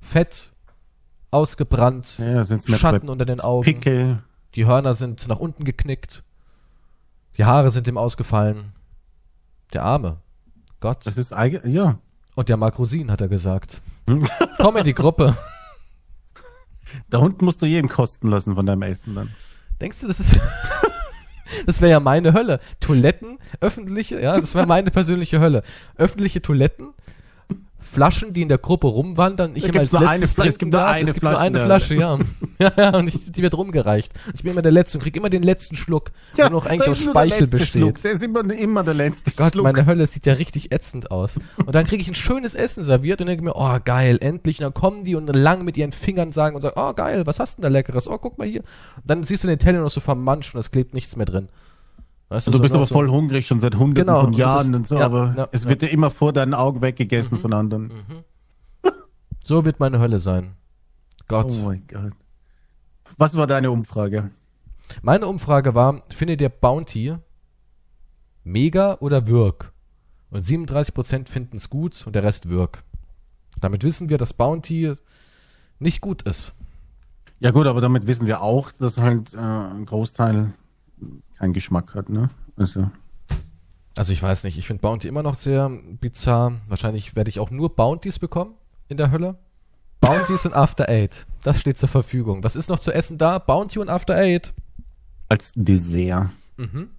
fett, 0.00 0.52
ausgebrannt, 1.30 2.18
Ja, 2.18 2.44
Schatten 2.76 3.08
unter 3.08 3.24
den 3.24 3.40
Augen. 3.40 3.64
Pickel. 3.64 4.22
Die 4.54 4.66
Hörner 4.66 4.94
sind 4.94 5.28
nach 5.28 5.38
unten 5.38 5.64
geknickt. 5.64 6.22
Die 7.36 7.44
Haare 7.44 7.70
sind 7.70 7.86
ihm 7.88 7.98
ausgefallen. 7.98 8.72
Der 9.72 9.84
Arme. 9.84 10.20
Gott. 10.80 11.06
Das 11.06 11.16
ist 11.16 11.32
eigentlich, 11.32 11.74
ja. 11.74 11.98
Und 12.34 12.48
der 12.48 12.56
mag 12.56 12.78
Rosinen, 12.78 13.10
hat 13.10 13.20
er 13.20 13.28
gesagt. 13.28 13.80
Komm 14.58 14.76
in 14.76 14.84
die 14.84 14.94
Gruppe. 14.94 15.36
Da 17.10 17.18
unten 17.18 17.44
musst 17.44 17.62
du 17.62 17.66
jedem 17.66 17.88
kosten 17.88 18.28
lassen 18.28 18.54
von 18.54 18.66
deinem 18.66 18.82
Essen 18.82 19.14
dann. 19.14 19.34
Denkst 19.80 20.00
du, 20.00 20.08
das 20.08 20.20
ist. 20.20 20.38
das 21.66 21.80
wäre 21.80 21.90
ja 21.90 22.00
meine 22.00 22.32
Hölle. 22.32 22.60
Toiletten, 22.80 23.38
öffentliche, 23.60 24.20
ja, 24.20 24.38
das 24.38 24.54
wäre 24.54 24.66
meine 24.66 24.90
persönliche 24.90 25.40
Hölle. 25.40 25.62
Öffentliche 25.96 26.42
Toiletten 26.42 26.94
Flaschen, 27.86 28.32
die 28.32 28.42
in 28.42 28.48
der 28.48 28.58
Gruppe 28.58 28.86
rumwandern. 28.88 29.54
Ich 29.54 29.64
immer 29.64 29.80
als 29.80 29.92
nur 29.92 30.00
eine 30.02 30.20
letztes 30.20 30.34
Flasche, 30.34 30.48
es 30.50 30.58
gibt 30.58 30.72
nur 30.72 30.86
eine 30.86 31.08
es 31.08 31.14
gibt 31.14 31.22
nur 31.22 31.32
Flasche 31.32 31.46
eine. 31.46 31.64
Flasche, 31.64 31.94
ja. 31.94 32.18
ja, 32.58 32.72
ja, 32.76 32.96
und 32.96 33.08
ich, 33.08 33.32
die 33.32 33.42
wird 33.42 33.56
rumgereicht. 33.56 34.12
Ich 34.34 34.42
bin 34.42 34.52
immer 34.52 34.62
der 34.62 34.72
Letzte 34.72 34.98
und 34.98 35.02
krieg 35.04 35.16
immer 35.16 35.30
den 35.30 35.42
letzten 35.42 35.76
Schluck, 35.76 36.10
der 36.36 36.50
noch 36.50 36.66
eigentlich 36.66 36.88
aus 36.88 36.98
Speichel 36.98 37.40
letzte 37.40 37.56
besteht. 37.56 37.82
Schluck. 37.82 38.02
Der 38.02 38.12
ist 38.12 38.22
immer, 38.22 38.50
immer 38.50 38.84
der 38.84 38.94
letzte 38.94 39.32
Gott, 39.32 39.52
Schluck. 39.52 39.64
meine 39.64 39.86
Hölle 39.86 40.06
sieht 40.06 40.26
ja 40.26 40.34
richtig 40.34 40.72
ätzend 40.72 41.10
aus. 41.10 41.36
Und 41.64 41.74
dann 41.74 41.86
kriege 41.86 42.02
ich 42.02 42.08
ein 42.08 42.14
schönes 42.14 42.54
Essen 42.54 42.82
serviert 42.82 43.20
und 43.20 43.28
denke 43.28 43.44
mir, 43.44 43.54
oh 43.54 43.78
geil, 43.84 44.18
endlich. 44.20 44.58
Und 44.58 44.64
dann 44.64 44.74
kommen 44.74 45.04
die 45.04 45.14
und 45.14 45.26
lang 45.28 45.64
mit 45.64 45.76
ihren 45.76 45.92
Fingern 45.92 46.32
sagen 46.32 46.56
und 46.56 46.62
sagen, 46.62 46.78
oh 46.78 46.92
geil, 46.92 47.26
was 47.26 47.38
hast 47.40 47.58
du 47.58 47.62
denn 47.62 47.72
da 47.72 47.78
Leckeres? 47.78 48.08
Oh, 48.08 48.18
guck 48.18 48.38
mal 48.38 48.46
hier. 48.46 48.60
Und 48.96 49.10
dann 49.10 49.22
siehst 49.22 49.44
du 49.44 49.48
den 49.48 49.58
Teller 49.58 49.80
noch 49.80 49.90
so 49.90 50.00
vermanscht 50.00 50.54
und 50.54 50.60
es 50.60 50.70
klebt 50.70 50.94
nichts 50.94 51.16
mehr 51.16 51.26
drin. 51.26 51.48
Weißt 52.28 52.48
Also 52.48 52.58
du 52.58 52.62
bist 52.62 52.74
aber 52.74 52.86
so- 52.86 52.94
voll 52.94 53.08
hungrig 53.08 53.46
schon 53.46 53.60
seit 53.60 53.76
hunderten 53.76 54.06
Genau, 54.12 54.20
von 54.24 54.32
Jahren 54.32 54.66
bist- 54.72 54.74
und 54.78 54.88
so, 54.88 54.98
ja, 54.98 55.06
aber 55.06 55.34
ja, 55.36 55.48
es 55.52 55.62
ja. 55.64 55.70
wird 55.70 55.82
dir 55.82 55.88
immer 55.90 56.10
vor 56.10 56.32
deinen 56.32 56.54
Augen 56.54 56.80
weggegessen 56.82 57.38
von 57.38 57.52
anderen. 57.52 57.92
So 59.42 59.64
wird 59.64 59.78
meine 59.78 60.00
Hölle 60.00 60.18
sein. 60.18 60.54
Gott. 61.28 61.52
Oh 61.60 61.66
mein 61.66 61.84
Gott. 61.86 62.12
Was 63.16 63.36
war 63.36 63.46
deine 63.46 63.70
Umfrage? 63.70 64.30
Meine 65.02 65.26
Umfrage 65.28 65.74
war, 65.74 66.02
findet 66.08 66.40
ihr 66.40 66.48
Bounty 66.48 67.14
mega 68.44 68.96
oder 69.00 69.26
wirk? 69.26 69.72
Und 70.30 70.42
37% 70.42 71.28
finden 71.28 71.56
es 71.56 71.70
gut 71.70 72.04
und 72.06 72.14
der 72.16 72.24
Rest 72.24 72.48
wirk. 72.48 72.82
Damit 73.60 73.84
wissen 73.84 74.08
wir, 74.08 74.18
dass 74.18 74.32
Bounty 74.32 74.92
nicht 75.78 76.00
gut 76.00 76.22
ist. 76.22 76.52
Ja 77.38 77.52
gut, 77.52 77.66
aber 77.66 77.80
damit 77.80 78.06
wissen 78.06 78.26
wir 78.26 78.42
auch, 78.42 78.72
dass 78.72 78.98
halt 78.98 79.32
äh, 79.34 79.38
ein 79.38 79.86
Großteil 79.86 80.52
keinen 81.38 81.52
Geschmack 81.52 81.94
hat, 81.94 82.08
ne? 82.08 82.30
Also, 82.56 82.90
Also 83.94 84.12
ich 84.12 84.22
weiß 84.22 84.44
nicht, 84.44 84.58
ich 84.58 84.66
finde 84.66 84.80
Bounty 84.82 85.08
immer 85.08 85.22
noch 85.22 85.34
sehr 85.36 85.68
bizarr. 86.00 86.60
Wahrscheinlich 86.68 87.14
werde 87.16 87.28
ich 87.30 87.40
auch 87.40 87.50
nur 87.50 87.74
Bounties 87.74 88.18
bekommen 88.18 88.54
in 88.88 88.96
der 88.96 89.10
Hölle. 89.10 89.36
Bounties 90.00 90.44
und 90.46 90.54
After 90.54 90.88
Eight. 90.88 91.26
Das 91.42 91.60
steht 91.60 91.78
zur 91.78 91.88
Verfügung. 91.88 92.44
Was 92.44 92.56
ist 92.56 92.68
noch 92.68 92.78
zu 92.78 92.92
essen 92.92 93.18
da? 93.18 93.38
Bounty 93.38 93.78
und 93.78 93.88
After 93.88 94.14
Eight. 94.14 94.52
als 95.28 95.52
Dessert. 95.54 96.28
Mhm. 96.56 96.90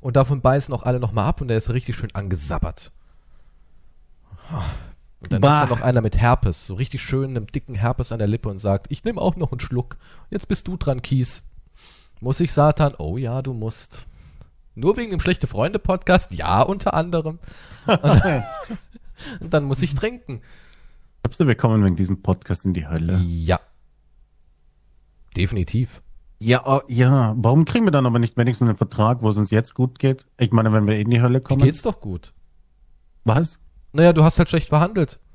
Und 0.00 0.16
davon 0.16 0.40
beißen 0.40 0.74
auch 0.74 0.82
alle 0.82 0.98
nochmal 1.00 1.26
ab 1.28 1.40
und 1.40 1.48
der 1.48 1.56
ist 1.56 1.70
richtig 1.70 1.96
schön 1.96 2.12
angesabbert. 2.14 2.92
Und 5.20 5.32
dann 5.32 5.40
Bah. 5.40 5.60
sitzt 5.60 5.70
da 5.70 5.74
noch 5.76 5.82
einer 5.82 6.00
mit 6.00 6.18
Herpes, 6.18 6.66
so 6.66 6.74
richtig 6.74 7.00
schön 7.02 7.30
einem 7.30 7.46
dicken 7.46 7.74
Herpes 7.76 8.10
an 8.12 8.18
der 8.18 8.26
Lippe 8.28 8.48
und 8.48 8.58
sagt, 8.58 8.86
ich 8.90 9.04
nehme 9.04 9.20
auch 9.20 9.36
noch 9.36 9.52
einen 9.52 9.60
Schluck. 9.60 9.96
Jetzt 10.30 10.48
bist 10.48 10.66
du 10.66 10.76
dran, 10.76 11.00
Kies. 11.02 11.44
Muss 12.22 12.38
ich 12.38 12.52
Satan? 12.52 12.94
Oh 12.98 13.16
ja, 13.16 13.42
du 13.42 13.52
musst. 13.52 14.06
Nur 14.76 14.96
wegen 14.96 15.10
dem 15.10 15.18
Schlechte 15.18 15.48
Freunde 15.48 15.80
Podcast? 15.80 16.30
Ja, 16.32 16.62
unter 16.62 16.94
anderem. 16.94 17.40
Und 19.40 19.52
dann 19.52 19.64
muss 19.64 19.82
ich 19.82 19.96
trinken. 19.96 20.40
Glaubst 21.24 21.40
du, 21.40 21.48
wir 21.48 21.56
kommen 21.56 21.84
wegen 21.84 21.96
diesem 21.96 22.22
Podcast 22.22 22.64
in 22.64 22.74
die 22.74 22.86
Hölle? 22.86 23.18
Ja. 23.26 23.58
Definitiv. 25.36 26.00
Ja, 26.38 26.62
oh, 26.64 26.82
ja. 26.86 27.34
Warum 27.38 27.64
kriegen 27.64 27.86
wir 27.86 27.90
dann 27.90 28.06
aber 28.06 28.20
nicht 28.20 28.36
wenigstens 28.36 28.68
einen 28.68 28.76
Vertrag, 28.76 29.22
wo 29.22 29.28
es 29.28 29.36
uns 29.36 29.50
jetzt 29.50 29.74
gut 29.74 29.98
geht? 29.98 30.24
Ich 30.38 30.52
meine, 30.52 30.72
wenn 30.72 30.86
wir 30.86 31.00
in 31.00 31.10
die 31.10 31.20
Hölle 31.20 31.40
kommen. 31.40 31.62
Geht's 31.64 31.82
doch 31.82 32.00
gut. 32.00 32.32
Was? 33.24 33.58
Naja, 33.92 34.12
du 34.12 34.22
hast 34.22 34.38
halt 34.38 34.48
schlecht 34.48 34.68
verhandelt. 34.68 35.18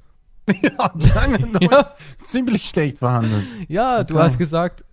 Ja, 0.61 0.93
lange 1.15 1.51
Ja. 1.61 1.91
ziemlich 2.23 2.69
schlecht 2.69 2.99
verhandelt. 2.99 3.45
Ja, 3.67 4.05
du 4.05 4.13
Okay. 4.13 4.23
hast 4.23 4.37
gesagt, 4.37 4.85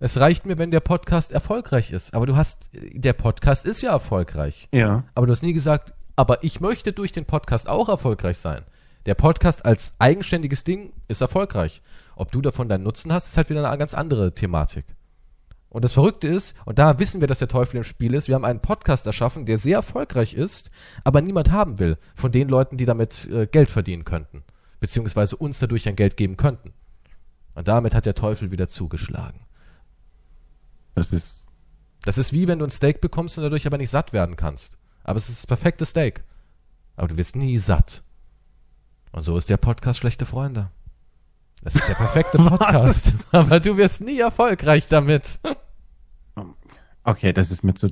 es 0.00 0.18
reicht 0.18 0.44
mir, 0.46 0.58
wenn 0.58 0.70
der 0.70 0.80
Podcast 0.80 1.32
erfolgreich 1.32 1.90
ist. 1.90 2.14
Aber 2.14 2.26
du 2.26 2.36
hast, 2.36 2.70
der 2.72 3.12
Podcast 3.12 3.64
ist 3.64 3.80
ja 3.80 3.92
erfolgreich. 3.92 4.68
Ja. 4.72 5.04
Aber 5.14 5.26
du 5.26 5.32
hast 5.32 5.42
nie 5.42 5.52
gesagt, 5.52 5.92
aber 6.16 6.44
ich 6.44 6.60
möchte 6.60 6.92
durch 6.92 7.12
den 7.12 7.24
Podcast 7.24 7.68
auch 7.68 7.88
erfolgreich 7.88 8.38
sein. 8.38 8.62
Der 9.06 9.14
Podcast 9.14 9.64
als 9.64 9.94
eigenständiges 9.98 10.64
Ding 10.64 10.92
ist 11.08 11.20
erfolgreich. 11.20 11.82
Ob 12.16 12.32
du 12.32 12.40
davon 12.40 12.68
deinen 12.68 12.84
Nutzen 12.84 13.12
hast, 13.12 13.28
ist 13.28 13.36
halt 13.36 13.50
wieder 13.50 13.66
eine 13.66 13.78
ganz 13.78 13.94
andere 13.94 14.34
Thematik. 14.34 14.84
Und 15.68 15.84
das 15.84 15.92
Verrückte 15.92 16.28
ist, 16.28 16.54
und 16.66 16.78
da 16.78 17.00
wissen 17.00 17.20
wir, 17.20 17.26
dass 17.26 17.40
der 17.40 17.48
Teufel 17.48 17.78
im 17.78 17.82
Spiel 17.82 18.14
ist, 18.14 18.28
wir 18.28 18.36
haben 18.36 18.44
einen 18.44 18.60
Podcast 18.60 19.06
erschaffen, 19.06 19.44
der 19.44 19.58
sehr 19.58 19.78
erfolgreich 19.78 20.32
ist, 20.34 20.70
aber 21.02 21.20
niemand 21.20 21.50
haben 21.50 21.80
will 21.80 21.98
von 22.14 22.30
den 22.30 22.48
Leuten, 22.48 22.76
die 22.76 22.84
damit 22.84 23.26
äh, 23.26 23.46
Geld 23.46 23.70
verdienen 23.70 24.04
könnten. 24.04 24.44
Beziehungsweise 24.78 25.36
uns 25.36 25.58
dadurch 25.58 25.88
ein 25.88 25.96
Geld 25.96 26.16
geben 26.16 26.36
könnten. 26.36 26.72
Und 27.54 27.66
damit 27.66 27.94
hat 27.94 28.06
der 28.06 28.14
Teufel 28.14 28.52
wieder 28.52 28.68
zugeschlagen. 28.68 29.40
Das 30.94 31.12
ist. 31.12 31.46
Das 32.04 32.18
ist 32.18 32.32
wie 32.32 32.46
wenn 32.48 32.58
du 32.58 32.66
ein 32.66 32.70
Steak 32.70 33.00
bekommst 33.00 33.38
und 33.38 33.44
dadurch 33.44 33.66
aber 33.66 33.78
nicht 33.78 33.90
satt 33.90 34.12
werden 34.12 34.36
kannst. 34.36 34.76
Aber 35.04 35.16
es 35.16 35.28
ist 35.28 35.38
das 35.42 35.46
perfekte 35.46 35.86
Steak. 35.86 36.22
Aber 36.96 37.08
du 37.08 37.16
wirst 37.16 37.34
nie 37.36 37.58
satt. 37.58 38.02
Und 39.12 39.22
so 39.22 39.36
ist 39.36 39.48
der 39.48 39.56
Podcast 39.56 40.00
Schlechte 40.00 40.26
Freunde. 40.26 40.70
Das 41.62 41.74
ist 41.74 41.88
der 41.88 41.94
perfekte 41.94 42.38
Podcast. 42.38 43.12
aber 43.32 43.58
du 43.60 43.76
wirst 43.76 44.00
nie 44.02 44.20
erfolgreich 44.20 44.86
damit. 44.86 45.40
Okay, 47.04 47.32
das 47.32 47.50
ist 47.50 47.62
mir 47.64 47.74
zu 47.74 47.90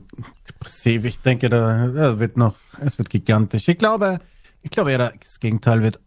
depressiv. 0.48 1.05
Ich 1.05 1.20
denke, 1.20 1.50
da, 1.50 1.88
da 1.88 2.18
wird 2.18 2.36
noch, 2.36 2.57
es 2.80 2.96
wird 2.98 3.11
gigantisch. 3.11 3.68
Ich 3.68 3.78
glaube, 3.78 4.20
ich 4.62 4.70
glaube 4.70 4.92
ja, 4.92 4.98
das 4.98 5.38
Gegenteil 5.38 5.82
wird 5.82 6.00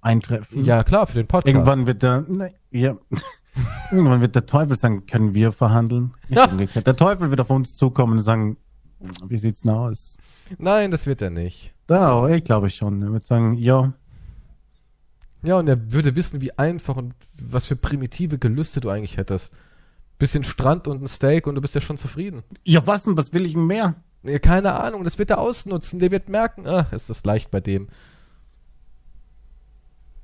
eintreffen. 0.00 0.64
Ja, 0.64 0.84
klar, 0.84 1.06
für 1.06 1.14
den 1.14 1.26
Podcast. 1.26 1.54
Irgendwann 1.54 1.86
wird 1.86 2.02
der, 2.02 2.20
ne, 2.22 2.54
ja, 2.70 2.96
irgendwann 3.90 4.20
wird 4.20 4.34
der 4.34 4.46
Teufel 4.46 4.76
sagen, 4.76 5.06
können 5.06 5.34
wir 5.34 5.52
verhandeln? 5.52 6.14
Ja. 6.28 6.46
Der 6.86 6.96
Teufel 6.96 7.30
wird 7.30 7.40
auf 7.40 7.50
uns 7.50 7.76
zukommen 7.76 8.14
und 8.14 8.20
sagen, 8.20 8.56
wie 9.26 9.38
sieht's 9.38 9.62
denn 9.62 9.72
aus? 9.72 10.16
Nein, 10.58 10.90
das 10.90 11.06
wird 11.06 11.22
er 11.22 11.30
nicht. 11.30 11.72
Da, 11.86 12.28
ich 12.28 12.44
glaube 12.44 12.70
schon. 12.70 13.02
Er 13.02 13.12
wird 13.12 13.26
sagen, 13.26 13.54
ja, 13.54 13.92
Ja, 15.42 15.58
und 15.58 15.68
er 15.68 15.92
würde 15.92 16.16
wissen, 16.16 16.40
wie 16.40 16.56
einfach 16.58 16.96
und 16.96 17.14
was 17.38 17.66
für 17.66 17.76
primitive 17.76 18.38
Gelüste 18.38 18.80
du 18.80 18.88
eigentlich 18.90 19.16
hättest. 19.18 19.54
Bisschen 20.18 20.44
Strand 20.44 20.88
und 20.88 21.02
ein 21.02 21.08
Steak 21.08 21.46
und 21.46 21.54
du 21.54 21.60
bist 21.60 21.74
ja 21.74 21.80
schon 21.80 21.96
zufrieden. 21.98 22.42
ja, 22.64 22.86
was 22.86 23.04
denn, 23.04 23.16
was 23.16 23.32
will 23.32 23.44
ich 23.46 23.52
denn 23.52 23.66
mehr? 23.66 23.94
Ja, 24.22 24.38
keine 24.38 24.72
Ahnung, 24.80 25.04
das 25.04 25.18
wird 25.18 25.30
er 25.30 25.38
ausnutzen. 25.38 25.98
Der 25.98 26.10
wird 26.10 26.28
merken, 26.30 26.66
ach, 26.66 26.90
ist 26.92 27.10
das 27.10 27.24
leicht 27.24 27.50
bei 27.50 27.60
dem. 27.60 27.88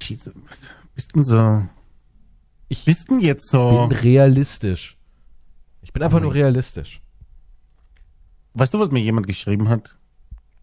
Jesus, 0.03 0.33
bist 0.95 1.15
denn 1.15 1.25
so, 1.25 1.63
Ich 2.73 2.85
bist 2.85 3.11
denn 3.11 3.19
jetzt 3.19 3.49
so, 3.49 3.89
bin 3.89 3.99
realistisch. 3.99 4.97
Ich 5.83 5.93
bin 5.93 6.03
einfach 6.05 6.19
Oh 6.19 6.23
nur 6.23 6.33
realistisch. 6.35 7.03
weißt 8.55 8.73
du, 8.73 8.79
was 8.79 8.91
mir 8.91 9.01
jemand 9.01 9.27
geschrieben 9.27 9.69
hat? 9.69 9.97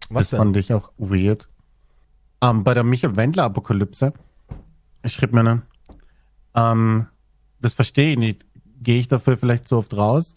Was 0.10 0.30
das 0.30 0.38
fand 0.40 0.56
ich 0.56 0.74
auch 0.74 0.92
weird. 0.98 1.50
Ähm, 2.42 2.64
bei 2.64 2.74
der 2.74 2.84
Michael 2.86 3.18
Wendler 3.18 3.44
Apokalypse 3.44 4.14
schrieb 5.06 5.34
mir 5.34 5.44
ne, 5.44 5.62
ähm, 6.56 7.08
das 7.60 7.74
verstehe 7.74 8.12
ich 8.14 8.18
nicht. 8.18 8.46
Gehe 8.82 9.00
ich 9.00 9.08
dafür 9.10 9.38
vielleicht 9.38 9.68
zu 9.68 9.76
oft 9.76 9.94
raus? 9.96 10.34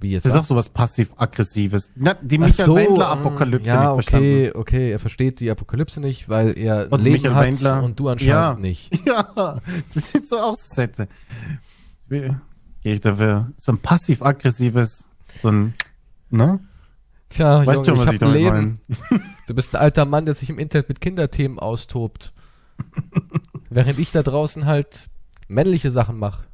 Wie 0.00 0.12
jetzt 0.12 0.24
Das 0.24 0.30
ist 0.32 0.36
auch 0.36 0.40
was? 0.42 0.48
so 0.48 0.56
was 0.56 0.68
passiv-aggressives. 0.70 1.90
Die 2.22 2.38
Michael 2.38 2.64
so, 2.64 2.74
Wendler 2.74 3.14
mm, 3.14 3.18
Apokalypse 3.18 3.68
Ja, 3.68 3.94
nicht 3.96 4.08
okay, 4.08 4.52
okay. 4.54 4.90
Er 4.92 4.98
versteht 4.98 5.40
die 5.40 5.50
Apokalypse 5.50 6.00
nicht, 6.00 6.28
weil 6.28 6.56
er 6.58 6.84
ein 6.84 6.88
Und 6.88 7.02
Leben 7.02 7.22
Michael 7.22 7.34
hat 7.34 7.44
Wendler- 7.46 7.82
und 7.82 8.00
du 8.00 8.08
anscheinend 8.08 8.30
Ja. 8.30 8.54
nicht. 8.54 8.88
verstanden. 8.96 9.30
Ja, 9.36 9.60
das 9.94 10.10
sind 10.10 10.26
so 10.26 10.40
Aussätze. 10.40 11.08
Gehe 12.08 12.34
ich 12.82 13.00
dafür 13.00 13.52
so 13.58 13.72
ein 13.72 13.78
passiv-aggressives, 13.78 15.06
so 15.40 15.48
ein, 15.50 15.74
ne? 16.30 16.60
Tja, 17.28 17.64
Weißt 17.66 17.86
Junge, 17.86 17.86
du, 17.86 17.92
ich 17.92 17.98
was 18.00 18.06
hab 18.06 18.14
ich 18.14 18.22
ein 18.22 18.26
damit 18.26 18.42
Leben. 18.42 18.78
meine? 19.10 19.20
Du 19.46 19.54
bist 19.54 19.74
ein 19.74 19.80
alter 19.80 20.04
Mann, 20.04 20.24
der 20.26 20.34
sich 20.34 20.48
im 20.48 20.58
Internet 20.58 20.88
mit 20.88 21.00
Kinderthemen 21.00 21.58
austobt. 21.58 22.32
Während 23.70 23.98
ich 23.98 24.12
da 24.12 24.22
draußen 24.22 24.64
halt 24.64 25.08
männliche 25.48 25.90
Sachen 25.90 26.18
mache. 26.18 26.44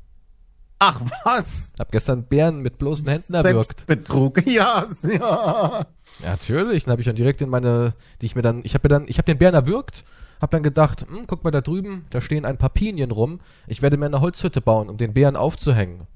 Ach, 0.78 1.00
was? 1.24 1.72
Hab 1.78 1.90
gestern 1.90 2.24
Bären 2.24 2.60
mit 2.60 2.78
bloßen 2.78 3.08
Händen 3.08 3.34
erwürgt. 3.34 3.80
Selbstbetrug. 3.80 4.46
Ja, 4.46 4.86
ja. 5.02 5.86
Ja, 6.22 6.30
natürlich. 6.30 6.84
Dann 6.84 6.92
habe 6.92 7.00
ich 7.02 7.06
dann 7.06 7.16
direkt 7.16 7.40
in 7.42 7.48
meine, 7.48 7.94
die 8.20 8.26
ich 8.26 8.36
mir 8.36 8.42
dann, 8.42 8.60
ich 8.64 8.74
habe 8.74 8.84
mir 8.84 8.88
dann, 8.90 9.08
ich 9.08 9.18
habe 9.18 9.26
den 9.26 9.38
Bären 9.38 9.54
erwürgt, 9.54 10.04
habe 10.40 10.50
dann 10.50 10.62
gedacht, 10.62 11.06
hm, 11.08 11.26
guck 11.26 11.44
mal 11.44 11.50
da 11.50 11.60
drüben, 11.62 12.04
da 12.10 12.20
stehen 12.20 12.44
ein 12.44 12.58
paar 12.58 12.68
Pinien 12.70 13.10
rum. 13.10 13.40
Ich 13.66 13.80
werde 13.82 13.96
mir 13.96 14.06
eine 14.06 14.20
Holzhütte 14.20 14.60
bauen, 14.60 14.88
um 14.88 14.96
den 14.98 15.14
Bären 15.14 15.36
aufzuhängen. 15.36 16.06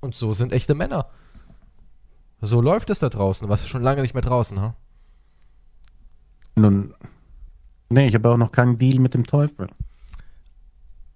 Und 0.00 0.14
so 0.14 0.32
sind 0.32 0.52
echte 0.52 0.74
Männer. 0.74 1.06
So 2.42 2.60
läuft 2.60 2.90
es 2.90 2.98
da 3.00 3.08
draußen. 3.08 3.48
Was 3.48 3.66
schon 3.68 3.82
lange 3.82 4.02
nicht 4.02 4.14
mehr 4.14 4.22
draußen, 4.22 4.60
ha? 4.60 4.74
Nun, 6.56 6.94
nee, 7.88 8.06
ich 8.08 8.14
habe 8.14 8.30
auch 8.30 8.36
noch 8.36 8.52
keinen 8.52 8.78
Deal 8.78 8.98
mit 8.98 9.14
dem 9.14 9.26
Teufel. 9.26 9.68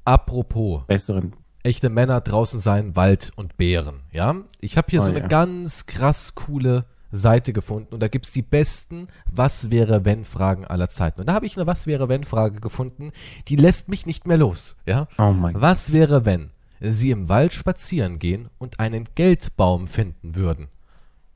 Apropos, 0.05 0.87
Besseren. 0.87 1.35
Echte 1.65 1.89
Männer 1.91 2.21
draußen 2.21 2.61
sein, 2.61 2.95
Wald 2.95 3.33
und 3.37 3.57
Bären, 3.57 4.01
ja? 4.13 4.37
Ich 4.61 4.77
habe 4.77 4.87
hier 4.91 5.01
Oh 5.03 5.07
so 5.07 5.11
ja. 5.13 5.19
eine 5.19 5.29
ganz 5.29 5.87
krass 5.87 6.35
coole 6.35 6.85
Seite 7.11 7.53
gefunden 7.53 7.95
und 7.95 8.01
da 8.03 8.09
gibt's 8.09 8.33
die 8.33 8.43
besten 8.43 9.09
Was 9.31 9.71
wäre 9.71 10.05
wenn 10.05 10.25
Fragen 10.25 10.65
aller 10.65 10.89
Zeiten. 10.89 11.21
Und 11.21 11.27
da 11.27 11.35
habe 11.35 11.47
ich 11.47 11.57
eine 11.57 11.67
Was 11.67 11.87
wäre 11.87 12.09
wenn 12.09 12.25
Frage 12.25 12.61
gefunden, 12.61 13.13
die 13.49 13.57
lässt 13.57 13.89
mich 13.89 14.05
nicht 14.07 14.27
mehr 14.27 14.37
los, 14.37 14.77
ja? 14.87 15.07
Oh 15.19 15.33
mein. 15.33 15.61
Was 15.61 15.93
wäre, 15.93 16.25
wenn 16.25 16.51
Sie 16.81 17.11
im 17.11 17.29
Wald 17.29 17.53
spazieren 17.53 18.19
gehen 18.19 18.51
und 18.59 18.81
einen 18.81 19.05
Geldbaum 19.15 19.87
finden 19.87 20.35
würden? 20.35 20.69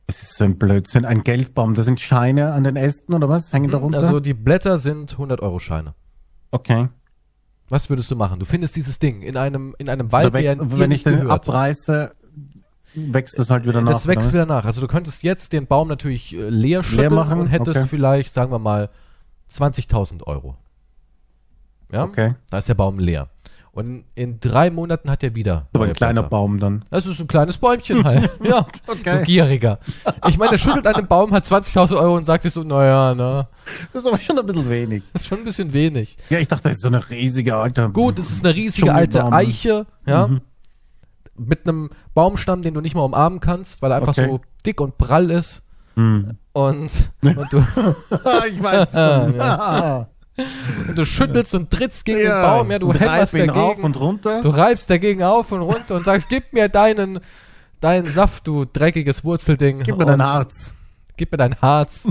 Das 0.08 0.22
ist 0.22 0.36
so 0.36 0.44
ein 0.44 0.58
Blödsinn. 0.58 1.04
Ein 1.04 1.22
Geldbaum. 1.22 1.74
Da 1.74 1.82
sind 1.82 2.00
Scheine 2.00 2.52
an 2.52 2.64
den 2.64 2.76
Ästen 2.76 3.14
oder 3.14 3.28
was? 3.28 3.52
Hängen 3.52 3.70
da 3.70 3.78
runter? 3.78 3.98
Also 4.00 4.20
die 4.20 4.34
Blätter 4.34 4.78
sind 4.78 5.14
100-Euro-Scheine. 5.14 5.94
okay. 6.50 6.88
Was 7.68 7.90
würdest 7.90 8.10
du 8.10 8.16
machen? 8.16 8.38
Du 8.40 8.46
findest 8.46 8.76
dieses 8.76 8.98
Ding 8.98 9.22
in 9.22 9.36
einem, 9.36 9.74
in 9.78 9.88
einem 9.88 10.10
Wald, 10.12 10.32
der 10.34 10.42
wächst, 10.42 10.60
dir 10.60 10.78
wenn 10.78 10.88
nicht 10.88 10.98
ich 11.06 11.12
den 11.12 11.20
gehört. 11.22 11.48
abreiße, 11.48 12.12
wächst 12.94 13.38
es 13.38 13.50
halt 13.50 13.66
wieder 13.66 13.80
nach. 13.82 13.90
Das 13.92 14.06
wächst 14.06 14.28
oder 14.28 14.34
wieder 14.34 14.46
nach. 14.46 14.64
Also 14.64 14.80
du 14.80 14.86
könntest 14.86 15.22
jetzt 15.22 15.52
den 15.52 15.66
Baum 15.66 15.88
natürlich 15.88 16.34
äh, 16.34 16.48
leer 16.48 16.82
schütteln 16.82 17.14
machen? 17.14 17.40
und 17.40 17.48
hättest 17.48 17.80
Okay. 17.80 17.88
vielleicht, 17.88 18.32
sagen 18.32 18.50
wir 18.50 18.58
mal, 18.58 18.88
20.000 19.52 20.24
Euro. 20.24 20.56
Ja? 21.92 22.04
Okay. 22.04 22.34
Da 22.50 22.58
ist 22.58 22.68
der 22.68 22.74
Baum 22.74 22.98
leer. 22.98 23.28
Und 23.78 24.02
in 24.16 24.40
drei 24.40 24.70
Monaten 24.70 25.08
hat 25.08 25.22
er 25.22 25.36
wieder. 25.36 25.68
Aber 25.72 25.84
ein 25.84 25.92
kleiner 25.92 26.22
Blätter. 26.22 26.28
Baum 26.30 26.58
dann. 26.58 26.84
Das 26.90 27.06
ist 27.06 27.20
ein 27.20 27.28
kleines 27.28 27.58
Bäumchen 27.58 28.02
halt. 28.02 28.28
ja, 28.42 28.66
Okay. 28.88 29.10
ein 29.10 29.24
gieriger. 29.24 29.78
Ich 30.26 30.36
meine, 30.36 30.50
der 30.50 30.58
schüttelt 30.58 30.84
an 30.88 30.94
dem 30.94 31.06
Baum, 31.06 31.30
hat 31.30 31.44
20.000 31.44 31.96
Euro 31.96 32.16
und 32.16 32.24
sagt 32.24 32.42
sich 32.42 32.52
so, 32.52 32.64
naja, 32.64 33.14
ne, 33.14 33.46
Das 33.92 34.02
ist 34.02 34.08
aber 34.08 34.18
schon 34.18 34.36
ein 34.36 34.44
bisschen 34.46 34.68
wenig. 34.68 35.04
das 35.12 35.22
ist 35.22 35.28
schon 35.28 35.38
ein 35.38 35.44
bisschen 35.44 35.72
wenig. 35.72 36.16
Ja, 36.28 36.40
ich 36.40 36.48
dachte, 36.48 36.64
das 36.64 36.72
ist 36.78 36.80
so 36.82 36.88
eine 36.88 37.08
riesige 37.08 37.54
alte. 37.54 37.88
Gut, 37.90 38.18
es 38.18 38.30
ist 38.32 38.44
eine 38.44 38.52
riesige 38.52 38.92
alte. 38.92 39.24
Eiche, 39.32 39.86
ja, 40.06 40.26
Mhm. 40.26 40.40
mit 41.36 41.68
einem 41.68 41.90
Baumstamm, 42.14 42.62
den 42.62 42.74
du 42.74 42.80
nicht 42.80 42.96
mal 42.96 43.02
umarmen 43.02 43.38
kannst, 43.38 43.80
weil 43.80 43.92
er 43.92 43.98
einfach 43.98 44.18
Okay. 44.18 44.26
so 44.28 44.40
dick 44.66 44.80
und 44.80 44.98
prall 44.98 45.30
ist. 45.30 45.64
Hm. 45.94 46.36
Und, 46.52 47.10
und, 47.22 47.52
du, 47.52 47.58
ich 48.48 48.60
weiß 48.60 48.92
ja. 48.94 50.08
Und 50.88 50.96
du 50.98 51.04
schüttelst 51.04 51.54
und 51.54 51.70
trittst 51.70 52.04
gegen 52.04 52.18
den 52.18 52.28
Ja, 52.28 52.42
Baum, 52.42 52.70
ja, 52.70 52.78
du 52.78 52.92
hämmerst 52.92 53.34
dagegen, 53.34 53.82
und 53.82 53.98
runter. 53.98 54.40
du 54.42 54.48
reibst 54.50 54.88
dagegen 54.90 55.22
auf 55.22 55.52
und 55.52 55.62
runter 55.62 55.96
und 55.96 56.04
sagst, 56.04 56.28
gib 56.28 56.52
mir 56.52 56.68
deinen, 56.68 57.20
deinen 57.80 58.06
Saft, 58.06 58.46
du 58.46 58.64
dreckiges 58.64 59.24
Wurzelding. 59.24 59.80
Gib 59.84 59.96
mir 59.98 60.06
dein 60.06 60.22
Harz. 60.22 60.72
gib 61.16 61.32
mir 61.32 61.38
dein 61.38 61.60
Harz, 61.60 62.08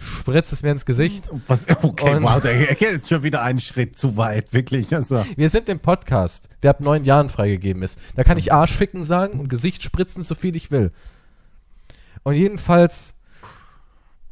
spritz 0.00 0.52
es 0.52 0.62
mir 0.62 0.70
ins 0.70 0.84
Gesicht. 0.86 1.28
Was, 1.46 1.66
okay, 1.82 2.16
Und- 2.16 2.22
wow, 2.24 2.40
der 2.40 2.52
er 2.68 2.74
geht 2.74 2.92
jetzt 2.92 3.08
schon 3.08 3.22
wieder 3.22 3.42
einen 3.42 3.60
Schritt 3.60 3.96
zu 3.98 4.16
weit, 4.16 4.52
wirklich. 4.52 4.94
Also, 4.94 5.24
Wir 5.36 5.50
sind 5.50 5.68
im 5.68 5.78
Podcast, 5.80 6.48
der 6.62 6.70
ab 6.70 6.80
neun 6.80 7.04
Jahren 7.04 7.28
freigegeben 7.28 7.82
ist. 7.82 7.98
Da 8.16 8.24
kann 8.24 8.38
ich 8.38 8.52
Arschficken 8.52 9.04
sagen 9.04 9.38
und 9.38 9.48
Gesicht 9.48 9.82
spritzen, 9.82 10.22
so 10.24 10.34
viel 10.34 10.56
ich 10.56 10.70
will. 10.70 10.90
Und 12.24 12.34
jedenfalls, 12.34 13.14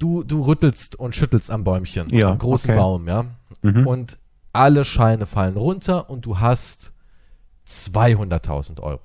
du, 0.00 0.24
du 0.24 0.42
rüttelst 0.42 0.96
und 0.96 1.14
schüttelst 1.14 1.50
am 1.52 1.62
Bäumchen, 1.62 2.08
Ja, 2.10 2.32
am 2.32 2.38
großen 2.38 2.70
okay. 2.70 2.78
Baum, 2.78 3.06
ja. 3.06 3.26
Mhm. 3.62 3.86
Und 3.86 4.18
alle 4.52 4.84
Scheine 4.84 5.26
fallen 5.26 5.56
runter 5.56 6.10
und 6.10 6.26
du 6.26 6.40
hast 6.40 6.92
200.000 7.68 8.80
Euro. 8.80 9.00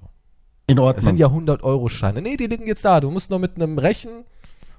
in 0.67 0.77
Das 0.77 0.85
Ordnung. 0.85 1.03
sind 1.05 1.19
ja 1.19 1.27
100-Euro-Scheine. 1.27 2.21
Nee, 2.21 2.37
die 2.37 2.47
liegen 2.47 2.65
jetzt 2.65 2.83
da. 2.83 2.99
Du 2.99 3.11
musst 3.11 3.29
nur 3.29 3.37
mit 3.39 3.55
einem 3.55 3.77
Rechen 3.77 4.23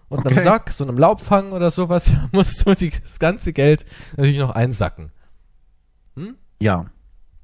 und 0.09 0.27
einem 0.27 0.37
Okay. 0.37 0.43
Sack, 0.45 0.71
so 0.73 0.83
einem 0.85 0.99
Laubfang 0.99 1.53
oder 1.53 1.71
sowas, 1.71 2.11
musst 2.33 2.67
du 2.67 2.75
die, 2.75 2.91
das 2.91 3.19
ganze 3.21 3.53
Geld 3.53 3.87
natürlich 4.17 4.39
noch 4.39 4.51
einsacken. 4.51 5.13
ja. 6.61 6.87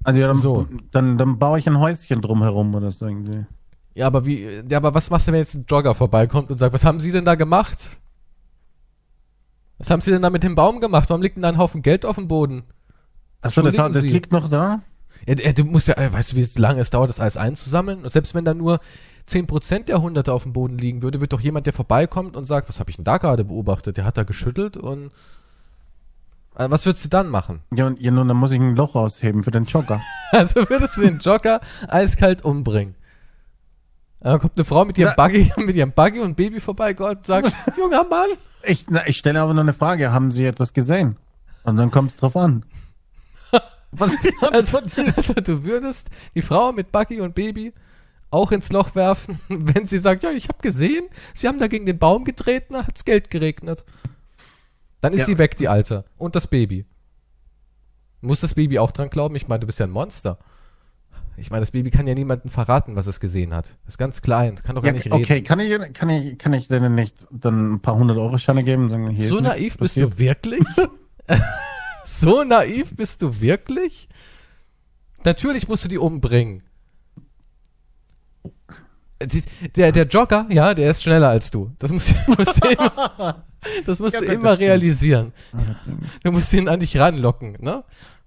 Also 0.05 0.21
ja, 0.21 0.27
dann, 0.27 0.37
So. 0.37 0.67
dann, 0.91 1.17
dann 1.17 1.39
baue 1.39 1.61
ich 1.61 1.69
ein 1.69 1.79
Häuschen 1.79 2.21
drumherum 2.23 2.75
oder 2.75 2.91
so 2.91 3.07
irgendwie. 3.07 3.47
Ja, 3.95 4.09
aber 4.09 4.27
wie, 4.27 4.43
ja, 4.69 4.79
aber 4.79 4.95
was 4.95 5.11
machst 5.11 5.29
du, 5.29 5.33
wenn 5.33 5.39
jetzt 5.39 5.55
ein 5.55 5.65
Jogger 5.69 5.95
vorbeikommt 5.95 6.51
und 6.51 6.57
sagt, 6.57 6.75
was 6.75 6.85
haben 6.85 6.99
Sie 6.99 7.13
denn 7.13 7.25
da 7.25 7.37
gemacht? 7.37 7.97
Was 9.79 9.91
haben 9.91 10.01
Sie 10.01 10.11
denn 10.11 10.23
da 10.23 10.31
mit 10.31 10.43
dem 10.43 10.55
Baum 10.55 10.81
gemacht? 10.81 11.11
Warum 11.11 11.23
liegt 11.23 11.37
denn 11.37 11.43
da 11.43 11.49
ein 11.49 11.59
Haufen 11.59 11.83
Geld 11.83 12.05
auf 12.05 12.17
dem 12.17 12.29
Boden? 12.29 12.65
Achso, 13.41 13.63
das, 13.63 13.75
das 13.75 14.03
liegt 14.03 14.33
noch 14.33 14.49
da? 14.49 14.83
Ja, 15.27 15.53
du 15.53 15.65
musst 15.65 15.89
ja, 15.89 15.97
äh, 15.97 16.13
weißt 16.13 16.33
du, 16.33 16.37
wie 16.37 16.61
lange 16.61 16.81
es 16.81 16.91
dauert, 16.91 17.09
das 17.09 17.21
alles 17.21 17.37
einzusammeln? 17.37 18.03
Und 18.03 18.11
selbst 18.11 18.35
wenn 18.35 18.45
da 18.45 18.55
nur 18.55 18.81
10% 19.29 19.85
der 19.85 20.03
Hunderte 20.03 20.33
auf 20.33 20.43
dem 20.43 20.53
Boden 20.53 20.79
liegen 20.79 21.03
würde, 21.03 21.21
wird 21.21 21.33
doch 21.33 21.41
jemand, 21.41 21.67
der 21.67 21.73
vorbeikommt 21.73 22.37
und 22.37 22.45
sagt, 22.45 22.69
was 22.69 22.81
habe 22.81 22.91
ich 22.91 22.97
denn 22.97 23.05
da 23.05 23.19
gerade 23.19 23.45
beobachtet? 23.45 23.97
Der 23.97 24.05
hat 24.05 24.17
da 24.17 24.25
geschüttelt 24.25 24.77
und 24.77 25.11
äh, 26.57 26.69
was 26.71 26.87
würdest 26.87 27.05
du 27.05 27.09
dann 27.09 27.29
machen? 27.29 27.63
Ja, 27.75 27.87
und, 27.87 28.01
ja, 28.01 28.11
nun, 28.11 28.29
dann 28.29 28.37
muss 28.37 28.51
ich 28.51 28.61
ein 28.61 28.77
Loch 28.77 28.95
ausheben 28.95 29.43
für 29.43 29.51
den 29.51 29.65
Jogger. 29.65 30.01
Also 30.35 30.67
würdest 30.71 30.97
du 30.97 31.03
den 31.03 31.19
Jogger 31.19 31.61
eiskalt 31.89 32.43
umbringen. 32.43 32.95
Dann 34.23 34.39
kommt 34.39 34.57
eine 34.57 34.65
Frau 34.65 34.85
mit 34.85 34.97
ihrem 34.99 35.15
Na- 35.17 35.27
Buggy, 35.27 35.53
mit 35.67 35.75
ihrem 35.77 35.93
Buggy 35.93 36.21
und 36.21 36.37
Baby 36.37 36.61
vorbeigekommen 36.61 37.17
und 37.19 37.27
sagt, 37.27 37.53
junger 37.77 38.05
Mann, 38.05 38.29
Ich, 38.63 38.87
na, 38.89 39.07
ich 39.07 39.19
stelle 39.19 39.41
aber 39.41 39.53
nur 39.55 39.63
eine 39.63 39.73
Frage. 39.73 40.13
Haben 40.13 40.31
Sie 40.31 40.45
etwas 40.47 40.73
gesehen? 40.73 41.17
Und 41.65 41.77
dann 41.77 41.91
kommt 41.91 42.11
es 42.11 42.17
drauf 42.17 42.37
an. 42.37 42.65
Was 43.93 44.13
Also, 44.53 44.79
also 44.79 45.35
du 45.35 45.65
würdest 45.65 46.09
die 46.35 46.43
Frau 46.43 46.73
mit 46.73 46.93
Buggy 46.93 47.21
und 47.21 47.35
Baby 47.35 47.73
auch 48.31 48.51
ins 48.53 48.73
Loch 48.73 48.95
werfen, 48.95 49.41
wenn 49.49 49.87
sie 49.87 49.99
sagt, 49.99 50.23
ja, 50.23 50.31
ich 50.31 50.49
habe 50.49 50.59
gesehen, 50.63 51.05
sie 51.35 51.49
haben 51.49 51.59
da 51.59 51.67
gegen 51.67 51.85
den 51.85 51.99
Baum 51.99 52.25
getreten, 52.25 52.73
da 52.73 52.87
hat's 52.87 53.05
Geld 53.05 53.29
geregnet. 53.29 53.85
Dann 55.03 55.13
ist 55.13 55.21
Ja. 55.21 55.27
sie 55.27 55.39
weg, 55.39 55.57
die 55.59 55.69
Alte. 55.69 56.05
Und 56.17 56.35
das 56.35 56.47
Baby. 56.47 56.87
Muss 58.23 58.41
das 58.41 58.55
Baby 58.55 58.79
auch 58.79 58.93
dran 58.93 59.11
glauben? 59.11 59.35
Ich 59.37 59.49
meine, 59.49 59.61
du 59.61 59.67
bist 59.67 59.81
ja 59.81 59.87
ein 59.87 59.91
Monster. 59.91 60.39
Ich 61.37 61.51
meine, 61.51 61.61
das 61.61 61.71
Baby 61.71 61.91
kann 61.91 62.07
ja 62.07 62.15
niemandem 62.15 62.51
verraten, 62.51 62.95
was 62.95 63.07
es 63.07 63.19
gesehen 63.19 63.55
hat. 63.55 63.77
Das 63.85 63.95
ist 63.95 63.99
ganz 63.99 64.23
klein, 64.23 64.55
kann 64.57 64.77
doch 64.77 64.85
Ja, 64.85 64.91
gar 64.91 64.97
nicht 64.97 65.07
reden. 65.07 65.15
okay, 65.25 65.43
kann 65.43 65.59
ich, 65.61 65.93
kann 65.95 66.09
ich, 66.11 66.39
kann 66.39 66.53
ich 66.53 66.69
denen 66.69 66.95
nicht 66.95 67.17
dann 67.31 67.75
ein 67.75 67.81
paar 67.81 67.97
hundert 67.97 68.19
Euro 68.19 68.39
Scheine 68.39 68.63
geben 68.65 68.85
und 68.85 68.91
sagen, 68.91 69.09
hier 69.11 69.27
So 69.29 69.39
ist 69.39 69.43
naiv 69.45 69.77
bist 69.79 69.95
passiert? 69.95 70.13
du 70.15 70.19
wirklich? 70.19 70.65
so 72.05 72.45
naiv 72.45 72.95
bist 72.97 73.23
du 73.23 73.41
wirklich? 73.41 74.09
Natürlich 75.25 75.69
musst 75.69 75.85
du 75.85 75.89
die 75.89 75.99
umbringen. 75.99 76.63
Der, 79.77 79.93
der 79.93 80.07
Jogger, 80.07 80.47
ja, 80.51 80.75
der 80.75 80.91
ist 80.91 81.03
schneller 81.05 81.29
als 81.29 81.51
du. 81.53 81.71
Das 81.79 81.93
musst, 81.93 82.13
musst 82.27 82.63
du 82.65 82.69
immer, 82.71 83.45
das 83.87 84.01
musst 84.01 84.15
Ja, 84.15 84.21
du 84.21 84.27
das 84.27 84.35
immer 84.35 84.55
stimmt. 84.57 84.61
realisieren. 84.69 85.33
Du 86.25 86.33
musst 86.33 86.53
ihn 86.53 86.69
an 86.69 86.81
dich 86.81 86.97
ranlocken, 86.99 87.57
ne? 87.61 87.85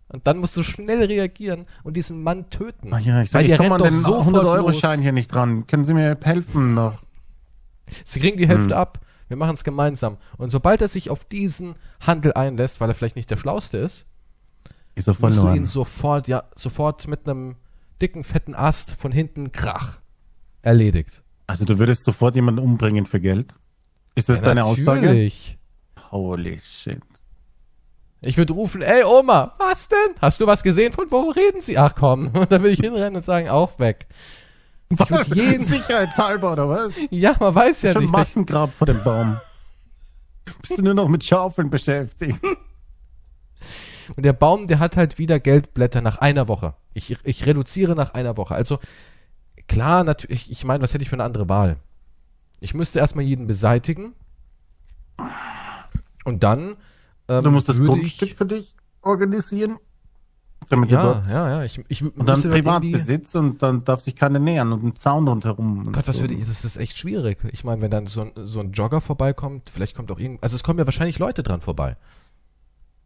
Und 0.10 0.28
dann 0.28 0.38
musst 0.38 0.56
du 0.56 0.62
schnell 0.64 1.04
reagieren 1.04 1.66
und 1.84 1.98
diesen 1.98 2.22
Mann 2.22 2.50
töten. 2.50 2.94
Ach 2.94 3.00
ja, 3.00 3.22
ich, 3.24 3.34
Weil 3.34 3.42
sag, 3.42 3.42
ich 3.42 3.48
der 3.48 3.58
komme 3.58 3.76
an 3.76 3.82
den 3.84 4.04
doch 4.04 4.24
sofort 4.24 4.36
100-Euro-Schein 4.46 4.98
los. 5.00 5.04
hier 5.04 5.12
nicht 5.12 5.34
dran. 5.34 5.66
Können 5.68 5.84
Sie 5.84 5.94
mir 5.96 6.18
helfen 6.22 6.74
noch? 6.76 7.02
Sie 8.04 8.20
kriegen 8.20 8.38
die 8.38 8.48
Hälfte 8.48 8.76
Hm. 8.76 8.82
ab. 8.82 9.00
Wir 9.28 9.38
machen 9.38 9.56
es 9.56 9.64
gemeinsam. 9.64 10.18
Und 10.38 10.52
sobald 10.52 10.82
er 10.82 10.88
sich 10.88 11.10
auf 11.10 11.26
diesen 11.26 11.76
Handel 12.00 12.34
einlässt, 12.34 12.80
weil 12.80 12.90
er 12.90 12.94
vielleicht 12.94 13.16
nicht 13.16 13.32
der 13.32 13.38
Schlauste 13.38 13.78
ist, 13.80 14.06
Ist 14.94 15.08
er 15.08 15.16
musst 15.20 15.40
du 15.40 15.50
ihn 15.52 15.66
sofort, 15.66 16.28
ja, 16.28 16.44
sofort 16.56 17.08
mit 17.08 17.28
einem 17.28 17.56
dicken, 18.02 18.24
fetten 18.24 18.54
Ast 18.54 18.94
von 18.96 19.12
hinten 19.12 19.52
krach 19.52 20.00
erledigt. 20.62 21.24
Also 21.48 21.66
du 21.66 21.80
würdest 21.80 22.04
sofort 22.04 22.36
jemanden 22.36 22.60
umbringen 22.60 23.06
für 23.08 23.20
Geld? 23.20 23.52
Ist 24.14 24.30
das 24.30 24.40
Ja, 24.40 24.46
deine 24.46 24.66
Aussage? 24.66 25.02
natürlich. 25.02 25.58
Holy 26.12 26.60
shit. 26.60 27.02
Ich 28.26 28.38
würde 28.38 28.54
rufen, 28.54 28.82
ey 28.82 29.04
Oma, 29.04 29.54
was 29.60 29.88
denn? 29.88 29.98
Hast 30.22 30.42
du 30.42 30.48
was 30.48 30.64
gesehen? 30.64 30.92
Von 30.94 31.10
wo 31.12 31.30
reden 31.30 31.62
Sie? 31.62 31.78
Ach 31.78 31.94
komm. 31.96 32.28
Und 32.34 32.52
dann 32.52 32.62
würde 32.62 32.72
ich 32.72 32.80
hinrennen 32.80 33.16
und 33.18 33.22
sagen, 33.24 33.50
auch 33.50 33.78
weg. 33.80 34.08
würd 34.90 35.28
jeden- 35.36 35.66
Sicherheitshalber 35.66 36.54
oder 36.54 36.68
was? 36.70 36.94
Ja, 37.12 37.36
man 37.40 37.54
weiß 37.54 37.82
ja 37.84 37.94
Schon 37.94 38.04
nicht. 38.04 38.12
Massengrab 38.12 38.74
vor 38.74 38.88
dem 38.88 39.04
Baum. 39.04 39.40
Bist 40.62 40.78
du 40.78 40.82
nur 40.84 40.94
noch 40.94 41.08
mit 41.08 41.24
Schaufeln 41.24 41.70
beschäftigt? 41.70 42.40
Und 44.16 44.24
der 44.24 44.34
Baum, 44.34 44.68
der 44.68 44.80
hat 44.80 44.98
halt 44.98 45.18
wieder 45.18 45.40
Geldblätter 45.40 46.02
nach 46.02 46.18
einer 46.20 46.48
Woche. 46.48 46.76
Ich, 46.94 47.18
ich 47.24 47.46
reduziere 47.46 47.96
nach 47.96 48.14
einer 48.14 48.38
Woche. 48.38 48.54
Also 48.54 48.80
klar, 49.68 50.04
natürlich, 50.04 50.52
ich 50.52 50.64
meine, 50.64 50.84
was 50.84 50.94
hätte 50.94 51.02
ich 51.04 51.10
für 51.10 51.16
eine 51.16 51.24
andere 51.24 51.50
Wahl? 51.50 51.78
Ich 52.60 52.74
müsste 52.76 53.00
erstmal 53.00 53.26
jeden 53.26 53.48
beseitigen. 53.48 54.14
Und 56.24 56.44
dann 56.44 56.78
ähm, 57.28 57.44
Du 57.44 57.52
musst 57.52 57.70
das 57.70 57.80
Grundstück 57.80 58.30
ich, 58.30 58.36
für 58.36 58.46
dich 58.46 58.76
organisieren. 59.02 59.78
Damit 60.70 60.90
ja, 60.90 61.24
ja, 61.30 61.50
ja, 61.50 61.64
ich, 61.64 61.80
ich 61.90 62.02
Und 62.02 62.26
dann 62.28 62.42
Privatbesitz 62.42 63.36
und 63.36 63.62
dann 63.62 63.84
darf 63.84 64.02
sich 64.02 64.16
keiner 64.16 64.40
nähern 64.40 64.72
und 64.72 64.84
ein 64.84 64.96
Zaun 64.96 65.28
rundherum. 65.28 65.80
und 65.80 65.94
Gott, 65.94 66.08
was 66.08 66.16
so. 66.16 66.24
würde 66.24 66.34
ich, 66.34 66.48
das 66.48 66.66
ist 66.66 66.78
echt 66.78 66.98
schwierig. 66.98 67.38
Ich 67.52 67.64
meine, 67.64 67.82
wenn 67.84 67.92
dann 67.92 68.08
so 68.08 68.22
ein, 68.22 68.32
so 68.36 68.62
ein 68.62 68.72
Jogger 68.72 69.00
vorbeikommt, 69.00 69.70
vielleicht 69.70 69.96
kommt 69.96 70.12
auch 70.12 70.20
irgend, 70.20 70.42
also 70.42 70.56
es 70.56 70.64
kommen 70.64 70.80
ja 70.80 70.86
wahrscheinlich 70.86 71.20
Leute 71.20 71.44
dran 71.44 71.62
vorbei. 71.62 71.98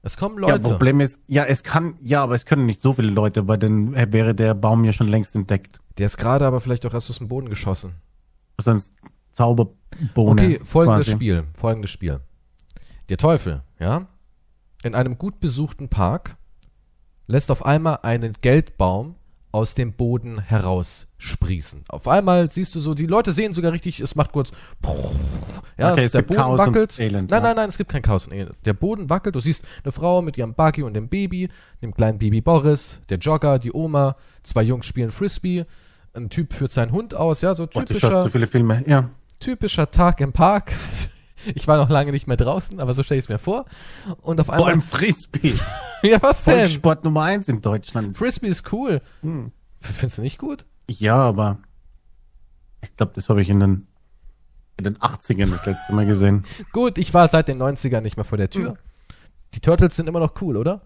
Es 0.02 0.16
kommen 0.16 0.42
Ja, 0.42 0.52
Leute. 0.52 0.70
Problem 0.70 1.02
ist, 1.02 1.20
ja, 1.28 1.44
es 1.44 1.64
kann, 1.64 1.96
ja, 2.02 2.24
aber 2.24 2.36
es 2.36 2.46
können 2.46 2.66
nicht 2.66 2.80
so 2.80 2.94
viele 2.94 3.12
Leute, 3.12 3.50
weil 3.50 3.58
dann 3.58 3.94
wäre 4.14 4.34
der 4.34 4.54
Baum 4.54 4.86
ja 4.86 4.94
schon 4.94 5.10
längst 5.10 5.36
entdeckt. 5.36 5.80
Der 5.98 6.06
ist 6.06 6.18
gerade 6.18 6.46
aber 6.46 6.62
vielleicht 6.62 6.86
auch 6.86 6.94
erst 6.94 7.10
aus 7.10 7.18
dem 7.18 7.28
Boden 7.28 7.50
geschossen. 7.50 7.96
Sonst 8.58 8.94
Zauberbohne. 9.34 10.42
Okay, 10.42 10.60
folgendes 10.64 11.04
quasi. 11.04 11.12
Spiel, 11.12 11.44
folgendes 11.54 11.92
Spiel. 11.92 12.22
Der 13.10 13.18
Teufel, 13.18 13.64
ja, 13.80 14.08
in 14.84 14.96
einem 14.96 15.18
gut 15.18 15.40
besuchten 15.40 15.90
Park 15.90 16.38
lässt 17.28 17.52
auf 17.52 17.66
einmal 17.66 18.00
einen 18.04 18.34
Geldbaum 18.42 19.16
aus 19.52 19.74
dem 19.74 19.94
Boden 19.94 20.40
heraussprießen. 20.40 21.84
Auf 21.90 22.08
einmal 22.08 22.52
siehst 22.52 22.76
du 22.76 22.80
so, 22.80 22.94
die 22.94 23.08
Leute 23.08 23.32
sehen 23.32 23.52
sogar 23.52 23.72
richtig, 23.72 24.00
es 24.00 24.14
macht 24.16 24.32
kurz, 24.32 24.52
ja, 25.78 25.94
Okay, 25.94 26.06
es, 26.06 26.12
der 26.12 26.22
Boden 26.22 26.40
Chaos 26.40 26.60
wackelt. 26.60 27.00
Elend, 27.00 27.32
nein, 27.32 27.42
nein, 27.42 27.56
nein, 27.56 27.70
es 27.70 27.78
gibt 27.80 27.92
kein 27.92 28.04
Chaos 28.04 28.28
und 28.28 28.34
Elend. 28.34 28.58
Der 28.66 28.74
Boden 28.74 29.10
wackelt, 29.10 29.34
du 29.34 29.40
siehst 29.40 29.66
eine 29.84 29.92
Frau 29.92 30.22
mit 30.22 30.38
ihrem 30.38 30.54
Buggy 30.54 30.84
und 30.84 30.94
dem 30.94 31.10
Baby, 31.10 31.50
dem 31.82 31.96
kleinen 31.96 32.20
Baby 32.20 32.42
Boris, 32.42 33.02
der 33.10 33.18
Jogger, 33.18 33.58
die 33.58 33.74
Oma, 33.74 34.18
zwei 34.44 34.62
Jungs 34.62 34.86
spielen 34.86 35.10
Frisbee, 35.10 35.66
ein 36.14 36.30
Typ 36.30 36.54
führt 36.54 36.72
seinen 36.72 36.92
Hund 36.92 37.16
aus, 37.16 37.42
ja, 37.42 37.56
so 37.56 37.64
Oh, 37.64 37.82
typischer, 37.82 38.24
so 38.24 38.30
viele 38.30 38.46
Filme. 38.46 38.84
Ja. 38.86 39.10
typischer 39.40 39.90
Tag 39.90 40.22
im 40.22 40.32
Park. 40.32 40.74
Ich 41.56 41.68
war 41.68 41.78
noch 41.78 41.90
lange 41.90 42.12
nicht 42.12 42.28
mehr 42.28 42.38
draußen, 42.38 42.80
aber 42.80 42.94
so 42.94 43.04
stelle 43.04 43.20
ich 43.20 43.26
es 43.26 43.30
mir 43.30 43.40
vor. 43.40 43.66
Und 44.22 44.40
auf 44.40 44.48
Vor 44.48 44.56
einmal. 44.56 44.70
allem 44.72 44.82
Frisbee. 44.82 45.56
ja, 46.04 46.22
was 46.22 46.44
denn? 46.44 46.60
Volkssport 46.60 47.04
Nummer 47.04 47.24
eins 47.24 47.48
in 47.48 47.62
Deutschland. 47.62 48.18
Frisbee 48.18 48.48
ist 48.48 48.72
cool. 48.72 49.02
Hm. 49.22 49.52
Findest 49.82 50.18
du 50.18 50.22
nicht 50.22 50.38
gut? 50.38 50.66
Ja, 50.90 51.18
aber 51.18 51.60
ich 52.82 52.96
glaube, 52.96 53.12
das 53.16 53.30
habe 53.30 53.42
ich 53.42 53.50
in 53.50 53.60
den, 53.60 53.88
in 54.78 54.84
den 54.84 54.98
80ern 54.98 55.52
das 55.52 55.66
letzte 55.66 55.94
Mal 55.94 56.06
gesehen. 56.06 56.46
Gut, 56.72 56.98
ich 56.98 57.14
war 57.14 57.28
seit 57.28 57.48
den 57.48 57.62
90ern 57.62 58.02
nicht 58.02 58.18
mehr 58.18 58.24
vor 58.26 58.38
der 58.38 58.50
Tür. 58.50 58.78
Die 59.54 59.60
Turtles 59.60 59.96
sind 59.96 60.08
immer 60.08 60.20
noch 60.20 60.42
cool, 60.42 60.58
oder? 60.58 60.82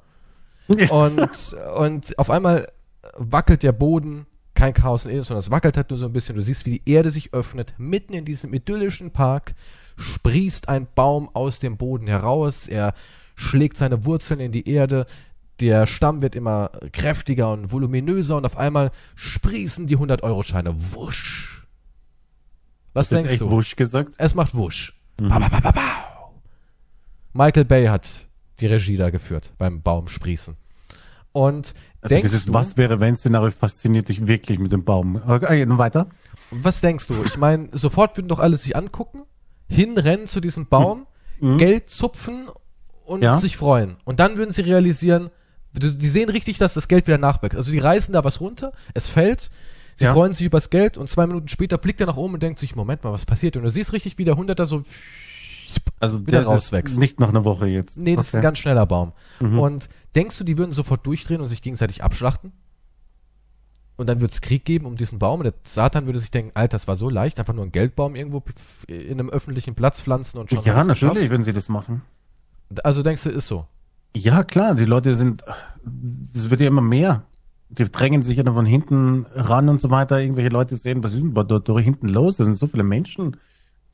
Und, 0.67 1.55
und 1.75 2.19
auf 2.19 2.29
einmal 2.29 2.71
wackelt 3.17 3.63
der 3.63 3.73
Boden, 3.73 4.25
kein 4.53 4.73
Chaos 4.73 5.05
in 5.05 5.11
Eden, 5.11 5.23
sondern 5.23 5.39
es 5.39 5.51
wackelt 5.51 5.77
halt 5.77 5.89
nur 5.89 5.99
so 5.99 6.05
ein 6.05 6.13
bisschen. 6.13 6.35
Du 6.35 6.41
siehst, 6.41 6.65
wie 6.65 6.79
die 6.79 6.89
Erde 6.91 7.11
sich 7.11 7.33
öffnet. 7.33 7.73
Mitten 7.77 8.13
in 8.13 8.25
diesem 8.25 8.53
idyllischen 8.53 9.11
Park 9.11 9.53
sprießt 9.97 10.69
ein 10.69 10.87
Baum 10.95 11.29
aus 11.33 11.59
dem 11.59 11.77
Boden 11.77 12.07
heraus. 12.07 12.67
Er 12.67 12.93
schlägt 13.35 13.77
seine 13.77 14.05
Wurzeln 14.05 14.39
in 14.39 14.51
die 14.51 14.67
Erde. 14.69 15.05
Der 15.59 15.85
Stamm 15.85 16.21
wird 16.21 16.35
immer 16.35 16.71
kräftiger 16.91 17.51
und 17.51 17.71
voluminöser 17.71 18.37
und 18.37 18.45
auf 18.45 18.57
einmal 18.57 18.91
sprießen 19.15 19.87
die 19.87 19.97
100-Euro-Scheine. 19.97 20.73
Wusch. 20.93 21.65
Was 22.93 23.05
Hast 23.05 23.11
du 23.11 23.15
denkst 23.15 23.31
echt 23.33 23.41
du? 23.41 23.51
Wusch 23.51 23.75
gesagt? 23.75 24.13
Es 24.17 24.35
macht 24.35 24.55
Wusch. 24.55 24.93
Ba, 25.17 25.39
ba, 25.39 25.47
ba, 25.59 25.71
ba. 25.71 26.31
Michael 27.33 27.65
Bay 27.65 27.85
hat 27.87 28.27
die 28.59 28.67
Regie 28.67 28.97
da 28.97 29.09
geführt 29.09 29.53
beim 29.57 29.81
Baumsprießen. 29.81 30.55
Und 31.31 31.73
Also 32.01 32.15
denkst 32.15 32.29
dieses 32.29 32.45
du, 32.45 32.53
Was 32.53 32.77
wäre 32.77 32.99
wenn 32.99 33.15
Szenario 33.15 33.49
fasziniert 33.51 34.09
dich 34.09 34.27
wirklich 34.27 34.59
mit 34.59 34.71
dem 34.71 34.83
Baum. 34.83 35.19
Okay, 35.27 35.65
nun 35.65 35.79
weiter. 35.79 36.07
was 36.51 36.81
denkst 36.81 37.07
du? 37.07 37.23
Ich 37.23 37.37
meine, 37.37 37.69
sofort 37.71 38.15
würden 38.17 38.27
doch 38.27 38.39
alle 38.39 38.57
sich 38.57 38.75
angucken, 38.75 39.23
hinrennen 39.67 40.27
zu 40.27 40.39
diesem 40.39 40.67
Baum, 40.67 41.07
Geld 41.57 41.89
zupfen 41.89 42.47
und 43.05 43.19
Mhm. 43.19 43.23
Ja. 43.23 43.37
sich 43.37 43.57
freuen. 43.57 43.97
Und 44.05 44.19
dann 44.19 44.37
würden 44.37 44.51
sie 44.51 44.61
realisieren, 44.61 45.29
die 45.73 46.07
sehen 46.07 46.29
richtig, 46.29 46.57
dass 46.57 46.73
das 46.73 46.87
Geld 46.87 47.07
wieder 47.07 47.17
nachwächst. 47.17 47.57
Also 47.57 47.71
die 47.71 47.79
reißen 47.79 48.13
da 48.13 48.23
was 48.23 48.39
runter, 48.39 48.71
es 48.93 49.09
fällt, 49.09 49.49
sie 49.95 50.05
Ja. 50.05 50.13
freuen 50.13 50.33
sich 50.33 50.45
übers 50.45 50.69
Geld 50.69 50.97
und 50.97 51.09
zwei 51.09 51.25
Minuten 51.27 51.47
später 51.47 51.77
blickt 51.77 51.99
er 51.99 52.07
nach 52.07 52.15
oben 52.17 52.35
und 52.35 52.43
denkt 52.43 52.59
sich, 52.59 52.75
Moment 52.75 53.03
mal, 53.03 53.11
was 53.11 53.25
passiert? 53.25 53.57
Und 53.57 53.63
du 53.63 53.69
siehst 53.69 53.91
richtig, 53.93 54.17
wie 54.17 54.23
der 54.23 54.37
Hunderter 54.37 54.65
so 54.65 54.83
Also 55.99 56.27
Wieder 56.27 56.43
rauswächst. 56.43 56.99
Nicht 56.99 57.19
nach 57.19 57.29
einer 57.29 57.45
Woche 57.45 57.65
jetzt. 57.65 57.97
Nee, 57.97 58.15
das 58.15 58.27
ist 58.27 58.35
ein 58.35 58.39
Okay. 58.39 58.43
ganz 58.43 58.57
schneller 58.59 58.85
Baum. 58.85 59.11
Mhm. 59.39 59.57
Und 59.59 59.89
denkst 60.15 60.37
du, 60.37 60.43
die 60.43 60.57
würden 60.59 60.71
sofort 60.71 61.05
durchdrehen 61.07 61.41
und 61.41 61.47
sich 61.47 61.61
gegenseitig 61.63 62.03
abschlachten? 62.03 62.51
Und 63.95 64.09
dann 64.09 64.21
wird 64.21 64.31
es 64.31 64.41
Krieg 64.41 64.65
geben 64.65 64.85
um 64.85 64.95
diesen 64.95 65.19
Baum. 65.19 65.41
Und 65.41 65.45
der 65.45 65.53
Satan 65.63 66.05
würde 66.07 66.19
sich 66.19 66.31
denken, 66.31 66.51
Alter, 66.55 66.75
das 66.75 66.87
war 66.87 66.95
so 66.95 67.09
leicht, 67.09 67.39
einfach 67.39 67.53
nur 67.53 67.63
einen 67.63 67.71
Geldbaum 67.71 68.15
irgendwo 68.15 68.43
in 68.87 69.19
einem 69.19 69.29
öffentlichen 69.29 69.75
Platz 69.75 70.01
pflanzen 70.01 70.39
und 70.39 70.49
schon 70.49 70.63
Ja, 70.63 70.83
natürlich, 70.83 71.29
wenn 71.29 71.43
sie 71.43 71.53
das 71.53 71.69
machen. 71.69 72.01
Also 72.83 73.03
denkst 73.03 73.23
du, 73.23 73.29
ist 73.29 73.47
so. 73.47 73.67
Ja, 74.15 74.43
klar, 74.43 74.75
die 74.75 74.85
Leute 74.85 75.15
sind, 75.15 75.43
es 76.33 76.49
wird 76.49 76.59
ja 76.59 76.67
immer 76.67 76.81
mehr. 76.81 77.23
Die 77.69 77.89
drängen 77.91 78.21
sich 78.23 78.37
ja 78.37 78.43
dann 78.43 78.53
von 78.53 78.65
hinten 78.65 79.25
ran 79.33 79.69
und 79.69 79.81
so 79.81 79.89
weiter. 79.89 80.19
Irgendwelche 80.19 80.49
Leute 80.49 80.75
sehen, 80.75 81.03
was 81.03 81.13
ist 81.13 81.21
denn 81.21 81.33
da, 81.33 81.43
da, 81.43 81.59
da 81.59 81.79
hinten 81.79 82.07
los? 82.07 82.37
Da 82.37 82.45
sind 82.45 82.57
so 82.57 82.67
viele 82.67 82.83
Menschen. 82.83 83.37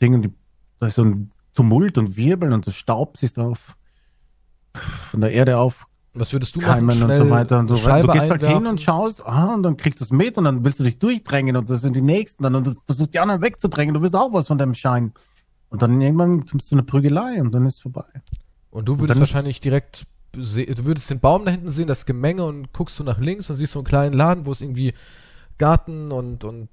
Dinge, 0.01 0.19
die, 0.19 0.33
da 0.79 0.87
ist 0.87 0.95
so 0.95 1.03
ein 1.03 1.31
Tumult 1.55 1.97
und 1.97 2.15
Wirbeln 2.15 2.53
und 2.53 2.67
das 2.67 2.75
Staub 2.75 3.17
sich 3.17 3.33
da 3.33 3.43
auf, 3.43 3.75
von 4.73 5.21
der 5.21 5.31
Erde 5.31 5.57
auf 5.57 5.88
Was 6.13 6.33
würdest 6.33 6.55
du 6.55 6.59
machen? 6.61 6.87
Keimen 6.87 7.03
und 7.03 7.15
so 7.15 7.29
weiter. 7.29 7.59
Und 7.59 7.67
du, 7.67 7.75
eine 7.75 7.83
Scheibe 7.83 8.07
du 8.07 8.13
gehst 8.13 8.29
halt 8.31 8.43
hin 8.43 8.65
und 8.65 8.81
schaust, 8.81 9.23
aha, 9.25 9.53
und 9.53 9.63
dann 9.63 9.77
kriegst 9.77 9.99
du 9.99 10.03
es 10.03 10.11
mit 10.11 10.37
und 10.37 10.43
dann 10.45 10.65
willst 10.65 10.79
du 10.79 10.83
dich 10.83 10.97
durchdrängen 10.99 11.55
und 11.55 11.69
das 11.69 11.81
sind 11.81 11.95
die 11.95 12.01
Nächsten 12.01 12.43
dann 12.43 12.55
und 12.55 12.67
du 12.67 12.73
versuchst 12.85 13.13
die 13.13 13.19
anderen 13.19 13.41
wegzudrängen. 13.41 13.93
Du 13.93 14.01
willst 14.01 14.15
auch 14.15 14.33
was 14.33 14.47
von 14.47 14.57
deinem 14.57 14.73
Schein. 14.73 15.13
Und 15.69 15.81
dann 15.83 16.01
irgendwann 16.01 16.47
kommst 16.47 16.65
du 16.65 16.69
zu 16.69 16.75
einer 16.75 16.83
Prügelei 16.83 17.39
und 17.39 17.51
dann 17.51 17.65
ist 17.67 17.75
es 17.75 17.81
vorbei. 17.81 18.05
Und 18.71 18.87
du 18.87 18.93
Und 18.93 19.01
würdest 19.01 19.17
ist- 19.17 19.21
wahrscheinlich 19.21 19.61
direkt, 19.61 20.05
du 20.31 20.39
würdest 20.85 21.11
den 21.11 21.19
Baum 21.19 21.45
da 21.45 21.51
hinten 21.51 21.69
sehen, 21.69 21.87
das 21.87 22.07
Gemenge 22.07 22.43
und 22.43 22.73
guckst 22.73 22.97
du 22.99 23.03
nach 23.03 23.19
links 23.19 23.49
und 23.51 23.55
siehst 23.55 23.73
so 23.73 23.79
einen 23.79 23.85
kleinen 23.85 24.13
Laden, 24.15 24.47
wo 24.47 24.51
es 24.51 24.61
irgendwie 24.61 24.93
Garten 25.59 26.11
und, 26.11 26.43
und 26.43 26.69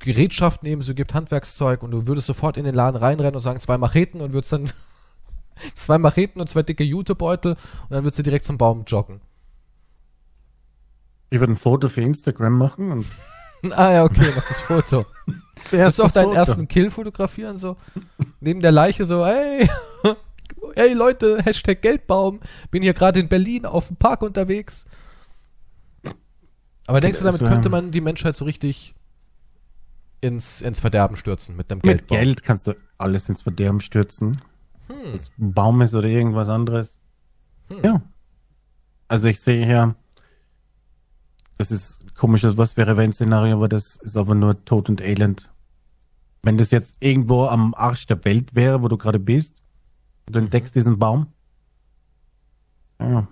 Gerätschaften 0.00 0.66
eben 0.68 0.80
so 0.82 0.94
gibt, 0.94 1.14
Handwerkszeug 1.14 1.82
und 1.82 1.90
du 1.90 2.06
würdest 2.06 2.26
sofort 2.26 2.56
in 2.56 2.64
den 2.64 2.74
Laden 2.74 2.96
reinrennen 2.96 3.34
und 3.34 3.40
sagen, 3.42 3.60
zwei 3.60 3.76
Macheten 3.78 4.20
und 4.20 4.32
würdest 4.32 4.52
dann 4.52 4.70
zwei 5.74 5.98
Macheten 5.98 6.40
und 6.40 6.48
zwei 6.48 6.62
dicke 6.62 6.84
Jutebeutel 6.84 7.52
und 7.52 7.90
dann 7.90 8.04
würdest 8.04 8.18
du 8.18 8.22
direkt 8.22 8.44
zum 8.44 8.58
Baum 8.58 8.84
joggen. 8.86 9.20
Ich 11.30 11.38
würde 11.38 11.52
ein 11.52 11.56
Foto 11.56 11.88
für 11.88 12.00
Instagram 12.00 12.58
machen 12.58 12.92
und 12.92 13.06
Ah 13.72 13.92
ja, 13.92 14.04
okay, 14.04 14.32
mach 14.34 14.48
das 14.48 14.60
Foto. 14.60 15.02
zuerst 15.64 15.98
du 15.98 16.04
auch 16.04 16.10
deinen 16.10 16.28
Foto. 16.28 16.36
ersten 16.36 16.68
Kill 16.68 16.90
fotografieren, 16.90 17.58
so? 17.58 17.76
Neben 18.40 18.60
der 18.60 18.72
Leiche 18.72 19.04
so, 19.04 19.26
hey, 19.26 19.68
hey 20.74 20.92
Leute, 20.94 21.42
Hashtag 21.44 21.82
Geldbaum, 21.82 22.40
bin 22.70 22.82
hier 22.82 22.94
gerade 22.94 23.20
in 23.20 23.28
Berlin 23.28 23.66
auf 23.66 23.88
dem 23.88 23.96
Park 23.96 24.22
unterwegs. 24.22 24.86
Aber 26.86 27.00
denkst 27.00 27.18
du, 27.18 27.24
damit 27.24 27.40
könnte 27.42 27.68
man 27.68 27.90
die 27.90 28.00
Menschheit 28.00 28.34
so 28.34 28.44
richtig 28.44 28.94
ins, 30.20 30.60
ins 30.60 30.80
Verderben 30.80 31.16
stürzen 31.16 31.56
mit 31.56 31.70
dem 31.70 31.76
Mit 31.76 31.84
Geldbaum? 31.84 32.18
Geld 32.18 32.42
kannst 32.42 32.66
du 32.66 32.74
alles 32.98 33.28
ins 33.28 33.42
Verderben 33.42 33.80
stürzen. 33.80 34.40
Hm. 34.90 35.12
Das 35.12 35.30
Baum 35.36 35.80
ist 35.82 35.94
oder 35.94 36.08
irgendwas 36.08 36.48
anderes. 36.48 36.98
Hm. 37.68 37.80
Ja. 37.84 38.02
Also 39.08 39.28
ich 39.28 39.40
sehe 39.40 39.64
hier, 39.64 39.94
das 41.58 41.70
ist 41.70 41.98
komisches 42.16 42.56
Was 42.56 42.76
wäre 42.76 42.96
wenn 42.96 43.12
Szenario, 43.12 43.56
aber 43.56 43.68
das 43.68 43.96
ist 43.96 44.16
aber 44.16 44.34
nur 44.34 44.64
Tod 44.64 44.88
und 44.88 45.00
Elend. 45.00 45.50
Wenn 46.42 46.58
das 46.58 46.70
jetzt 46.70 46.96
irgendwo 47.00 47.46
am 47.46 47.74
Arsch 47.74 48.06
der 48.06 48.24
Welt 48.24 48.54
wäre, 48.54 48.82
wo 48.82 48.88
du 48.88 48.96
gerade 48.96 49.18
bist, 49.18 49.62
und 50.26 50.36
du 50.36 50.38
Mhm. 50.40 50.46
entdeckst 50.46 50.74
diesen 50.74 50.98
Baum, 50.98 51.26
ja, 53.00 53.26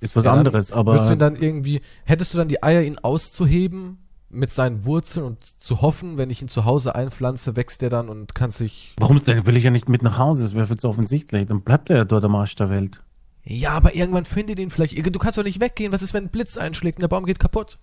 ist 0.00 0.16
was 0.16 0.24
Ja, 0.24 0.32
anderes, 0.32 0.72
aber 0.72 0.94
Würdest 0.94 1.10
du 1.10 1.16
dann 1.16 1.36
irgendwie, 1.36 1.82
hättest 2.04 2.32
du 2.32 2.38
dann 2.38 2.48
die 2.48 2.62
Eier, 2.62 2.82
ihn 2.82 2.98
auszuheben 2.98 3.98
mit 4.30 4.50
seinen 4.50 4.84
Wurzeln 4.84 5.26
und 5.26 5.44
zu 5.44 5.82
hoffen, 5.82 6.16
wenn 6.16 6.30
ich 6.30 6.40
ihn 6.40 6.48
zu 6.48 6.64
Hause 6.64 6.94
einpflanze, 6.94 7.56
wächst 7.56 7.82
er 7.82 7.90
dann 7.90 8.08
und 8.08 8.34
kann 8.34 8.50
sich 8.50 8.94
warum 8.98 9.22
denn 9.22 9.44
will 9.44 9.56
ich 9.56 9.64
ja 9.64 9.70
nicht 9.70 9.88
mit 9.88 10.02
nach 10.02 10.18
Hause? 10.18 10.44
Das 10.44 10.54
wäre 10.54 10.68
viel 10.68 10.78
zu 10.78 10.88
offensichtlich. 10.88 11.48
Dann 11.48 11.62
bleibt 11.62 11.90
er 11.90 11.96
ja 11.96 12.04
dort 12.04 12.24
am 12.24 12.36
Arsch 12.36 12.54
der 12.54 12.70
Welt. 12.70 13.02
Ja, 13.44 13.72
aber 13.72 13.94
irgendwann 13.94 14.24
findet 14.24 14.58
ihn 14.58 14.70
vielleicht. 14.70 14.96
Du 14.96 15.18
kannst 15.18 15.38
doch 15.38 15.42
nicht 15.44 15.60
weggehen. 15.60 15.92
Was 15.92 16.02
ist, 16.02 16.14
wenn 16.14 16.24
ein 16.24 16.30
Blitz 16.30 16.56
einschlägt 16.56 16.98
und 16.98 17.02
der 17.02 17.08
Baum 17.08 17.24
geht 17.24 17.40
kaputt? 17.40 17.78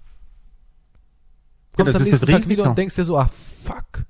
Ja, 1.78 1.84
Kommst 1.84 1.96
das 1.96 2.02
am 2.02 2.08
nächsten 2.08 2.26
Tag 2.26 2.36
Risiko. 2.38 2.50
wieder 2.50 2.70
und 2.70 2.78
denkst 2.78 2.96
dir 2.96 3.04
so, 3.04 3.18
ah, 3.18 3.28
fuck. 3.28 4.06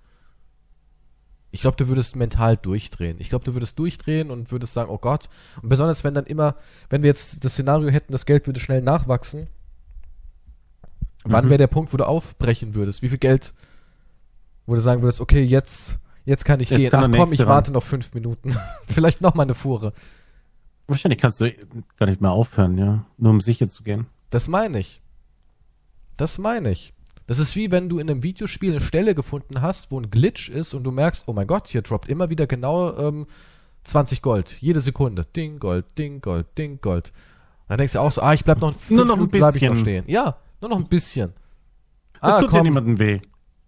Ich 1.52 1.62
glaube, 1.62 1.78
du 1.78 1.88
würdest 1.88 2.16
mental 2.16 2.58
durchdrehen. 2.58 3.18
Ich 3.20 3.30
glaube, 3.30 3.46
du 3.46 3.54
würdest 3.54 3.80
durchdrehen 3.80 4.30
und 4.30 4.52
würdest 4.52 4.74
sagen, 4.74 4.92
oh 4.92 5.00
Gott. 5.00 5.30
Und 5.62 5.70
besonders, 5.70 6.04
wenn 6.04 6.14
dann 6.14 6.26
immer, 6.26 6.56
wenn 6.90 7.02
wir 7.04 7.08
jetzt 7.08 7.44
das 7.44 7.54
Szenario 7.54 7.90
hätten, 7.90 8.12
das 8.12 8.26
Geld 8.26 8.46
würde 8.46 8.60
schnell 8.60 8.82
nachwachsen. 8.82 9.48
Wann 11.32 11.46
Mhm. 11.46 11.50
wäre 11.50 11.58
der 11.60 11.68
Punkt, 11.68 11.94
wo 11.94 11.98
du 11.98 12.06
aufbrechen 12.08 12.74
würdest? 12.76 13.02
Wie 13.02 13.10
viel 13.10 13.18
Geld, 13.18 13.54
wo 14.66 14.74
du 14.76 14.82
sagen 14.82 15.02
würdest, 15.02 15.22
okay, 15.22 15.42
jetzt, 15.42 15.98
jetzt 16.26 16.46
kann 16.46 16.60
ich 16.60 16.70
Jetzt 16.70 16.80
gehen. 16.80 16.90
kann 16.92 17.14
Ach 17.14 17.18
komm, 17.18 17.34
ich 17.34 17.42
ran. 17.42 17.48
warte 17.48 17.72
noch 17.72 17.84
fünf 17.84 18.14
Minuten. 18.14 18.56
Vielleicht 18.88 19.22
noch 19.22 19.34
mal 19.36 19.44
eine 19.44 19.54
Fuhre. 19.56 19.94
Wahrscheinlich 20.88 21.20
kannst 21.20 21.42
du 21.42 21.52
gar 21.98 22.06
nicht 22.06 22.22
mehr 22.22 22.32
aufhören, 22.32 22.78
ja. 22.78 23.06
Nur 23.18 23.32
um 23.32 23.42
sicher 23.42 23.68
zu 23.68 23.84
gehen. 23.84 24.08
Das 24.30 24.48
meine 24.48 24.80
ich. 24.80 25.02
Das 26.16 26.38
meine 26.38 26.72
ich. 26.72 26.94
Das 27.28 27.40
ist 27.40 27.56
wie 27.58 27.72
wenn 27.72 27.90
du 27.90 28.00
in 28.00 28.10
einem 28.10 28.24
Videospiel 28.24 28.72
eine 28.72 28.80
Stelle 28.80 29.14
gefunden 29.14 29.62
hast, 29.62 29.92
wo 29.92 30.00
ein 30.00 30.10
Glitch 30.10 30.50
ist 30.50 30.74
und 30.74 30.84
du 30.86 30.92
merkst, 30.92 31.26
oh 31.28 31.34
mein 31.34 31.46
Gott, 31.48 31.68
hier 31.68 31.82
droppt 31.82 32.08
immer 32.08 32.30
wieder 32.30 32.48
genau 32.48 32.96
ähm, 32.98 33.28
20 33.84 34.22
Gold. 34.22 34.58
Jede 34.62 34.80
Sekunde. 34.80 35.26
Ding, 35.36 35.60
Gold, 35.60 35.86
Ding, 35.98 36.22
Gold, 36.22 36.46
Ding, 36.58 36.80
Gold. 36.82 37.12
Dann 37.68 37.78
denkst 37.80 37.94
du 37.94 38.00
auch 38.00 38.12
so, 38.14 38.22
ah, 38.22 38.34
ich 38.34 38.46
bleib 38.46 38.62
noch 38.62 38.74
fünf 38.74 38.92
Nur 38.98 39.06
noch 39.06 39.14
ein 39.16 39.20
Minuten 39.20 39.38
bleib 39.40 39.56
ich 39.58 39.62
noch 39.62 39.70
bisschen. 39.72 39.84
stehen. 39.84 40.06
Ja, 40.08 40.38
nur 40.62 40.70
noch 40.70 40.78
ein 40.78 40.88
bisschen. 40.88 41.34
Das 42.22 42.34
ah, 42.34 42.42
tut 42.42 42.52
ja 42.54 42.64
niemandem 42.64 43.00
weh. 43.00 43.20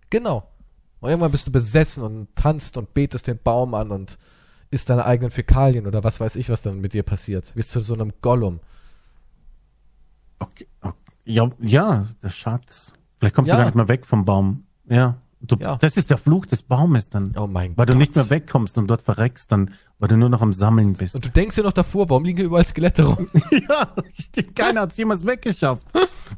Genau. 0.09 0.49
Und 0.99 1.09
irgendwann 1.09 1.31
bist 1.31 1.47
du 1.47 1.51
besessen 1.51 2.03
und 2.03 2.35
tanzt 2.35 2.77
und 2.77 2.93
betest 2.93 3.27
den 3.27 3.39
Baum 3.41 3.73
an 3.73 3.91
und 3.91 4.17
isst 4.71 4.89
deine 4.89 5.05
eigenen 5.05 5.31
Fäkalien 5.31 5.87
oder 5.87 6.03
was 6.03 6.19
weiß 6.19 6.35
ich, 6.35 6.49
was 6.49 6.61
dann 6.61 6.79
mit 6.79 6.93
dir 6.93 7.03
passiert. 7.03 7.55
Wirst 7.55 7.71
zu 7.71 7.79
so 7.79 7.93
einem 7.93 8.11
Gollum. 8.21 8.59
Okay, 10.39 10.67
okay. 10.81 10.95
Ja, 11.25 11.49
ja, 11.59 12.05
der 12.23 12.29
Schatz. 12.29 12.93
Vielleicht 13.17 13.35
kommst 13.35 13.49
Ja. 13.49 13.55
du 13.55 13.59
gar 13.59 13.65
nicht 13.65 13.75
mehr 13.75 13.87
weg 13.87 14.05
vom 14.05 14.25
Baum. 14.25 14.63
Ja. 14.87 15.17
Du, 15.41 15.55
Ja. 15.57 15.77
Das 15.77 15.95
ist 15.95 16.09
der 16.09 16.17
Fluch 16.17 16.45
des 16.45 16.63
Baumes 16.63 17.09
dann. 17.09 17.31
Oh 17.37 17.47
mein 17.47 17.77
weil 17.77 17.85
Gott. 17.85 17.93
du 17.93 17.97
nicht 17.97 18.15
mehr 18.15 18.29
wegkommst 18.29 18.77
und 18.77 18.87
dort 18.87 19.01
verreckst, 19.01 19.51
dann, 19.51 19.73
weil 19.99 20.07
du 20.07 20.17
nur 20.17 20.29
noch 20.29 20.41
am 20.41 20.53
Sammeln 20.53 20.93
bist. 20.93 21.15
Und 21.15 21.25
du 21.25 21.29
denkst 21.29 21.55
dir 21.55 21.63
noch 21.63 21.73
davor, 21.73 22.09
warum 22.09 22.23
liegen 22.23 22.43
überall 22.43 22.65
Skelette 22.65 23.03
rum? 23.03 23.27
ja, 23.51 23.93
keiner 24.55 24.81
hat 24.81 24.91
es 24.91 24.97
jemals 24.97 25.25
weggeschafft. 25.25 25.85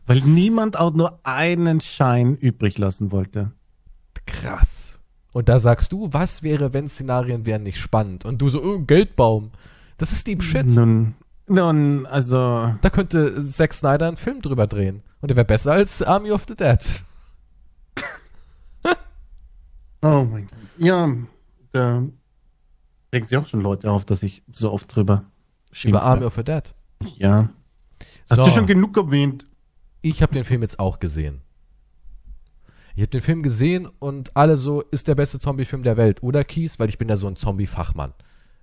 weil 0.08 0.22
niemand 0.22 0.78
auch 0.78 0.94
nur 0.94 1.20
einen 1.24 1.80
Schein 1.80 2.36
übrig 2.36 2.78
lassen 2.78 3.12
wollte. 3.12 3.52
Krass. 4.26 5.00
Und 5.32 5.48
da 5.48 5.60
sagst 5.60 5.92
du, 5.92 6.12
was 6.12 6.44
wäre, 6.44 6.74
wenn 6.74 6.88
Szenarien 6.88 7.46
wären 7.46 7.64
nicht 7.64 7.78
spannend? 7.78 8.26
Und 8.26 8.42
du 8.42 8.50
so, 8.50 8.62
oh, 8.62 8.80
Geldbaum. 8.80 9.52
Das 9.98 10.12
ist 10.12 10.28
Deep 10.28 10.42
Shit. 10.44 10.66
Nun, 10.68 11.14
nun, 11.48 12.06
also, 12.08 12.74
Da 12.82 12.90
könnte 12.90 13.42
Zack 13.42 13.74
Snyder 13.74 14.08
einen 14.08 14.18
Film 14.18 14.42
drüber 14.42 14.68
drehen. 14.68 15.04
Und 15.22 15.30
der 15.30 15.38
wäre 15.38 15.46
besser 15.46 15.74
als 15.74 16.02
Army 16.02 16.32
of 16.32 16.46
the 16.48 16.56
Dead. 16.56 16.80
Oh 20.04 20.26
mein 20.28 20.48
Gott. 20.48 20.58
Ja, 20.80 21.16
da 21.74 22.02
regen 23.14 23.26
sich 23.26 23.38
auch 23.38 23.46
schon 23.46 23.62
Leute 23.62 23.92
auf, 23.92 24.06
dass 24.06 24.24
ich 24.24 24.44
so 24.52 24.72
oft 24.72 24.94
drüber 24.96 25.26
Über 25.84 26.04
Army 26.04 26.26
of 26.26 26.36
the 26.36 26.44
Dead. 26.44 26.74
Ja. 27.18 27.50
Hast 28.30 28.38
So. 28.38 28.46
du 28.46 28.52
schon 28.52 28.68
genug 28.68 28.98
erwähnt? 28.98 29.46
Ich 30.02 30.22
habe 30.22 30.34
den 30.34 30.44
Film 30.44 30.62
jetzt 30.62 30.80
auch 30.80 31.00
gesehen. 31.00 31.42
Ich 32.96 33.02
habe 33.02 33.10
den 33.10 33.22
Film 33.22 33.42
gesehen 33.44 33.88
und 34.00 34.36
alle 34.36 34.58
so, 34.58 34.82
ist 34.82 35.08
der 35.08 35.16
beste 35.16 35.40
Zombie-Film 35.40 35.84
der 35.84 35.98
Welt, 35.98 36.24
oder 36.24 36.44
Kies? 36.44 36.78
Weil 36.80 36.90
ich 36.90 36.98
bin 36.98 37.08
ja 37.08 37.16
so 37.16 37.28
ein 37.28 37.36
Zombie-Fachmann. 37.36 38.14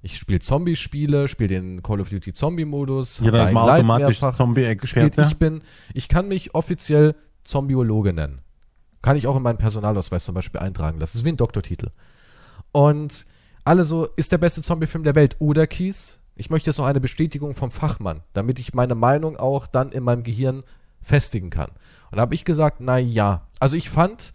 Ich 0.02 0.16
spiele 0.16 0.38
Zombie-Spiele, 0.38 1.28
spiele 1.28 1.48
den 1.48 1.82
Call 1.82 2.00
of 2.00 2.10
Duty 2.10 2.32
Zombie-Modus. 2.32 3.20
Ja, 3.20 3.30
da 3.30 3.48
ist 3.48 3.52
man 3.54 3.68
automatisch. 3.68 4.20
Zombie-Experte. 4.20 5.22
Ich 5.22 5.38
bin, 5.38 5.62
ich 5.94 6.08
kann 6.08 6.28
mich 6.28 6.54
offiziell 6.54 7.16
Zombiologe 7.42 8.12
nennen. 8.12 8.40
Kann 9.02 9.16
ich 9.16 9.26
auch 9.26 9.36
in 9.36 9.42
meinen 9.42 9.58
Personalausweis 9.58 10.24
zum 10.24 10.34
Beispiel 10.34 10.60
eintragen 10.60 11.00
lassen. 11.00 11.12
Das 11.12 11.20
ist 11.20 11.24
wie 11.24 11.30
ein 11.30 11.36
Doktortitel. 11.36 11.90
Und 12.72 13.26
alle 13.68 13.84
so, 13.84 14.06
ist 14.16 14.32
der 14.32 14.38
beste 14.38 14.62
Zombie-Film 14.62 15.04
der 15.04 15.14
Welt 15.14 15.36
oder 15.40 15.66
Kies? 15.66 16.20
Ich 16.36 16.48
möchte 16.48 16.70
jetzt 16.70 16.78
noch 16.78 16.86
eine 16.86 17.00
Bestätigung 17.00 17.52
vom 17.52 17.70
Fachmann, 17.70 18.22
damit 18.32 18.58
ich 18.58 18.72
meine 18.72 18.94
Meinung 18.94 19.36
auch 19.36 19.66
dann 19.66 19.92
in 19.92 20.04
meinem 20.04 20.22
Gehirn 20.22 20.64
festigen 21.02 21.50
kann. 21.50 21.70
Und 22.10 22.16
da 22.16 22.22
habe 22.22 22.34
ich 22.34 22.46
gesagt, 22.46 22.80
na 22.80 22.96
ja. 22.96 23.46
Also 23.60 23.76
ich 23.76 23.90
fand 23.90 24.32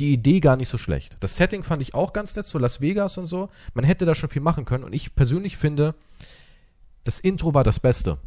die 0.00 0.12
Idee 0.12 0.40
gar 0.40 0.56
nicht 0.56 0.68
so 0.68 0.76
schlecht. 0.76 1.16
Das 1.20 1.36
Setting 1.36 1.62
fand 1.62 1.82
ich 1.82 1.94
auch 1.94 2.12
ganz 2.12 2.34
nett, 2.34 2.46
so 2.46 2.58
Las 2.58 2.80
Vegas 2.80 3.16
und 3.16 3.26
so. 3.26 3.48
Man 3.74 3.84
hätte 3.84 4.04
da 4.04 4.16
schon 4.16 4.28
viel 4.28 4.42
machen 4.42 4.64
können. 4.64 4.82
Und 4.82 4.92
ich 4.92 5.14
persönlich 5.14 5.56
finde, 5.56 5.94
das 7.04 7.20
Intro 7.20 7.54
war 7.54 7.62
das 7.62 7.78
Beste. 7.78 8.18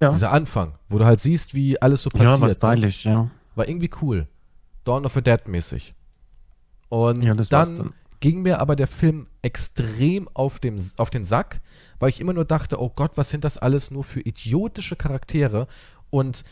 Ja. 0.00 0.10
Dieser 0.10 0.32
Anfang, 0.32 0.74
wo 0.90 0.98
du 0.98 1.06
halt 1.06 1.20
siehst, 1.20 1.54
wie 1.54 1.80
alles 1.80 2.02
so 2.02 2.10
passiert. 2.10 2.30
Ja, 2.30 2.40
war 2.40 2.48
ne? 2.48 2.54
stylisch, 2.54 3.04
ja. 3.06 3.30
War 3.54 3.68
irgendwie 3.68 3.90
cool. 4.02 4.28
Dawn 4.84 5.06
of 5.06 5.14
the 5.14 5.22
Dead 5.22 5.48
mäßig. 5.48 5.94
Und 6.90 7.22
Ja, 7.22 7.32
dann, 7.32 7.46
dann. 7.48 7.94
Ging 8.20 8.42
mir 8.42 8.60
aber 8.60 8.76
der 8.76 8.86
Film 8.86 9.26
extrem 9.42 10.28
auf, 10.34 10.58
dem, 10.58 10.76
auf 10.96 11.10
den 11.10 11.24
Sack, 11.24 11.60
weil 11.98 12.10
ich 12.10 12.20
immer 12.20 12.32
nur 12.32 12.44
dachte, 12.44 12.80
oh 12.80 12.90
Gott, 12.94 13.12
was 13.16 13.30
sind 13.30 13.44
das 13.44 13.58
alles 13.58 13.90
nur 13.90 14.04
für 14.04 14.20
idiotische 14.20 14.96
Charaktere? 14.96 15.68
Und 16.10 16.44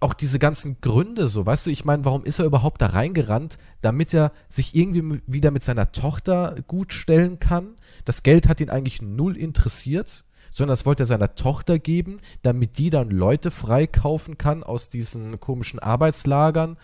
auch 0.00 0.14
diese 0.14 0.38
ganzen 0.38 0.80
Gründe 0.80 1.26
so, 1.26 1.44
weißt 1.44 1.66
du, 1.66 1.70
ich 1.70 1.84
meine, 1.84 2.04
warum 2.04 2.24
ist 2.24 2.38
er 2.38 2.44
überhaupt 2.44 2.80
da 2.80 2.86
reingerannt, 2.88 3.58
damit 3.80 4.14
er 4.14 4.32
sich 4.48 4.74
irgendwie 4.76 5.22
wieder 5.26 5.50
mit 5.50 5.62
seiner 5.62 5.90
Tochter 5.90 6.56
gut 6.66 6.92
stellen 6.92 7.40
kann? 7.40 7.74
Das 8.04 8.22
Geld 8.22 8.48
hat 8.48 8.60
ihn 8.60 8.70
eigentlich 8.70 9.02
null 9.02 9.36
interessiert, 9.36 10.24
sondern 10.52 10.72
das 10.72 10.86
wollte 10.86 11.02
er 11.02 11.06
seiner 11.06 11.34
Tochter 11.34 11.78
geben, 11.78 12.20
damit 12.42 12.78
die 12.78 12.90
dann 12.90 13.10
Leute 13.10 13.50
freikaufen 13.50 14.38
kann 14.38 14.62
aus 14.62 14.88
diesen 14.88 15.40
komischen 15.40 15.80
Arbeitslagern, 15.80 16.76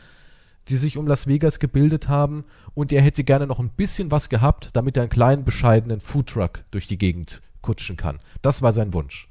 die 0.68 0.76
sich 0.76 0.96
um 0.96 1.06
Las 1.06 1.26
Vegas 1.26 1.58
gebildet 1.58 2.08
haben 2.08 2.44
und 2.74 2.92
er 2.92 3.02
hätte 3.02 3.24
gerne 3.24 3.46
noch 3.46 3.58
ein 3.58 3.70
bisschen 3.70 4.10
was 4.10 4.28
gehabt, 4.28 4.70
damit 4.72 4.96
er 4.96 5.02
einen 5.02 5.10
kleinen, 5.10 5.44
bescheidenen 5.44 6.00
Foodtruck 6.00 6.64
durch 6.70 6.86
die 6.86 6.98
Gegend 6.98 7.42
kutschen 7.62 7.96
kann. 7.96 8.20
Das 8.42 8.62
war 8.62 8.72
sein 8.72 8.92
Wunsch. 8.92 9.28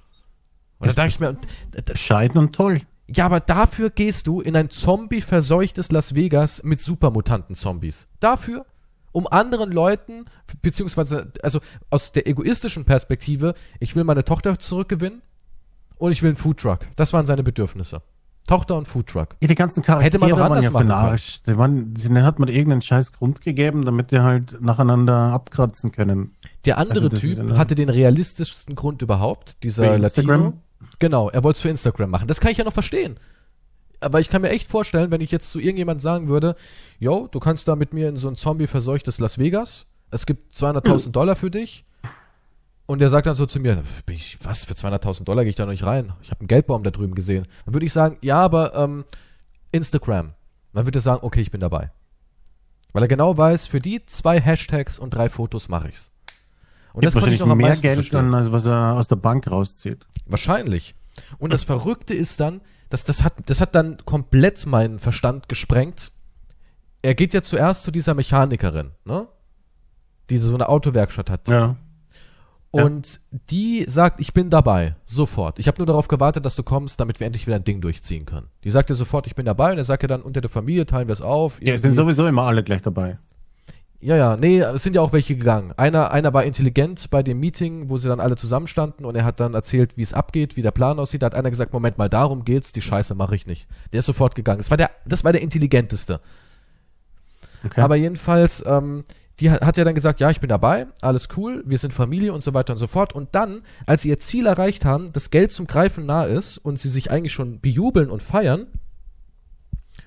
Und 0.79 0.87
da 0.87 0.93
dachte 0.93 1.09
ich 1.09 1.19
mir, 1.19 1.37
Bescheiden 1.85 2.37
und 2.37 2.53
toll. 2.53 2.81
ja, 3.07 3.25
aber 3.25 3.39
dafür 3.39 3.89
gehst 3.89 4.27
du 4.27 4.41
in 4.41 4.55
ein 4.55 4.69
Zombie-verseuchtes 4.69 5.91
Las 5.91 6.13
Vegas 6.15 6.63
mit 6.63 6.81
Supermutanten-Zombies. 6.81 8.07
Dafür, 8.19 8.65
um 9.11 9.27
anderen 9.27 9.71
Leuten, 9.71 10.25
beziehungsweise, 10.61 11.31
also 11.41 11.59
aus 11.89 12.11
der 12.11 12.27
egoistischen 12.27 12.83
Perspektive, 12.85 13.53
ich 13.79 13.95
will 13.95 14.03
meine 14.03 14.25
Tochter 14.25 14.59
zurückgewinnen 14.59 15.21
und 15.95 16.11
ich 16.11 16.21
will 16.21 16.31
einen 16.31 16.35
Foodtruck. 16.35 16.79
Das 16.95 17.13
waren 17.13 17.25
seine 17.25 17.43
Bedürfnisse. 17.43 18.01
Tochter 18.47 18.77
und 18.77 18.87
Foodtruck. 18.87 19.35
Ja, 19.41 19.47
die 19.47 19.55
ganzen 19.55 19.83
Charaktere 19.83 20.05
Hätte 20.05 20.19
man 20.19 20.29
doch 20.29 20.39
anders 20.39 20.65
ja 20.65 20.71
den 20.71 20.91
Arsch. 20.91 21.41
Die 21.47 21.57
waren, 21.57 21.93
denen 21.93 22.23
hat 22.23 22.39
man 22.39 22.49
irgendeinen 22.49 22.81
scheiß 22.81 23.13
Grund 23.13 23.41
gegeben, 23.41 23.85
damit 23.85 24.11
die 24.11 24.19
halt 24.19 24.61
nacheinander 24.61 25.13
abkratzen 25.31 25.91
können. 25.91 26.35
Der 26.65 26.77
andere 26.77 27.05
Also 27.05 27.17
Typ 27.17 27.57
hatte 27.57 27.75
den 27.75 27.89
realistischsten 27.89 28.75
Grund 28.75 29.01
überhaupt, 29.01 29.63
dieser 29.63 29.83
Für 29.83 29.95
Instagram? 29.95 30.41
Latino. 30.43 30.61
Genau, 30.99 31.29
er 31.29 31.43
wollte 31.43 31.57
es 31.57 31.61
für 31.61 31.69
Instagram 31.69 32.09
machen. 32.09 32.27
Das 32.27 32.41
kann 32.41 32.51
ich 32.51 32.57
ja 32.57 32.65
noch 32.65 32.73
verstehen. 32.73 33.17
Aber 34.01 34.19
ich 34.19 34.29
kann 34.29 34.41
mir 34.41 34.49
echt 34.49 34.67
vorstellen, 34.67 35.11
wenn 35.11 35.21
ich 35.21 35.31
jetzt 35.31 35.49
zu 35.49 35.59
irgendjemand 35.59 36.01
sagen 36.01 36.27
würde, 36.27 36.55
yo, 36.99 37.27
du 37.31 37.39
kannst 37.39 37.67
da 37.69 37.77
mit 37.77 37.93
mir 37.93 38.09
in 38.09 38.17
so 38.17 38.27
ein 38.27 38.35
Zombie-verseuchtes 38.35 39.19
Las 39.19 39.37
Vegas, 39.39 39.85
es 40.11 40.25
gibt 40.25 40.53
200.000 40.53 41.11
Dollar 41.11 41.37
für 41.37 41.49
dich. 41.49 41.85
Und 42.85 42.99
der 42.99 43.09
sagt 43.09 43.27
dann 43.27 43.35
so 43.35 43.45
zu 43.45 43.59
mir, 43.59 43.81
ich, 44.09 44.37
was, 44.43 44.65
für 44.65 44.73
200.000 44.73 45.23
Dollar 45.23 45.43
gehe 45.43 45.49
ich 45.49 45.55
da 45.55 45.65
noch 45.65 45.71
nicht 45.71 45.85
rein? 45.85 46.13
Ich 46.21 46.31
habe 46.31 46.41
einen 46.41 46.47
Geldbaum 46.47 46.83
da 46.83 46.91
drüben 46.91 47.15
gesehen. 47.15 47.47
Dann 47.65 47.73
würde 47.73 47.85
ich 47.85 47.93
sagen, 47.93 48.17
ja, 48.21 48.41
aber 48.41 48.75
ähm, 48.75 49.05
Instagram. 49.71 50.33
Dann 50.73 50.85
würde 50.85 50.97
er 50.97 51.01
sagen, 51.01 51.21
okay, 51.23 51.41
ich 51.41 51.51
bin 51.51 51.61
dabei. 51.61 51.91
Weil 52.91 53.03
er 53.03 53.07
genau 53.07 53.37
weiß, 53.37 53.67
für 53.67 53.79
die 53.79 54.05
zwei 54.05 54.39
Hashtags 54.39 54.99
und 54.99 55.11
drei 55.11 55.29
Fotos 55.29 55.69
mache 55.69 55.89
ich's. 55.89 56.11
Und 56.93 57.05
das 57.05 57.13
Gibt 57.13 57.23
konnte 57.23 57.33
ich 57.33 57.39
noch 57.39 57.49
am 57.49 57.57
mehr 57.57 57.75
Geld 57.75 57.95
verstehen. 57.95 58.31
dann, 58.31 58.35
als 58.35 58.51
was 58.51 58.65
er 58.65 58.93
aus 58.93 59.07
der 59.07 59.15
Bank 59.15 59.49
rauszieht. 59.49 60.05
Wahrscheinlich. 60.27 60.95
Und 61.39 61.53
das 61.53 61.63
Verrückte 61.63 62.13
ist 62.13 62.39
dann, 62.39 62.61
dass 62.89 63.03
das 63.03 63.23
hat, 63.23 63.33
das 63.47 63.61
hat 63.61 63.73
dann 63.73 63.97
komplett 64.05 64.65
meinen 64.67 64.99
Verstand 64.99 65.49
gesprengt. 65.49 66.11
Er 67.01 67.15
geht 67.15 67.33
ja 67.33 67.41
zuerst 67.41 67.83
zu 67.83 67.91
dieser 67.91 68.13
Mechanikerin, 68.13 68.91
ne? 69.05 69.27
Die 70.29 70.37
so 70.37 70.53
eine 70.53 70.69
Autowerkstatt 70.69 71.29
hat. 71.29 71.47
Ja. 71.47 71.75
Und 72.81 73.19
die 73.51 73.85
sagt, 73.87 74.19
ich 74.19 74.33
bin 74.33 74.49
dabei, 74.49 74.95
sofort. 75.05 75.59
Ich 75.59 75.67
habe 75.67 75.77
nur 75.77 75.85
darauf 75.85 76.07
gewartet, 76.07 76.43
dass 76.43 76.55
du 76.55 76.63
kommst, 76.63 76.99
damit 76.99 77.19
wir 77.19 77.27
endlich 77.27 77.45
wieder 77.45 77.57
ein 77.57 77.63
Ding 77.63 77.81
durchziehen 77.81 78.25
können. 78.25 78.47
Die 78.63 78.71
sagt 78.71 78.89
dir 78.89 78.95
sofort, 78.95 79.27
ich 79.27 79.35
bin 79.35 79.45
dabei. 79.45 79.71
Und 79.71 79.77
er 79.77 79.83
sagt 79.83 80.01
ja 80.01 80.07
dann, 80.07 80.23
unter 80.23 80.41
der 80.41 80.49
Familie 80.49 80.87
teilen 80.87 81.07
wir 81.07 81.13
es 81.13 81.21
auf. 81.21 81.61
Ja, 81.61 81.75
es 81.75 81.83
sind 81.83 81.93
sowieso 81.93 82.25
immer 82.25 82.43
alle 82.43 82.63
gleich 82.63 82.81
dabei. 82.81 83.19
Ja, 83.99 84.17
ja, 84.17 84.37
nee, 84.37 84.59
es 84.59 84.81
sind 84.81 84.95
ja 84.95 85.01
auch 85.01 85.13
welche 85.13 85.35
gegangen. 85.37 85.71
Einer, 85.77 86.11
einer 86.11 86.33
war 86.33 86.43
intelligent 86.43 87.11
bei 87.11 87.21
dem 87.21 87.39
Meeting, 87.39 87.89
wo 87.89 87.97
sie 87.97 88.09
dann 88.09 88.19
alle 88.19 88.35
zusammenstanden 88.35 89.05
und 89.05 89.15
er 89.15 89.23
hat 89.23 89.39
dann 89.39 89.53
erzählt, 89.53 89.95
wie 89.95 90.01
es 90.01 90.13
abgeht, 90.13 90.57
wie 90.57 90.63
der 90.63 90.71
Plan 90.71 90.99
aussieht. 90.99 91.21
Da 91.21 91.27
hat 91.27 91.35
einer 91.35 91.51
gesagt, 91.51 91.73
Moment 91.73 91.99
mal, 91.99 92.09
darum 92.09 92.43
geht's, 92.43 92.73
die 92.73 92.81
Scheiße 92.81 93.13
mache 93.13 93.35
ich 93.35 93.45
nicht. 93.45 93.67
Der 93.93 93.99
ist 93.99 94.07
sofort 94.07 94.33
gegangen. 94.33 94.57
Das 94.57 94.71
war 94.71 94.77
der, 94.77 94.89
das 95.05 95.23
war 95.23 95.31
der 95.31 95.41
intelligenteste. 95.41 96.19
Okay. 97.63 97.79
Aber 97.79 97.95
jedenfalls, 97.95 98.61
ähm, 98.67 99.05
die 99.39 99.49
hat, 99.49 99.77
ja 99.77 99.83
dann 99.83 99.95
gesagt, 99.95 100.19
ja, 100.19 100.29
ich 100.29 100.39
bin 100.39 100.49
dabei, 100.49 100.87
alles 101.01 101.27
cool, 101.37 101.63
wir 101.65 101.77
sind 101.77 101.93
Familie 101.93 102.33
und 102.33 102.43
so 102.43 102.53
weiter 102.53 102.73
und 102.73 102.79
so 102.79 102.87
fort. 102.87 103.13
Und 103.13 103.29
dann, 103.33 103.63
als 103.85 104.03
sie 104.03 104.09
ihr 104.09 104.19
Ziel 104.19 104.45
erreicht 104.45 104.85
haben, 104.85 105.11
das 105.11 105.31
Geld 105.31 105.51
zum 105.51 105.65
Greifen 105.65 106.05
nah 106.05 106.25
ist 106.25 106.59
und 106.59 106.77
sie 106.77 106.89
sich 106.89 107.09
eigentlich 107.09 107.33
schon 107.33 107.59
bejubeln 107.59 108.09
und 108.09 108.21
feiern, 108.21 108.67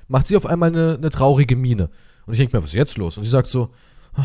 macht 0.07 0.27
sie 0.27 0.37
auf 0.37 0.47
einmal 0.47 0.69
eine, 0.69 0.95
eine 0.95 1.11
traurige 1.11 1.57
Miene. 1.57 1.91
Und 2.27 2.35
ich 2.35 2.39
denke 2.39 2.57
mir, 2.57 2.63
was 2.63 2.71
ist 2.71 2.77
jetzt 2.77 2.99
los? 2.99 3.17
Und 3.19 3.25
sie 3.25 3.31
sagt 3.31 3.49
so, 3.49 3.71
"Ah, 4.15 4.25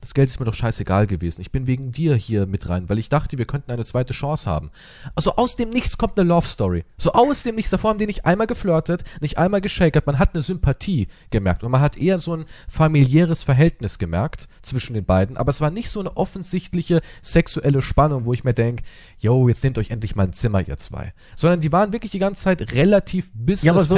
das 0.00 0.14
Geld 0.14 0.28
ist 0.28 0.38
mir 0.38 0.46
doch 0.46 0.54
scheißegal 0.54 1.08
gewesen. 1.08 1.40
Ich 1.40 1.50
bin 1.50 1.66
wegen 1.66 1.90
dir 1.90 2.14
hier 2.14 2.46
mit 2.46 2.68
rein, 2.68 2.88
weil 2.88 2.98
ich 2.98 3.08
dachte, 3.08 3.36
wir 3.36 3.46
könnten 3.46 3.72
eine 3.72 3.84
zweite 3.84 4.14
Chance 4.14 4.48
haben. 4.48 4.70
Also 5.16 5.34
aus 5.34 5.56
dem 5.56 5.70
Nichts 5.70 5.98
kommt 5.98 6.18
eine 6.18 6.28
Love 6.28 6.46
Story. 6.46 6.84
So 6.96 7.12
aus 7.12 7.42
dem 7.42 7.56
Nichts. 7.56 7.70
Davor 7.70 7.90
haben 7.90 7.98
die 7.98 8.06
nicht 8.06 8.24
einmal 8.24 8.46
geflirtet, 8.46 9.02
nicht 9.20 9.38
einmal 9.38 9.60
geschakert. 9.60 10.06
Man 10.06 10.20
hat 10.20 10.34
eine 10.34 10.42
Sympathie 10.42 11.08
gemerkt 11.30 11.64
und 11.64 11.72
man 11.72 11.80
hat 11.80 11.96
eher 11.96 12.18
so 12.18 12.36
ein 12.36 12.44
familiäres 12.68 13.42
Verhältnis 13.42 13.98
gemerkt 13.98 14.48
zwischen 14.62 14.94
den 14.94 15.04
beiden. 15.04 15.36
Aber 15.36 15.50
es 15.50 15.60
war 15.60 15.70
nicht 15.70 15.90
so 15.90 15.98
eine 15.98 16.16
offensichtliche 16.16 17.00
sexuelle 17.20 17.82
Spannung, 17.82 18.24
wo 18.24 18.32
ich 18.32 18.44
mir 18.44 18.54
denke, 18.54 18.84
yo, 19.18 19.48
jetzt 19.48 19.64
nehmt 19.64 19.78
euch 19.78 19.90
endlich 19.90 20.14
mal 20.14 20.24
ein 20.24 20.32
Zimmer, 20.32 20.66
ihr 20.66 20.76
zwei. 20.76 21.12
Sondern 21.34 21.58
die 21.58 21.72
waren 21.72 21.92
wirklich 21.92 22.12
die 22.12 22.20
ganze 22.20 22.42
Zeit 22.42 22.72
relativ 22.72 23.32
Ja, 23.34 23.72
aber 23.72 23.80
Business 23.80 23.88
so-. 23.88 23.94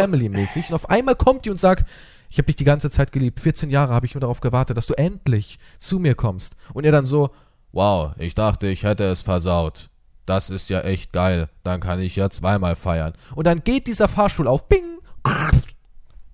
Und 0.70 0.74
auf 0.74 0.88
einmal 0.88 1.16
kommt 1.16 1.44
die 1.44 1.50
und 1.50 1.60
sagt, 1.60 1.86
ich 2.30 2.38
habe 2.38 2.46
dich 2.46 2.56
die 2.56 2.64
ganze 2.64 2.90
Zeit 2.90 3.10
geliebt. 3.10 3.40
14 3.40 3.70
Jahre 3.70 3.92
habe 3.92 4.06
ich 4.06 4.14
nur 4.14 4.20
darauf 4.20 4.40
gewartet, 4.40 4.76
dass 4.76 4.86
du 4.86 4.94
endlich 4.94 5.58
zu 5.78 5.98
mir 5.98 6.14
kommst. 6.14 6.56
Und 6.72 6.86
er 6.86 6.92
dann 6.92 7.04
so, 7.04 7.30
wow, 7.72 8.12
ich 8.18 8.36
dachte, 8.36 8.68
ich 8.68 8.84
hätte 8.84 9.04
es 9.04 9.20
versaut. 9.20 9.90
Das 10.26 10.48
ist 10.48 10.70
ja 10.70 10.80
echt 10.82 11.12
geil. 11.12 11.48
Dann 11.64 11.80
kann 11.80 12.00
ich 12.00 12.14
ja 12.14 12.30
zweimal 12.30 12.76
feiern. 12.76 13.14
Und 13.34 13.48
dann 13.48 13.64
geht 13.64 13.88
dieser 13.88 14.06
Fahrstuhl 14.06 14.46
auf. 14.46 14.68
Bing. 14.68 14.98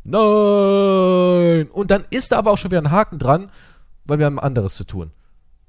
Nein. 0.05 1.71
Und 1.71 1.91
dann 1.91 2.05
ist 2.11 2.31
da 2.31 2.39
aber 2.39 2.51
auch 2.51 2.59
schon 2.59 2.71
wieder 2.71 2.83
ein 2.83 2.91
Haken 2.91 3.19
dran, 3.19 3.51
weil 4.05 4.19
wir 4.19 4.27
haben 4.27 4.39
anderes 4.39 4.77
zu 4.77 4.85
tun. 4.85 5.13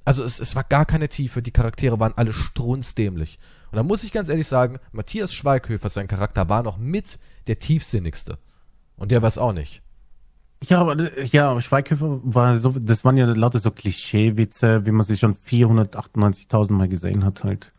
Also 0.03 0.25
es, 0.25 0.41
es 0.41 0.57
war 0.57 0.65
gar 0.65 0.85
keine 0.85 1.07
Tiefe. 1.07 1.41
Die 1.41 1.51
Charaktere 1.51 2.01
waren 2.01 2.13
alle 2.17 2.33
strunzdämlich. 2.33 3.39
Und 3.71 3.77
da 3.77 3.83
muss 3.83 4.03
ich 4.03 4.11
ganz 4.11 4.27
ehrlich 4.27 4.47
sagen, 4.47 4.79
Matthias 4.91 5.33
Schweighöfer, 5.33 5.87
sein 5.87 6.09
Charakter, 6.09 6.49
war 6.49 6.63
noch 6.63 6.77
mit 6.77 7.17
der 7.47 7.59
tiefsinnigste. 7.59 8.37
Und 8.97 9.11
der 9.11 9.21
war 9.21 9.29
es 9.29 9.37
auch 9.37 9.53
nicht. 9.53 9.83
Ja, 10.63 10.79
aber 10.79 10.95
ja, 11.25 11.59
Schweighöfer 11.61 12.19
war 12.23 12.57
so, 12.57 12.71
das 12.71 13.05
waren 13.05 13.15
ja 13.17 13.25
lauter 13.25 13.59
so 13.59 13.71
Klischeewitze, 13.71 14.85
wie 14.85 14.91
man 14.91 15.05
sie 15.05 15.17
schon 15.17 15.35
498.000 15.35 16.73
Mal 16.73 16.89
gesehen 16.89 17.23
hat 17.23 17.43
halt. 17.43 17.71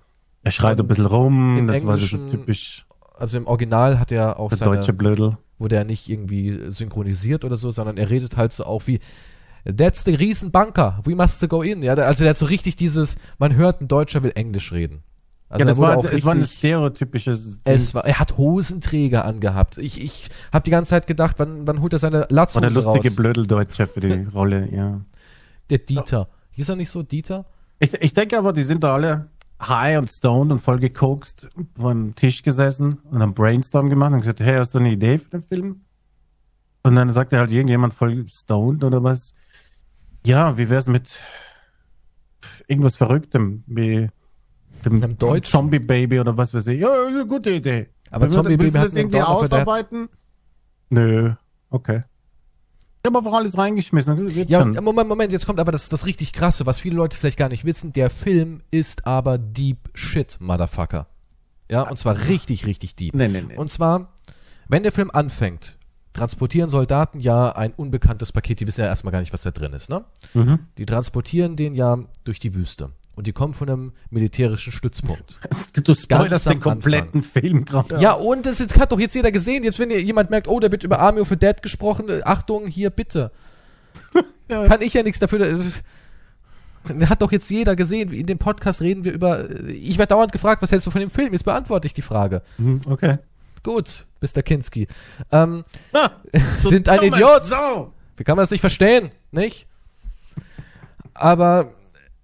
Er 0.45 0.53
schreit 0.53 0.79
Und 0.79 0.85
ein 0.85 0.89
bisschen 0.89 1.07
rum, 1.07 1.67
das 1.67 1.85
war 1.85 1.99
so 1.99 2.17
typisch 2.29 2.87
Also 3.17 3.37
im 3.39 3.47
Original 3.47 3.99
hat 3.99 4.13
er 4.13 4.39
auch 4.39 4.51
der 4.51 4.59
seine, 4.59 4.77
deutsche 4.77 4.93
Blödel. 4.93 5.37
wurde 5.59 5.77
er 5.77 5.85
nicht 5.85 6.09
irgendwie 6.09 6.71
synchronisiert 6.71 7.45
oder 7.45 7.57
so, 7.57 7.71
sondern 7.71 7.97
er 7.97 8.11
redet 8.11 8.37
halt 8.37 8.53
so 8.53 8.65
auch 8.65 8.87
wie 8.87 9.01
That's 9.65 10.05
the 10.05 10.15
Riesenbanker, 10.15 11.01
we 11.05 11.17
must 11.17 11.47
go 11.49 11.63
in. 11.63 11.83
Ja, 11.83 11.95
also 11.95 12.25
der 12.25 12.31
hat 12.31 12.37
so 12.37 12.47
richtig 12.47 12.77
dieses, 12.77 13.17
man 13.39 13.57
hört, 13.57 13.81
ein 13.81 13.89
Deutscher 13.89 14.23
will 14.23 14.33
Englisch 14.35 14.73
reden. 14.73 15.03
Also 15.51 15.65
ja, 15.65 15.65
er 15.65 15.69
das 15.71 15.79
war, 15.79 15.97
auch 15.97 16.05
es 16.05 16.25
war 16.25 16.35
ein 16.35 16.45
stereotypisches. 16.45 17.61
Es 17.65 17.95
war, 17.95 18.05
er 18.05 18.19
hat 18.19 18.37
Hosenträger 18.37 19.25
angehabt. 19.25 19.79
Ich, 19.79 20.03
ich 20.03 20.29
habe 20.53 20.63
die 20.65 20.71
ganze 20.71 20.91
Zeit 20.91 21.07
gedacht, 21.07 21.37
wann, 21.39 21.67
wann 21.67 21.81
holt 21.81 21.95
er 21.95 21.99
seine 21.99 22.21
war 22.21 22.27
der 22.27 22.37
Latzhose 22.37 22.67
lustige 22.67 23.09
raus? 23.09 23.17
Blödeldeutsche 23.17 23.87
für 23.87 24.01
die 24.01 24.25
Rolle, 24.35 24.69
ja. 24.71 25.01
Der 25.71 25.79
Dieter. 25.79 26.29
Hieß 26.57 26.69
er 26.69 26.77
nicht 26.77 26.91
so, 26.91 27.03
Dieter? 27.03 27.47
Ich, 27.79 27.95
ich 27.95 28.13
denke 28.13 28.37
aber, 28.37 28.53
die 28.53 28.63
sind 28.63 28.85
da 28.85 28.95
alle 28.95 29.29
high 29.61 29.99
und 29.99 30.11
stoned 30.11 30.53
und 30.53 30.61
voll 30.61 30.79
gekokst 30.79 31.49
vor 31.77 31.91
einem 31.91 32.15
Tisch 32.15 32.43
gesessen 32.43 32.99
und 33.11 33.21
haben 33.21 33.35
Brainstorm 33.35 33.89
gemacht 33.89 34.13
und 34.13 34.21
gesagt, 34.21 34.41
hey, 34.41 34.57
hast 34.57 34.75
du 34.75 34.79
eine 34.79 34.93
Idee 34.93 35.19
für 35.19 35.31
den 35.31 35.43
Film? 35.43 35.81
Und 36.83 36.95
dann 36.95 37.11
sagte 37.11 37.39
halt 37.39 37.51
irgendjemand 37.51 37.95
voll 37.95 38.27
stoned 38.29 38.85
oder 38.85 39.03
was. 39.03 39.35
Ja, 40.27 40.59
wie 40.59 40.69
wär's 40.69 40.87
mit 40.87 41.11
irgendwas 42.67 42.97
Verrücktem, 42.97 43.65
wie 43.67 44.09
dem 44.91 45.03
Einem 45.03 45.17
Deutschen. 45.19 45.51
Zombie 45.51 45.79
Baby 45.79 46.21
oder 46.21 46.37
was 46.37 46.53
weiß 46.55 46.67
ich. 46.69 46.81
Ja, 46.81 46.89
gute 47.25 47.51
Idee. 47.51 47.89
Aber 48.11 48.25
Willst- 48.25 48.37
Zombie 48.37 48.57
Baby 48.57 48.79
hat 48.79 48.95
irgendwie 48.95 49.21
ausarbeiten? 49.21 50.09
Nö, 50.91 51.33
okay. 51.71 52.03
Ich 53.03 53.07
habe 53.07 53.19
einfach 53.19 53.33
alles 53.39 53.57
reingeschmissen. 53.57 54.29
Ja, 54.49 54.61
schon. 54.63 54.73
Moment, 54.85 55.09
Moment, 55.09 55.33
jetzt 55.33 55.47
kommt 55.47 55.61
aber 55.61 55.73
das, 55.73 55.89
das 55.89 56.05
richtig 56.07 56.33
krasse, 56.33 56.67
was 56.67 56.79
viele 56.79 56.97
Leute 56.97 57.17
vielleicht 57.17 57.39
gar 57.39 57.49
nicht 57.49 57.65
wissen. 57.65 57.93
Der 57.93 58.11
Film 58.11 58.63
ist 58.71 59.07
aber 59.07 59.39
deep 59.39 59.79
shit, 59.95 60.37
Motherfucker. 60.41 61.07
Ja, 61.71 61.89
und 61.89 61.97
zwar 61.99 62.27
richtig, 62.29 62.67
richtig 62.67 62.97
deep. 62.97 63.15
Nee, 63.15 63.29
nee, 63.29 63.43
nee. 63.47 63.57
Und 63.57 63.71
zwar, 63.71 64.13
wenn 64.69 64.83
der 64.83 64.93
Film 64.93 65.11
anfängt, 65.13 65.79
transportieren 66.13 66.69
Soldaten 66.71 67.21
ja 67.21 67.53
ein 67.53 67.73
unbekanntes 67.73 68.33
Paket, 68.33 68.61
die 68.61 68.67
wissen 68.67 68.81
ja 68.81 68.87
erstmal 68.89 69.13
gar 69.13 69.21
nicht, 69.21 69.33
was 69.33 69.43
da 69.43 69.53
drin 69.53 69.73
ist, 69.75 69.89
ne? 69.89 70.05
Mhm. 70.35 70.59
Die 70.77 70.87
transportieren 70.87 71.57
den 71.57 71.75
ja 71.75 71.99
durch 72.25 72.41
die 72.41 72.55
Wüste. 72.55 72.91
Und 73.19 73.27
die 73.27 73.33
kommen 73.33 73.53
von 73.53 73.69
einem 73.69 73.93
militärischen 74.11 74.73
Stützpunkt. 74.73 75.41
Du 75.83 75.93
spoilerst 75.95 76.47
den 76.49 76.61
kompletten 76.61 77.25
Film 77.25 77.65
gerade. 77.65 77.99
Ja, 78.01 78.13
und 78.13 78.47
das 78.47 78.61
jetzt 78.61 78.79
hat 78.79 78.93
doch 78.93 79.01
jetzt 79.01 79.15
jeder 79.17 79.33
gesehen. 79.33 79.65
Jetzt, 79.65 79.81
wenn 79.81 79.91
jemand 79.91 80.31
merkt, 80.31 80.47
oh, 80.47 80.61
da 80.61 80.71
wird 80.71 80.85
über 80.85 81.01
Army 81.01 81.21
of 81.21 81.29
the 81.29 81.37
Dead 81.37 81.61
gesprochen, 81.61 82.09
äh, 82.09 82.21
Achtung, 82.25 82.69
hier 82.69 82.91
bitte. 82.91 83.33
Ja. 84.49 84.67
Kann 84.67 84.81
ich 84.83 84.95
ja 84.95 85.03
nichts 85.03 85.19
dafür. 85.19 85.41
äh, 85.41 87.07
Hat 87.07 87.21
doch 87.21 87.33
jetzt 87.33 87.51
jeder 87.51 87.75
gesehen. 87.77 88.13
In 88.13 88.27
dem 88.27 88.39
Podcast 88.39 88.81
reden 88.83 89.03
wir 89.05 89.13
über. 89.13 89.51
äh, 89.51 89.73
Ich 89.73 89.99
werde 89.99 90.11
dauernd 90.11 90.31
gefragt, 90.33 90.63
was 90.63 90.71
hältst 90.71 90.87
du 90.87 90.91
von 90.93 91.01
dem 91.01 91.11
Film? 91.11 91.33
Jetzt 91.33 91.45
beantworte 91.45 91.87
ich 91.87 91.95
die 91.95 92.03
Frage. 92.03 92.43
Mhm, 92.57 92.81
Okay. 92.89 93.19
Gut, 93.65 94.07
Mr. 94.23 94.43
Kinski. 94.43 94.87
Ähm, 95.33 95.65
Ah, 95.93 96.11
Sind 96.63 96.89
ein 96.89 97.03
Idiot. 97.03 97.45
Sau. 97.47 97.93
wie 98.17 98.23
kann 98.25 98.37
man 98.37 98.45
das 98.45 98.51
nicht 98.53 98.61
verstehen? 98.61 99.11
Nicht? 99.33 99.67
Aber 101.15 101.73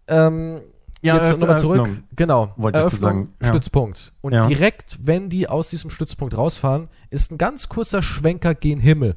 ähm, 0.08 0.60
Ja, 1.04 1.16
jetzt 1.16 1.38
nochmal 1.38 1.58
zurück. 1.58 1.78
Eröffnung. 1.78 2.04
Genau. 2.16 2.52
Wolltest 2.56 2.80
Eröffnung, 2.80 3.28
ja. 3.42 3.48
Stützpunkt. 3.48 4.12
Und 4.20 4.32
Ja. 4.32 4.46
direkt, 4.46 4.98
wenn 5.02 5.28
die 5.28 5.48
aus 5.48 5.70
diesem 5.70 5.90
Stützpunkt 5.90 6.36
rausfahren, 6.36 6.88
ist 7.10 7.30
ein 7.30 7.38
ganz 7.38 7.68
kurzer 7.68 8.02
Schwenker 8.02 8.54
gen 8.54 8.80
Himmel. 8.80 9.16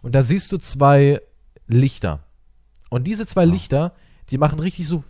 Und 0.00 0.14
da 0.14 0.22
siehst 0.22 0.50
du 0.52 0.58
zwei 0.58 1.20
Lichter. 1.66 2.20
Und 2.90 3.06
diese 3.06 3.26
zwei 3.26 3.44
Lichter, 3.44 3.92
die 4.30 4.38
machen 4.38 4.58
richtig 4.58 4.88
so 4.88 5.04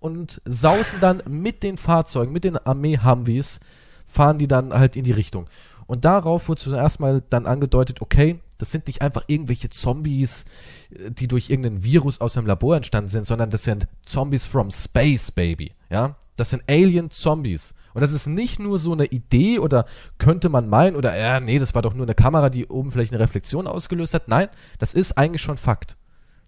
und 0.00 0.40
sausen 0.44 1.00
dann 1.00 1.22
mit 1.28 1.62
den 1.62 1.76
Fahrzeugen, 1.76 2.32
mit 2.32 2.44
den 2.44 2.56
Armee-Humvees, 2.56 3.60
fahren 4.06 4.38
die 4.38 4.46
dann 4.48 4.72
halt 4.72 4.96
in 4.96 5.04
die 5.04 5.12
Richtung. 5.12 5.46
Und 5.86 6.04
darauf 6.04 6.48
wurde 6.48 6.60
zuerst 6.60 7.00
mal 7.00 7.22
dann 7.30 7.46
angedeutet, 7.46 8.00
okay, 8.00 8.40
das 8.58 8.70
sind 8.70 8.86
nicht 8.86 9.02
einfach 9.02 9.24
irgendwelche 9.26 9.68
Zombies, 9.68 10.42
äh, 10.42 10.46
die 10.90 11.28
durch 11.28 11.50
irgendein 11.50 11.82
Virus 11.82 12.20
aus 12.20 12.36
einem 12.36 12.46
Labor 12.46 12.76
entstanden 12.76 13.10
sind, 13.10 13.26
sondern 13.26 13.50
das 13.50 13.64
sind 13.64 13.86
Zombies 14.02 14.46
from 14.46 14.70
Space, 14.70 15.30
Baby. 15.30 15.72
Ja, 15.90 16.16
das 16.36 16.50
sind 16.50 16.62
Alien-Zombies. 16.68 17.74
Und 17.94 18.02
das 18.02 18.12
ist 18.12 18.26
nicht 18.26 18.58
nur 18.58 18.78
so 18.78 18.92
eine 18.92 19.06
Idee 19.06 19.58
oder 19.58 19.86
könnte 20.18 20.48
man 20.48 20.68
meinen 20.68 20.96
oder, 20.96 21.16
ja, 21.16 21.40
nee, 21.40 21.58
das 21.58 21.74
war 21.74 21.82
doch 21.82 21.94
nur 21.94 22.04
eine 22.04 22.14
Kamera, 22.14 22.50
die 22.50 22.66
oben 22.66 22.90
vielleicht 22.90 23.12
eine 23.12 23.22
Reflexion 23.22 23.66
ausgelöst 23.66 24.14
hat. 24.14 24.28
Nein, 24.28 24.48
das 24.78 24.92
ist 24.92 25.12
eigentlich 25.12 25.42
schon 25.42 25.56
Fakt, 25.56 25.96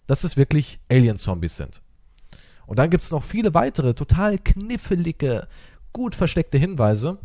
dass 0.07 0.25
es 0.25 0.37
wirklich 0.37 0.79
Alien-Zombies 0.91 1.57
sind. 1.57 1.81
Und 2.67 2.79
dann 2.79 2.91
gibt 2.91 3.03
es 3.03 3.11
noch 3.11 3.25
viele 3.25 3.55
weitere, 3.55 3.95
total 3.95 4.39
kniffelige, 4.39 5.49
gut 5.95 6.15
versteckte 6.15 6.59
Hinweise. 6.59 7.17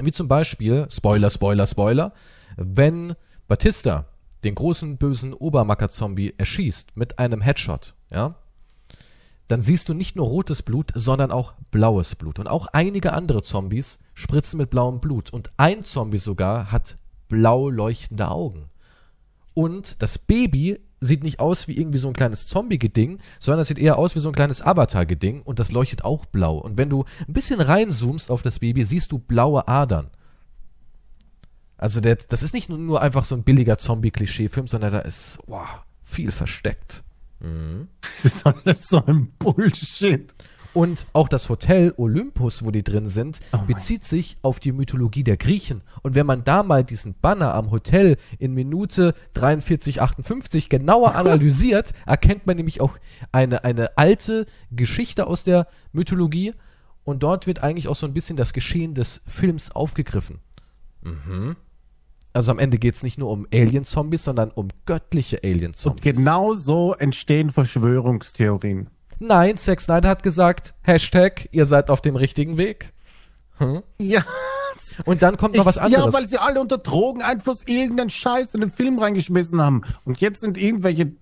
Wie 0.00 0.12
zum 0.12 0.26
Beispiel, 0.26 0.88
Spoiler, 0.90 1.30
Spoiler, 1.30 1.66
Spoiler, 1.66 2.12
wenn 2.56 3.14
Batista 3.46 4.06
den 4.44 4.54
großen 4.54 4.98
bösen 4.98 5.34
Obermacker-Zombie 5.34 6.34
erschießt 6.38 6.96
mit 6.96 7.18
einem 7.18 7.40
Headshot, 7.40 7.94
ja, 8.10 8.36
dann 9.48 9.62
siehst 9.62 9.88
du 9.88 9.94
nicht 9.94 10.14
nur 10.14 10.26
rotes 10.26 10.62
Blut, 10.62 10.92
sondern 10.94 11.30
auch 11.32 11.54
blaues 11.70 12.14
Blut. 12.14 12.38
Und 12.38 12.46
auch 12.46 12.66
einige 12.68 13.14
andere 13.14 13.42
Zombies 13.42 13.98
spritzen 14.14 14.58
mit 14.58 14.68
blauem 14.68 15.00
Blut. 15.00 15.32
Und 15.32 15.50
ein 15.56 15.82
Zombie 15.82 16.18
sogar 16.18 16.70
hat 16.70 16.98
blau 17.28 17.70
leuchtende 17.70 18.30
Augen. 18.30 18.68
Und 19.54 20.02
das 20.02 20.18
Baby 20.18 20.78
sieht 21.00 21.22
nicht 21.22 21.40
aus 21.40 21.66
wie 21.66 21.78
irgendwie 21.78 21.98
so 21.98 22.08
ein 22.08 22.14
kleines 22.14 22.46
Zombie-Geding, 22.48 23.20
sondern 23.38 23.60
es 23.60 23.68
sieht 23.68 23.78
eher 23.78 23.98
aus 23.98 24.14
wie 24.14 24.20
so 24.20 24.28
ein 24.28 24.34
kleines 24.34 24.60
Avatar-Geding 24.60 25.42
und 25.42 25.58
das 25.58 25.72
leuchtet 25.72 26.04
auch 26.04 26.26
blau. 26.26 26.58
Und 26.58 26.76
wenn 26.76 26.90
du 26.90 27.04
ein 27.26 27.32
bisschen 27.32 27.60
reinzoomst 27.60 28.30
auf 28.30 28.42
das 28.42 28.58
Baby, 28.58 28.84
siehst 28.84 29.12
du 29.12 29.18
blaue 29.18 29.66
Adern. 29.66 30.10
Also 31.78 32.00
der, 32.00 32.16
das 32.16 32.42
ist 32.42 32.52
nicht 32.52 32.68
nur, 32.68 32.76
nur 32.76 33.00
einfach 33.00 33.24
so 33.24 33.34
ein 33.34 33.44
billiger 33.44 33.78
Zombie-Klischee-Film, 33.78 34.66
sondern 34.66 34.92
da 34.92 34.98
ist 34.98 35.38
wow, 35.46 35.82
viel 36.04 36.32
versteckt. 36.32 37.02
Das 38.20 38.24
ist 38.24 38.46
alles 38.46 38.88
so 38.88 39.04
ein 39.06 39.30
Bullshit. 39.38 40.34
Und 40.74 41.06
auch 41.12 41.28
das 41.28 41.48
Hotel 41.48 41.94
Olympus, 41.96 42.64
wo 42.64 42.70
die 42.70 42.82
drin 42.82 43.08
sind, 43.08 43.40
Oh 43.52 43.58
bezieht 43.66 44.04
sich 44.04 44.36
auf 44.42 44.60
die 44.60 44.72
Mythologie 44.72 45.24
der 45.24 45.36
Griechen. 45.36 45.82
Und 46.02 46.14
wenn 46.14 46.26
man 46.26 46.44
da 46.44 46.62
mal 46.62 46.84
diesen 46.84 47.14
Banner 47.14 47.54
am 47.54 47.70
Hotel 47.70 48.16
in 48.38 48.54
Minute 48.54 49.14
43,58 49.34 50.68
genauer 50.68 51.14
analysiert, 51.16 51.92
erkennt 52.06 52.46
man 52.46 52.56
nämlich 52.56 52.80
auch 52.80 52.98
eine, 53.32 53.64
eine 53.64 53.96
alte 53.96 54.46
Geschichte 54.70 55.26
aus 55.26 55.44
der 55.44 55.68
Mythologie. 55.92 56.54
Und 57.04 57.22
dort 57.22 57.46
wird 57.46 57.62
eigentlich 57.62 57.88
auch 57.88 57.96
so 57.96 58.06
ein 58.06 58.14
bisschen 58.14 58.36
das 58.36 58.52
Geschehen 58.52 58.94
des 58.94 59.22
Films 59.26 59.70
aufgegriffen. 59.70 60.40
Mhm. 61.02 61.56
Also 62.32 62.52
am 62.52 62.58
Ende 62.58 62.78
geht 62.78 62.94
es 62.94 63.02
nicht 63.02 63.18
nur 63.18 63.30
um 63.30 63.46
Alien-Zombies, 63.52 64.24
sondern 64.24 64.50
um 64.50 64.68
göttliche 64.86 65.36
Und 65.36 65.44
Alien-Zombies. 65.44 66.16
genau 66.16 66.54
so 66.54 66.94
entstehen 66.94 67.50
Verschwörungstheorien. 67.50 68.88
Nein, 69.18 69.56
Zack 69.56 69.80
Snyder 69.80 70.08
hat 70.08 70.22
gesagt, 70.22 70.74
Hashtag, 70.82 71.48
ihr 71.50 71.66
seid 71.66 71.90
auf 71.90 72.00
dem 72.00 72.14
richtigen 72.16 72.56
Weg. 72.56 72.92
Hm? 73.56 73.82
Ja. 74.00 74.22
Und 75.04 75.22
dann 75.22 75.36
kommt 75.36 75.56
noch 75.56 75.66
was 75.66 75.78
anderes. 75.78 76.06
Ja, 76.06 76.12
weil 76.12 76.26
sie 76.26 76.38
alle 76.38 76.60
unter 76.60 76.78
Drogeneinfluss 76.78 77.62
irgendeinen 77.66 78.10
Scheiß 78.10 78.54
in 78.54 78.60
den 78.60 78.70
Film 78.70 78.98
reingeschmissen 78.98 79.60
haben. 79.60 79.82
Und 80.04 80.20
jetzt 80.20 80.40
sind 80.40 80.58
irgendwelche 80.58 81.12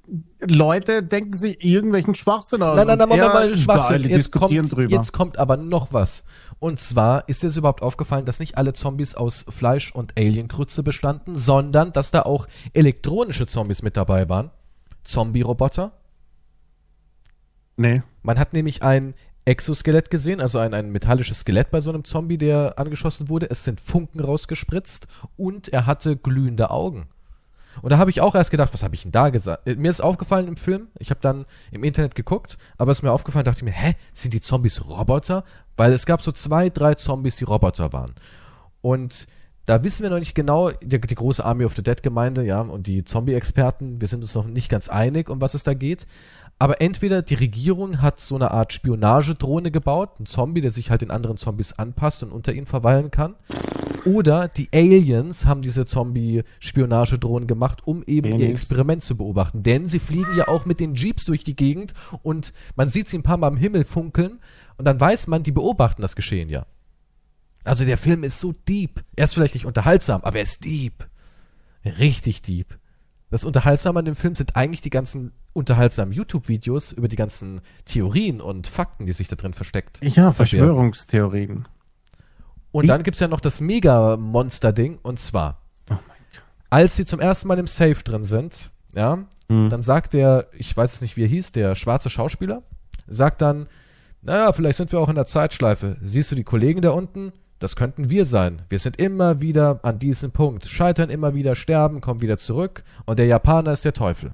Leute, 0.41 1.03
denken 1.03 1.35
sich 1.35 1.65
irgendwelchen 1.65 2.15
Schwachsinn 2.15 2.63
aus. 2.63 2.77
nein, 2.77 2.87
nein, 2.87 2.99
nein, 2.99 3.09
Moment, 3.09 3.33
mal, 3.33 3.57
Schwachsinn. 3.57 3.97
geil, 3.97 4.03
die 4.05 4.09
Jetzt 4.11 4.33
kommt, 4.33 4.73
drüber. 4.73 4.93
jetzt 4.93 5.13
kommt 5.13 5.39
aber 5.39 5.57
noch 5.57 5.93
was. 5.93 6.25
Und 6.59 6.81
zwar 6.81 7.29
ist 7.29 7.43
dir 7.43 7.49
es 7.49 7.57
überhaupt 7.57 7.83
aufgefallen, 7.83 8.25
dass 8.25 8.39
nicht 8.39 8.57
alle 8.57 8.73
Zombies 8.73 9.15
aus 9.15 9.45
Fleisch 9.49 9.93
und 9.95 10.17
Alienkrütze 10.17 10.83
bestanden, 10.83 11.35
sondern 11.37 11.93
dass 11.93 12.11
da 12.11 12.23
auch 12.23 12.47
elektronische 12.73 13.47
Zombies 13.47 13.83
mit 13.83 13.97
dabei 13.97 14.29
waren. 14.29 14.51
Zombie-Roboter. 15.05 15.93
nee. 17.77 18.03
Man 18.23 18.41
hat 18.41 18.53
nämlich 18.55 18.83
ein 18.83 19.15
Exoskelett 19.47 20.11
gesehen, 20.11 20.41
also 20.41 20.59
ein, 20.59 20.75
ein 20.75 20.91
metallisches 20.91 21.41
Skelett 21.41 21.71
bei 21.71 21.81
so 21.81 21.91
einem 21.91 22.05
Zombie, 22.05 22.37
der 22.37 22.79
angeschossen 22.79 23.29
wurde. 23.29 23.49
Es 23.49 23.65
sind 23.65 23.81
Funken 23.81 24.21
rausgespritzt 24.21 25.07
und 25.37 25.69
er 25.69 25.87
hatte 25.87 26.17
glühende 26.17 26.71
Augen. 26.71 27.09
Und 27.83 27.91
da 27.91 27.99
habe 27.99 28.11
ich 28.11 28.21
auch 28.21 28.35
erst 28.35 28.51
gedacht, 28.51 28.73
was 28.73 28.83
habe 28.83 28.95
ich 28.95 29.03
denn 29.03 29.13
da 29.13 29.29
gesagt? 29.29 29.69
Äh, 29.69 29.77
Mir 29.77 29.91
ist 29.91 30.01
aufgefallen 30.01 30.49
im 30.49 30.57
Film, 30.57 30.89
ich 30.99 31.11
habe 31.11 31.21
dann 31.21 31.47
im 31.71 31.85
Internet 31.85 32.15
geguckt, 32.15 32.59
aber 32.77 32.91
es 32.91 32.99
ist 32.99 33.03
mir 33.03 33.13
aufgefallen, 33.13 33.45
dachte 33.45 33.59
ich 33.59 33.65
mir, 33.65 33.73
hä, 33.73 33.95
sind 34.13 34.35
die 34.35 34.41
Zombies 34.41 34.89
Roboter? 34.89 35.45
Weil 35.77 35.93
es 35.93 36.07
gab 36.07 36.23
so 36.23 36.33
zwei, 36.33 36.69
drei 36.69 36.95
Zombies, 36.95 37.37
die 37.37 37.45
Roboter 37.45 37.93
waren. 37.93 38.15
Und 38.81 39.27
da 39.67 39.83
wissen 39.83 40.05
wir 40.05 40.11
noch 40.11 40.19
nicht 40.19 40.35
genau, 40.35 40.71
die, 40.71 41.01
die 41.01 41.15
große 41.15 41.45
Army 41.45 41.65
of 41.65 41.75
the 41.77 41.83
Dead 41.83 42.03
Gemeinde, 42.03 42.45
ja, 42.45 42.61
und 42.61 42.87
die 42.87 43.05
Zombie-Experten, 43.05 44.01
wir 44.01 44.09
sind 44.09 44.23
uns 44.23 44.35
noch 44.35 44.47
nicht 44.47 44.71
ganz 44.71 44.89
einig, 44.89 45.29
um 45.29 45.41
was 45.41 45.55
es 45.55 45.65
da 45.65 45.75
geht. 45.75 46.07
Aber 46.59 46.81
entweder 46.81 47.21
die 47.21 47.35
Regierung 47.35 48.01
hat 48.01 48.19
so 48.19 48.35
eine 48.35 48.51
Art 48.51 48.73
Spionagedrohne 48.73 49.71
gebaut, 49.71 50.19
ein 50.19 50.27
Zombie, 50.27 50.63
der 50.63 50.71
sich 50.71 50.91
halt 50.91 51.03
den 51.03 51.11
anderen 51.11 51.37
Zombies 51.37 51.75
anpasst 51.75 52.23
und 52.23 52.33
unter 52.33 52.55
ihnen 52.55 52.67
verweilen 52.67 53.11
kann. 53.11 53.35
Oder 54.07 54.49
die 54.49 54.69
Aliens 54.73 55.45
haben 55.45 55.61
diese 55.61 55.85
Zombie-Spionagedrohnen 55.85 57.47
gemacht, 57.47 57.87
um 57.87 58.03
eben 58.05 58.29
ihr 58.29 58.35
Aliens. 58.37 58.63
Experiment 58.63 59.03
zu 59.03 59.17
beobachten. 59.17 59.65
Denn 59.65 59.87
sie 59.87 59.99
fliegen 59.99 60.35
ja 60.37 60.49
auch 60.49 60.65
mit 60.65 60.81
den 60.81 60.95
Jeeps 60.95 61.25
durch 61.27 61.45
die 61.45 61.57
Gegend 61.57 61.93
und 62.23 62.53
man 62.75 62.89
sieht 62.89 63.09
sie 63.09 63.19
ein 63.19 63.23
paar 63.23 63.37
Mal 63.37 63.49
am 63.49 63.57
Himmel 63.57 63.85
funkeln 63.85 64.39
und 64.79 64.85
dann 64.87 64.99
weiß 64.99 65.27
man, 65.27 65.43
die 65.43 65.53
beobachten 65.53 66.03
das 66.03 66.17
Geschehen 66.17 66.49
ja. 66.49 66.67
Also 67.65 67.85
der 67.85 67.99
Film 67.99 68.23
ist 68.23 68.39
so 68.39 68.55
deep. 68.69 69.05
Er 69.17 69.25
ist 69.25 69.35
vielleicht 69.35 69.55
nicht 69.55 69.67
unterhaltsam, 69.67 70.23
aber 70.23 70.37
er 70.37 70.45
ist 70.45 70.65
deep. 70.65 71.07
Richtig 71.85 72.43
deep. 72.43 72.79
Das 73.31 73.45
Unterhaltsame 73.45 73.99
an 73.99 74.05
dem 74.05 74.15
Film 74.15 74.37
sind 74.37 74.55
eigentlich 74.55 74.83
die 74.83 74.91
ganzen 74.91 75.33
unterhaltsamen 75.57 76.13
YouTube-Videos 76.13 76.93
über 76.93 77.09
die 77.09 77.17
ganzen 77.17 77.61
Theorien 77.85 78.41
und 78.41 78.67
Fakten, 78.67 79.07
die 79.07 79.13
sich 79.13 79.29
da 79.29 79.37
drin 79.37 79.55
versteckt. 79.55 79.99
Ja. 80.05 80.31
Verschwörungstheorien. 80.33 81.67
Und 82.73 82.85
Ich- 82.85 82.89
dann 82.89 83.03
gibt's 83.03 83.21
ja 83.21 83.29
noch 83.29 83.41
das 83.41 83.61
Mega-Monster-Ding, 83.61 84.99
und 85.03 85.19
zwar, 85.19 85.63
Oh 85.91 85.95
als 86.71 86.97
sie 86.97 87.05
zum 87.07 87.21
ersten 87.21 87.49
Mal 87.49 87.59
im 87.59 87.67
Safe 87.67 88.03
drin 88.05 88.25
sind, 88.25 88.71
ja, 88.95 89.25
Hm. 89.49 89.71
dann 89.71 89.83
sagt 89.83 90.13
der, 90.15 90.49
ich 90.53 90.77
weiß 90.77 90.95
es 90.95 91.01
nicht, 91.01 91.17
wie 91.17 91.23
er 91.25 91.29
hieß, 91.29 91.53
der 91.53 91.75
schwarze 91.75 92.11
Schauspieler, 92.11 92.63
sagt 93.07 93.41
dann, 93.41 93.67
naja, 94.23 94.53
vielleicht 94.53 94.77
sind 94.79 94.91
wir 94.93 94.99
auch 95.01 95.09
in 95.09 95.15
der 95.15 95.27
Zeitschleife. 95.27 95.97
Siehst 96.03 96.31
du 96.33 96.35
die 96.35 96.43
Kollegen 96.45 96.81
da 96.83 96.91
unten? 96.91 97.33
Das 97.61 97.77
könnten 97.77 98.11
wir 98.11 98.25
sein. 98.27 98.63
Wir 98.69 98.79
sind 98.81 98.99
immer 98.99 99.41
wieder 99.41 99.81
an 99.83 99.99
diesem 99.99 100.33
Punkt. 100.33 100.67
Scheitern 100.67 101.09
immer 101.09 101.35
wieder, 101.35 101.55
sterben, 101.55 102.01
kommen 102.03 102.21
wieder 102.21 102.37
zurück. 102.37 102.83
Und 103.07 103.19
der 103.19 103.27
Japaner 103.27 103.73
ist 103.73 103.85
der 103.87 103.93
Teufel. 103.95 104.33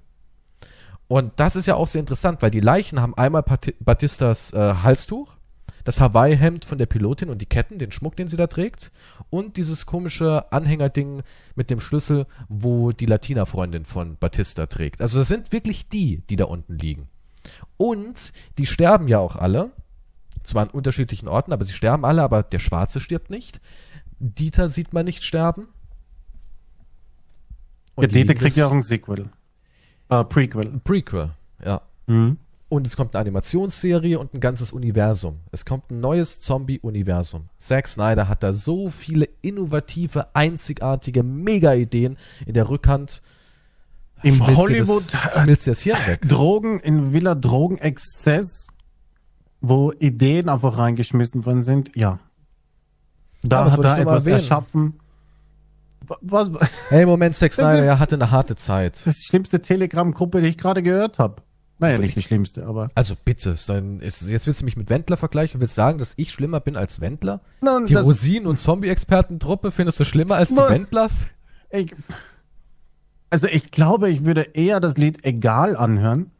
Und 1.12 1.32
das 1.36 1.56
ist 1.56 1.66
ja 1.66 1.74
auch 1.74 1.88
sehr 1.88 2.00
interessant, 2.00 2.40
weil 2.40 2.50
die 2.50 2.60
Leichen 2.60 2.98
haben 2.98 3.14
einmal 3.14 3.42
Pati- 3.42 3.74
Batistas 3.80 4.54
äh, 4.54 4.76
Halstuch, 4.76 5.36
das 5.84 6.00
Hawaii-Hemd 6.00 6.64
von 6.64 6.78
der 6.78 6.86
Pilotin 6.86 7.28
und 7.28 7.42
die 7.42 7.46
Ketten, 7.46 7.76
den 7.76 7.92
Schmuck, 7.92 8.16
den 8.16 8.28
sie 8.28 8.38
da 8.38 8.46
trägt, 8.46 8.90
und 9.28 9.58
dieses 9.58 9.84
komische 9.84 10.50
Anhängerding 10.52 11.22
mit 11.54 11.68
dem 11.68 11.80
Schlüssel, 11.80 12.26
wo 12.48 12.92
die 12.92 13.04
Latina-Freundin 13.04 13.84
von 13.84 14.16
Batista 14.16 14.64
trägt. 14.64 15.02
Also 15.02 15.18
das 15.18 15.28
sind 15.28 15.52
wirklich 15.52 15.86
die, 15.90 16.22
die 16.30 16.36
da 16.36 16.46
unten 16.46 16.78
liegen. 16.78 17.10
Und 17.76 18.32
die 18.56 18.64
sterben 18.64 19.06
ja 19.06 19.18
auch 19.18 19.36
alle, 19.36 19.72
zwar 20.44 20.62
an 20.62 20.70
unterschiedlichen 20.70 21.28
Orten, 21.28 21.52
aber 21.52 21.66
sie 21.66 21.74
sterben 21.74 22.06
alle, 22.06 22.22
aber 22.22 22.42
der 22.42 22.58
Schwarze 22.58 23.00
stirbt 23.00 23.28
nicht. 23.28 23.60
Dieter 24.18 24.66
sieht 24.66 24.94
man 24.94 25.04
nicht 25.04 25.24
sterben. 25.24 25.68
Der 27.98 28.08
die 28.08 28.14
Dieter 28.14 28.34
kriegt 28.34 28.56
ja 28.56 28.66
auch 28.66 28.72
ein 28.72 28.80
Sequel. 28.80 29.28
Äh, 30.20 30.24
Prequel. 30.24 30.80
Prequel, 30.84 31.30
ja. 31.64 31.80
Mhm. 32.06 32.36
Und 32.68 32.86
es 32.86 32.96
kommt 32.96 33.14
eine 33.14 33.20
Animationsserie 33.20 34.18
und 34.18 34.32
ein 34.32 34.40
ganzes 34.40 34.72
Universum. 34.72 35.40
Es 35.52 35.66
kommt 35.66 35.90
ein 35.90 36.00
neues 36.00 36.40
Zombie-Universum. 36.40 37.48
Zack 37.58 37.86
Snyder 37.86 38.28
hat 38.28 38.42
da 38.42 38.52
so 38.54 38.88
viele 38.88 39.28
innovative, 39.42 40.34
einzigartige 40.34 41.22
Mega-Ideen 41.22 42.16
in 42.46 42.54
der 42.54 42.68
Rückhand. 42.70 43.22
Im 44.22 44.36
Schmilzt 44.36 44.56
Hollywood 44.56 45.02
schmilzt 45.42 45.66
das 45.66 45.80
Hirn 45.80 45.98
weg. 46.06 46.22
Drogen 46.28 46.80
in 46.80 47.12
Villa 47.12 47.34
Drogenexzess, 47.34 48.68
wo 49.60 49.92
Ideen 49.92 50.48
einfach 50.48 50.78
reingeschmissen 50.78 51.44
worden 51.44 51.62
sind, 51.62 51.94
ja. 51.94 52.20
Da 53.42 53.60
Ah, 53.60 53.64
das 53.64 53.76
hat 53.76 53.84
er 53.84 53.98
etwas 53.98 54.22
erwähnen. 54.22 54.38
erschaffen. 54.38 54.94
Wa- 56.06 56.18
Was, 56.22 56.50
Hey, 56.88 57.06
Moment, 57.06 57.34
Das 57.40 57.54
Snyder, 57.54 57.84
er 57.84 57.98
hatte 57.98 58.14
eine 58.16 58.30
harte 58.30 58.56
Zeit. 58.56 58.94
das 58.96 59.06
ist 59.08 59.22
die 59.22 59.26
schlimmste 59.26 59.60
Telegram-Gruppe, 59.62 60.40
die 60.40 60.48
ich 60.48 60.58
gerade 60.58 60.82
gehört 60.82 61.18
habe. 61.18 61.42
Naja, 61.78 61.98
nicht 61.98 62.14
die 62.14 62.22
schlimmste, 62.22 62.64
aber. 62.66 62.90
Also 62.94 63.14
bitte, 63.24 63.50
ist 63.50 63.68
dann 63.68 63.98
ist, 63.98 64.22
jetzt 64.30 64.46
willst 64.46 64.60
du 64.60 64.64
mich 64.64 64.76
mit 64.76 64.88
Wendler 64.88 65.16
vergleichen 65.16 65.56
und 65.56 65.60
willst 65.62 65.74
sagen, 65.74 65.98
dass 65.98 66.12
ich 66.16 66.30
schlimmer 66.30 66.60
bin 66.60 66.76
als 66.76 67.00
Wendler? 67.00 67.40
Nein, 67.60 67.86
Die 67.86 67.94
Rosinen- 67.96 68.46
und 68.46 68.60
Zombie-Experten-Truppe 68.60 69.72
findest 69.72 69.98
du 69.98 70.04
schlimmer 70.04 70.36
als 70.36 70.50
die 70.50 70.54
Nein. 70.54 70.70
Wendlers? 70.70 71.26
Ich, 71.70 71.92
also 73.30 73.48
ich 73.48 73.70
glaube, 73.72 74.10
ich 74.10 74.24
würde 74.24 74.42
eher 74.42 74.78
das 74.78 74.96
Lied 74.96 75.24
Egal 75.24 75.76
anhören, 75.76 76.30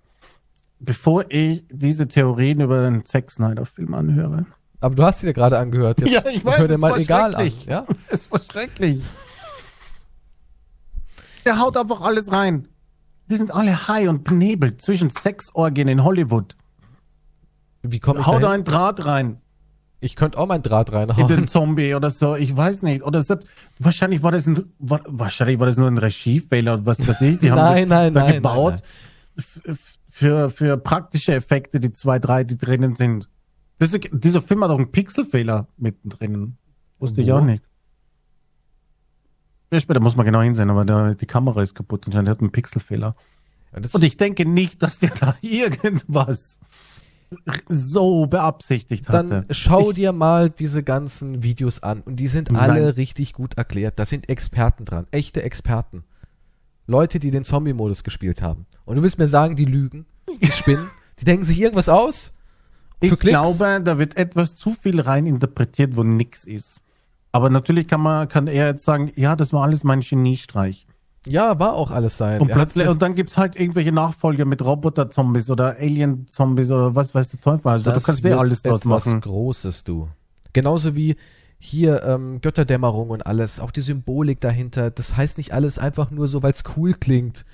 bevor 0.78 1.24
ich 1.30 1.64
diese 1.70 2.06
Theorien 2.06 2.60
über 2.60 2.82
den 2.88 3.04
Zack 3.04 3.30
Snyder-Film 3.30 3.94
anhöre. 3.94 4.46
Aber 4.80 4.94
du 4.94 5.02
hast 5.02 5.20
sie 5.20 5.26
dir 5.26 5.32
gerade 5.32 5.58
angehört. 5.58 6.00
Jetzt 6.02 6.12
Ja, 6.12 6.24
ich 6.30 6.44
weiß, 6.44 6.58
hör 6.58 6.68
dir 6.68 6.78
mal 6.78 6.98
egal 7.00 7.34
an. 7.34 7.50
Ja? 7.66 7.86
Es 8.10 8.30
war 8.30 8.40
schrecklich. 8.42 9.00
Der 11.44 11.58
haut 11.58 11.76
einfach 11.76 12.00
alles 12.00 12.30
rein. 12.32 12.68
Die 13.30 13.36
sind 13.36 13.52
alle 13.54 13.88
high 13.88 14.08
und 14.08 14.24
benebelt 14.24 14.82
zwischen 14.82 15.10
Sexorgien 15.10 15.88
in 15.88 16.04
Hollywood. 16.04 16.56
Wie 17.82 17.98
komme 18.00 18.20
ich 18.20 18.26
Hau 18.26 18.38
da 18.38 18.50
einen 18.52 18.64
Draht 18.64 19.04
rein 19.04 19.40
Ich 20.00 20.14
könnte 20.16 20.38
auch 20.38 20.46
meinen 20.46 20.62
Draht 20.62 20.88
in 20.90 20.94
reinhauen. 20.94 21.28
den 21.28 21.48
Zombie 21.48 21.94
oder 21.94 22.10
so. 22.10 22.36
Ich 22.36 22.56
weiß 22.56 22.82
nicht. 22.82 23.02
Oder 23.02 23.22
selbst, 23.22 23.48
wahrscheinlich 23.78 24.22
war 24.22 24.32
das 24.32 24.46
ein, 24.46 24.64
wa- 24.78 25.00
wahrscheinlich 25.06 25.58
war 25.58 25.66
das 25.66 25.76
nur 25.76 25.88
ein 25.88 25.98
Regiefehler 25.98 26.74
und 26.74 26.86
was 26.86 26.98
weiß 27.06 27.20
ich. 27.22 27.38
Die 27.38 27.50
haben 27.50 27.56
Nein, 27.58 27.88
das 27.88 27.98
nein, 27.98 28.14
da 28.14 28.20
nein, 28.24 28.34
gebaut 28.34 28.74
nein, 29.36 29.66
f- 29.66 29.98
Für, 30.10 30.50
für 30.50 30.76
praktische 30.76 31.34
Effekte, 31.34 31.80
die 31.80 31.92
zwei, 31.92 32.18
drei, 32.18 32.44
die 32.44 32.58
drinnen 32.58 32.94
sind. 32.94 33.28
Das 33.78 33.92
ist, 33.92 34.08
dieser 34.12 34.42
Film 34.42 34.62
hat 34.62 34.70
auch 34.70 34.78
einen 34.78 34.92
Pixelfehler 34.92 35.66
mittendrin. 35.76 36.56
Wusste 37.00 37.22
ich 37.22 37.28
Wo? 37.28 37.34
auch 37.36 37.40
nicht. 37.44 37.64
Ja, 39.72 39.80
später 39.80 40.00
muss 40.00 40.16
man 40.16 40.26
genau 40.26 40.42
hinsehen, 40.42 40.68
aber 40.68 40.84
der, 40.84 41.14
die 41.14 41.26
Kamera 41.26 41.62
ist 41.62 41.74
kaputt 41.74 42.06
und 42.06 42.14
der 42.14 42.24
hat 42.26 42.40
einen 42.40 42.52
Pixelfehler. 42.52 43.16
Und 43.72 43.84
das, 43.84 43.94
Und 43.94 44.04
ich 44.04 44.18
denke 44.18 44.44
nicht, 44.44 44.82
dass 44.82 44.98
der 44.98 45.10
da 45.18 45.34
irgendwas 45.42 46.58
so 47.70 48.26
beabsichtigt 48.26 49.08
hatte. 49.08 49.28
dann 49.28 49.46
schau 49.50 49.88
ich, 49.90 49.96
dir 49.96 50.12
mal 50.12 50.50
diese 50.50 50.82
ganzen 50.82 51.42
Videos 51.42 51.82
an. 51.82 52.02
Und 52.02 52.16
die 52.16 52.26
sind 52.26 52.52
Nein. 52.52 52.70
alle 52.70 52.96
richtig 52.98 53.32
gut 53.32 53.54
erklärt. 53.54 53.98
Da 53.98 54.04
sind 54.04 54.28
Experten 54.28 54.84
dran. 54.84 55.06
Echte 55.10 55.42
Experten. 55.42 56.04
Leute, 56.86 57.18
die 57.18 57.30
den 57.30 57.44
Zombie-Modus 57.44 58.04
gespielt 58.04 58.42
haben. 58.42 58.66
Und 58.84 58.96
du 58.96 59.02
willst 59.02 59.16
mir 59.18 59.28
sagen, 59.28 59.56
die 59.56 59.64
lügen, 59.64 60.04
die 60.42 60.46
spinnen, 60.52 60.90
die 61.18 61.24
denken 61.24 61.44
sich 61.44 61.58
irgendwas 61.58 61.88
aus? 61.88 62.34
ich 63.00 63.18
Klicks? 63.18 63.30
glaube, 63.58 63.82
da 63.82 63.98
wird 63.98 64.16
etwas 64.18 64.54
zu 64.54 64.74
viel 64.74 65.00
rein 65.00 65.26
interpretiert, 65.26 65.96
wo 65.96 66.02
nix 66.02 66.44
ist. 66.44 66.82
Aber 67.32 67.48
natürlich 67.50 67.88
kann 67.88 68.00
man, 68.02 68.28
kann 68.28 68.46
er 68.46 68.66
jetzt 68.68 68.84
sagen, 68.84 69.10
ja, 69.16 69.36
das 69.36 69.52
war 69.52 69.62
alles 69.62 69.84
mein 69.84 70.00
Geniestreich. 70.00 70.86
Ja, 71.26 71.58
war 71.58 71.74
auch 71.74 71.90
alles 71.90 72.18
sein. 72.18 72.40
Und, 72.40 72.50
plötzlich, 72.50 72.84
das- 72.84 72.92
und 72.92 73.00
dann 73.00 73.14
gibt's 73.14 73.38
halt 73.38 73.56
irgendwelche 73.56 73.92
Nachfolger 73.92 74.44
mit 74.44 74.62
Roboter-Zombies 74.62 75.48
oder 75.50 75.76
Alien-Zombies 75.78 76.70
oder 76.70 76.94
was 76.94 77.14
weiß 77.14 77.28
der 77.30 77.40
Teufel. 77.40 77.68
Also 77.70 77.84
du 77.84 77.90
Das 77.92 78.04
kannst 78.04 78.24
dir 78.24 78.30
wird 78.30 78.40
alles 78.40 78.62
draus 78.62 78.80
etwas 78.80 79.06
machen. 79.06 79.20
Großes, 79.20 79.84
du. 79.84 80.08
Genauso 80.52 80.94
wie 80.96 81.16
hier 81.58 82.02
ähm, 82.02 82.40
Götterdämmerung 82.40 83.10
und 83.10 83.24
alles, 83.24 83.60
auch 83.60 83.70
die 83.70 83.82
Symbolik 83.82 84.40
dahinter. 84.40 84.90
Das 84.90 85.16
heißt 85.16 85.38
nicht 85.38 85.52
alles 85.52 85.78
einfach 85.78 86.10
nur 86.10 86.26
so, 86.26 86.42
weil 86.42 86.50
es 86.50 86.64
cool 86.76 86.92
klingt, 86.94 87.44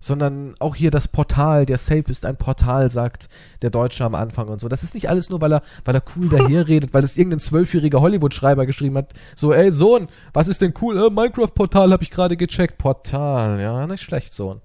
sondern 0.00 0.54
auch 0.58 0.76
hier 0.76 0.90
das 0.90 1.08
Portal. 1.08 1.66
Der 1.66 1.78
Safe 1.78 2.04
ist 2.08 2.24
ein 2.24 2.36
Portal, 2.36 2.90
sagt 2.90 3.28
der 3.62 3.70
Deutsche 3.70 4.04
am 4.04 4.14
Anfang 4.14 4.48
und 4.48 4.60
so. 4.60 4.68
Das 4.68 4.82
ist 4.82 4.94
nicht 4.94 5.08
alles 5.08 5.30
nur, 5.30 5.40
weil 5.40 5.52
er, 5.52 5.62
weil 5.84 5.94
er 5.94 6.02
cool 6.16 6.28
daherredet, 6.28 6.92
weil 6.94 7.02
das 7.02 7.16
irgendein 7.16 7.40
zwölfjähriger 7.40 8.00
Hollywood-Schreiber 8.00 8.66
geschrieben 8.66 8.96
hat. 8.96 9.14
So, 9.34 9.52
ey 9.52 9.70
Sohn, 9.70 10.08
was 10.32 10.48
ist 10.48 10.62
denn 10.62 10.74
cool? 10.80 10.98
Äh, 10.98 11.10
Minecraft-Portal 11.10 11.92
habe 11.92 12.02
ich 12.02 12.10
gerade 12.10 12.36
gecheckt. 12.36 12.78
Portal, 12.78 13.60
ja, 13.60 13.86
nicht 13.86 14.02
schlecht, 14.02 14.32
Sohn. 14.32 14.60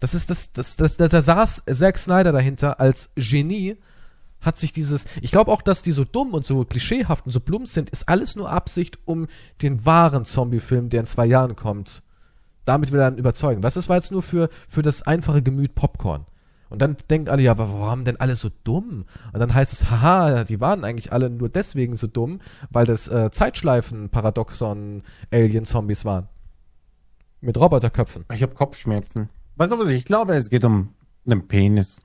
Das 0.00 0.14
ist 0.14 0.30
das, 0.30 0.52
das, 0.52 0.76
das, 0.76 0.96
da, 0.96 1.06
da 1.06 1.22
saß 1.22 1.62
Zack 1.70 1.96
Snyder 1.96 2.32
dahinter 2.32 2.80
als 2.80 3.10
Genie, 3.14 3.76
hat 4.40 4.58
sich 4.58 4.72
dieses, 4.72 5.06
ich 5.20 5.30
glaube 5.30 5.52
auch, 5.52 5.62
dass 5.62 5.82
die 5.82 5.92
so 5.92 6.04
dumm 6.04 6.34
und 6.34 6.44
so 6.44 6.64
klischeehaft 6.64 7.24
und 7.24 7.30
so 7.30 7.38
plump 7.38 7.68
sind, 7.68 7.88
ist 7.90 8.08
alles 8.08 8.34
nur 8.34 8.50
Absicht, 8.50 8.98
um 9.04 9.28
den 9.62 9.86
wahren 9.86 10.24
Zombie-Film, 10.24 10.88
der 10.88 11.00
in 11.00 11.06
zwei 11.06 11.26
Jahren 11.26 11.54
kommt, 11.54 12.02
damit 12.64 12.92
will 12.92 13.00
er 13.00 13.10
dann 13.10 13.18
überzeugen. 13.18 13.62
Was 13.62 13.76
ist 13.76 13.88
war 13.88 13.96
jetzt 13.96 14.12
nur 14.12 14.22
für, 14.22 14.48
für 14.68 14.82
das 14.82 15.02
einfache 15.02 15.42
Gemüt 15.42 15.74
Popcorn? 15.74 16.26
Und 16.70 16.80
dann 16.80 16.96
denken 17.10 17.28
alle, 17.28 17.42
ja, 17.42 17.58
wa- 17.58 17.68
warum 17.70 18.04
denn 18.04 18.18
alle 18.18 18.34
so 18.34 18.48
dumm? 18.64 19.04
Und 19.32 19.38
dann 19.40 19.52
heißt 19.52 19.72
es, 19.74 19.90
haha, 19.90 20.44
die 20.44 20.58
waren 20.60 20.84
eigentlich 20.84 21.12
alle 21.12 21.28
nur 21.28 21.50
deswegen 21.50 21.96
so 21.96 22.06
dumm, 22.06 22.40
weil 22.70 22.86
das 22.86 23.08
äh, 23.08 23.30
Zeitschleifen-Paradoxon 23.30 25.02
Alien-Zombies 25.30 26.04
waren. 26.04 26.28
Mit 27.40 27.58
Roboterköpfen. 27.58 28.24
Ich 28.32 28.42
habe 28.42 28.54
Kopfschmerzen. 28.54 29.28
Weißt 29.56 29.72
du 29.72 29.78
was? 29.78 29.88
Ich 29.88 30.04
glaube, 30.04 30.34
es 30.34 30.48
geht 30.48 30.64
um 30.64 30.94
einen 31.26 31.46
Penis. 31.48 32.00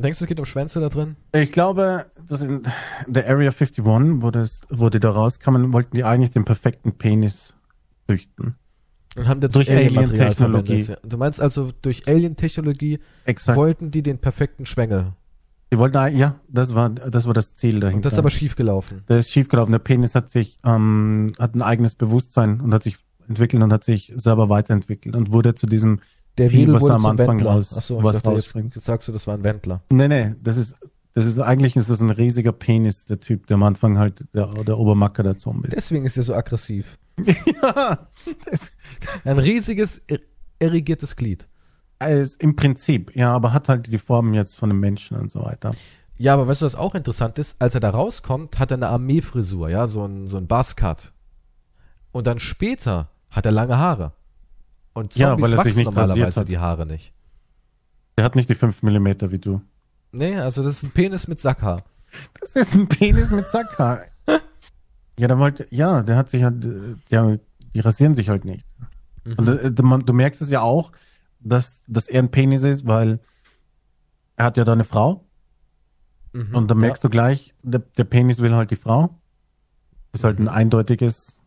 Denkst 0.00 0.18
du, 0.18 0.24
es 0.24 0.28
geht 0.28 0.38
um 0.38 0.44
Schwänze 0.44 0.80
da 0.80 0.88
drin? 0.88 1.16
Ich 1.32 1.50
glaube, 1.52 2.06
dass 2.28 2.42
in 2.42 2.62
der 3.06 3.24
Area 3.28 3.50
51, 3.50 3.84
wo, 3.84 4.30
das, 4.30 4.60
wo 4.68 4.90
die 4.90 5.00
da 5.00 5.10
rauskamen, 5.10 5.72
wollten 5.72 5.96
die 5.96 6.04
eigentlich 6.04 6.30
den 6.30 6.44
perfekten 6.44 6.92
Penis 6.92 7.54
züchten. 8.08 8.56
Und 9.16 9.28
haben 9.28 9.40
dazu 9.40 9.58
Durch 9.58 9.70
Alien-Technologie. 9.70 10.80
Ja. 10.82 10.96
Du 11.04 11.16
meinst 11.16 11.40
also, 11.40 11.70
durch 11.82 12.06
Alien-Technologie 12.06 12.98
wollten 13.46 13.90
die 13.90 14.02
den 14.02 14.18
perfekten 14.18 14.66
Schwengel. 14.66 15.12
Die 15.72 15.78
wollten, 15.78 15.96
eigentlich- 15.96 16.20
ja, 16.20 16.36
das 16.48 16.74
war, 16.74 16.90
das 16.90 17.26
war 17.26 17.34
das 17.34 17.54
Ziel 17.54 17.80
dahinter. 17.80 17.96
Und 17.96 18.04
das 18.04 18.12
ist 18.12 18.18
aber 18.18 18.30
schief 18.30 18.54
gelaufen. 18.56 19.02
Der 19.08 19.18
ist 19.18 19.30
schiefgelaufen. 19.30 19.72
Der 19.72 19.78
Penis 19.80 20.14
hat 20.14 20.30
sich, 20.30 20.58
ähm, 20.64 21.32
hat 21.38 21.54
ein 21.54 21.62
eigenes 21.62 21.94
Bewusstsein 21.96 22.60
und 22.60 22.72
hat 22.72 22.82
sich 22.84 22.98
entwickelt 23.28 23.62
und 23.62 23.72
hat 23.72 23.82
sich 23.82 24.12
selber 24.14 24.48
weiterentwickelt 24.48 25.16
und 25.16 25.32
wurde 25.32 25.54
zu 25.56 25.66
diesem, 25.66 26.00
Der 26.38 26.52
Wedel 26.52 26.74
was 26.74 26.82
wurde 26.82 26.94
am 26.94 27.06
Anfang 27.06 27.28
Wendler. 27.38 27.50
raus- 27.52 27.76
Achso, 27.76 27.98
ich 27.98 28.04
was 28.04 28.22
dachte, 28.22 28.36
jetzt, 28.36 28.54
jetzt 28.54 28.84
sagst 28.84 29.08
du, 29.08 29.12
das 29.12 29.26
war 29.26 29.34
ein 29.34 29.42
Wendler. 29.42 29.82
nee, 29.90 30.06
nee, 30.06 30.34
das 30.42 30.56
ist, 30.56 30.76
das 31.16 31.24
ist, 31.24 31.40
eigentlich 31.40 31.76
ist 31.76 31.88
das 31.88 32.00
ein 32.02 32.10
riesiger 32.10 32.52
Penis, 32.52 33.06
der 33.06 33.18
Typ, 33.18 33.46
der 33.46 33.54
am 33.54 33.62
Anfang 33.62 33.98
halt 33.98 34.24
der, 34.34 34.48
der 34.48 34.78
Obermacker 34.78 35.22
der 35.22 35.38
Zombies. 35.38 35.72
Deswegen 35.74 36.04
ist 36.04 36.18
er 36.18 36.22
so 36.22 36.34
aggressiv. 36.34 36.98
ja, 37.62 38.06
Ein 39.24 39.38
riesiges, 39.38 40.02
er- 40.08 40.20
erigiertes 40.58 41.16
Glied. 41.16 41.48
ist 42.06 42.38
im 42.42 42.54
Prinzip, 42.54 43.16
ja, 43.16 43.32
aber 43.32 43.54
hat 43.54 43.70
halt 43.70 43.90
die 43.90 43.96
Form 43.96 44.34
jetzt 44.34 44.58
von 44.58 44.70
einem 44.70 44.78
Menschen 44.80 45.16
und 45.16 45.30
so 45.32 45.42
weiter. 45.42 45.74
Ja, 46.18 46.34
aber 46.34 46.48
weißt 46.48 46.60
du, 46.60 46.66
was 46.66 46.74
auch 46.74 46.94
interessant 46.94 47.38
ist? 47.38 47.56
Als 47.62 47.74
er 47.74 47.80
da 47.80 47.88
rauskommt, 47.90 48.58
hat 48.58 48.70
er 48.70 48.76
eine 48.76 48.88
Armeefrisur, 48.88 49.70
ja, 49.70 49.86
so 49.86 50.04
ein, 50.04 50.26
so 50.26 50.36
ein 50.36 50.46
Buzzcut. 50.46 51.12
Und 52.12 52.26
dann 52.26 52.38
später 52.38 53.08
hat 53.30 53.46
er 53.46 53.52
lange 53.52 53.78
Haare. 53.78 54.12
Und 54.92 55.16
Ja, 55.16 55.30
Zombies 55.30 55.44
weil 55.44 55.52
er 55.52 55.56
sich 55.56 55.66
wachsen 55.66 55.78
nicht 55.78 55.84
normalerweise 55.86 56.44
die 56.44 56.58
Haare 56.58 56.84
nicht. 56.84 57.14
Der 58.18 58.24
hat 58.24 58.36
nicht 58.36 58.50
die 58.50 58.54
5 58.54 58.82
mm 58.82 59.06
wie 59.30 59.38
du. 59.38 59.62
Nee, 60.16 60.36
also 60.36 60.62
das 60.62 60.76
ist 60.76 60.82
ein 60.84 60.90
Penis 60.90 61.28
mit 61.28 61.40
Sackhaar. 61.40 61.84
Das 62.40 62.56
ist 62.56 62.74
ein 62.74 62.88
Penis 62.88 63.30
mit 63.30 63.48
Sackhaar. 63.48 64.00
ja, 65.18 65.28
der 65.28 65.38
wollte, 65.38 65.66
ja, 65.70 66.02
der 66.02 66.16
hat 66.16 66.28
sich 66.28 66.42
halt, 66.42 66.66
ja, 67.10 67.36
die 67.74 67.80
rasieren 67.80 68.14
sich 68.14 68.28
halt 68.28 68.44
nicht. 68.44 68.64
Mhm. 69.24 69.34
Und 69.34 69.48
äh, 69.48 69.70
du, 69.72 69.82
man- 69.82 70.04
du 70.06 70.12
merkst 70.12 70.40
es 70.40 70.50
ja 70.50 70.62
auch, 70.62 70.92
dass, 71.40 71.82
dass 71.86 72.08
er 72.08 72.22
ein 72.22 72.30
Penis 72.30 72.64
ist, 72.64 72.86
weil 72.86 73.20
er 74.36 74.46
hat 74.46 74.56
ja 74.56 74.64
da 74.64 74.72
eine 74.72 74.84
Frau 74.84 75.22
Mhm. 76.32 76.54
und 76.54 76.70
dann 76.70 76.78
merkst 76.78 77.02
du 77.02 77.08
gleich, 77.08 77.54
der, 77.62 77.80
der 77.96 78.04
Penis 78.04 78.40
will 78.40 78.54
halt 78.54 78.70
die 78.70 78.76
Frau. 78.76 79.18
Ist 80.12 80.22
halt 80.24 80.38
ein 80.38 80.48
eindeutiges 80.48 81.38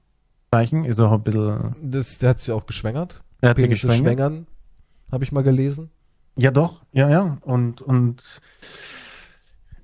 Zeichen, 0.52 0.84
ist 0.86 1.00
auch 1.00 1.12
ein 1.12 1.22
bisschen, 1.22 1.48
ja, 1.48 1.74
das, 1.82 2.18
der 2.18 2.30
hat 2.32 2.40
sich 2.40 2.52
auch 2.52 2.66
geschwängert. 2.66 3.22
er 3.42 3.50
hat 3.52 3.58
sich 3.58 3.66
Penisse 3.68 3.86
geschwängert. 3.88 4.06
schwängern, 4.18 4.48
habe 5.12 5.24
ich 5.24 5.32
mal 5.32 5.44
gelesen. 5.44 5.92
Ja, 6.40 6.52
doch, 6.52 6.82
ja, 6.92 7.10
ja. 7.10 7.38
Und, 7.42 7.82
und 7.82 8.24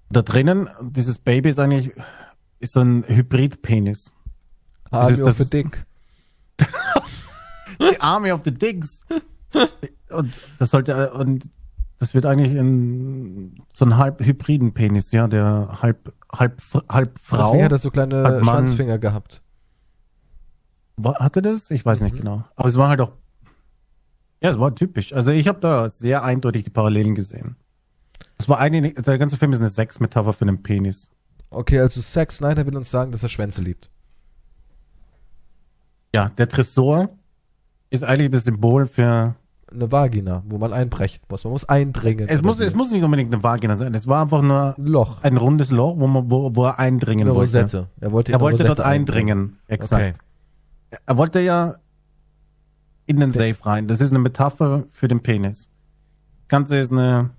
da 0.10 0.22
drinnen, 0.22 0.70
dieses 0.82 1.18
Baby 1.18 1.50
ist 1.50 1.60
eigentlich, 1.60 1.92
ist 2.60 2.74
so 2.74 2.80
ein 2.82 3.04
Hybrid-Penis. 3.08 4.12
Army 4.92 5.14
ist 5.14 5.22
of 5.22 5.28
das- 5.28 5.38
the 5.38 5.50
Dick. 5.50 5.86
Die 7.80 8.00
Army 8.00 8.32
of 8.32 8.42
the 8.46 8.52
Dicks. 8.54 9.02
Und 10.10 10.34
das 10.60 10.70
sollte, 10.70 11.12
und 11.14 11.50
das 12.00 12.14
wird 12.14 12.26
eigentlich 12.26 12.54
in 12.54 13.62
so 13.74 13.84
ein 13.86 13.98
halb 13.98 14.24
hybriden 14.24 14.74
Penis, 14.74 15.12
ja, 15.12 15.28
der 15.28 15.80
halb, 15.82 16.14
halb, 16.32 16.62
halb 16.90 17.20
Frau. 17.20 17.48
Deswegen 17.52 17.64
hat 17.66 17.72
er 17.74 17.78
so 17.80 17.92
kleine 17.92 18.40
Schwanzfinger 18.42 18.98
gehabt. 18.98 19.42
Hatte 21.04 21.42
das? 21.42 21.70
Ich 21.72 21.86
weiß 21.86 22.00
nicht 22.02 22.14
Mhm. 22.14 22.20
genau. 22.20 22.44
Aber 22.56 22.70
es 22.70 22.78
war 22.78 22.88
halt 22.88 23.02
auch, 23.02 23.12
ja, 24.42 24.50
es 24.50 24.60
war 24.60 24.76
typisch. 24.76 25.14
Also 25.14 25.32
ich 25.32 25.48
habe 25.48 25.60
da 25.60 25.90
sehr 25.90 26.24
eindeutig 26.24 26.64
die 26.64 26.70
Parallelen 26.70 27.16
gesehen. 27.16 27.56
Es 28.38 28.50
war 28.50 28.60
eigentlich, 28.60 28.96
der 28.96 29.18
ganze 29.18 29.38
Film 29.38 29.54
ist 29.54 29.60
eine 29.60 29.70
Sexmetapher 29.70 30.34
für 30.34 30.44
einen 30.44 30.62
Penis. 30.62 31.10
Okay, 31.50 31.80
also 31.80 32.02
Zack 32.02 32.32
Snyder 32.32 32.66
will 32.66 32.76
uns 32.76 32.92
sagen, 32.92 33.12
dass 33.12 33.24
er 33.24 33.30
Schwänze 33.30 33.62
liebt. 33.62 33.90
Ja, 36.14 36.30
der 36.38 36.48
Tresor 36.50 37.10
ist 37.90 38.04
eigentlich 38.04 38.32
das 38.32 38.44
Symbol 38.44 38.86
für. 38.88 39.36
Eine 39.72 39.92
Vagina, 39.92 40.44
wo 40.46 40.60
man 40.60 40.72
einbrechen 40.72 41.22
muss. 41.28 41.44
Man 41.44 41.52
muss 41.52 41.68
eindringen. 41.68 42.30
Es 42.30 42.42
muss, 42.42 42.60
es 42.60 42.76
muss 42.76 42.92
nicht 42.92 43.04
unbedingt 43.04 43.34
eine 43.34 43.42
Vagina 43.44 43.76
sein. 43.76 43.94
Es 43.96 44.06
war 44.06 44.22
einfach 44.22 44.42
nur 44.44 44.76
ein 44.78 44.86
Loch. 44.86 45.22
ein 45.24 45.38
rundes 45.38 45.72
Loch, 45.72 45.96
wo, 45.98 46.06
man, 46.08 46.30
wo, 46.30 46.56
wo 46.56 46.66
er 46.66 46.78
eindringen 46.80 47.28
Eine 47.28 47.36
wollte. 47.36 47.62
Rosette. 47.64 47.90
Er 48.00 48.12
wollte, 48.12 48.32
Er 48.32 48.40
wollte 48.40 48.60
dort 48.64 48.70
Rosette 48.80 48.86
eindringen. 48.86 49.58
Exakt. 49.68 50.20
Okay. 50.92 51.00
Er 51.06 51.18
wollte 51.18 51.40
ja 51.42 51.76
in 53.06 53.20
den 53.20 53.32
Safe 53.32 53.58
rein. 53.66 53.88
Das 53.88 54.02
ist 54.02 54.12
eine 54.12 54.20
Metapher 54.20 54.86
für 54.90 55.08
den 55.08 55.22
Penis. 55.22 55.70
Das 56.42 56.48
Ganze 56.48 56.78
ist 56.78 56.92
eine, 56.92 57.32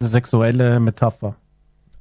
sexuelle 0.00 0.80
Metapher 0.80 1.36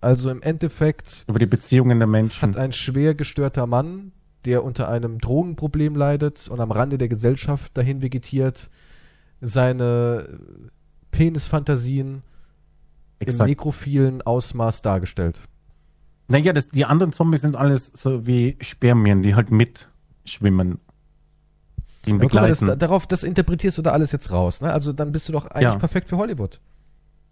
Also 0.01 0.29
im 0.29 0.41
Endeffekt 0.41 1.25
über 1.27 1.39
die 1.39 1.45
Beziehungen 1.45 1.99
der 1.99 2.07
Menschen. 2.07 2.41
hat 2.41 2.57
ein 2.57 2.71
schwer 2.71 3.13
gestörter 3.13 3.67
Mann, 3.67 4.11
der 4.45 4.63
unter 4.63 4.87
einem 4.89 5.19
Drogenproblem 5.19 5.95
leidet 5.95 6.47
und 6.47 6.61
am 6.61 6.71
Rande 6.71 6.97
der 6.97 7.09
Gesellschaft 7.09 7.77
dahin 7.77 8.01
vegetiert, 8.01 8.69
seine 9.41 10.39
Penisfantasien 11.11 12.23
im 13.19 13.37
nekrophilen 13.37 14.21
Ausmaß 14.21 14.81
dargestellt. 14.81 15.41
Naja, 16.29 16.53
das, 16.53 16.69
die 16.69 16.85
anderen 16.85 17.11
Zombies 17.11 17.41
sind 17.41 17.55
alles 17.55 17.91
so 17.93 18.25
wie 18.25 18.55
Spermien, 18.61 19.23
die 19.23 19.35
halt 19.35 19.51
mitschwimmen. 19.51 20.79
Ihn 22.09 22.15
Aber 22.15 22.23
guck 22.25 22.33
mal, 22.33 22.49
das, 22.49 22.59
begleiten. 22.59 22.79
darauf, 22.79 23.07
das 23.07 23.23
interpretierst 23.23 23.77
du 23.77 23.81
da 23.81 23.91
alles 23.91 24.11
jetzt 24.11 24.31
raus. 24.31 24.61
Ne? 24.61 24.71
Also 24.73 24.91
dann 24.93 25.11
bist 25.11 25.27
du 25.27 25.33
doch 25.33 25.45
eigentlich 25.47 25.63
Ja. 25.73 25.75
perfekt 25.77 26.09
für 26.09 26.17
Hollywood. 26.17 26.59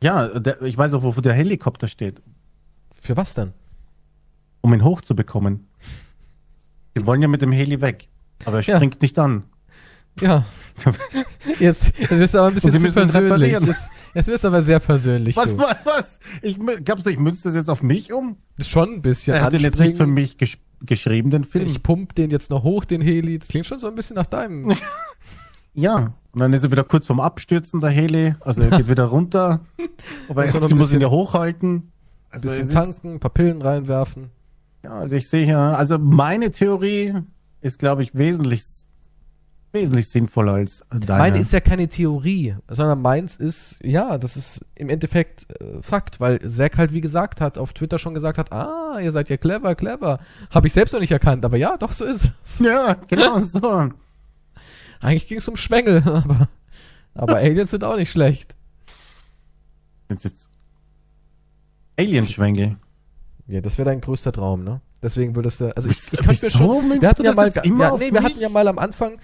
ja, 0.04 0.40
der, 0.40 0.62
ich 0.62 0.78
weiß 0.78 0.94
auch, 0.94 1.04
wofür 1.04 1.22
der 1.24 1.34
Helikopter 1.34 1.88
steht. 1.88 2.22
Für 3.00 3.18
was 3.18 3.34
denn? 3.34 3.54
Um 4.62 4.74
ihn 4.74 4.84
hochzubekommen. 4.84 5.68
Die 6.98 7.06
wollen 7.06 7.22
ja 7.22 7.28
mit 7.28 7.42
dem 7.42 7.52
Heli 7.52 7.80
weg. 7.82 8.10
Aber 8.46 8.58
er 8.58 8.64
Ja. 8.64 8.76
springt 8.78 9.02
nicht 9.02 9.18
an. 9.20 9.44
Ja. 10.20 10.46
Jetzt, 11.60 11.98
jetzt 11.98 12.12
wirst 12.12 12.34
du 12.36 12.38
aber 12.40 12.48
ein 12.50 12.54
bisschen 12.54 12.72
zu 12.72 12.92
persönlich. 12.92 13.52
Jetzt, 13.52 13.90
jetzt 14.14 14.28
wirst 14.28 14.44
du 14.44 14.48
aber 14.50 14.62
sehr 14.62 14.80
persönlich. 14.80 15.36
Was, 15.36 15.50
du. 15.50 15.58
was, 15.58 15.76
was? 15.86 16.20
Ich, 16.44 16.60
glaubst 16.86 17.06
du, 17.08 17.10
ich 17.10 17.18
münze 17.18 17.44
das 17.46 17.56
jetzt 17.56 17.70
auf 17.70 17.82
mich 17.82 18.14
um? 18.14 18.38
Schon 18.60 18.94
ein 18.96 19.02
bisschen 19.02 19.34
Er 19.36 19.44
hat 19.44 19.54
den 19.54 19.62
jetzt 19.62 19.80
nicht 19.80 19.98
für 19.98 20.06
mich 20.06 20.38
gesch 20.38 20.60
geschrieben, 20.86 21.30
den 21.30 21.44
Film. 21.44 21.66
Ich 21.68 21.82
pump 21.84 22.16
den 22.16 22.30
jetzt 22.30 22.50
noch 22.50 22.64
hoch, 22.64 22.86
den 22.86 23.02
Heli. 23.02 23.40
Das 23.40 23.48
klingt 23.48 23.66
schon 23.66 23.80
so 23.80 23.88
ein 23.88 23.96
bisschen 23.96 24.16
nach 24.16 24.26
deinem. 24.28 24.74
ja. 25.74 26.14
Und 26.34 26.40
dann 26.42 26.54
ist 26.54 26.64
er 26.64 26.72
wieder 26.72 26.84
kurz 26.84 27.06
vorm 27.08 27.20
Abstürzen, 27.20 27.80
der 27.80 27.90
Heli. 27.90 28.36
Also 28.42 28.62
er 28.62 28.70
geht 28.78 28.88
wieder 28.88 29.06
runter. 29.16 29.62
Aber 30.30 30.46
er, 30.46 30.54
ein 30.54 30.68
sie 30.68 30.74
muss 30.76 30.94
ihn 30.94 31.02
ja 31.02 31.10
hochhalten. 31.10 31.92
Also 32.30 32.48
bisschen 32.48 32.62
es 32.64 32.68
ist- 32.70 32.74
tanken, 32.74 33.14
ein 33.16 33.20
paar 33.20 33.32
Pillen 33.32 33.62
reinwerfen. 33.62 34.30
Ja, 34.84 34.92
also 35.00 35.16
ich 35.16 35.28
sehe 35.28 35.46
ja, 35.48 35.72
also 35.72 35.98
meine 35.98 36.52
Theorie 36.52 37.16
ist, 37.62 37.80
glaube 37.80 38.04
ich, 38.04 38.14
wesentlich, 38.16 38.64
wesentlich 39.80 40.10
sinnvoller 40.10 40.54
als 40.54 40.84
deine. 40.90 41.20
Meine 41.20 41.40
ist 41.40 41.54
ja 41.54 41.60
keine 41.60 41.88
Theorie, 41.88 42.56
sondern 42.68 43.02
meins 43.02 43.38
ist, 43.38 43.78
ja, 43.82 44.18
das 44.18 44.36
ist 44.36 44.66
im 44.76 44.90
Endeffekt 44.90 45.48
äh, 45.62 45.82
Fakt, 45.82 46.20
weil 46.20 46.40
Zack 46.42 46.78
halt 46.78 46.94
wie 46.94 47.02
gesagt 47.02 47.42
hat, 47.42 47.58
auf 47.58 47.74
Twitter 47.74 48.00
schon 48.00 48.14
gesagt 48.14 48.38
hat, 48.38 48.52
ah, 48.52 49.00
ihr 49.00 49.12
seid 49.12 49.30
ja 49.30 49.38
clever, 49.38 49.76
clever. 49.76 50.20
Habe 50.50 50.68
ich 50.68 50.74
selbst 50.74 50.94
noch 50.94 51.00
nicht 51.00 51.12
erkannt, 51.12 51.46
aber 51.46 51.58
ja, 51.58 51.78
doch, 51.78 51.94
so 51.94 52.06
ist 52.06 52.30
es. 52.44 52.60
ja, 52.60 52.96
genau 53.08 53.40
so. 53.42 53.90
Eigentlich 55.00 55.28
ging 55.28 55.38
es 55.38 55.48
um 55.48 55.56
Schwengel, 55.56 56.02
aber, 56.06 56.50
aber 57.14 57.36
Aliens 57.38 57.72
sind 57.72 57.84
auch 57.84 57.98
nicht 57.98 58.10
schlecht. 58.10 58.56
Jetzt 60.10 60.24
jetzt 60.24 60.50
Alienschwengel. 61.98 62.78
Ja, 63.48 63.62
das 63.62 63.78
wäre 63.78 63.90
dein 63.90 64.02
größter 64.02 64.32
Traum, 64.32 64.64
ne? 64.64 64.82
Deswegen 65.02 65.36
würdest 65.36 65.62
du, 65.62 65.76
also 65.76 65.90
ich, 65.90 66.12
ich 66.12 66.20
könnte 66.20 66.46
mir 66.46 66.52
schon, 66.52 67.02
wir 67.02 67.08
hatten 67.08 67.24
ja 67.24 67.34
mal, 67.34 67.52
ja, 67.54 67.62
nee, 67.98 68.12
wir 68.12 68.24
hatten 68.24 68.40
ja 68.40 68.50
mal 68.50 68.68
am 68.68 68.80
Anfang 68.80 69.20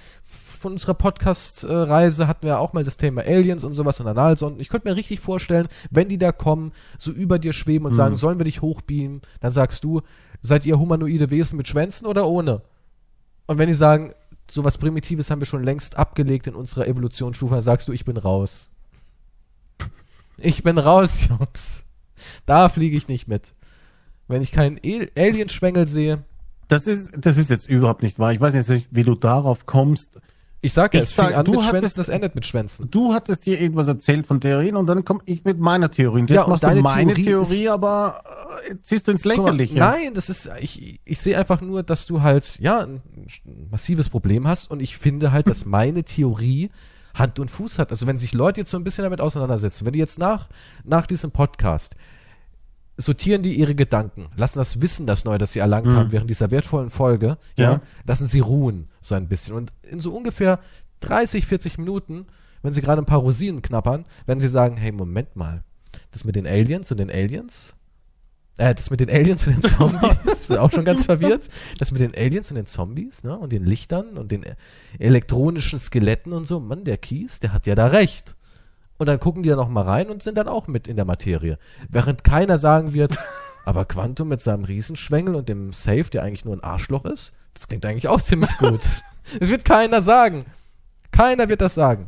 von 0.63 0.71
unserer 0.73 0.95
Podcast-Reise 0.95 2.27
hatten 2.27 2.45
wir 2.47 2.59
auch 2.59 2.73
mal 2.73 2.83
das 2.83 2.97
Thema 2.97 3.21
Aliens 3.21 3.63
und 3.63 3.73
sowas 3.73 3.99
und 3.99 4.07
Analsonden. 4.07 4.59
Ich 4.59 4.69
könnte 4.69 4.87
mir 4.89 4.95
richtig 4.95 5.19
vorstellen, 5.19 5.67
wenn 5.91 6.09
die 6.09 6.17
da 6.17 6.31
kommen, 6.31 6.71
so 6.97 7.11
über 7.11 7.37
dir 7.37 7.53
schweben 7.53 7.85
und 7.85 7.91
Hm. 7.91 7.97
sagen, 7.97 8.15
sollen 8.15 8.39
wir 8.39 8.45
dich 8.45 8.61
hochbeamen, 8.61 9.21
dann 9.41 9.51
sagst 9.51 9.83
du, 9.83 10.01
seid 10.41 10.65
ihr 10.65 10.79
humanoide 10.79 11.29
Wesen 11.29 11.57
mit 11.57 11.67
Schwänzen 11.67 12.07
oder 12.07 12.27
ohne? 12.27 12.61
Und 13.45 13.57
wenn 13.59 13.67
die 13.67 13.73
sagen, 13.75 14.13
sowas 14.49 14.77
Primitives 14.77 15.29
haben 15.29 15.39
wir 15.41 15.45
schon 15.45 15.63
längst 15.63 15.97
abgelegt 15.97 16.47
in 16.47 16.55
unserer 16.55 16.87
Evolutionsstufe, 16.87 17.53
dann 17.55 17.63
sagst 17.63 17.87
du, 17.87 17.91
ich 17.91 18.05
bin 18.05 18.17
raus. 18.17 18.71
Ich 20.37 20.63
bin 20.63 20.77
raus, 20.77 21.27
Jungs. 21.29 21.85
Da 22.45 22.69
fliege 22.69 22.97
ich 22.97 23.07
nicht 23.07 23.27
mit. 23.27 23.53
Wenn 24.27 24.41
ich 24.41 24.51
keinen 24.51 24.77
El- 24.83 25.11
Alienschwengel 25.17 25.87
sehe, 25.87 26.23
Das 26.69 26.87
ist, 26.87 27.11
das 27.17 27.37
ist 27.37 27.49
jetzt 27.49 27.67
überhaupt 27.69 28.01
nicht 28.01 28.17
wahr. 28.19 28.31
Ich 28.33 28.39
weiß 28.39 28.53
jetzt 28.55 28.69
nicht, 28.69 28.87
wie 28.91 29.03
du 29.03 29.15
darauf 29.15 29.65
kommst. 29.65 30.19
Ich 30.63 30.73
sage 30.73 30.97
ja, 30.97 31.03
Ich 31.03 31.09
es 31.09 31.15
fing 31.15 31.25
sag, 31.25 31.35
an 31.37 31.45
du 31.45 31.51
mit 31.51 31.59
hattest- 31.61 31.71
Schwänzen, 31.81 31.97
das 31.97 32.09
endet 32.09 32.35
mit 32.35 32.45
Schwänzen. 32.45 32.89
Du 32.89 33.13
hattest 33.13 33.45
dir 33.45 33.59
irgendwas 33.61 33.87
erzählt 33.87 34.25
von 34.25 34.41
Theorien 34.41 34.75
und 34.75 34.87
dann 34.87 35.05
komme 35.05 35.19
ich 35.25 35.43
mit 35.43 35.59
meiner 35.59 35.91
Theorie. 35.91 36.21
Und 36.21 36.29
jetzt 36.29 36.37
Ja, 36.37 36.47
machst 36.47 36.63
du 36.63 36.67
deine 36.67 36.81
meine 36.81 37.13
Theorie 37.13 37.25
Theorie, 37.45 37.69
aber 37.69 38.23
äh, 38.69 38.75
ziehst 38.81 39.07
du 39.07 39.11
ins 39.11 39.23
Guck 39.23 39.37
mal, 39.37 39.51
Lächerliche. 39.55 39.77
nein, 39.77 40.13
das 40.13 40.29
ist, 40.29 40.49
ich, 40.59 40.99
ich 41.05 41.19
sehe 41.19 41.37
einfach 41.37 41.61
nur, 41.61 41.83
dass 41.83 42.05
du 42.05 42.21
halt, 42.21 42.57
ja, 42.59 42.79
ein, 42.79 43.01
ein 43.45 43.67
massives 43.69 44.09
Problem 44.09 44.47
hast 44.47 44.71
und 44.71 44.81
ich 44.81 44.97
finde 44.97 45.31
halt, 45.31 45.47
dass 45.49 45.65
meine 45.65 46.03
Theorie 46.03 46.71
Hand 47.13 47.39
und 47.39 47.51
Fuß 47.51 47.77
hat. 47.77 47.91
Also 47.91 48.07
wenn 48.07 48.17
sich 48.17 48.33
Leute 48.33 48.61
jetzt 48.61 48.71
so 48.71 48.77
ein 48.77 48.83
bisschen 48.83 49.03
damit 49.03 49.21
auseinandersetzen, 49.21 49.85
wenn 49.85 49.93
die 49.93 49.99
jetzt 49.99 50.17
nach, 50.17 50.49
nach 50.83 51.05
diesem 51.05 51.29
Podcast 51.29 51.95
sortieren 52.97 53.41
die 53.41 53.55
ihre 53.55 53.75
Gedanken, 53.75 54.29
lassen 54.35 54.59
das 54.59 54.81
Wissen, 54.81 55.07
das 55.07 55.25
Neue, 55.25 55.37
das 55.39 55.53
sie 55.53 55.59
erlangt 55.59 55.87
Mhm. 55.87 55.95
haben 55.95 56.11
während 56.11 56.29
dieser 56.29 56.51
wertvollen 56.51 56.89
Folge, 56.89 57.37
ja. 57.55 57.71
Ja. 57.73 57.81
lassen 58.05 58.27
sie 58.27 58.39
ruhen, 58.39 58.87
so 59.01 59.15
ein 59.15 59.27
bisschen. 59.27 59.55
Und 59.55 59.73
in 59.83 59.99
so 59.99 60.15
ungefähr 60.15 60.59
30, 60.99 61.45
40 61.47 61.77
Minuten, 61.79 62.27
wenn 62.61 62.71
sie 62.73 62.81
gerade 62.81 63.01
ein 63.01 63.05
paar 63.05 63.19
Rosinen 63.19 63.61
knappern, 63.61 64.05
werden 64.25 64.39
sie 64.39 64.47
sagen, 64.47 64.77
hey, 64.77 64.91
Moment 64.91 65.35
mal, 65.35 65.63
das 66.11 66.23
mit 66.23 66.35
den 66.35 66.45
Aliens 66.47 66.91
und 66.91 66.99
den 66.99 67.09
Aliens, 67.09 67.75
äh, 68.57 68.73
das 68.75 68.89
mit 68.91 68.99
den 68.99 69.09
Aliens 69.09 69.45
und 69.47 69.55
den 69.55 69.61
Zombies, 69.69 70.43
ich 70.43 70.47
bin 70.47 70.57
auch 70.57 70.71
schon 70.71 70.85
ganz 70.85 71.03
verwirrt, 71.05 71.49
das 71.79 71.91
mit 71.91 71.99
den 72.01 72.13
Aliens 72.15 72.51
und 72.51 72.55
den 72.55 72.67
Zombies, 72.67 73.23
ne, 73.23 73.37
und 73.37 73.51
den 73.51 73.65
Lichtern 73.65 74.17
und 74.17 74.31
den 74.31 74.43
äh, 74.43 74.55
elektronischen 74.99 75.79
Skeletten 75.79 76.31
und 76.31 76.45
so, 76.45 76.59
Mann, 76.59 76.83
der 76.83 76.97
Kies, 76.97 77.39
der 77.39 77.53
hat 77.53 77.65
ja 77.67 77.73
da 77.75 77.87
recht. 77.87 78.35
Und 79.03 79.07
dann 79.07 79.19
gucken 79.19 79.43
die 79.43 79.49
da 79.49 79.57
noch 79.57 79.67
mal 79.67 79.81
rein 79.83 80.09
und 80.09 80.23
sind 80.23 80.37
dann 80.37 80.47
auch 80.47 80.67
mit 80.67 80.87
in 80.87 80.95
der 80.95 81.03
Materie. 81.03 81.59
Während 81.89 82.23
keiner 82.23 82.57
sagen 82.57 82.93
wird, 82.93 83.17
aber 83.65 83.83
Quantum 83.83 84.29
mit 84.29 84.39
seinem 84.39 84.63
Riesenschwengel 84.63 85.35
und 85.35 85.49
dem 85.49 85.73
Safe, 85.73 86.05
der 86.05 86.23
eigentlich 86.23 86.45
nur 86.45 86.55
ein 86.55 86.63
Arschloch 86.63 87.03
ist, 87.03 87.33
das 87.53 87.67
klingt 87.67 87.85
eigentlich 87.85 88.07
auch 88.07 88.21
ziemlich 88.21 88.57
gut. 88.57 88.79
Das 89.39 89.49
wird 89.49 89.65
keiner 89.65 90.01
sagen. 90.01 90.45
Keiner 91.11 91.49
wird 91.49 91.59
das 91.59 91.75
sagen. 91.75 92.07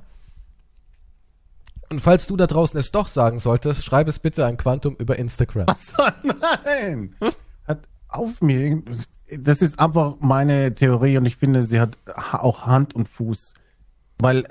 Und 1.89 1.99
falls 1.99 2.27
du 2.27 2.37
da 2.37 2.47
draußen 2.47 2.79
es 2.79 2.91
doch 2.91 3.07
sagen 3.09 3.39
solltest, 3.39 3.83
schreib 3.83 4.07
es 4.07 4.19
bitte 4.19 4.45
an 4.45 4.55
Quantum 4.57 4.95
über 4.95 5.17
Instagram. 5.19 5.67
Was? 5.67 5.93
Nein! 6.23 7.15
Hat 7.67 7.79
auf 8.07 8.41
mir. 8.41 8.81
Das 9.37 9.61
ist 9.61 9.79
einfach 9.79 10.15
meine 10.21 10.73
Theorie 10.73 11.17
und 11.17 11.25
ich 11.25 11.35
finde, 11.35 11.63
sie 11.63 11.79
hat 11.81 11.97
ha- 12.15 12.39
auch 12.39 12.65
Hand 12.65 12.95
und 12.95 13.09
Fuß. 13.09 13.53
Weil 14.19 14.45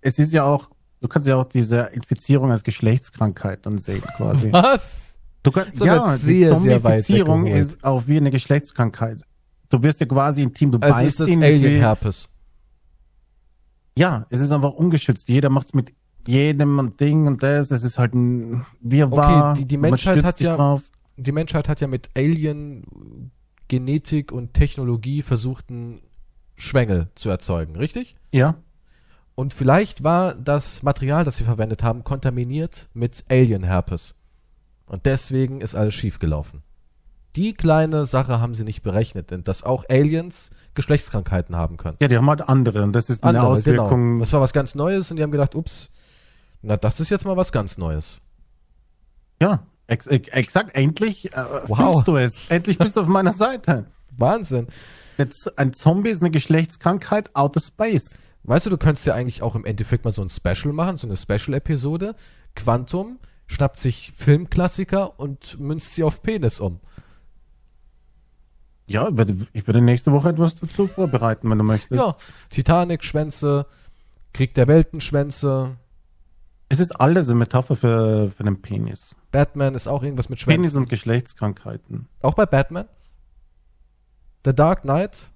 es 0.00 0.18
ist 0.18 0.32
ja 0.32 0.44
auch 0.44 0.70
Du 1.00 1.08
kannst 1.08 1.26
ja 1.26 1.36
auch 1.36 1.44
diese 1.44 1.80
Infizierung 1.92 2.50
als 2.50 2.62
Geschlechtskrankheit 2.62 3.64
dann 3.66 3.78
sehen, 3.78 4.02
quasi. 4.16 4.48
Was? 4.52 5.18
Du 5.42 5.50
kannst, 5.50 5.76
So 5.76 5.86
ja, 5.86 6.16
die 6.18 6.46
Zombifizierung 6.46 7.46
ist 7.46 7.82
auch 7.82 8.06
wie 8.06 8.18
eine 8.18 8.30
Geschlechtskrankheit. 8.30 9.22
Du 9.70 9.82
wirst 9.82 10.00
ja 10.00 10.06
quasi 10.06 10.42
intim, 10.42 10.72
du 10.72 10.78
Also 10.80 10.94
beißt 10.94 11.06
ist 11.06 11.20
das 11.20 11.28
ihn, 11.30 11.42
es 11.42 11.60
will- 11.60 11.66
Alien-Herpes. 11.68 12.28
Ja, 13.96 14.26
es 14.30 14.40
ist 14.40 14.50
einfach 14.52 14.72
ungeschützt. 14.72 15.28
Jeder 15.28 15.48
macht's 15.50 15.74
mit 15.74 15.92
jedem 16.26 16.78
und 16.78 17.00
Ding 17.00 17.26
und 17.26 17.42
das. 17.42 17.70
Es 17.70 17.82
ist 17.82 17.98
halt 17.98 18.14
ein 18.14 18.66
Wirrwarr. 18.80 19.52
Okay, 19.52 19.60
die- 19.60 19.68
die 19.68 19.76
Menschheit 19.76 20.22
hat 20.22 20.40
ja- 20.40 20.56
Drauf. 20.56 20.82
Die 21.16 21.32
Menschheit 21.32 21.68
hat 21.68 21.80
ja 21.80 21.86
mit 21.86 22.08
Alien 22.16 23.30
Genetik 23.68 24.32
und 24.32 24.54
Technologie 24.54 25.22
versucht, 25.22 25.70
einen 25.70 26.00
Schwengel 26.56 27.08
zu 27.14 27.30
erzeugen, 27.30 27.76
richtig? 27.76 28.16
Ja, 28.32 28.56
Und 29.40 29.54
vielleicht 29.54 30.04
war 30.04 30.34
das 30.34 30.82
Material, 30.82 31.24
das 31.24 31.38
sie 31.38 31.44
verwendet 31.44 31.82
haben, 31.82 32.04
kontaminiert 32.04 32.90
mit 32.92 33.24
Alien-Herpes. 33.30 34.14
Und 34.84 35.06
deswegen 35.06 35.62
ist 35.62 35.74
alles 35.74 35.94
schiefgelaufen. 35.94 36.62
Die 37.36 37.54
kleine 37.54 38.04
Sache 38.04 38.38
haben 38.38 38.54
sie 38.54 38.64
nicht 38.64 38.82
berechnet, 38.82 39.32
dass 39.48 39.62
auch 39.62 39.86
Aliens 39.88 40.50
Geschlechtskrankheiten 40.74 41.56
haben 41.56 41.78
können. 41.78 41.96
ja, 42.02 42.08
die 42.08 42.18
haben 42.18 42.28
halt 42.28 42.46
andere 42.50 42.82
und 42.82 42.92
das 42.92 43.08
ist 43.08 43.24
eine 43.24 43.38
Andere, 43.38 43.54
Auswirkung. 43.54 43.88
genau. 44.10 44.20
Das 44.20 44.30
war 44.34 44.42
was 44.42 44.52
ganz 44.52 44.74
Neues 44.74 45.10
und 45.10 45.16
die 45.16 45.22
haben 45.22 45.30
gedacht, 45.30 45.54
ups, 45.54 45.88
na 46.60 46.76
das 46.76 47.00
ist 47.00 47.08
jetzt 47.08 47.24
mal 47.24 47.38
was 47.38 47.50
ganz 47.50 47.78
Neues. 47.78 48.20
Ja, 49.40 49.64
ex 49.86 50.06
ex 50.06 50.28
exakt. 50.28 50.76
Endlich 50.76 51.32
äh, 51.32 51.44
Wow. 51.66 52.04
du 52.04 52.18
es. 52.18 52.42
Endlich 52.50 52.76
bist 52.76 52.94
du 52.94 53.00
auf 53.00 53.08
meiner 53.08 53.32
Seite. 53.32 53.86
Wahnsinn. 54.18 54.66
Jetzt, 55.16 55.58
ein 55.58 55.72
Zombie 55.72 56.10
ist 56.10 56.20
eine 56.20 56.30
Geschlechtskrankheit 56.30 57.34
outer 57.34 57.60
space. 57.60 58.18
Weißt 58.42 58.66
du, 58.66 58.70
du 58.70 58.78
könntest 58.78 59.06
ja 59.06 59.14
eigentlich 59.14 59.42
auch 59.42 59.54
im 59.54 59.64
Endeffekt 59.64 60.04
mal 60.04 60.10
so 60.10 60.22
ein 60.22 60.28
Special 60.28 60.72
machen, 60.72 60.96
so 60.96 61.06
eine 61.06 61.16
Special-Episode. 61.16 62.14
Quantum 62.56 63.18
schnappt 63.46 63.76
sich 63.76 64.12
Filmklassiker 64.16 65.18
und 65.18 65.58
münzt 65.60 65.94
sie 65.94 66.04
auf 66.04 66.22
Penis 66.22 66.60
um. 66.60 66.80
Ja, 68.86 69.08
ich 69.08 69.16
werde, 69.16 69.46
werde 69.52 69.80
nächste 69.80 70.10
Woche 70.10 70.30
etwas 70.30 70.56
dazu 70.56 70.86
vorbereiten, 70.88 71.48
wenn 71.50 71.58
du 71.58 71.64
möchtest. 71.64 72.00
Ja, 72.00 72.16
Titanic, 72.48 73.04
Schwänze, 73.04 73.66
Krieg 74.32 74.54
der 74.54 74.66
Welten, 74.66 75.00
Schwänze. 75.00 75.76
Es 76.68 76.80
ist 76.80 76.92
alles 76.92 77.28
eine 77.28 77.36
Metapher 77.36 77.76
für, 77.76 78.30
für 78.30 78.42
den 78.42 78.62
Penis. 78.62 79.14
Batman 79.30 79.74
ist 79.74 79.86
auch 79.86 80.02
irgendwas 80.02 80.28
mit 80.28 80.44
Penis 80.44 80.72
Schwänzen. 80.72 80.78
und 80.78 80.88
Geschlechtskrankheiten. 80.88 82.08
Auch 82.20 82.34
bei 82.34 82.46
Batman. 82.46 82.88
The 84.44 84.54
Dark 84.54 84.82
Knight 84.82 85.28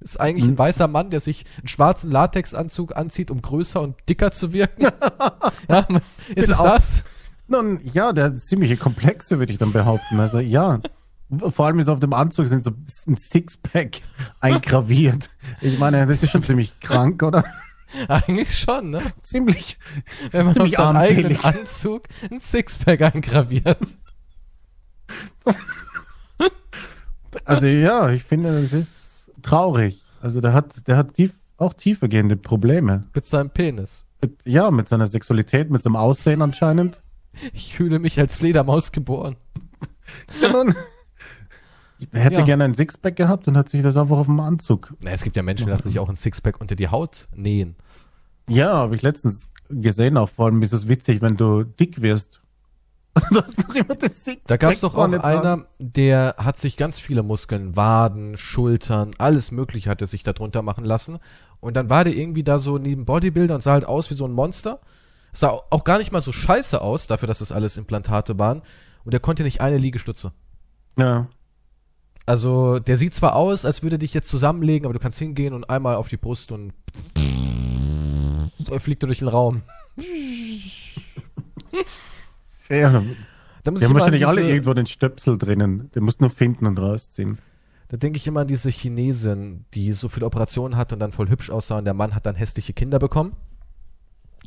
ist 0.00 0.20
eigentlich 0.20 0.44
ein 0.44 0.50
Hm. 0.50 0.58
weißer 0.58 0.88
Mann, 0.88 1.10
der 1.10 1.20
sich 1.20 1.44
einen 1.58 1.68
schwarzen 1.68 2.10
Latexanzug 2.10 2.96
anzieht, 2.96 3.30
um 3.30 3.42
größer 3.42 3.80
und 3.80 3.96
dicker 4.08 4.30
zu 4.30 4.52
wirken. 4.52 4.82
ja, 5.68 5.86
ist 6.34 6.48
es 6.48 6.56
Genau. 6.58 6.64
das? 6.70 7.04
Nun, 7.48 7.80
ja, 7.92 8.12
der 8.12 8.26
hat 8.26 8.36
ziemliche 8.38 8.76
Komplexe, 8.76 9.38
würde 9.38 9.52
ich 9.52 9.58
dann 9.58 9.72
behaupten. 9.72 10.20
Also, 10.20 10.38
ja. 10.38 10.80
Vor 11.50 11.66
allem 11.66 11.78
ist 11.78 11.88
auf 11.88 12.00
dem 12.00 12.12
Anzug 12.14 12.46
sind 12.46 12.64
so 12.64 12.70
ein 13.06 13.16
Sixpack 13.16 14.00
eingraviert. 14.40 15.28
Ich 15.60 15.78
meine, 15.78 16.06
das 16.06 16.22
ist 16.22 16.30
schon 16.30 16.42
ziemlich 16.42 16.78
krank, 16.80 17.22
oder? 17.22 17.44
Eigentlich 18.08 18.56
schon, 18.58 18.90
ne? 18.90 19.00
Ziemlich. 19.22 19.78
Wenn 20.30 20.40
man 20.40 20.48
auf 20.48 20.54
Ziemlich 20.54 20.76
seinen 20.76 20.96
eigenen. 20.96 21.42
Anzug 21.44 22.02
ein 22.30 22.38
Sixpack 22.38 23.00
eingraviert. 23.00 23.78
Also 27.44 27.66
ja, 27.66 28.10
ich 28.10 28.24
finde, 28.24 28.62
das 28.62 28.72
ist 28.72 28.88
traurig. 29.48 30.02
Also 30.20 30.40
der 30.40 30.52
hat, 30.52 30.86
der 30.86 30.96
hat 30.96 31.14
tief, 31.14 31.32
auch 31.56 31.74
tiefergehende 31.74 32.36
Probleme. 32.36 33.04
Mit 33.14 33.26
seinem 33.26 33.50
Penis. 33.50 34.06
Mit, 34.20 34.44
ja, 34.44 34.70
mit 34.70 34.88
seiner 34.88 35.06
Sexualität, 35.06 35.70
mit 35.70 35.82
seinem 35.82 35.96
Aussehen 35.96 36.42
anscheinend. 36.42 37.00
Ich 37.52 37.74
fühle 37.76 37.98
mich 37.98 38.18
als 38.18 38.34
Fledermaus 38.36 38.90
geboren. 38.92 39.36
Ja, 40.40 40.50
nun. 40.50 40.74
Er 42.12 42.20
hätte 42.20 42.36
Ja. 42.36 42.44
gerne 42.44 42.64
ein 42.64 42.74
Sixpack 42.74 43.16
gehabt 43.16 43.48
und 43.48 43.56
hat 43.56 43.68
sich 43.68 43.82
das 43.82 43.96
einfach 43.96 44.16
auf 44.18 44.26
dem 44.26 44.40
Anzug. 44.40 44.94
Na, 45.02 45.10
es 45.10 45.22
gibt 45.22 45.36
ja 45.36 45.42
Menschen, 45.42 45.66
die 45.66 45.70
lassen 45.70 45.88
sich 45.88 45.98
auch 45.98 46.08
ein 46.08 46.16
Sixpack 46.16 46.60
unter 46.60 46.76
die 46.76 46.88
Haut 46.88 47.28
nähen. 47.34 47.76
Ja, 48.48 48.72
habe 48.74 48.96
ich 48.96 49.02
letztens 49.02 49.50
gesehen, 49.68 50.16
auch 50.16 50.28
vor 50.30 50.46
allem 50.46 50.62
ist 50.62 50.72
es 50.72 50.88
witzig, 50.88 51.20
wenn 51.22 51.36
du 51.36 51.64
dick 51.64 52.00
wirst. 52.00 52.40
Da 54.46 54.56
gab 54.56 54.72
es 54.72 54.80
doch 54.80 54.94
auch 54.94 55.12
einer, 55.12 55.66
der 55.78 56.34
hat 56.38 56.58
sich 56.58 56.76
ganz 56.76 56.98
viele 56.98 57.22
Muskeln, 57.22 57.76
Waden, 57.76 58.36
Schultern, 58.36 59.12
alles 59.18 59.50
mögliche 59.50 59.90
hat 59.90 60.00
er 60.00 60.06
sich 60.06 60.22
da 60.22 60.32
drunter 60.32 60.62
machen 60.62 60.84
lassen. 60.84 61.18
Und 61.60 61.76
dann 61.76 61.90
war 61.90 62.04
der 62.04 62.14
irgendwie 62.14 62.44
da 62.44 62.58
so 62.58 62.78
neben 62.78 63.04
Bodybuilder 63.04 63.54
und 63.54 63.60
sah 63.62 63.72
halt 63.72 63.84
aus 63.84 64.10
wie 64.10 64.14
so 64.14 64.24
ein 64.24 64.32
Monster. 64.32 64.80
Sah 65.32 65.60
auch 65.70 65.84
gar 65.84 65.98
nicht 65.98 66.12
mal 66.12 66.20
so 66.20 66.32
scheiße 66.32 66.80
aus, 66.80 67.06
dafür, 67.06 67.26
dass 67.26 67.40
das 67.40 67.52
alles 67.52 67.76
Implantate 67.76 68.38
waren. 68.38 68.62
Und 69.04 69.12
er 69.14 69.20
konnte 69.20 69.42
nicht 69.42 69.60
eine 69.60 69.78
Liegestütze. 69.78 70.32
Ja. 70.98 71.28
Also, 72.26 72.78
der 72.78 72.96
sieht 72.96 73.14
zwar 73.14 73.36
aus, 73.36 73.64
als 73.64 73.82
würde 73.82 73.96
er 73.96 74.00
dich 74.00 74.14
jetzt 74.14 74.28
zusammenlegen, 74.28 74.86
aber 74.86 74.92
du 74.92 75.00
kannst 75.00 75.18
hingehen 75.18 75.54
und 75.54 75.70
einmal 75.70 75.96
auf 75.96 76.08
die 76.08 76.16
Brust 76.18 76.52
und 76.52 76.72
er 78.70 78.80
fliegt 78.80 79.02
er 79.02 79.06
durch 79.06 79.20
den 79.20 79.28
Raum. 79.28 79.62
ja. 82.70 83.02
Da 83.64 83.70
muss 83.70 83.80
Die 83.80 83.86
haben 83.86 83.94
wahrscheinlich 83.94 84.26
alle 84.26 84.40
diese- 84.42 84.52
irgendwo 84.54 84.74
den 84.74 84.86
Stöpsel 84.86 85.36
drinnen. 85.38 85.90
Den 85.94 86.04
musst 86.04 86.20
du 86.20 86.24
nur 86.24 86.30
finden 86.30 86.66
und 86.66 86.78
rausziehen. 86.80 87.38
Da 87.88 87.96
denke 87.96 88.18
ich 88.18 88.26
immer 88.26 88.40
an 88.40 88.46
diese 88.48 88.70
Chinesin, 88.70 89.64
die 89.74 89.92
so 89.92 90.08
viele 90.08 90.26
Operationen 90.26 90.76
hat 90.76 90.92
und 90.92 91.00
dann 91.00 91.12
voll 91.12 91.28
hübsch 91.30 91.50
aussah 91.50 91.78
und 91.78 91.84
der 91.86 91.94
Mann 91.94 92.14
hat 92.14 92.26
dann 92.26 92.36
hässliche 92.36 92.72
Kinder 92.74 92.98
bekommen. 92.98 93.34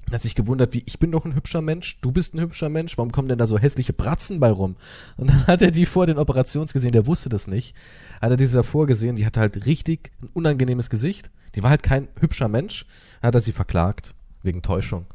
Und 0.07 0.13
hat 0.13 0.21
sich 0.21 0.35
gewundert, 0.35 0.73
wie 0.73 0.83
ich 0.85 0.99
bin 0.99 1.11
doch 1.11 1.25
ein 1.25 1.35
hübscher 1.35 1.61
Mensch, 1.61 1.99
du 2.01 2.11
bist 2.11 2.33
ein 2.33 2.39
hübscher 2.39 2.69
Mensch, 2.69 2.97
warum 2.97 3.11
kommen 3.11 3.27
denn 3.29 3.37
da 3.37 3.45
so 3.45 3.57
hässliche 3.57 3.93
Bratzen 3.93 4.39
bei 4.39 4.51
rum? 4.51 4.75
Und 5.17 5.29
dann 5.29 5.47
hat 5.47 5.61
er 5.61 5.71
die 5.71 5.85
vor 5.85 6.05
den 6.05 6.17
Operations 6.19 6.71
gesehen, 6.73 6.91
der 6.91 7.05
wusste 7.07 7.29
das 7.29 7.47
nicht. 7.47 7.75
Hat 8.21 8.29
er 8.31 8.37
diese 8.37 8.57
davor 8.57 8.87
gesehen, 8.87 9.15
die 9.15 9.25
hatte 9.25 9.39
halt 9.39 9.65
richtig 9.65 10.11
ein 10.21 10.29
unangenehmes 10.33 10.89
Gesicht. 10.89 11.31
Die 11.55 11.63
war 11.63 11.69
halt 11.71 11.83
kein 11.83 12.07
hübscher 12.19 12.47
Mensch. 12.47 12.85
Hat 13.21 13.35
er 13.35 13.41
sie 13.41 13.51
verklagt 13.53 14.13
wegen 14.43 14.61
Täuschung. 14.61 15.05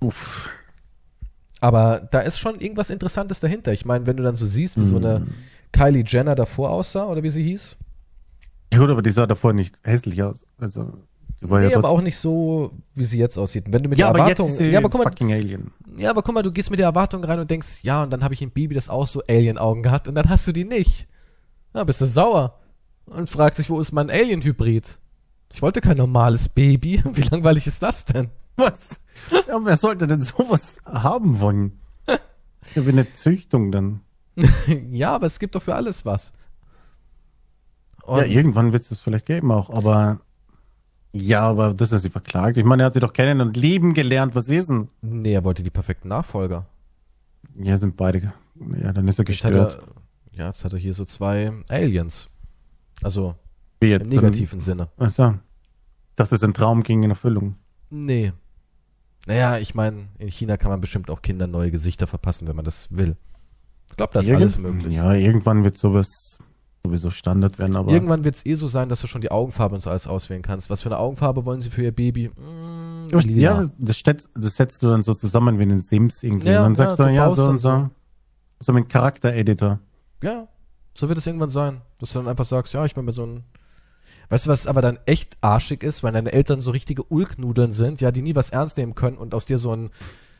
Uff. 0.00 0.48
Aber 1.60 2.06
da 2.10 2.20
ist 2.20 2.38
schon 2.38 2.54
irgendwas 2.56 2.90
Interessantes 2.90 3.40
dahinter. 3.40 3.72
Ich 3.72 3.84
meine, 3.84 4.06
wenn 4.06 4.16
du 4.16 4.22
dann 4.22 4.36
so 4.36 4.46
siehst, 4.46 4.78
wie 4.78 4.84
so 4.84 4.96
Hm. 4.96 5.04
eine 5.04 5.26
Kylie 5.72 6.04
Jenner 6.06 6.34
davor 6.34 6.70
aussah 6.70 7.06
oder 7.06 7.22
wie 7.22 7.30
sie 7.30 7.42
hieß, 7.42 7.76
Ja, 8.72 8.78
gut, 8.78 8.90
aber 8.90 9.02
die 9.02 9.10
sah 9.10 9.26
davor 9.26 9.52
nicht 9.52 9.74
hässlich 9.82 10.22
aus. 10.22 10.44
Also, 10.58 10.92
die 11.42 11.48
war 11.50 11.60
Nee, 11.60 11.70
ja 11.70 11.76
aber 11.78 11.88
auch 11.88 12.00
nicht 12.00 12.16
so, 12.18 12.72
wie 12.94 13.04
sie 13.04 13.18
jetzt 13.18 13.38
aussieht. 13.38 13.64
Wenn 13.68 13.82
du 13.82 13.88
mit 13.88 13.98
Ja, 13.98 14.12
der 14.12 14.20
Erwartung, 14.22 14.54
ja, 14.60 14.78
aber 14.78 14.88
guck 14.90 15.02
mal, 15.04 15.10
fucking 15.10 15.32
Alien. 15.32 15.70
ja, 15.96 16.10
aber 16.10 16.22
guck 16.22 16.34
mal, 16.34 16.42
du 16.42 16.52
gehst 16.52 16.70
mit 16.70 16.78
der 16.78 16.86
Erwartung 16.86 17.24
rein 17.24 17.38
und 17.40 17.50
denkst, 17.50 17.78
ja, 17.82 18.02
und 18.02 18.10
dann 18.10 18.22
habe 18.22 18.34
ich 18.34 18.42
in 18.42 18.50
Bibi 18.50 18.74
das 18.74 18.88
auch 18.88 19.06
so 19.06 19.22
Alien-Augen 19.28 19.82
gehabt 19.82 20.06
und 20.08 20.14
dann 20.14 20.28
hast 20.28 20.46
du 20.46 20.52
die 20.52 20.64
nicht. 20.64 21.06
Ja, 21.74 21.84
bist 21.84 22.00
du 22.00 22.06
sauer 22.06 22.58
und 23.06 23.28
fragst 23.30 23.58
dich, 23.58 23.68
wo 23.70 23.80
ist 23.80 23.92
mein 23.92 24.10
Alien-Hybrid? 24.10 24.98
Ich 25.52 25.62
wollte 25.62 25.80
kein 25.80 25.96
normales 25.96 26.48
Baby. 26.48 27.02
Wie 27.14 27.22
langweilig 27.22 27.66
ist 27.66 27.82
das 27.82 28.04
denn? 28.04 28.28
Was? 28.56 29.00
Ja, 29.46 29.58
wer 29.62 29.76
sollte 29.76 30.06
denn 30.06 30.20
sowas 30.20 30.78
haben 30.84 31.40
wollen? 31.40 31.78
Ja, 32.06 32.84
wie 32.86 32.90
eine 32.90 33.12
Züchtung 33.14 33.72
dann. 33.72 34.00
ja, 34.90 35.14
aber 35.14 35.26
es 35.26 35.38
gibt 35.38 35.54
doch 35.54 35.62
für 35.62 35.74
alles 35.74 36.04
was. 36.04 36.32
Ja, 38.06 38.14
Und, 38.14 38.30
irgendwann 38.30 38.72
wird 38.72 38.82
es 38.84 38.88
das 38.90 39.00
vielleicht 39.00 39.26
geben 39.26 39.50
auch, 39.52 39.70
aber 39.70 40.20
ja, 41.12 41.40
aber 41.48 41.74
das 41.74 41.92
ist 41.92 42.02
sie 42.02 42.10
verklagt. 42.10 42.56
Ich 42.56 42.64
meine, 42.64 42.82
er 42.82 42.86
hat 42.86 42.94
sie 42.94 43.00
doch 43.00 43.12
kennen 43.12 43.40
und 43.40 43.56
lieben 43.56 43.94
gelernt. 43.94 44.34
Was 44.34 44.48
ist 44.48 44.68
denn? 44.68 44.88
nee, 45.00 45.32
er 45.32 45.44
wollte 45.44 45.62
die 45.62 45.70
perfekten 45.70 46.08
Nachfolger. 46.08 46.66
Ja, 47.56 47.76
sind 47.76 47.96
beide. 47.96 48.32
Ja, 48.82 48.92
dann 48.92 49.08
ist 49.08 49.18
er 49.18 49.24
Jetzt 49.24 49.42
gestört. 49.42 49.78
er, 50.32 50.38
ja, 50.38 50.46
jetzt 50.46 50.64
hat 50.64 50.72
er 50.72 50.78
hier 50.78 50.94
so 50.94 51.04
zwei 51.04 51.52
Aliens. 51.68 52.28
Also 53.02 53.34
Wie 53.80 53.88
jetzt? 53.88 54.04
im 54.04 54.10
negativen 54.10 54.58
Sinne. 54.60 54.88
Achso. 54.98 55.30
Ich 55.30 56.16
dachte, 56.16 56.36
sein 56.36 56.52
Traum 56.54 56.82
ging 56.82 57.02
in 57.02 57.10
Erfüllung. 57.10 57.56
Nee. 57.90 58.32
Naja, 59.28 59.58
ich 59.58 59.74
meine, 59.74 60.08
in 60.18 60.28
China 60.28 60.56
kann 60.56 60.70
man 60.70 60.80
bestimmt 60.80 61.10
auch 61.10 61.20
Kindern 61.20 61.50
neue 61.50 61.70
Gesichter 61.70 62.06
verpassen, 62.06 62.48
wenn 62.48 62.56
man 62.56 62.64
das 62.64 62.88
will. 62.90 63.14
Ich 63.90 63.96
glaube, 63.96 64.12
das 64.14 64.24
ist 64.24 64.30
Irgend- 64.30 64.42
alles 64.42 64.58
möglich. 64.58 64.94
Ja, 64.94 65.12
irgendwann 65.12 65.64
wird 65.64 65.76
sowas 65.76 66.38
sowieso 66.82 67.10
Standard 67.10 67.58
werden, 67.58 67.76
aber 67.76 67.92
Irgendwann 67.92 68.24
wird 68.24 68.36
es 68.36 68.46
eh 68.46 68.54
so 68.54 68.68
sein, 68.68 68.88
dass 68.88 69.02
du 69.02 69.06
schon 69.06 69.20
die 69.20 69.30
Augenfarbe 69.30 69.74
und 69.74 69.80
so 69.80 69.90
alles 69.90 70.06
auswählen 70.06 70.40
kannst. 70.40 70.70
Was 70.70 70.80
für 70.80 70.88
eine 70.88 70.98
Augenfarbe 70.98 71.44
wollen 71.44 71.60
sie 71.60 71.68
für 71.68 71.82
ihr 71.82 71.92
Baby? 71.94 72.30
Lila. 73.10 73.40
ja, 73.62 73.68
das, 73.76 74.00
setzt, 74.00 74.30
das 74.34 74.56
setzt 74.56 74.82
du 74.82 74.88
dann 74.88 75.02
so 75.02 75.12
zusammen 75.12 75.58
wie 75.58 75.64
in 75.64 75.68
den 75.68 75.80
Sims 75.82 76.22
irgendwie. 76.22 76.48
Ja, 76.48 76.60
und 76.60 76.64
dann 76.64 76.74
sagst 76.76 76.98
ja, 76.98 77.04
du, 77.04 77.10
du 77.10 77.16
ja, 77.16 77.28
so 77.28 77.42
dann 77.42 77.50
und 77.52 77.58
so. 77.58 77.90
So 78.60 78.72
mit 78.72 78.88
Charaktereditor. 78.88 79.78
Ja, 80.22 80.48
so 80.94 81.06
wird 81.08 81.18
es 81.18 81.26
irgendwann 81.26 81.50
sein. 81.50 81.82
Dass 81.98 82.12
du 82.12 82.18
dann 82.20 82.28
einfach 82.28 82.44
sagst, 82.46 82.72
ja, 82.72 82.84
ich 82.86 82.94
bin 82.94 83.04
mir 83.04 83.12
so 83.12 83.24
ein. 83.26 83.44
Weißt 84.28 84.46
du, 84.46 84.50
was 84.50 84.66
aber 84.66 84.82
dann 84.82 84.98
echt 85.06 85.38
arschig 85.40 85.82
ist, 85.82 86.02
weil 86.02 86.12
deine 86.12 86.32
Eltern 86.32 86.60
so 86.60 86.70
richtige 86.70 87.02
Ulknudeln 87.02 87.72
sind, 87.72 88.00
ja, 88.00 88.10
die 88.10 88.22
nie 88.22 88.34
was 88.34 88.50
ernst 88.50 88.76
nehmen 88.76 88.94
können 88.94 89.16
und 89.16 89.34
aus 89.34 89.46
dir 89.46 89.58
so 89.58 89.74
ein 89.74 89.90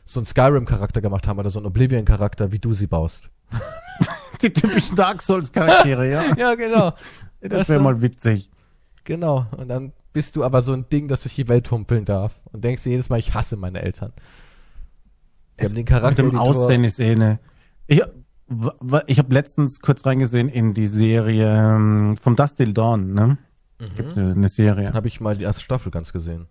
so 0.09 0.19
ein 0.19 0.25
Skyrim-Charakter 0.25 1.01
gemacht 1.01 1.27
haben 1.27 1.37
oder 1.37 1.51
so 1.51 1.59
ein 1.59 1.67
Oblivion-Charakter, 1.67 2.51
wie 2.51 2.57
du 2.57 2.73
sie 2.73 2.87
baust. 2.87 3.29
Die 4.41 4.51
typischen 4.51 4.95
Dark 4.95 5.21
Souls-Charaktere, 5.21 6.09
ja. 6.09 6.35
Ja, 6.37 6.55
genau. 6.55 6.93
Das 7.41 7.69
wäre 7.69 7.79
mal 7.79 8.01
witzig. 8.01 8.49
Genau. 9.05 9.45
Und 9.55 9.69
dann 9.69 9.93
bist 10.11 10.35
du 10.35 10.43
aber 10.43 10.61
so 10.61 10.73
ein 10.73 10.89
Ding, 10.89 11.07
das 11.07 11.21
durch 11.21 11.35
die 11.35 11.47
Welt 11.47 11.71
humpeln 11.71 12.03
darf. 12.03 12.37
Und 12.51 12.63
denkst 12.65 12.83
dir 12.83 12.89
jedes 12.89 13.09
Mal, 13.09 13.19
ich 13.19 13.33
hasse 13.33 13.55
meine 13.55 13.81
Eltern. 13.81 14.11
Die 15.59 15.65
haben 15.65 15.75
den 15.75 15.85
Charakter. 15.85 16.23
Mit 16.23 16.33
dem 16.33 16.39
Aussehen 16.39 16.83
ist 16.83 16.99
eh 16.99 17.11
eine. 17.11 17.39
Ich, 17.87 18.01
ich 19.05 19.19
habe 19.19 19.33
letztens 19.33 19.79
kurz 19.79 20.05
reingesehen 20.05 20.49
in 20.49 20.73
die 20.73 20.87
Serie 20.87 21.75
ähm, 21.75 22.17
vom 22.21 22.35
Dust 22.35 22.57
Till 22.57 22.73
Dawn, 22.73 23.13
ne? 23.13 23.37
Mhm. 23.79 24.17
eine 24.35 24.47
Serie. 24.49 24.93
Habe 24.93 25.07
ich 25.07 25.21
mal 25.21 25.37
die 25.37 25.45
erste 25.45 25.63
Staffel 25.63 25.91
ganz 25.91 26.11
gesehen. 26.11 26.47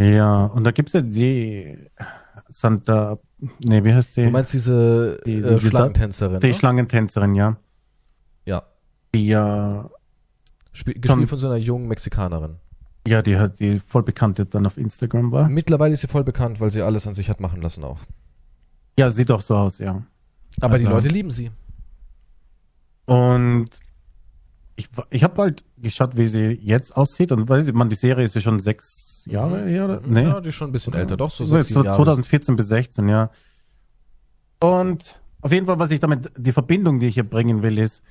Ja, 0.00 0.44
und 0.46 0.62
da 0.64 0.70
gibt's 0.70 0.92
ja 0.92 1.00
die 1.00 1.76
Santa, 2.48 3.18
nee, 3.58 3.84
wie 3.84 3.92
heißt 3.92 4.16
die? 4.16 4.24
Du 4.24 4.30
meinst 4.30 4.52
diese 4.52 5.18
Die- 5.26 5.38
äh, 5.38 5.58
die- 5.58 5.66
Schlangentänzerin? 5.68 6.40
die 6.40 6.46
ne? 6.48 6.54
Schlangentänzerin, 6.54 7.34
ja. 7.34 7.56
ja. 8.44 8.62
Die 9.14 9.26
ja, 9.26 9.90
Spiel, 10.72 10.94
Schon- 10.94 11.00
gespielt 11.02 11.28
von 11.28 11.38
so 11.38 11.48
einer 11.48 11.56
jungen 11.56 11.88
Mexikanerin. 11.88 12.56
ja, 13.08 13.22
die 13.22 13.36
hat 13.38 13.58
die 13.58 13.80
voll 13.80 14.04
bekannte 14.04 14.46
dann 14.46 14.66
auf 14.66 14.76
Instagram 14.78 15.32
war. 15.32 15.48
Mittlerweile 15.48 15.94
ist 15.94 16.02
sie 16.02 16.06
voll 16.08 16.22
bekannt, 16.24 16.60
weil 16.60 16.70
sie 16.70 16.82
alles 16.82 17.06
an 17.08 17.14
sich 17.14 17.28
hat 17.28 17.40
machen 17.40 17.60
lassen 17.60 17.82
auch. 17.82 17.98
Ja, 18.98 19.10
sieht 19.10 19.30
auch 19.32 19.40
so 19.40 19.56
aus, 19.56 19.78
ja. 19.78 20.04
Aber 20.60 20.78
die 20.78 20.84
Also- 20.86 20.94
Leute 20.96 21.08
lieben 21.08 21.30
sie. 21.30 21.50
Und 23.06 23.66
ich, 24.76 24.88
ich 25.10 25.24
habe 25.24 25.42
halt 25.42 25.64
geschaut, 25.80 26.16
wie 26.16 26.28
sie 26.28 26.58
jetzt 26.62 26.96
aussieht. 26.96 27.32
Und 27.32 27.48
weiß 27.48 27.68
ich, 27.68 27.74
man, 27.74 27.88
die 27.88 27.96
Serie 27.96 28.24
ist 28.24 28.34
ja 28.34 28.40
schon 28.40 28.60
sechs 28.60 29.22
Jahre 29.26 29.64
her, 29.66 29.84
oder? 29.84 30.00
Mhm. 30.00 30.16
Ja, 30.16 30.40
die 30.40 30.48
ist 30.48 30.54
schon 30.54 30.70
ein 30.70 30.72
bisschen 30.72 30.94
älter. 30.94 31.16
Doch, 31.16 31.30
so 31.30 31.44
sechs, 31.44 31.68
so 31.68 31.82
Jahre. 31.82 31.96
2014 31.96 32.56
bis 32.56 32.68
16, 32.68 33.08
ja. 33.08 33.30
Und 34.60 35.20
auf 35.40 35.52
jeden 35.52 35.66
Fall, 35.66 35.78
was 35.78 35.90
ich 35.90 36.00
damit, 36.00 36.32
die 36.36 36.52
Verbindung, 36.52 37.00
die 37.00 37.06
ich 37.06 37.14
hier 37.14 37.28
bringen 37.28 37.62
will, 37.62 37.78
ist, 37.78 38.02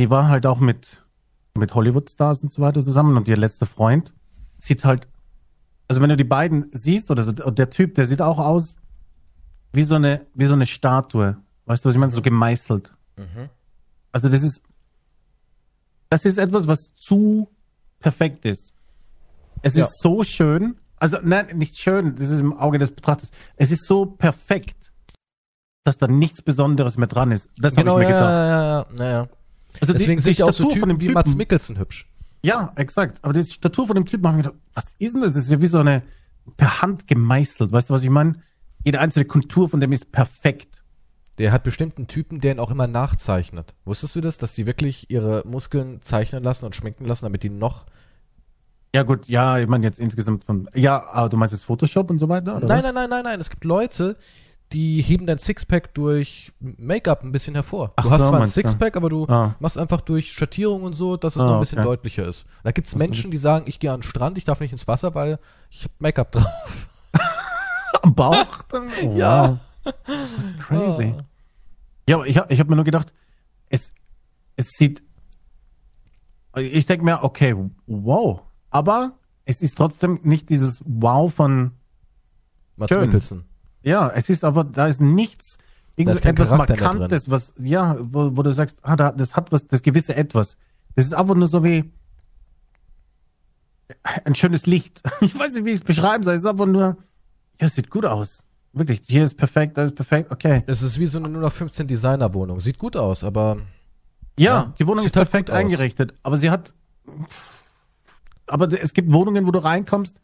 die 0.00 0.10
war 0.10 0.28
halt 0.28 0.46
auch 0.46 0.60
mit, 0.60 1.02
mit 1.56 1.74
Hollywood-Stars 1.74 2.42
und 2.42 2.52
so 2.52 2.60
weiter 2.60 2.82
zusammen 2.82 3.16
und 3.16 3.28
ihr 3.28 3.36
letzter 3.36 3.66
Freund 3.66 4.12
sieht 4.58 4.84
halt, 4.84 5.08
also 5.88 6.02
wenn 6.02 6.10
du 6.10 6.16
die 6.16 6.24
beiden 6.24 6.66
siehst 6.72 7.10
oder 7.10 7.22
so, 7.22 7.32
der 7.32 7.70
Typ, 7.70 7.94
der 7.94 8.06
sieht 8.06 8.20
auch 8.20 8.38
aus 8.38 8.76
wie 9.72 9.82
so 9.82 9.94
eine, 9.94 10.26
wie 10.34 10.46
so 10.46 10.54
eine 10.54 10.66
Statue. 10.66 11.36
Weißt 11.66 11.84
du, 11.84 11.88
was 11.88 11.94
ich 11.94 12.00
meine? 12.00 12.12
So 12.12 12.22
gemeißelt. 12.22 12.92
Mhm. 13.16 13.50
Also 14.12 14.28
das 14.28 14.42
ist, 14.42 14.62
das 16.10 16.24
ist 16.24 16.38
etwas, 16.38 16.66
was 16.66 16.94
zu 16.96 17.48
perfekt 18.00 18.44
ist. 18.44 18.72
Es 19.62 19.74
Ja. 19.74 19.86
ist 19.86 20.00
so 20.00 20.22
schön, 20.22 20.76
also 20.98 21.18
nein, 21.22 21.48
nicht 21.56 21.78
schön, 21.78 22.16
das 22.16 22.30
ist 22.30 22.40
im 22.40 22.56
Auge 22.56 22.78
des 22.78 22.90
Betrachters. 22.90 23.30
Es 23.56 23.70
ist 23.70 23.84
so 23.86 24.06
perfekt, 24.06 24.92
dass 25.84 25.98
da 25.98 26.08
nichts 26.08 26.42
Besonderes 26.42 26.96
mehr 26.96 27.06
dran 27.08 27.32
ist. 27.32 27.48
Das 27.58 27.74
Genau, 27.74 27.92
habe 27.92 28.02
ich 28.02 28.08
mir 28.08 28.14
gedacht. 28.14 28.30
ja, 28.32 28.46
ja, 28.46 28.86
ja, 28.98 29.10
ja. 29.10 29.28
Also 29.80 29.92
Deswegen 29.92 30.20
sehe 30.20 30.32
ich 30.32 30.42
auch 30.42 30.52
so 30.52 30.70
Typen 30.70 31.00
wie 31.00 31.10
Mats 31.10 31.34
Mikkelsen 31.34 31.78
hübsch. 31.78 32.06
Ja, 32.42 32.72
exakt. 32.76 33.18
Aber 33.22 33.32
die 33.34 33.42
Statur 33.44 33.86
von 33.86 33.94
dem 33.96 34.06
Typen 34.06 34.26
habe 34.26 34.38
ich 34.40 34.44
mir 34.46 34.50
gedacht, 34.52 34.62
was 34.74 34.94
ist 34.98 35.14
denn 35.14 35.22
das? 35.22 35.34
Das 35.34 35.44
ist 35.44 35.50
ja 35.50 35.60
wie 35.60 35.66
so 35.66 35.78
eine 35.78 36.02
per 36.56 36.80
Hand 36.82 37.06
gemeißelt. 37.08 37.72
Weißt 37.72 37.90
du, 37.90 37.94
was 37.94 38.02
ich 38.02 38.10
meine? 38.10 38.40
Jede 38.84 39.00
einzelne 39.00 39.24
Kontur 39.24 39.68
von 39.68 39.80
dem 39.80 39.92
ist 39.92 40.12
perfekt. 40.12 40.75
Der 41.38 41.52
hat 41.52 41.64
bestimmt 41.64 41.98
einen 41.98 42.06
Typen, 42.06 42.40
der 42.40 42.52
ihn 42.54 42.60
auch 42.60 42.70
immer 42.70 42.86
nachzeichnet. 42.86 43.74
Wusstest 43.84 44.16
du 44.16 44.20
das, 44.20 44.38
dass 44.38 44.54
die 44.54 44.64
wirklich 44.66 45.10
ihre 45.10 45.42
Muskeln 45.46 46.00
zeichnen 46.00 46.42
lassen 46.42 46.64
und 46.64 46.74
schminken 46.74 47.04
lassen, 47.04 47.26
damit 47.26 47.42
die 47.42 47.50
noch. 47.50 47.84
Ja 48.94 49.02
gut, 49.02 49.26
ja, 49.28 49.58
ich 49.58 49.66
meine 49.66 49.84
jetzt 49.84 49.98
insgesamt 49.98 50.44
von, 50.44 50.70
ja, 50.74 51.06
aber 51.12 51.28
du 51.28 51.36
meinst 51.36 51.52
jetzt 51.52 51.64
Photoshop 51.64 52.08
und 52.10 52.16
so 52.18 52.28
weiter? 52.30 52.56
Oder 52.56 52.66
Nein, 52.66 52.78
was? 52.78 52.84
nein, 52.84 52.94
nein, 52.94 53.10
nein, 53.10 53.24
nein. 53.24 53.40
Es 53.40 53.50
gibt 53.50 53.64
Leute, 53.64 54.16
die 54.72 55.02
heben 55.02 55.26
dein 55.26 55.36
Sixpack 55.38 55.92
durch 55.92 56.52
Make-up 56.60 57.22
ein 57.22 57.30
bisschen 57.32 57.54
hervor. 57.54 57.92
Ach 57.96 58.04
du 58.04 58.10
hast 58.10 58.22
so, 58.22 58.28
zwar 58.30 58.38
ein 58.40 58.44
du? 58.46 58.50
Sixpack, 58.50 58.96
aber 58.96 59.10
du 59.10 59.26
Ah. 59.26 59.54
machst 59.60 59.76
einfach 59.76 60.00
durch 60.00 60.32
Schattierung 60.32 60.82
und 60.84 60.94
so, 60.94 61.18
dass 61.18 61.36
es 61.36 61.42
Ah, 61.42 61.46
noch 61.46 61.54
ein 61.54 61.60
bisschen 61.60 61.80
okay. 61.80 61.88
deutlicher 61.88 62.26
ist. 62.26 62.46
Da 62.64 62.72
gibt 62.72 62.86
es 62.86 62.96
Menschen, 62.96 63.30
die 63.30 63.36
sagen, 63.36 63.66
ich 63.68 63.78
gehe 63.78 63.92
an 63.92 63.98
den 64.00 64.02
Strand, 64.04 64.38
ich 64.38 64.44
darf 64.44 64.60
nicht 64.60 64.72
ins 64.72 64.88
Wasser, 64.88 65.14
weil 65.14 65.38
ich 65.70 65.82
habe 65.84 65.92
Make-up 65.98 66.32
drauf. 66.32 66.86
Am 68.02 68.14
Bauch 68.14 68.62
dann? 68.70 68.88
Oh, 69.04 69.14
Ja. 69.16 69.48
wow. 69.50 69.58
Das 70.06 70.44
ist 70.44 70.58
crazy. 70.60 71.14
Ah. 71.16 71.24
Ja, 72.08 72.16
aber 72.16 72.26
ich 72.26 72.36
habe 72.36 72.52
ich 72.52 72.60
hab 72.60 72.68
mir 72.68 72.76
nur 72.76 72.84
gedacht, 72.84 73.12
es, 73.68 73.90
es 74.56 74.70
sieht. 74.70 75.02
Ich 76.56 76.86
denke 76.86 77.04
mir, 77.04 77.22
okay, 77.22 77.54
wow. 77.86 78.42
Aber 78.70 79.18
es 79.44 79.62
ist 79.62 79.76
trotzdem 79.76 80.20
nicht 80.22 80.48
dieses 80.48 80.82
Wow 80.84 81.32
von. 81.32 81.72
Mats 82.76 82.92
Schön. 82.92 83.02
Mikkelsen. 83.02 83.44
Ja, 83.82 84.08
es 84.08 84.28
ist 84.28 84.44
aber, 84.44 84.64
da 84.64 84.88
ist 84.88 85.00
nichts, 85.00 85.58
irgendetwas 85.94 86.50
Markantes, 86.50 87.30
was, 87.30 87.54
ja, 87.58 87.96
wo, 88.00 88.36
wo 88.36 88.42
du 88.42 88.52
sagst, 88.52 88.78
ah, 88.82 88.96
da, 88.96 89.12
das 89.12 89.36
hat 89.36 89.52
was, 89.52 89.66
das 89.66 89.82
gewisse 89.82 90.16
Etwas. 90.16 90.56
Das 90.94 91.04
ist 91.06 91.14
einfach 91.14 91.34
nur 91.34 91.46
so 91.46 91.62
wie 91.62 91.92
ein 94.24 94.34
schönes 94.34 94.66
Licht. 94.66 95.02
Ich 95.20 95.38
weiß 95.38 95.54
nicht, 95.54 95.64
wie 95.64 95.70
ich 95.70 95.78
es 95.78 95.84
beschreiben 95.84 96.24
soll. 96.24 96.34
Es 96.34 96.40
ist 96.40 96.46
einfach 96.46 96.66
nur, 96.66 96.96
ja, 97.60 97.66
es 97.66 97.74
sieht 97.74 97.90
gut 97.90 98.04
aus. 98.04 98.44
Wirklich, 98.76 99.00
hier 99.06 99.24
ist 99.24 99.36
perfekt, 99.36 99.78
da 99.78 99.84
ist 99.84 99.94
perfekt, 99.94 100.30
okay. 100.30 100.62
Es 100.66 100.82
ist 100.82 100.98
wie 101.00 101.06
so 101.06 101.18
eine 101.18 101.28
0815 101.28 101.86
Designerwohnung. 101.86 102.60
Sieht 102.60 102.78
gut 102.78 102.96
aus, 102.96 103.24
aber 103.24 103.56
Ja, 104.38 104.52
Ja, 104.52 104.74
die 104.78 104.86
Wohnung 104.86 105.06
ist 105.06 105.16
halt 105.16 105.30
perfekt 105.30 105.50
aus. 105.50 105.56
eingerichtet, 105.56 106.12
aber 106.22 106.36
sie 106.36 106.50
hat. 106.50 106.74
Aber 108.46 108.68
es 108.80 108.92
gibt 108.92 109.12
Wohnungen, 109.12 109.46
wo 109.46 109.50
du 109.50 109.58
reinkommst, 109.58 110.20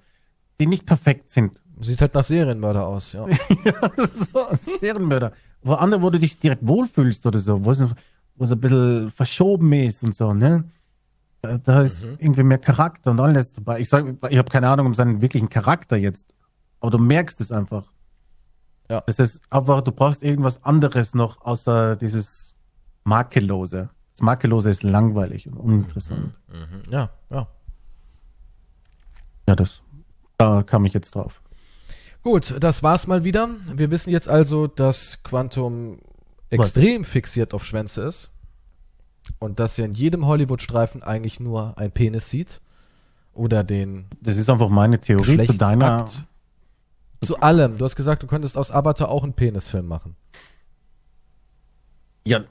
die 0.60 0.66
nicht 0.66 0.86
perfekt 0.86 1.30
sind. 1.30 1.58
sieht 1.80 2.00
halt 2.00 2.14
nach 2.14 2.24
Serienmörder 2.24 2.86
aus, 2.86 3.12
ja. 3.14 3.26
so, 4.32 4.46
Serienmörder. 4.80 5.32
Wo 5.62 5.74
andere, 5.74 6.02
wo 6.02 6.10
du 6.10 6.18
dich 6.18 6.38
direkt 6.38 6.66
wohlfühlst 6.66 7.24
oder 7.26 7.38
so, 7.38 7.64
wo 7.64 7.70
es, 7.70 7.80
wo 8.36 8.44
es 8.44 8.52
ein 8.52 8.60
bisschen 8.60 9.10
verschoben 9.10 9.72
ist 9.72 10.02
und 10.04 10.14
so, 10.14 10.32
ne? 10.34 10.64
Da, 11.40 11.58
da 11.58 11.82
ist 11.82 12.02
Mhm. 12.04 12.16
irgendwie 12.18 12.42
mehr 12.44 12.58
Charakter 12.58 13.10
und 13.10 13.18
alles 13.20 13.52
dabei. 13.54 13.80
Ich 13.80 13.88
sag, 13.88 14.04
ich 14.30 14.38
habe 14.38 14.50
keine 14.50 14.68
Ahnung 14.68 14.86
um 14.86 14.94
seinen 14.94 15.20
wirklichen 15.22 15.48
Charakter 15.48 15.96
jetzt, 15.96 16.32
aber 16.80 16.90
du 16.92 16.98
merkst 16.98 17.40
es 17.40 17.50
einfach. 17.50 17.90
Ja. 18.92 19.02
Es 19.06 19.18
ist 19.18 19.40
einfach, 19.48 19.80
du 19.80 19.90
brauchst 19.90 20.22
irgendwas 20.22 20.62
anderes 20.64 21.14
noch 21.14 21.40
außer 21.40 21.96
dieses 21.96 22.54
Makellose. 23.04 23.88
Das 24.12 24.20
Makellose 24.20 24.68
ist 24.68 24.82
langweilig 24.82 25.46
und 25.48 25.56
uninteressant. 25.56 26.34
Mhm. 26.48 26.82
Ja, 26.90 27.08
ja. 27.30 27.48
Ja, 29.48 29.56
das, 29.56 29.80
da 30.36 30.62
kam 30.62 30.84
ich 30.84 30.92
jetzt 30.92 31.14
drauf. 31.14 31.40
Gut, 32.22 32.54
das 32.60 32.82
war's 32.82 33.06
mal 33.06 33.24
wieder. 33.24 33.48
Wir 33.72 33.90
wissen 33.90 34.10
jetzt 34.10 34.28
also, 34.28 34.66
dass 34.66 35.22
Quantum 35.22 36.00
extrem 36.50 37.04
fixiert 37.04 37.54
auf 37.54 37.64
Schwänze 37.64 38.02
ist. 38.02 38.30
Und 39.38 39.58
dass 39.58 39.78
er 39.78 39.86
in 39.86 39.92
jedem 39.92 40.26
Hollywood-Streifen 40.26 41.02
eigentlich 41.02 41.40
nur 41.40 41.78
ein 41.78 41.92
Penis 41.92 42.28
sieht. 42.28 42.60
Oder 43.32 43.64
den 43.64 44.04
Das 44.20 44.36
ist 44.36 44.50
einfach 44.50 44.68
meine 44.68 45.00
Theorie 45.00 45.46
zu 45.46 45.54
deiner. 45.54 46.02
Geschlechtsakt. 46.02 46.28
Zu 47.22 47.40
allem. 47.40 47.78
Du 47.78 47.84
hast 47.84 47.96
gesagt, 47.96 48.22
du 48.22 48.26
könntest 48.26 48.58
aus 48.58 48.72
Avatar 48.72 49.08
auch 49.08 49.22
einen 49.22 49.34
Penisfilm 49.34 49.86
machen. 49.86 50.16
Ja, 52.24 52.44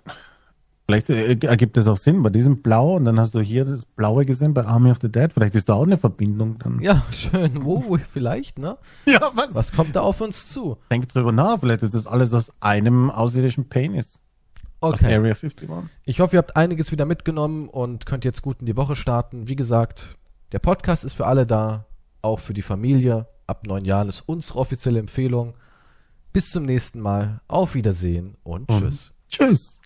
vielleicht 0.85 1.09
äh, 1.09 1.37
ergibt 1.45 1.77
es 1.77 1.87
auch 1.87 1.97
Sinn 1.97 2.21
bei 2.23 2.29
diesem 2.29 2.61
Blau 2.61 2.95
und 2.95 3.05
dann 3.05 3.19
hast 3.19 3.33
du 3.35 3.39
hier 3.39 3.65
das 3.65 3.85
Blaue 3.85 4.25
gesehen 4.25 4.53
bei 4.53 4.65
Army 4.65 4.91
of 4.91 4.99
the 5.01 5.11
Dead. 5.11 5.31
Vielleicht 5.33 5.55
ist 5.55 5.69
da 5.69 5.75
auch 5.75 5.83
eine 5.83 5.97
Verbindung 5.97 6.59
dann. 6.59 6.79
Ja, 6.81 7.03
schön. 7.11 7.63
Wo, 7.63 7.97
vielleicht, 8.11 8.59
ne? 8.59 8.77
Ja, 9.05 9.31
was? 9.33 9.55
Was 9.55 9.71
kommt 9.71 9.95
da 9.95 10.01
auf 10.01 10.19
uns 10.21 10.49
zu? 10.49 10.77
Denk 10.89 11.07
drüber 11.09 11.31
nach. 11.31 11.59
Vielleicht 11.59 11.83
ist 11.83 11.93
das 11.93 12.07
alles 12.07 12.33
aus 12.33 12.51
einem 12.59 13.09
außerirdischen 13.09 13.69
Penis. 13.69 14.19
Okay. 14.81 15.05
Area 15.05 15.33
51. 15.35 15.69
Ich 16.05 16.19
hoffe, 16.19 16.35
ihr 16.35 16.39
habt 16.39 16.55
einiges 16.55 16.91
wieder 16.91 17.05
mitgenommen 17.05 17.69
und 17.69 18.05
könnt 18.05 18.25
jetzt 18.25 18.41
gut 18.41 18.61
in 18.61 18.65
die 18.65 18.75
Woche 18.75 18.95
starten. 18.95 19.47
Wie 19.47 19.55
gesagt, 19.55 20.17
der 20.51 20.59
Podcast 20.59 21.05
ist 21.05 21.13
für 21.13 21.27
alle 21.27 21.45
da, 21.45 21.85
auch 22.21 22.39
für 22.39 22.53
die 22.53 22.63
Familie. 22.63 23.27
Ab 23.51 23.67
neun 23.67 23.83
Jahren 23.83 24.07
ist 24.07 24.21
unsere 24.21 24.59
offizielle 24.59 24.97
Empfehlung. 24.97 25.55
Bis 26.31 26.51
zum 26.51 26.63
nächsten 26.63 27.01
Mal. 27.01 27.41
Auf 27.49 27.75
Wiedersehen 27.75 28.37
und 28.43 28.69
Und 28.69 28.79
tschüss. 28.79 29.13
Tschüss. 29.27 29.80